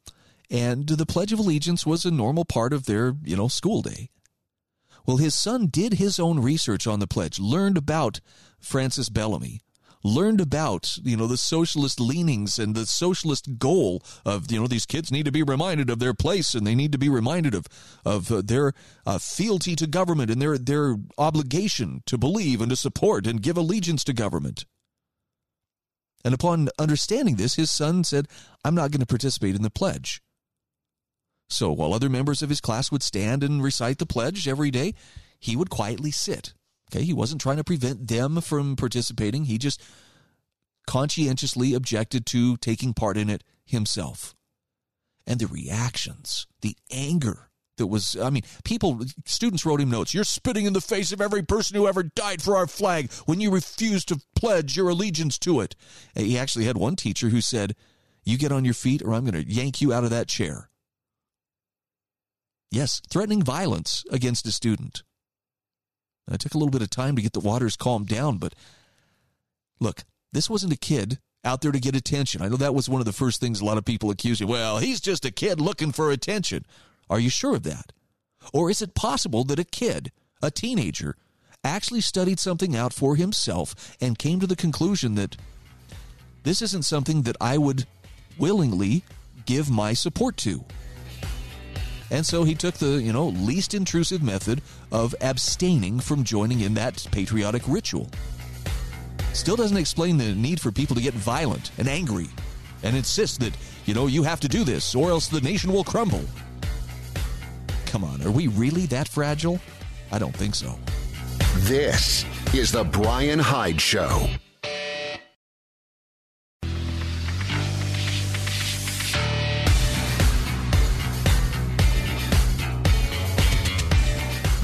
and 0.52 0.86
the 0.86 1.06
Pledge 1.06 1.32
of 1.32 1.40
Allegiance 1.40 1.86
was 1.86 2.04
a 2.04 2.12
normal 2.12 2.44
part 2.44 2.74
of 2.74 2.86
their, 2.86 3.16
you 3.24 3.38
know, 3.38 3.48
school 3.48 3.82
day. 3.82 4.10
Well, 5.06 5.18
his 5.18 5.36
son 5.36 5.68
did 5.68 5.94
his 5.94 6.20
own 6.20 6.40
research 6.40 6.88
on 6.88 7.00
the 7.00 7.08
pledge, 7.08 7.40
learned 7.40 7.78
about 7.78 8.20
Francis 8.60 9.10
Bellamy, 9.10 9.62
learned 10.04 10.42
about, 10.42 10.98
you 11.04 11.16
know, 11.16 11.28
the 11.28 11.38
socialist 11.38 12.00
leanings 12.00 12.58
and 12.58 12.76
the 12.76 12.86
socialist 12.86 13.58
goal 13.58 14.02
of, 14.26 14.52
you 14.52 14.60
know, 14.60 14.68
these 14.68 14.86
kids 14.86 15.12
need 15.12 15.26
to 15.26 15.32
be 15.32 15.44
reminded 15.44 15.90
of 15.90 16.00
their 16.00 16.14
place 16.14 16.56
and 16.56 16.66
they 16.66 16.76
need 16.76 16.92
to 16.92 16.98
be 16.98 17.10
reminded 17.10 17.54
of, 17.54 17.68
of 18.06 18.32
uh, 18.32 18.42
their 18.44 18.74
uh, 19.06 19.18
fealty 19.18 19.76
to 19.76 19.88
government 19.88 20.32
and 20.32 20.42
their, 20.42 20.58
their 20.58 20.96
obligation 21.18 22.02
to 22.06 22.18
believe 22.18 22.62
and 22.62 22.70
to 22.70 22.76
support 22.76 23.28
and 23.28 23.42
give 23.42 23.58
allegiance 23.58 24.04
to 24.04 24.14
government. 24.14 24.66
And 26.24 26.34
upon 26.34 26.70
understanding 26.78 27.36
this, 27.36 27.56
his 27.56 27.72
son 27.72 28.04
said, 28.04 28.28
I'm 28.64 28.76
not 28.76 28.92
going 28.92 29.00
to 29.00 29.08
participate 29.08 29.56
in 29.56 29.64
the 29.64 29.72
pledge. 29.72 30.22
So 31.52 31.72
while 31.72 31.94
other 31.94 32.10
members 32.10 32.42
of 32.42 32.50
his 32.50 32.62
class 32.62 32.92
would 32.92 33.04
stand 33.04 33.44
and 33.44 33.62
recite 33.62 33.98
the 33.98 34.06
pledge 34.06 34.48
every 34.48 34.72
day, 34.72 34.94
he 35.40 35.56
would 35.56 35.70
quietly 35.70 36.12
sit. 36.12 36.54
Okay, 36.92 37.04
he 37.04 37.14
wasn't 37.14 37.42
trying 37.42 37.58
to 37.58 37.64
prevent 37.64 38.08
them 38.08 38.40
from 38.42 38.76
participating. 38.76 39.46
He 39.46 39.58
just 39.58 39.82
conscientiously 40.88 41.74
objected 41.74 42.26
to 42.28 42.58
taking 42.58 42.94
part 42.94 43.18
in 43.18 43.30
it 43.30 43.44
himself. 43.66 44.36
And 45.28 45.40
the 45.40 45.48
reactions, 45.48 46.48
the 46.62 46.76
anger 46.90 47.50
that 47.78 47.88
was, 47.88 48.18
I 48.18 48.30
mean, 48.30 48.44
people, 48.64 49.02
students 49.26 49.66
wrote 49.66 49.82
him 49.82 49.90
notes. 49.90 50.14
You're 50.14 50.24
spitting 50.24 50.66
in 50.66 50.74
the 50.74 50.82
face 50.82 51.12
of 51.12 51.22
every 51.22 51.44
person 51.44 51.76
who 51.76 51.88
ever 51.88 52.04
died 52.04 52.42
for 52.42 52.58
our 52.58 52.68
flag 52.68 53.12
when 53.26 53.40
you 53.40 53.52
refuse 53.52 54.04
to 54.06 54.22
pledge 54.36 54.76
your 54.76 54.90
allegiance 54.90 55.38
to 55.40 55.62
it. 55.62 55.76
He 56.16 56.38
actually 56.38 56.66
had 56.66 56.78
one 56.78 56.96
teacher 56.96 57.30
who 57.30 57.42
said, 57.42 57.76
You 58.24 58.38
get 58.38 58.52
on 58.52 58.66
your 58.66 58.74
feet 58.74 59.02
or 59.02 59.14
I'm 59.14 59.26
going 59.26 59.44
to 59.44 59.50
yank 59.50 59.82
you 59.82 59.94
out 59.94 60.04
of 60.04 60.10
that 60.10 60.28
chair. 60.28 60.71
Yes, 62.72 63.02
threatening 63.10 63.44
violence 63.44 64.06
against 64.10 64.48
a 64.48 64.52
student. 64.52 65.04
It 66.32 66.40
took 66.40 66.54
a 66.54 66.58
little 66.58 66.72
bit 66.72 66.82
of 66.82 66.90
time 66.90 67.18
to 67.18 67.22
get 67.22 67.34
the 67.34 67.42
waters 67.42 67.76
calmed 67.76 68.08
down, 68.08 68.38
but 68.38 68.56
look, 69.82 70.04
this 70.32 70.50
wasn't 70.50 70.72
a 70.72 70.78
kid 70.78 71.20
out 71.44 71.62
there 71.62 71.74
to 71.74 71.80
get 71.80 71.96
attention. 71.96 72.42
I 72.42 72.48
know 72.48 72.56
that 72.56 72.76
was 72.76 72.88
one 72.88 73.02
of 73.02 73.06
the 73.06 73.12
first 73.12 73.42
things 73.42 73.60
a 73.60 73.66
lot 73.66 73.78
of 73.78 73.84
people 73.84 74.10
accuse 74.10 74.40
you. 74.40 74.48
Well, 74.48 74.78
he's 74.78 75.02
just 75.02 75.26
a 75.26 75.32
kid 75.32 75.60
looking 75.60 75.92
for 75.92 76.10
attention. 76.10 76.66
Are 77.10 77.20
you 77.20 77.30
sure 77.30 77.56
of 77.56 77.64
that? 77.64 77.92
Or 78.54 78.70
is 78.70 78.82
it 78.82 78.96
possible 78.96 79.44
that 79.46 79.60
a 79.60 79.66
kid, 79.66 80.12
a 80.42 80.50
teenager, 80.50 81.18
actually 81.64 82.02
studied 82.02 82.40
something 82.40 82.76
out 82.76 82.94
for 82.94 83.18
himself 83.18 83.98
and 84.00 84.18
came 84.18 84.40
to 84.40 84.48
the 84.48 84.56
conclusion 84.56 85.16
that 85.16 85.36
this 86.44 86.62
isn't 86.62 86.86
something 86.86 87.24
that 87.24 87.38
I 87.42 87.58
would 87.58 87.86
willingly 88.38 89.04
give 89.46 89.70
my 89.70 89.94
support 89.94 90.38
to? 90.38 90.64
And 92.12 92.26
so 92.26 92.44
he 92.44 92.54
took 92.54 92.76
the, 92.76 93.02
you 93.02 93.14
know, 93.14 93.28
least 93.28 93.74
intrusive 93.74 94.22
method 94.22 94.62
of 94.92 95.16
abstaining 95.22 96.02
from 96.02 96.26
joining 96.26 96.60
in 96.60 96.74
that 96.74 97.08
patriotic 97.12 97.64
ritual. 97.68 98.10
Still 99.34 99.56
doesn't 99.56 99.78
explain 99.78 100.18
the 100.18 100.36
need 100.36 100.60
for 100.60 100.74
people 100.74 100.96
to 100.98 101.02
get 101.02 101.14
violent 101.14 101.72
and 101.78 101.88
angry 101.88 102.28
and 102.84 102.98
insist 102.98 103.40
that, 103.40 103.56
you 103.86 103.94
know, 103.94 104.08
you 104.08 104.24
have 104.24 104.42
to 104.42 104.50
do 104.50 104.66
this 104.66 104.94
or 104.94 105.10
else 105.10 105.30
the 105.30 105.40
nation 105.40 105.72
will 105.72 105.86
crumble. 105.86 106.26
Come 107.86 108.04
on, 108.04 108.22
are 108.24 108.32
we 108.32 108.48
really 108.48 108.86
that 108.88 109.08
fragile? 109.08 109.62
I 110.12 110.20
don't 110.20 110.36
think 110.36 110.56
so. 110.56 110.78
This 111.60 112.26
is 112.54 112.74
the 112.74 112.84
Brian 112.84 113.40
Hyde 113.40 113.80
Show. 113.80 114.28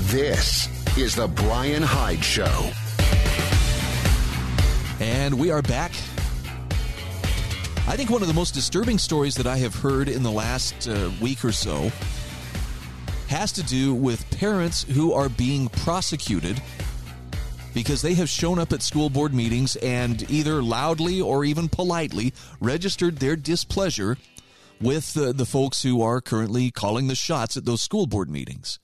This 0.07 0.69
is 0.97 1.15
The 1.15 1.27
Brian 1.27 1.83
Hyde 1.83 2.23
Show. 2.23 2.71
And 5.01 5.37
we 5.37 5.51
are 5.51 5.61
back. 5.61 5.91
I 7.89 7.97
think 7.97 8.09
one 8.09 8.21
of 8.21 8.29
the 8.29 8.33
most 8.33 8.53
disturbing 8.53 8.99
stories 8.99 9.35
that 9.35 9.47
I 9.47 9.57
have 9.57 9.75
heard 9.75 10.07
in 10.07 10.23
the 10.23 10.31
last 10.31 10.87
uh, 10.87 11.11
week 11.19 11.43
or 11.43 11.51
so 11.51 11.91
has 13.27 13.51
to 13.51 13.63
do 13.63 13.93
with 13.93 14.25
parents 14.31 14.83
who 14.83 15.11
are 15.11 15.27
being 15.27 15.67
prosecuted 15.67 16.61
because 17.73 18.01
they 18.01 18.13
have 18.13 18.29
shown 18.29 18.59
up 18.59 18.71
at 18.71 18.81
school 18.81 19.09
board 19.09 19.33
meetings 19.33 19.75
and 19.75 20.31
either 20.31 20.63
loudly 20.63 21.19
or 21.19 21.43
even 21.43 21.67
politely 21.67 22.33
registered 22.61 23.17
their 23.17 23.35
displeasure 23.35 24.15
with 24.79 25.17
uh, 25.17 25.33
the 25.33 25.45
folks 25.45 25.83
who 25.83 26.01
are 26.01 26.21
currently 26.21 26.71
calling 26.71 27.07
the 27.07 27.15
shots 27.15 27.57
at 27.57 27.65
those 27.65 27.81
school 27.81 28.07
board 28.07 28.29
meetings. 28.29 28.79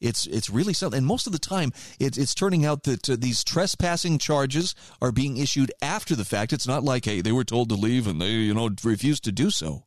It's 0.00 0.26
it's 0.26 0.48
really 0.48 0.72
something, 0.72 0.98
and 0.98 1.06
most 1.06 1.26
of 1.26 1.32
the 1.32 1.38
time, 1.38 1.72
it, 1.98 2.16
it's 2.16 2.34
turning 2.34 2.64
out 2.64 2.84
that 2.84 3.08
uh, 3.08 3.16
these 3.18 3.44
trespassing 3.44 4.18
charges 4.18 4.74
are 5.02 5.12
being 5.12 5.36
issued 5.36 5.72
after 5.82 6.16
the 6.16 6.24
fact. 6.24 6.52
It's 6.52 6.66
not 6.66 6.82
like 6.82 7.04
hey, 7.04 7.20
they 7.20 7.32
were 7.32 7.44
told 7.44 7.68
to 7.68 7.74
leave 7.74 8.06
and 8.06 8.20
they 8.20 8.30
you 8.30 8.54
know 8.54 8.70
refused 8.82 9.24
to 9.24 9.32
do 9.32 9.50
so. 9.50 9.84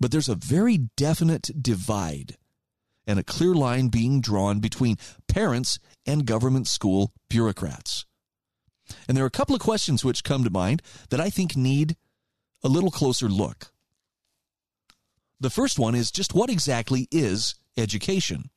But 0.00 0.10
there's 0.10 0.28
a 0.28 0.34
very 0.34 0.88
definite 0.96 1.50
divide 1.62 2.36
and 3.06 3.18
a 3.18 3.24
clear 3.24 3.54
line 3.54 3.88
being 3.88 4.20
drawn 4.20 4.58
between 4.58 4.96
parents 5.28 5.78
and 6.06 6.26
government 6.26 6.66
school 6.66 7.12
bureaucrats. 7.28 8.04
And 9.06 9.16
there 9.16 9.24
are 9.24 9.28
a 9.28 9.30
couple 9.30 9.54
of 9.54 9.60
questions 9.60 10.04
which 10.04 10.24
come 10.24 10.44
to 10.44 10.50
mind 10.50 10.82
that 11.10 11.20
I 11.20 11.30
think 11.30 11.56
need 11.56 11.96
a 12.64 12.68
little 12.68 12.90
closer 12.90 13.28
look. 13.28 13.72
The 15.40 15.50
first 15.50 15.78
one 15.78 15.94
is 15.94 16.10
just 16.10 16.34
what 16.34 16.50
exactly 16.50 17.08
is 17.10 17.54
education. 17.76 18.50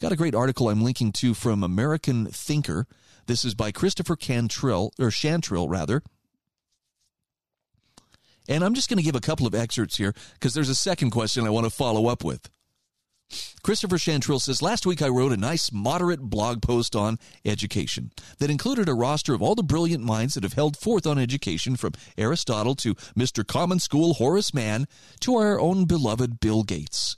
Got 0.00 0.12
a 0.12 0.16
great 0.16 0.34
article 0.34 0.68
I'm 0.68 0.82
linking 0.82 1.12
to 1.12 1.34
from 1.34 1.62
American 1.62 2.26
Thinker. 2.26 2.86
This 3.26 3.44
is 3.44 3.54
by 3.54 3.72
Christopher 3.72 4.16
Cantrill, 4.16 4.90
or 4.98 5.08
Chantrill 5.08 5.68
rather. 5.68 6.02
And 8.48 8.62
I'm 8.62 8.74
just 8.74 8.90
going 8.90 8.98
to 8.98 9.04
give 9.04 9.16
a 9.16 9.20
couple 9.20 9.46
of 9.46 9.54
excerpts 9.54 9.96
here 9.96 10.14
because 10.34 10.52
there's 10.54 10.68
a 10.68 10.74
second 10.74 11.10
question 11.10 11.46
I 11.46 11.50
want 11.50 11.64
to 11.64 11.70
follow 11.70 12.08
up 12.08 12.22
with. 12.22 12.50
Christopher 13.62 13.96
Chantrill 13.96 14.40
says, 14.40 14.60
Last 14.60 14.84
week 14.84 15.00
I 15.00 15.08
wrote 15.08 15.32
a 15.32 15.38
nice, 15.38 15.72
moderate 15.72 16.20
blog 16.20 16.60
post 16.60 16.94
on 16.94 17.18
education 17.44 18.10
that 18.38 18.50
included 18.50 18.88
a 18.88 18.94
roster 18.94 19.32
of 19.32 19.40
all 19.40 19.54
the 19.54 19.62
brilliant 19.62 20.04
minds 20.04 20.34
that 20.34 20.42
have 20.42 20.52
held 20.52 20.76
forth 20.76 21.06
on 21.06 21.18
education 21.18 21.76
from 21.76 21.92
Aristotle 22.18 22.74
to 22.76 22.94
Mr. 23.18 23.46
Common 23.46 23.78
School 23.78 24.14
Horace 24.14 24.52
Mann 24.52 24.86
to 25.20 25.36
our 25.36 25.58
own 25.58 25.86
beloved 25.86 26.38
Bill 26.38 26.62
Gates. 26.62 27.16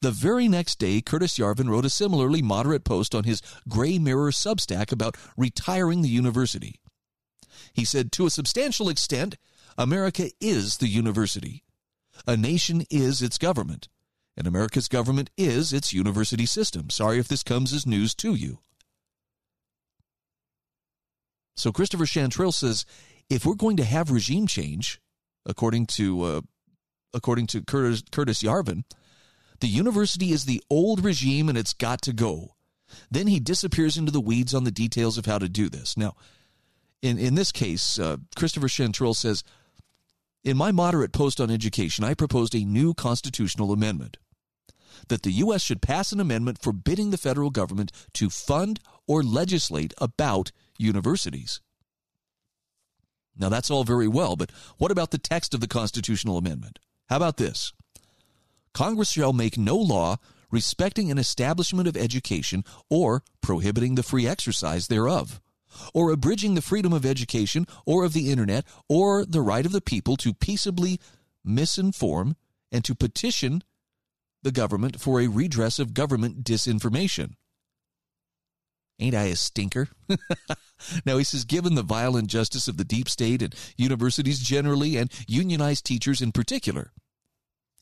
The 0.00 0.10
very 0.10 0.48
next 0.48 0.78
day, 0.78 1.00
Curtis 1.00 1.38
Yarvin 1.38 1.68
wrote 1.68 1.84
a 1.84 1.90
similarly 1.90 2.42
moderate 2.42 2.84
post 2.84 3.14
on 3.14 3.24
his 3.24 3.40
Gray 3.68 3.98
Mirror 3.98 4.30
Substack 4.30 4.92
about 4.92 5.16
retiring 5.36 6.02
the 6.02 6.08
university. 6.08 6.80
He 7.72 7.84
said, 7.84 8.12
To 8.12 8.26
a 8.26 8.30
substantial 8.30 8.88
extent, 8.88 9.36
America 9.78 10.30
is 10.40 10.78
the 10.78 10.88
university. 10.88 11.64
A 12.26 12.36
nation 12.36 12.84
is 12.90 13.22
its 13.22 13.38
government, 13.38 13.88
and 14.36 14.46
America's 14.46 14.88
government 14.88 15.30
is 15.36 15.72
its 15.72 15.92
university 15.92 16.46
system. 16.46 16.90
Sorry 16.90 17.18
if 17.18 17.28
this 17.28 17.42
comes 17.42 17.72
as 17.72 17.86
news 17.86 18.14
to 18.16 18.34
you. 18.34 18.60
So 21.56 21.72
Christopher 21.72 22.04
Chantrill 22.04 22.52
says, 22.52 22.84
if 23.28 23.44
we're 23.44 23.54
going 23.54 23.76
to 23.78 23.84
have 23.84 24.10
regime 24.10 24.46
change, 24.46 25.00
according 25.44 25.86
to 25.86 26.22
uh, 26.22 26.40
according 27.14 27.46
to 27.48 27.62
Curtis, 27.62 28.02
Curtis 28.10 28.42
Yarvin, 28.42 28.84
the 29.60 29.68
university 29.68 30.32
is 30.32 30.44
the 30.44 30.62
old 30.70 31.04
regime 31.04 31.48
and 31.48 31.56
it's 31.56 31.72
got 31.72 32.02
to 32.02 32.12
go. 32.12 32.54
Then 33.10 33.26
he 33.26 33.40
disappears 33.40 33.96
into 33.96 34.12
the 34.12 34.20
weeds 34.20 34.54
on 34.54 34.64
the 34.64 34.70
details 34.70 35.18
of 35.18 35.26
how 35.26 35.38
to 35.38 35.48
do 35.48 35.68
this. 35.68 35.96
Now, 35.96 36.14
in, 37.02 37.18
in 37.18 37.34
this 37.34 37.52
case, 37.52 37.98
uh, 37.98 38.16
Christopher 38.36 38.68
Chantrill 38.68 39.14
says, 39.14 39.44
In 40.44 40.56
my 40.56 40.72
moderate 40.72 41.12
post 41.12 41.40
on 41.40 41.50
education, 41.50 42.04
I 42.04 42.14
proposed 42.14 42.54
a 42.54 42.64
new 42.64 42.94
constitutional 42.94 43.72
amendment 43.72 44.18
that 45.08 45.22
the 45.22 45.32
U.S. 45.32 45.62
should 45.62 45.82
pass 45.82 46.12
an 46.12 46.20
amendment 46.20 46.60
forbidding 46.60 47.10
the 47.10 47.18
federal 47.18 47.50
government 47.50 47.92
to 48.14 48.30
fund 48.30 48.80
or 49.06 49.22
legislate 49.22 49.92
about 49.98 50.52
universities. 50.78 51.60
Now, 53.38 53.50
that's 53.50 53.70
all 53.70 53.84
very 53.84 54.08
well, 54.08 54.36
but 54.36 54.50
what 54.78 54.90
about 54.90 55.10
the 55.10 55.18
text 55.18 55.52
of 55.52 55.60
the 55.60 55.68
constitutional 55.68 56.38
amendment? 56.38 56.78
How 57.08 57.16
about 57.16 57.36
this? 57.36 57.72
Congress 58.76 59.12
shall 59.12 59.32
make 59.32 59.56
no 59.56 59.74
law 59.74 60.18
respecting 60.50 61.10
an 61.10 61.16
establishment 61.16 61.88
of 61.88 61.96
education 61.96 62.62
or 62.90 63.22
prohibiting 63.40 63.94
the 63.94 64.02
free 64.02 64.28
exercise 64.28 64.88
thereof, 64.88 65.40
or 65.94 66.10
abridging 66.10 66.54
the 66.54 66.60
freedom 66.60 66.92
of 66.92 67.06
education 67.06 67.66
or 67.86 68.04
of 68.04 68.12
the 68.12 68.30
internet 68.30 68.66
or 68.86 69.24
the 69.24 69.40
right 69.40 69.64
of 69.64 69.72
the 69.72 69.80
people 69.80 70.14
to 70.18 70.34
peaceably 70.34 71.00
misinform 71.42 72.36
and 72.70 72.84
to 72.84 72.94
petition 72.94 73.64
the 74.42 74.52
government 74.52 75.00
for 75.00 75.22
a 75.22 75.26
redress 75.26 75.78
of 75.78 75.94
government 75.94 76.44
disinformation. 76.44 77.32
Ain't 78.98 79.14
I 79.14 79.24
a 79.24 79.36
stinker? 79.36 79.88
now, 81.06 81.16
he 81.16 81.24
says, 81.24 81.46
given 81.46 81.76
the 81.76 81.82
vile 81.82 82.14
injustice 82.14 82.68
of 82.68 82.76
the 82.76 82.84
deep 82.84 83.08
state 83.08 83.40
and 83.40 83.54
universities 83.78 84.38
generally 84.38 84.98
and 84.98 85.10
unionized 85.26 85.86
teachers 85.86 86.20
in 86.20 86.30
particular, 86.30 86.92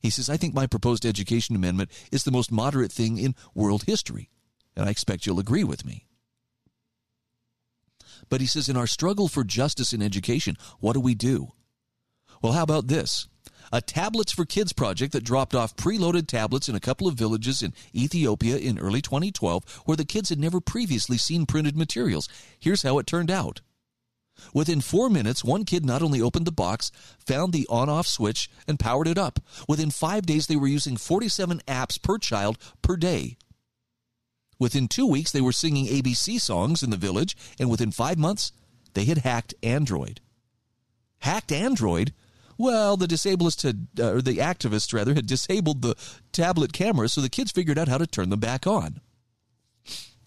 he 0.04 0.10
says, 0.10 0.28
I 0.28 0.36
think 0.36 0.52
my 0.52 0.66
proposed 0.66 1.06
education 1.06 1.56
amendment 1.56 1.90
is 2.12 2.24
the 2.24 2.30
most 2.30 2.52
moderate 2.52 2.92
thing 2.92 3.16
in 3.16 3.34
world 3.54 3.84
history, 3.84 4.28
and 4.76 4.86
I 4.86 4.90
expect 4.90 5.24
you'll 5.24 5.40
agree 5.40 5.64
with 5.64 5.86
me. 5.86 6.04
But 8.28 8.42
he 8.42 8.46
says, 8.46 8.68
in 8.68 8.76
our 8.76 8.86
struggle 8.86 9.28
for 9.28 9.44
justice 9.44 9.94
in 9.94 10.02
education, 10.02 10.58
what 10.78 10.92
do 10.92 11.00
we 11.00 11.14
do? 11.14 11.52
Well, 12.42 12.52
how 12.52 12.64
about 12.64 12.88
this? 12.88 13.28
A 13.72 13.80
Tablets 13.80 14.30
for 14.30 14.44
Kids 14.44 14.74
project 14.74 15.14
that 15.14 15.24
dropped 15.24 15.54
off 15.54 15.74
preloaded 15.74 16.26
tablets 16.26 16.68
in 16.68 16.74
a 16.74 16.80
couple 16.80 17.08
of 17.08 17.14
villages 17.14 17.62
in 17.62 17.72
Ethiopia 17.94 18.58
in 18.58 18.78
early 18.78 19.00
2012 19.00 19.64
where 19.86 19.96
the 19.96 20.04
kids 20.04 20.28
had 20.28 20.38
never 20.38 20.60
previously 20.60 21.16
seen 21.16 21.46
printed 21.46 21.78
materials. 21.78 22.28
Here's 22.60 22.82
how 22.82 22.98
it 22.98 23.06
turned 23.06 23.30
out. 23.30 23.62
Within 24.52 24.80
four 24.80 25.08
minutes, 25.08 25.44
one 25.44 25.64
kid 25.64 25.84
not 25.84 26.02
only 26.02 26.20
opened 26.20 26.46
the 26.46 26.52
box, 26.52 26.90
found 27.18 27.52
the 27.52 27.66
on 27.68 27.88
off 27.88 28.06
switch, 28.06 28.50
and 28.66 28.78
powered 28.78 29.08
it 29.08 29.18
up. 29.18 29.40
Within 29.68 29.90
five 29.90 30.26
days, 30.26 30.46
they 30.46 30.56
were 30.56 30.66
using 30.66 30.96
47 30.96 31.60
apps 31.66 32.00
per 32.00 32.18
child 32.18 32.58
per 32.82 32.96
day. 32.96 33.36
Within 34.58 34.88
two 34.88 35.06
weeks, 35.06 35.32
they 35.32 35.40
were 35.40 35.52
singing 35.52 35.86
ABC 35.86 36.40
songs 36.40 36.82
in 36.82 36.90
the 36.90 36.96
village, 36.96 37.36
and 37.58 37.70
within 37.70 37.90
five 37.90 38.18
months, 38.18 38.52
they 38.94 39.04
had 39.04 39.18
hacked 39.18 39.54
Android. 39.62 40.20
Hacked 41.18 41.52
Android? 41.52 42.12
Well, 42.56 42.96
the 42.96 43.08
disablists 43.08 43.62
had, 43.62 43.88
uh, 43.98 44.14
or 44.14 44.22
the 44.22 44.38
activists 44.38 44.92
rather, 44.92 45.14
had 45.14 45.26
disabled 45.26 45.82
the 45.82 45.96
tablet 46.32 46.72
cameras, 46.72 47.12
so 47.12 47.20
the 47.20 47.28
kids 47.28 47.50
figured 47.50 47.78
out 47.78 47.88
how 47.88 47.98
to 47.98 48.06
turn 48.06 48.30
them 48.30 48.40
back 48.40 48.66
on. 48.66 49.00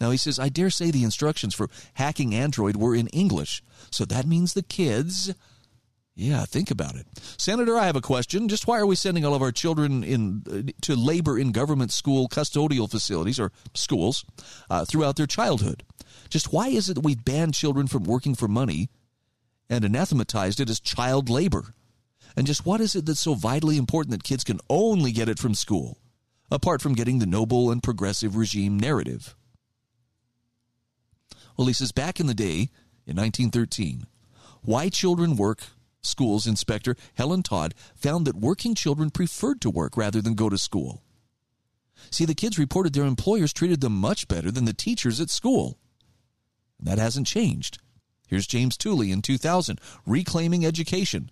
Now 0.00 0.10
he 0.10 0.16
says, 0.16 0.38
I 0.38 0.48
dare 0.48 0.70
say 0.70 0.90
the 0.90 1.04
instructions 1.04 1.54
for 1.54 1.68
hacking 1.94 2.34
Android 2.34 2.76
were 2.76 2.94
in 2.94 3.08
English. 3.08 3.62
So 3.90 4.04
that 4.04 4.26
means 4.26 4.54
the 4.54 4.62
kids. 4.62 5.34
Yeah, 6.14 6.44
think 6.46 6.72
about 6.72 6.96
it. 6.96 7.06
Senator, 7.36 7.78
I 7.78 7.86
have 7.86 7.94
a 7.94 8.00
question. 8.00 8.48
Just 8.48 8.66
why 8.66 8.80
are 8.80 8.86
we 8.86 8.96
sending 8.96 9.24
all 9.24 9.34
of 9.34 9.42
our 9.42 9.52
children 9.52 10.02
in 10.02 10.42
uh, 10.50 10.72
to 10.82 10.96
labor 10.96 11.38
in 11.38 11.52
government 11.52 11.92
school 11.92 12.28
custodial 12.28 12.90
facilities 12.90 13.38
or 13.38 13.52
schools 13.74 14.24
uh, 14.68 14.84
throughout 14.84 15.14
their 15.14 15.28
childhood? 15.28 15.84
Just 16.28 16.52
why 16.52 16.68
is 16.68 16.88
it 16.88 16.94
that 16.94 17.04
we've 17.04 17.24
banned 17.24 17.54
children 17.54 17.86
from 17.86 18.02
working 18.02 18.34
for 18.34 18.48
money 18.48 18.88
and 19.70 19.84
anathematized 19.84 20.58
it 20.58 20.68
as 20.68 20.80
child 20.80 21.30
labor? 21.30 21.72
And 22.36 22.46
just 22.46 22.66
what 22.66 22.80
is 22.80 22.96
it 22.96 23.06
that's 23.06 23.20
so 23.20 23.34
vitally 23.34 23.76
important 23.76 24.10
that 24.10 24.24
kids 24.24 24.42
can 24.42 24.58
only 24.68 25.12
get 25.12 25.28
it 25.28 25.38
from 25.38 25.54
school, 25.54 25.98
apart 26.50 26.82
from 26.82 26.94
getting 26.94 27.20
the 27.20 27.26
noble 27.26 27.70
and 27.70 27.82
progressive 27.82 28.34
regime 28.36 28.78
narrative? 28.78 29.36
Well, 31.58 31.66
he 31.66 31.72
says 31.72 31.90
back 31.90 32.20
in 32.20 32.28
the 32.28 32.34
day, 32.34 32.70
in 33.04 33.16
1913, 33.16 34.06
Why 34.62 34.88
Children 34.88 35.36
Work 35.36 35.64
Schools 36.00 36.46
inspector 36.46 36.94
Helen 37.14 37.42
Todd 37.42 37.74
found 37.96 38.26
that 38.26 38.36
working 38.36 38.76
children 38.76 39.10
preferred 39.10 39.60
to 39.62 39.70
work 39.70 39.96
rather 39.96 40.22
than 40.22 40.34
go 40.34 40.48
to 40.48 40.56
school. 40.56 41.02
See, 42.12 42.24
the 42.24 42.34
kids 42.34 42.58
reported 42.58 42.92
their 42.92 43.04
employers 43.04 43.52
treated 43.52 43.80
them 43.80 43.94
much 43.94 44.28
better 44.28 44.52
than 44.52 44.66
the 44.66 44.72
teachers 44.72 45.20
at 45.20 45.30
school. 45.30 45.78
That 46.78 46.98
hasn't 46.98 47.26
changed. 47.26 47.78
Here's 48.28 48.46
James 48.46 48.76
Tooley 48.76 49.10
in 49.10 49.20
2000, 49.20 49.80
Reclaiming 50.06 50.64
Education, 50.64 51.28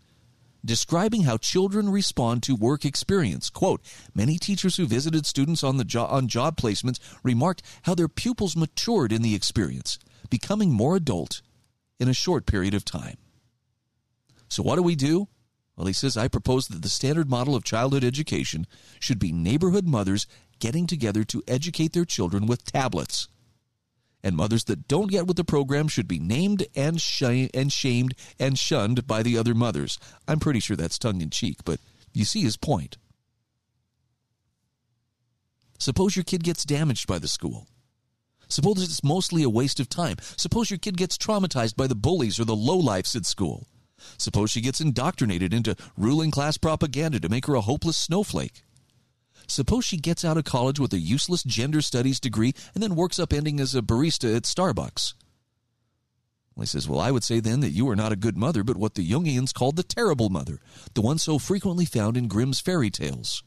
describing 0.65 1.23
how 1.23 1.37
children 1.37 1.89
respond 1.89 2.43
to 2.43 2.57
work 2.57 2.85
experience. 2.85 3.49
Quote, 3.49 3.81
many 4.13 4.39
teachers 4.39 4.77
who 4.77 4.87
visited 4.87 5.25
students 5.25 5.63
on, 5.63 5.77
the 5.77 5.85
jo- 5.85 6.07
on 6.07 6.27
job 6.27 6.57
placements 6.57 6.99
remarked 7.23 7.63
how 7.83 7.95
their 7.95 8.09
pupils 8.09 8.57
matured 8.57 9.13
in 9.13 9.23
the 9.23 9.37
experience 9.37 10.01
becoming 10.27 10.73
more 10.73 10.97
adult 10.97 11.43
in 11.99 12.09
a 12.09 12.15
short 12.15 12.47
period 12.47 12.75
of 12.75 12.85
time. 12.85 13.17
So, 14.49 14.63
what 14.63 14.77
do 14.77 14.83
we 14.83 14.95
do? 14.95 15.29
Well, 15.77 15.87
he 15.87 15.93
says, 15.93 16.17
I 16.17 16.29
propose 16.29 16.69
that 16.69 16.83
the 16.83 16.89
standard 16.89 17.29
model 17.29 17.55
of 17.55 17.65
childhood 17.65 18.05
education 18.05 18.67
should 18.99 19.19
be 19.19 19.33
neighborhood 19.33 19.87
mothers 19.87 20.27
getting 20.59 20.87
together 20.87 21.23
to 21.25 21.43
educate 21.47 21.93
their 21.93 22.07
children 22.07 22.47
with 22.47 22.65
tablets. 22.65 23.29
And 24.23 24.37
mothers 24.37 24.65
that 24.65 24.89
don't 24.89 25.11
get 25.11 25.27
with 25.27 25.37
the 25.37 25.45
program 25.45 25.87
should 25.89 26.09
be 26.09 26.19
named 26.19 26.67
and, 26.75 27.01
sh- 27.01 27.49
and 27.53 27.71
shamed 27.71 28.15
and 28.41 28.59
shunned 28.59 29.07
by 29.07 29.23
the 29.23 29.37
other 29.37 29.55
mothers. 29.55 29.99
I'm 30.27 30.41
pretty 30.41 30.61
sure 30.61 30.77
that's 30.77 30.99
tongue 30.99 31.21
in 31.21 31.31
cheek, 31.31 31.59
but 31.65 31.79
you 32.13 32.25
see 32.25 32.41
his 32.41 32.57
point. 32.57 32.97
Suppose 35.79 36.17
your 36.17 36.25
kid 36.25 36.43
gets 36.43 36.65
damaged 36.65 37.07
by 37.07 37.19
the 37.19 37.29
school. 37.29 37.69
Suppose 38.49 38.83
it's 38.83 39.05
mostly 39.05 39.43
a 39.43 39.51
waste 39.51 39.81
of 39.81 39.89
time. 39.89 40.17
Suppose 40.37 40.71
your 40.71 40.79
kid 40.79 40.97
gets 40.97 41.19
traumatized 41.19 41.77
by 41.77 41.87
the 41.87 41.95
bullies 41.95 42.39
or 42.39 42.45
the 42.45 42.57
lowlifes 42.57 43.17
at 43.17 43.27
school. 43.27 43.67
Suppose 44.19 44.51
she 44.51 44.61
gets 44.61 44.81
indoctrinated 44.81 45.53
into 45.53 45.77
ruling 45.97 46.31
class 46.31 46.57
propaganda 46.57 47.19
to 47.21 47.29
make 47.29 47.47
her 47.47 47.55
a 47.55 47.61
hopeless 47.61 47.97
snowflake. 47.97 48.63
Suppose 49.49 49.85
she 49.85 49.97
gets 49.97 50.25
out 50.25 50.37
of 50.37 50.45
college 50.45 50.81
with 50.81 50.93
a 50.93 50.99
useless 50.99 51.43
gender 51.43 51.81
studies 51.81 52.21
degree 52.21 52.53
and 52.75 52.83
then 52.83 52.97
works 52.97 53.19
up 53.19 53.33
ending 53.33 53.61
as 53.61 53.75
a 53.75 53.83
barista 53.83 54.37
at 54.37 54.43
Starbucks. 54.43 55.15
Well, 56.55 56.63
he 56.63 56.67
says, 56.67 56.89
Well, 56.89 57.01
I 57.01 57.11
would 57.11 57.23
say 57.23 57.39
then 57.39 57.61
that 57.61 57.71
you 57.71 57.89
are 57.89 57.97
not 57.97 58.13
a 58.13 58.17
good 58.17 58.37
mother, 58.37 58.65
but 58.65 58.77
what 58.77 58.95
the 58.95 59.09
Jungians 59.09 59.53
called 59.53 59.77
the 59.77 59.83
terrible 59.83 60.31
mother, 60.31 60.59
the 60.95 61.03
one 61.03 61.19
so 61.19 61.39
frequently 61.39 61.85
found 61.85 62.17
in 62.17 62.29
Grimm's 62.29 62.61
fairy 62.61 62.91
tales. 62.91 63.43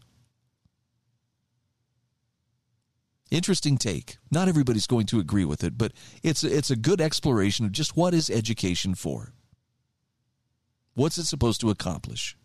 Interesting 3.32 3.78
take. 3.78 4.18
Not 4.32 4.48
everybody's 4.48 4.88
going 4.88 5.06
to 5.08 5.20
agree 5.20 5.46
with 5.46 5.64
it, 5.64 5.78
but 5.78 5.94
it's 6.24 6.44
it's 6.44 6.72
a 6.72 6.76
good 6.76 7.00
exploration 7.00 7.66
of 7.66 7.72
just 7.72 7.96
what 7.96 8.14
is 8.14 8.30
education 8.30 8.96
for. 8.96 9.34
What's 10.96 11.18
it 11.18 11.26
supposed 11.26 11.62
to 11.62 11.70
accomplish? 11.70 12.36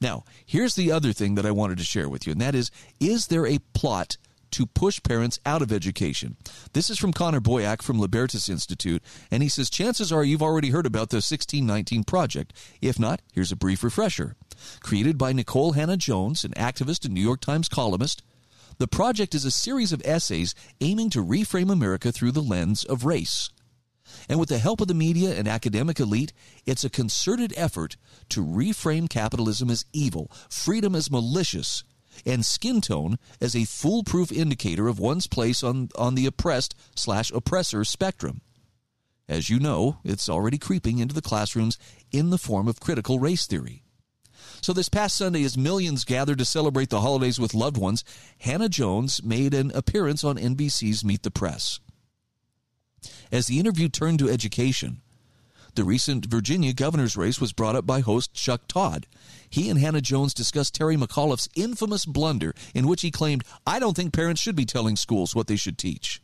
Now, 0.00 0.24
here's 0.44 0.74
the 0.74 0.92
other 0.92 1.12
thing 1.12 1.34
that 1.34 1.46
I 1.46 1.50
wanted 1.50 1.78
to 1.78 1.84
share 1.84 2.08
with 2.08 2.26
you, 2.26 2.32
and 2.32 2.40
that 2.40 2.54
is 2.54 2.70
is 3.00 3.28
there 3.28 3.46
a 3.46 3.58
plot 3.72 4.18
to 4.50 4.66
push 4.66 5.02
parents 5.02 5.38
out 5.46 5.62
of 5.62 5.72
education? 5.72 6.36
This 6.72 6.90
is 6.90 6.98
from 6.98 7.12
Connor 7.12 7.40
Boyack 7.40 7.82
from 7.82 7.98
Libertas 7.98 8.48
Institute, 8.48 9.02
and 9.30 9.42
he 9.42 9.48
says 9.48 9.70
chances 9.70 10.12
are 10.12 10.24
you've 10.24 10.42
already 10.42 10.70
heard 10.70 10.86
about 10.86 11.10
the 11.10 11.16
1619 11.16 12.04
project. 12.04 12.52
If 12.80 12.98
not, 12.98 13.22
here's 13.32 13.52
a 13.52 13.56
brief 13.56 13.82
refresher. 13.82 14.36
Created 14.80 15.18
by 15.18 15.32
Nicole 15.32 15.72
Hannah-Jones, 15.72 16.44
an 16.44 16.52
activist 16.52 17.04
and 17.04 17.14
New 17.14 17.20
York 17.20 17.40
Times 17.40 17.68
columnist, 17.68 18.22
the 18.78 18.88
project 18.88 19.34
is 19.34 19.44
a 19.44 19.50
series 19.50 19.92
of 19.92 20.02
essays 20.04 20.54
aiming 20.80 21.10
to 21.10 21.24
reframe 21.24 21.70
America 21.70 22.12
through 22.12 22.32
the 22.32 22.42
lens 22.42 22.84
of 22.84 23.04
race. 23.04 23.50
And 24.28 24.38
with 24.38 24.48
the 24.48 24.58
help 24.58 24.80
of 24.80 24.88
the 24.88 24.94
media 24.94 25.34
and 25.34 25.48
academic 25.48 26.00
elite, 26.00 26.32
it's 26.64 26.84
a 26.84 26.90
concerted 26.90 27.52
effort 27.56 27.96
to 28.30 28.44
reframe 28.44 29.10
capitalism 29.10 29.68
as 29.68 29.84
evil, 29.92 30.30
freedom 30.48 30.94
as 30.94 31.10
malicious, 31.10 31.82
and 32.24 32.44
skin 32.44 32.80
tone 32.80 33.18
as 33.40 33.54
a 33.54 33.64
foolproof 33.64 34.32
indicator 34.32 34.88
of 34.88 34.98
one's 34.98 35.26
place 35.26 35.62
on, 35.62 35.88
on 35.96 36.14
the 36.14 36.26
oppressed 36.26 36.74
slash 36.96 37.30
oppressor 37.32 37.84
spectrum. 37.84 38.40
As 39.28 39.50
you 39.50 39.58
know, 39.58 39.98
it's 40.04 40.28
already 40.28 40.56
creeping 40.56 40.98
into 40.98 41.14
the 41.14 41.20
classrooms 41.20 41.78
in 42.10 42.30
the 42.30 42.38
form 42.38 42.66
of 42.66 42.80
critical 42.80 43.18
race 43.18 43.46
theory. 43.46 43.82
So, 44.60 44.72
this 44.72 44.88
past 44.88 45.16
Sunday, 45.16 45.44
as 45.44 45.56
millions 45.56 46.04
gathered 46.04 46.38
to 46.38 46.44
celebrate 46.44 46.90
the 46.90 47.00
holidays 47.00 47.38
with 47.38 47.54
loved 47.54 47.76
ones, 47.76 48.04
Hannah-Jones 48.40 49.22
made 49.22 49.54
an 49.54 49.70
appearance 49.72 50.24
on 50.24 50.36
NBC's 50.36 51.04
Meet 51.04 51.22
the 51.22 51.30
Press. 51.30 51.80
As 53.30 53.46
the 53.46 53.60
interview 53.60 53.88
turned 53.88 54.18
to 54.18 54.28
education, 54.28 55.00
the 55.74 55.84
recent 55.84 56.26
Virginia 56.26 56.72
governor's 56.72 57.16
race 57.16 57.40
was 57.40 57.52
brought 57.52 57.76
up 57.76 57.86
by 57.86 58.00
host 58.00 58.34
Chuck 58.34 58.62
Todd. 58.66 59.06
He 59.48 59.70
and 59.70 59.78
Hannah-Jones 59.78 60.34
discussed 60.34 60.74
Terry 60.74 60.96
McAuliffe's 60.96 61.48
infamous 61.54 62.04
blunder 62.04 62.54
in 62.74 62.88
which 62.88 63.02
he 63.02 63.12
claimed, 63.12 63.44
I 63.66 63.78
don't 63.78 63.94
think 63.94 64.12
parents 64.12 64.40
should 64.40 64.56
be 64.56 64.66
telling 64.66 64.96
schools 64.96 65.36
what 65.36 65.46
they 65.46 65.56
should 65.56 65.78
teach. 65.78 66.20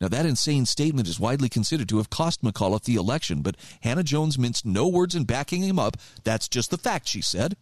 Now, 0.00 0.08
that 0.08 0.26
insane 0.26 0.66
statement 0.66 1.08
is 1.08 1.20
widely 1.20 1.48
considered 1.48 1.88
to 1.88 1.98
have 1.98 2.10
cost 2.10 2.42
McAuliffe 2.42 2.84
the 2.84 2.96
election, 2.96 3.42
but 3.42 3.56
Hannah-Jones 3.82 4.38
minced 4.38 4.66
no 4.66 4.88
words 4.88 5.14
in 5.14 5.24
backing 5.24 5.62
him 5.62 5.78
up. 5.78 5.96
That's 6.24 6.48
just 6.48 6.70
the 6.70 6.78
fact, 6.78 7.08
she 7.08 7.22
said. 7.22 7.56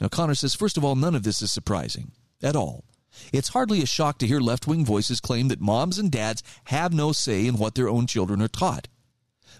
Now, 0.00 0.08
Connor 0.08 0.36
says, 0.36 0.54
first 0.54 0.76
of 0.76 0.84
all, 0.84 0.94
none 0.94 1.14
of 1.14 1.24
this 1.24 1.42
is 1.42 1.50
surprising 1.50 2.12
at 2.42 2.54
all. 2.54 2.84
It's 3.32 3.48
hardly 3.48 3.82
a 3.82 3.86
shock 3.86 4.18
to 4.18 4.26
hear 4.26 4.40
left 4.40 4.66
wing 4.66 4.84
voices 4.84 5.20
claim 5.20 5.48
that 5.48 5.60
moms 5.60 5.98
and 5.98 6.10
dads 6.10 6.42
have 6.64 6.92
no 6.92 7.12
say 7.12 7.46
in 7.46 7.58
what 7.58 7.74
their 7.74 7.88
own 7.88 8.06
children 8.06 8.40
are 8.40 8.48
taught. 8.48 8.86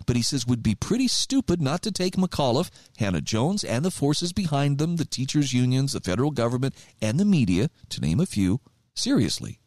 But 0.07 0.15
he 0.15 0.23
says 0.23 0.47
would 0.47 0.63
be 0.63 0.77
pretty 0.77 1.09
stupid 1.09 1.61
not 1.61 1.83
to 1.83 1.91
take 1.91 2.15
McAuliffe, 2.15 2.71
Hannah-Jones, 2.99 3.65
and 3.65 3.85
the 3.85 3.91
forces 3.91 4.33
behind 4.33 4.79
them, 4.79 4.97
the 4.97 5.05
teachers' 5.05 5.53
unions, 5.53 5.93
the 5.93 6.01
federal 6.01 6.31
government, 6.31 6.77
and 7.03 7.19
the 7.19 7.25
media, 7.25 7.69
to 7.89 8.01
name 8.01 8.21
a 8.21 8.27
few, 8.27 8.61
seriously. 8.95 9.59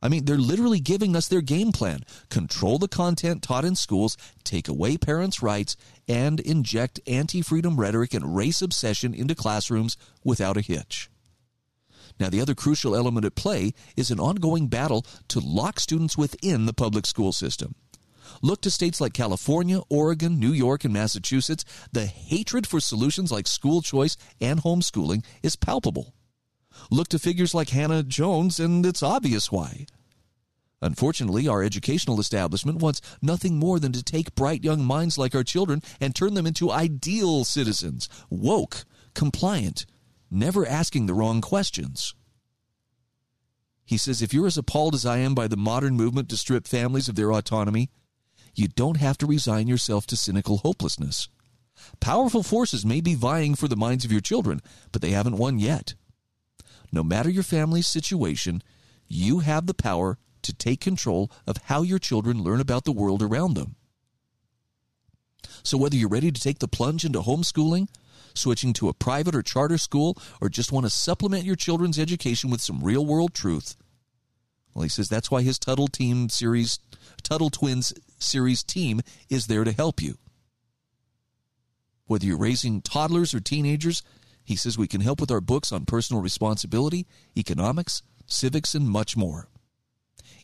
I 0.00 0.08
mean, 0.08 0.24
they're 0.24 0.36
literally 0.36 0.80
giving 0.80 1.16
us 1.16 1.26
their 1.26 1.40
game 1.40 1.72
plan 1.72 2.00
control 2.30 2.78
the 2.78 2.88
content 2.88 3.42
taught 3.42 3.64
in 3.64 3.74
schools, 3.74 4.16
take 4.44 4.68
away 4.68 4.96
parents' 4.96 5.42
rights, 5.42 5.76
and 6.06 6.38
inject 6.40 7.00
anti 7.06 7.42
freedom 7.42 7.78
rhetoric 7.78 8.14
and 8.14 8.36
race 8.36 8.62
obsession 8.62 9.12
into 9.12 9.34
classrooms 9.34 9.96
without 10.24 10.56
a 10.56 10.60
hitch. 10.60 11.10
Now, 12.20 12.30
the 12.30 12.40
other 12.40 12.54
crucial 12.54 12.96
element 12.96 13.26
at 13.26 13.34
play 13.34 13.72
is 13.96 14.10
an 14.10 14.20
ongoing 14.20 14.68
battle 14.68 15.04
to 15.28 15.40
lock 15.40 15.78
students 15.78 16.16
within 16.16 16.66
the 16.66 16.72
public 16.72 17.06
school 17.06 17.32
system. 17.32 17.74
Look 18.42 18.60
to 18.62 18.70
states 18.70 19.00
like 19.00 19.14
California, 19.14 19.80
Oregon, 19.88 20.38
New 20.38 20.52
York, 20.52 20.84
and 20.84 20.92
Massachusetts. 20.92 21.64
The 21.92 22.06
hatred 22.06 22.66
for 22.66 22.80
solutions 22.80 23.32
like 23.32 23.46
school 23.46 23.82
choice 23.82 24.16
and 24.40 24.60
homeschooling 24.60 25.24
is 25.42 25.56
palpable. 25.56 26.14
Look 26.90 27.08
to 27.08 27.18
figures 27.18 27.54
like 27.54 27.70
Hannah-Jones, 27.70 28.58
and 28.60 28.84
it's 28.84 29.02
obvious 29.02 29.52
why. 29.52 29.86
Unfortunately, 30.80 31.48
our 31.48 31.62
educational 31.62 32.20
establishment 32.20 32.78
wants 32.78 33.00
nothing 33.20 33.58
more 33.58 33.80
than 33.80 33.92
to 33.92 34.02
take 34.02 34.34
bright 34.34 34.62
young 34.62 34.84
minds 34.84 35.18
like 35.18 35.34
our 35.34 35.42
children 35.42 35.82
and 36.00 36.14
turn 36.14 36.34
them 36.34 36.46
into 36.46 36.70
ideal 36.70 37.44
citizens, 37.44 38.08
woke, 38.30 38.84
compliant, 39.14 39.86
never 40.30 40.64
asking 40.66 41.06
the 41.06 41.14
wrong 41.14 41.40
questions. 41.40 42.14
He 43.84 43.96
says, 43.96 44.22
if 44.22 44.32
you're 44.32 44.46
as 44.46 44.58
appalled 44.58 44.94
as 44.94 45.06
I 45.06 45.18
am 45.18 45.34
by 45.34 45.48
the 45.48 45.56
modern 45.56 45.96
movement 45.96 46.28
to 46.28 46.36
strip 46.36 46.68
families 46.68 47.08
of 47.08 47.16
their 47.16 47.32
autonomy, 47.32 47.90
you 48.54 48.68
don't 48.68 48.98
have 48.98 49.18
to 49.18 49.26
resign 49.26 49.66
yourself 49.66 50.06
to 50.08 50.16
cynical 50.16 50.58
hopelessness. 50.58 51.28
Powerful 52.00 52.42
forces 52.42 52.84
may 52.84 53.00
be 53.00 53.14
vying 53.14 53.54
for 53.54 53.66
the 53.66 53.76
minds 53.76 54.04
of 54.04 54.12
your 54.12 54.20
children, 54.20 54.60
but 54.92 55.00
they 55.00 55.10
haven't 55.10 55.38
won 55.38 55.58
yet. 55.58 55.94
No 56.90 57.02
matter 57.02 57.30
your 57.30 57.42
family's 57.42 57.86
situation, 57.86 58.62
you 59.06 59.40
have 59.40 59.66
the 59.66 59.74
power 59.74 60.18
to 60.42 60.54
take 60.54 60.80
control 60.80 61.30
of 61.46 61.56
how 61.64 61.82
your 61.82 61.98
children 61.98 62.42
learn 62.42 62.60
about 62.60 62.84
the 62.84 62.92
world 62.92 63.22
around 63.22 63.54
them. 63.54 63.76
So, 65.62 65.76
whether 65.76 65.96
you're 65.96 66.08
ready 66.08 66.32
to 66.32 66.40
take 66.40 66.58
the 66.58 66.68
plunge 66.68 67.04
into 67.04 67.20
homeschooling, 67.20 67.88
switching 68.34 68.72
to 68.74 68.88
a 68.88 68.94
private 68.94 69.34
or 69.34 69.42
charter 69.42 69.78
school, 69.78 70.16
or 70.40 70.48
just 70.48 70.72
want 70.72 70.86
to 70.86 70.90
supplement 70.90 71.44
your 71.44 71.56
children's 71.56 71.98
education 71.98 72.50
with 72.50 72.60
some 72.60 72.82
real 72.82 73.04
world 73.04 73.34
truth. 73.34 73.76
Well, 74.74 74.84
he 74.84 74.88
says 74.88 75.08
that's 75.08 75.30
why 75.30 75.42
his 75.42 75.58
Tuttle 75.58 75.88
Team 75.88 76.28
series, 76.28 76.78
Tuttle 77.22 77.50
Twins 77.50 77.92
series 78.18 78.62
team 78.62 79.00
is 79.28 79.46
there 79.46 79.64
to 79.64 79.72
help 79.72 80.00
you. 80.00 80.18
Whether 82.06 82.26
you're 82.26 82.38
raising 82.38 82.80
toddlers 82.80 83.34
or 83.34 83.40
teenagers, 83.40 84.02
he 84.48 84.56
says 84.56 84.78
we 84.78 84.88
can 84.88 85.02
help 85.02 85.20
with 85.20 85.30
our 85.30 85.42
books 85.42 85.72
on 85.72 85.84
personal 85.84 86.22
responsibility, 86.22 87.06
economics, 87.36 88.02
civics, 88.24 88.74
and 88.74 88.88
much 88.88 89.14
more. 89.14 89.46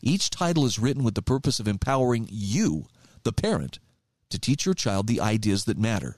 Each 0.02 0.28
title 0.28 0.66
is 0.66 0.78
written 0.78 1.04
with 1.04 1.14
the 1.14 1.22
purpose 1.22 1.58
of 1.58 1.66
empowering 1.66 2.28
you, 2.30 2.84
the 3.22 3.32
parent, 3.32 3.78
to 4.28 4.38
teach 4.38 4.66
your 4.66 4.74
child 4.74 5.06
the 5.06 5.22
ideas 5.22 5.64
that 5.64 5.78
matter. 5.78 6.16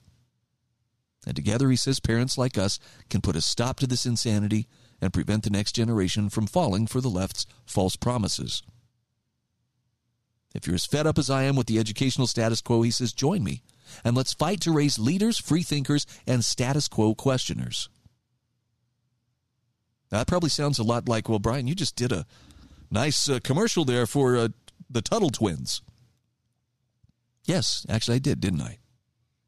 And 1.24 1.36
together, 1.36 1.70
he 1.70 1.76
says, 1.76 2.00
parents 2.00 2.36
like 2.36 2.58
us 2.58 2.80
can 3.08 3.20
put 3.20 3.36
a 3.36 3.40
stop 3.40 3.78
to 3.78 3.86
this 3.86 4.04
insanity 4.04 4.66
and 5.00 5.12
prevent 5.12 5.44
the 5.44 5.50
next 5.50 5.76
generation 5.76 6.28
from 6.28 6.48
falling 6.48 6.88
for 6.88 7.00
the 7.00 7.08
left's 7.08 7.46
false 7.66 7.94
promises. 7.94 8.64
If 10.56 10.66
you're 10.66 10.74
as 10.74 10.86
fed 10.86 11.06
up 11.06 11.18
as 11.18 11.30
I 11.30 11.44
am 11.44 11.54
with 11.54 11.68
the 11.68 11.78
educational 11.78 12.26
status 12.26 12.60
quo, 12.60 12.82
he 12.82 12.90
says, 12.90 13.12
join 13.12 13.44
me 13.44 13.62
and 14.04 14.16
let's 14.16 14.32
fight 14.32 14.60
to 14.62 14.72
raise 14.72 14.98
leaders, 14.98 15.38
free 15.38 15.62
thinkers, 15.62 16.06
and 16.26 16.44
status 16.44 16.88
quo 16.88 17.14
questioners. 17.14 17.88
Now, 20.10 20.18
that 20.18 20.28
probably 20.28 20.50
sounds 20.50 20.78
a 20.78 20.84
lot 20.84 21.08
like, 21.08 21.28
well, 21.28 21.38
Brian, 21.38 21.66
you 21.66 21.74
just 21.74 21.96
did 21.96 22.12
a 22.12 22.26
nice 22.90 23.28
uh, 23.28 23.40
commercial 23.42 23.84
there 23.84 24.06
for 24.06 24.36
uh, 24.36 24.48
the 24.88 25.02
Tuttle 25.02 25.30
twins. 25.30 25.82
Yes, 27.44 27.86
actually, 27.88 28.16
I 28.16 28.20
did, 28.20 28.40
didn't 28.40 28.62
I? 28.62 28.78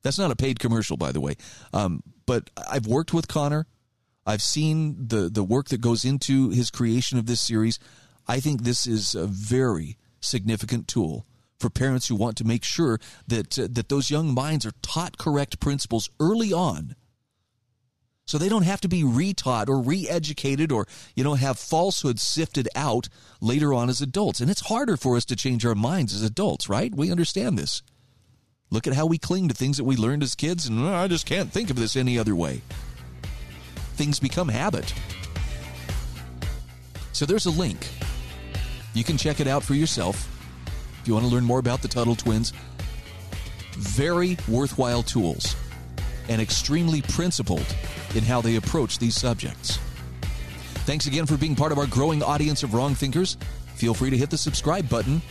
That's 0.02 0.18
not 0.18 0.30
a 0.30 0.36
paid 0.36 0.58
commercial, 0.58 0.96
by 0.96 1.12
the 1.12 1.20
way. 1.20 1.36
Um, 1.72 2.02
but 2.26 2.50
I've 2.56 2.86
worked 2.86 3.12
with 3.12 3.28
Connor. 3.28 3.66
I've 4.26 4.42
seen 4.42 5.08
the 5.08 5.30
the 5.30 5.42
work 5.42 5.68
that 5.68 5.80
goes 5.80 6.04
into 6.04 6.50
his 6.50 6.70
creation 6.70 7.18
of 7.18 7.26
this 7.26 7.40
series. 7.40 7.78
I 8.26 8.40
think 8.40 8.62
this 8.62 8.86
is 8.86 9.14
a 9.14 9.26
very 9.26 9.96
significant 10.20 10.86
tool 10.86 11.26
for 11.58 11.70
parents 11.70 12.08
who 12.08 12.14
want 12.14 12.36
to 12.38 12.44
make 12.44 12.64
sure 12.64 12.98
that 13.26 13.58
uh, 13.58 13.68
that 13.70 13.88
those 13.88 14.10
young 14.10 14.32
minds 14.32 14.64
are 14.64 14.72
taught 14.82 15.18
correct 15.18 15.60
principles 15.60 16.10
early 16.20 16.52
on. 16.52 16.94
So 18.26 18.36
they 18.36 18.50
don't 18.50 18.64
have 18.64 18.82
to 18.82 18.88
be 18.88 19.02
retaught 19.02 19.68
or 19.68 19.80
re-educated 19.80 20.70
or 20.70 20.86
you 21.14 21.24
know 21.24 21.34
have 21.34 21.58
falsehoods 21.58 22.22
sifted 22.22 22.68
out 22.76 23.08
later 23.40 23.74
on 23.74 23.88
as 23.88 24.00
adults. 24.00 24.40
And 24.40 24.50
it's 24.50 24.68
harder 24.68 24.96
for 24.96 25.16
us 25.16 25.24
to 25.26 25.36
change 25.36 25.64
our 25.64 25.74
minds 25.74 26.14
as 26.14 26.22
adults 26.22 26.68
right? 26.68 26.94
We 26.94 27.10
understand 27.10 27.58
this. 27.58 27.82
Look 28.70 28.86
at 28.86 28.92
how 28.92 29.06
we 29.06 29.16
cling 29.16 29.48
to 29.48 29.54
things 29.54 29.78
that 29.78 29.84
we 29.84 29.96
learned 29.96 30.22
as 30.22 30.34
kids 30.34 30.66
and 30.66 30.78
oh, 30.78 30.92
i 30.92 31.08
just 31.08 31.24
can't 31.24 31.50
think 31.50 31.70
of 31.70 31.76
this 31.76 31.96
any 31.96 32.18
other 32.18 32.36
way. 32.36 32.62
Things 33.94 34.20
become 34.20 34.48
habit. 34.48 34.94
So 37.12 37.26
there's 37.26 37.46
a 37.46 37.50
link. 37.50 37.88
You 38.94 39.02
can 39.02 39.16
check 39.16 39.40
it 39.40 39.48
out 39.48 39.64
for 39.64 39.74
yourself 39.74 40.37
you 41.08 41.14
want 41.14 41.26
to 41.26 41.32
learn 41.32 41.44
more 41.44 41.58
about 41.58 41.82
the 41.82 41.88
tuttle 41.88 42.14
twins 42.14 42.52
very 43.78 44.36
worthwhile 44.48 45.02
tools 45.02 45.56
and 46.28 46.42
extremely 46.42 47.00
principled 47.02 47.64
in 48.14 48.24
how 48.24 48.40
they 48.40 48.56
approach 48.56 48.98
these 48.98 49.14
subjects. 49.14 49.78
Thanks 50.84 51.06
again 51.06 51.26
for 51.26 51.36
being 51.36 51.54
part 51.54 51.72
of 51.72 51.78
our 51.78 51.86
growing 51.86 52.22
audience 52.22 52.62
of 52.62 52.74
wrong 52.74 52.94
thinkers. 52.94 53.36
Feel 53.76 53.94
free 53.94 54.10
to 54.10 54.16
hit 54.16 54.30
the 54.30 54.38
subscribe 54.38 54.88
button. 54.88 55.22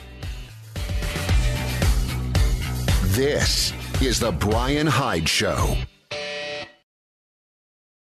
This 3.07 3.73
is 4.01 4.19
The 4.19 4.31
Brian 4.31 4.87
Hyde 4.87 5.27
Show. 5.27 5.75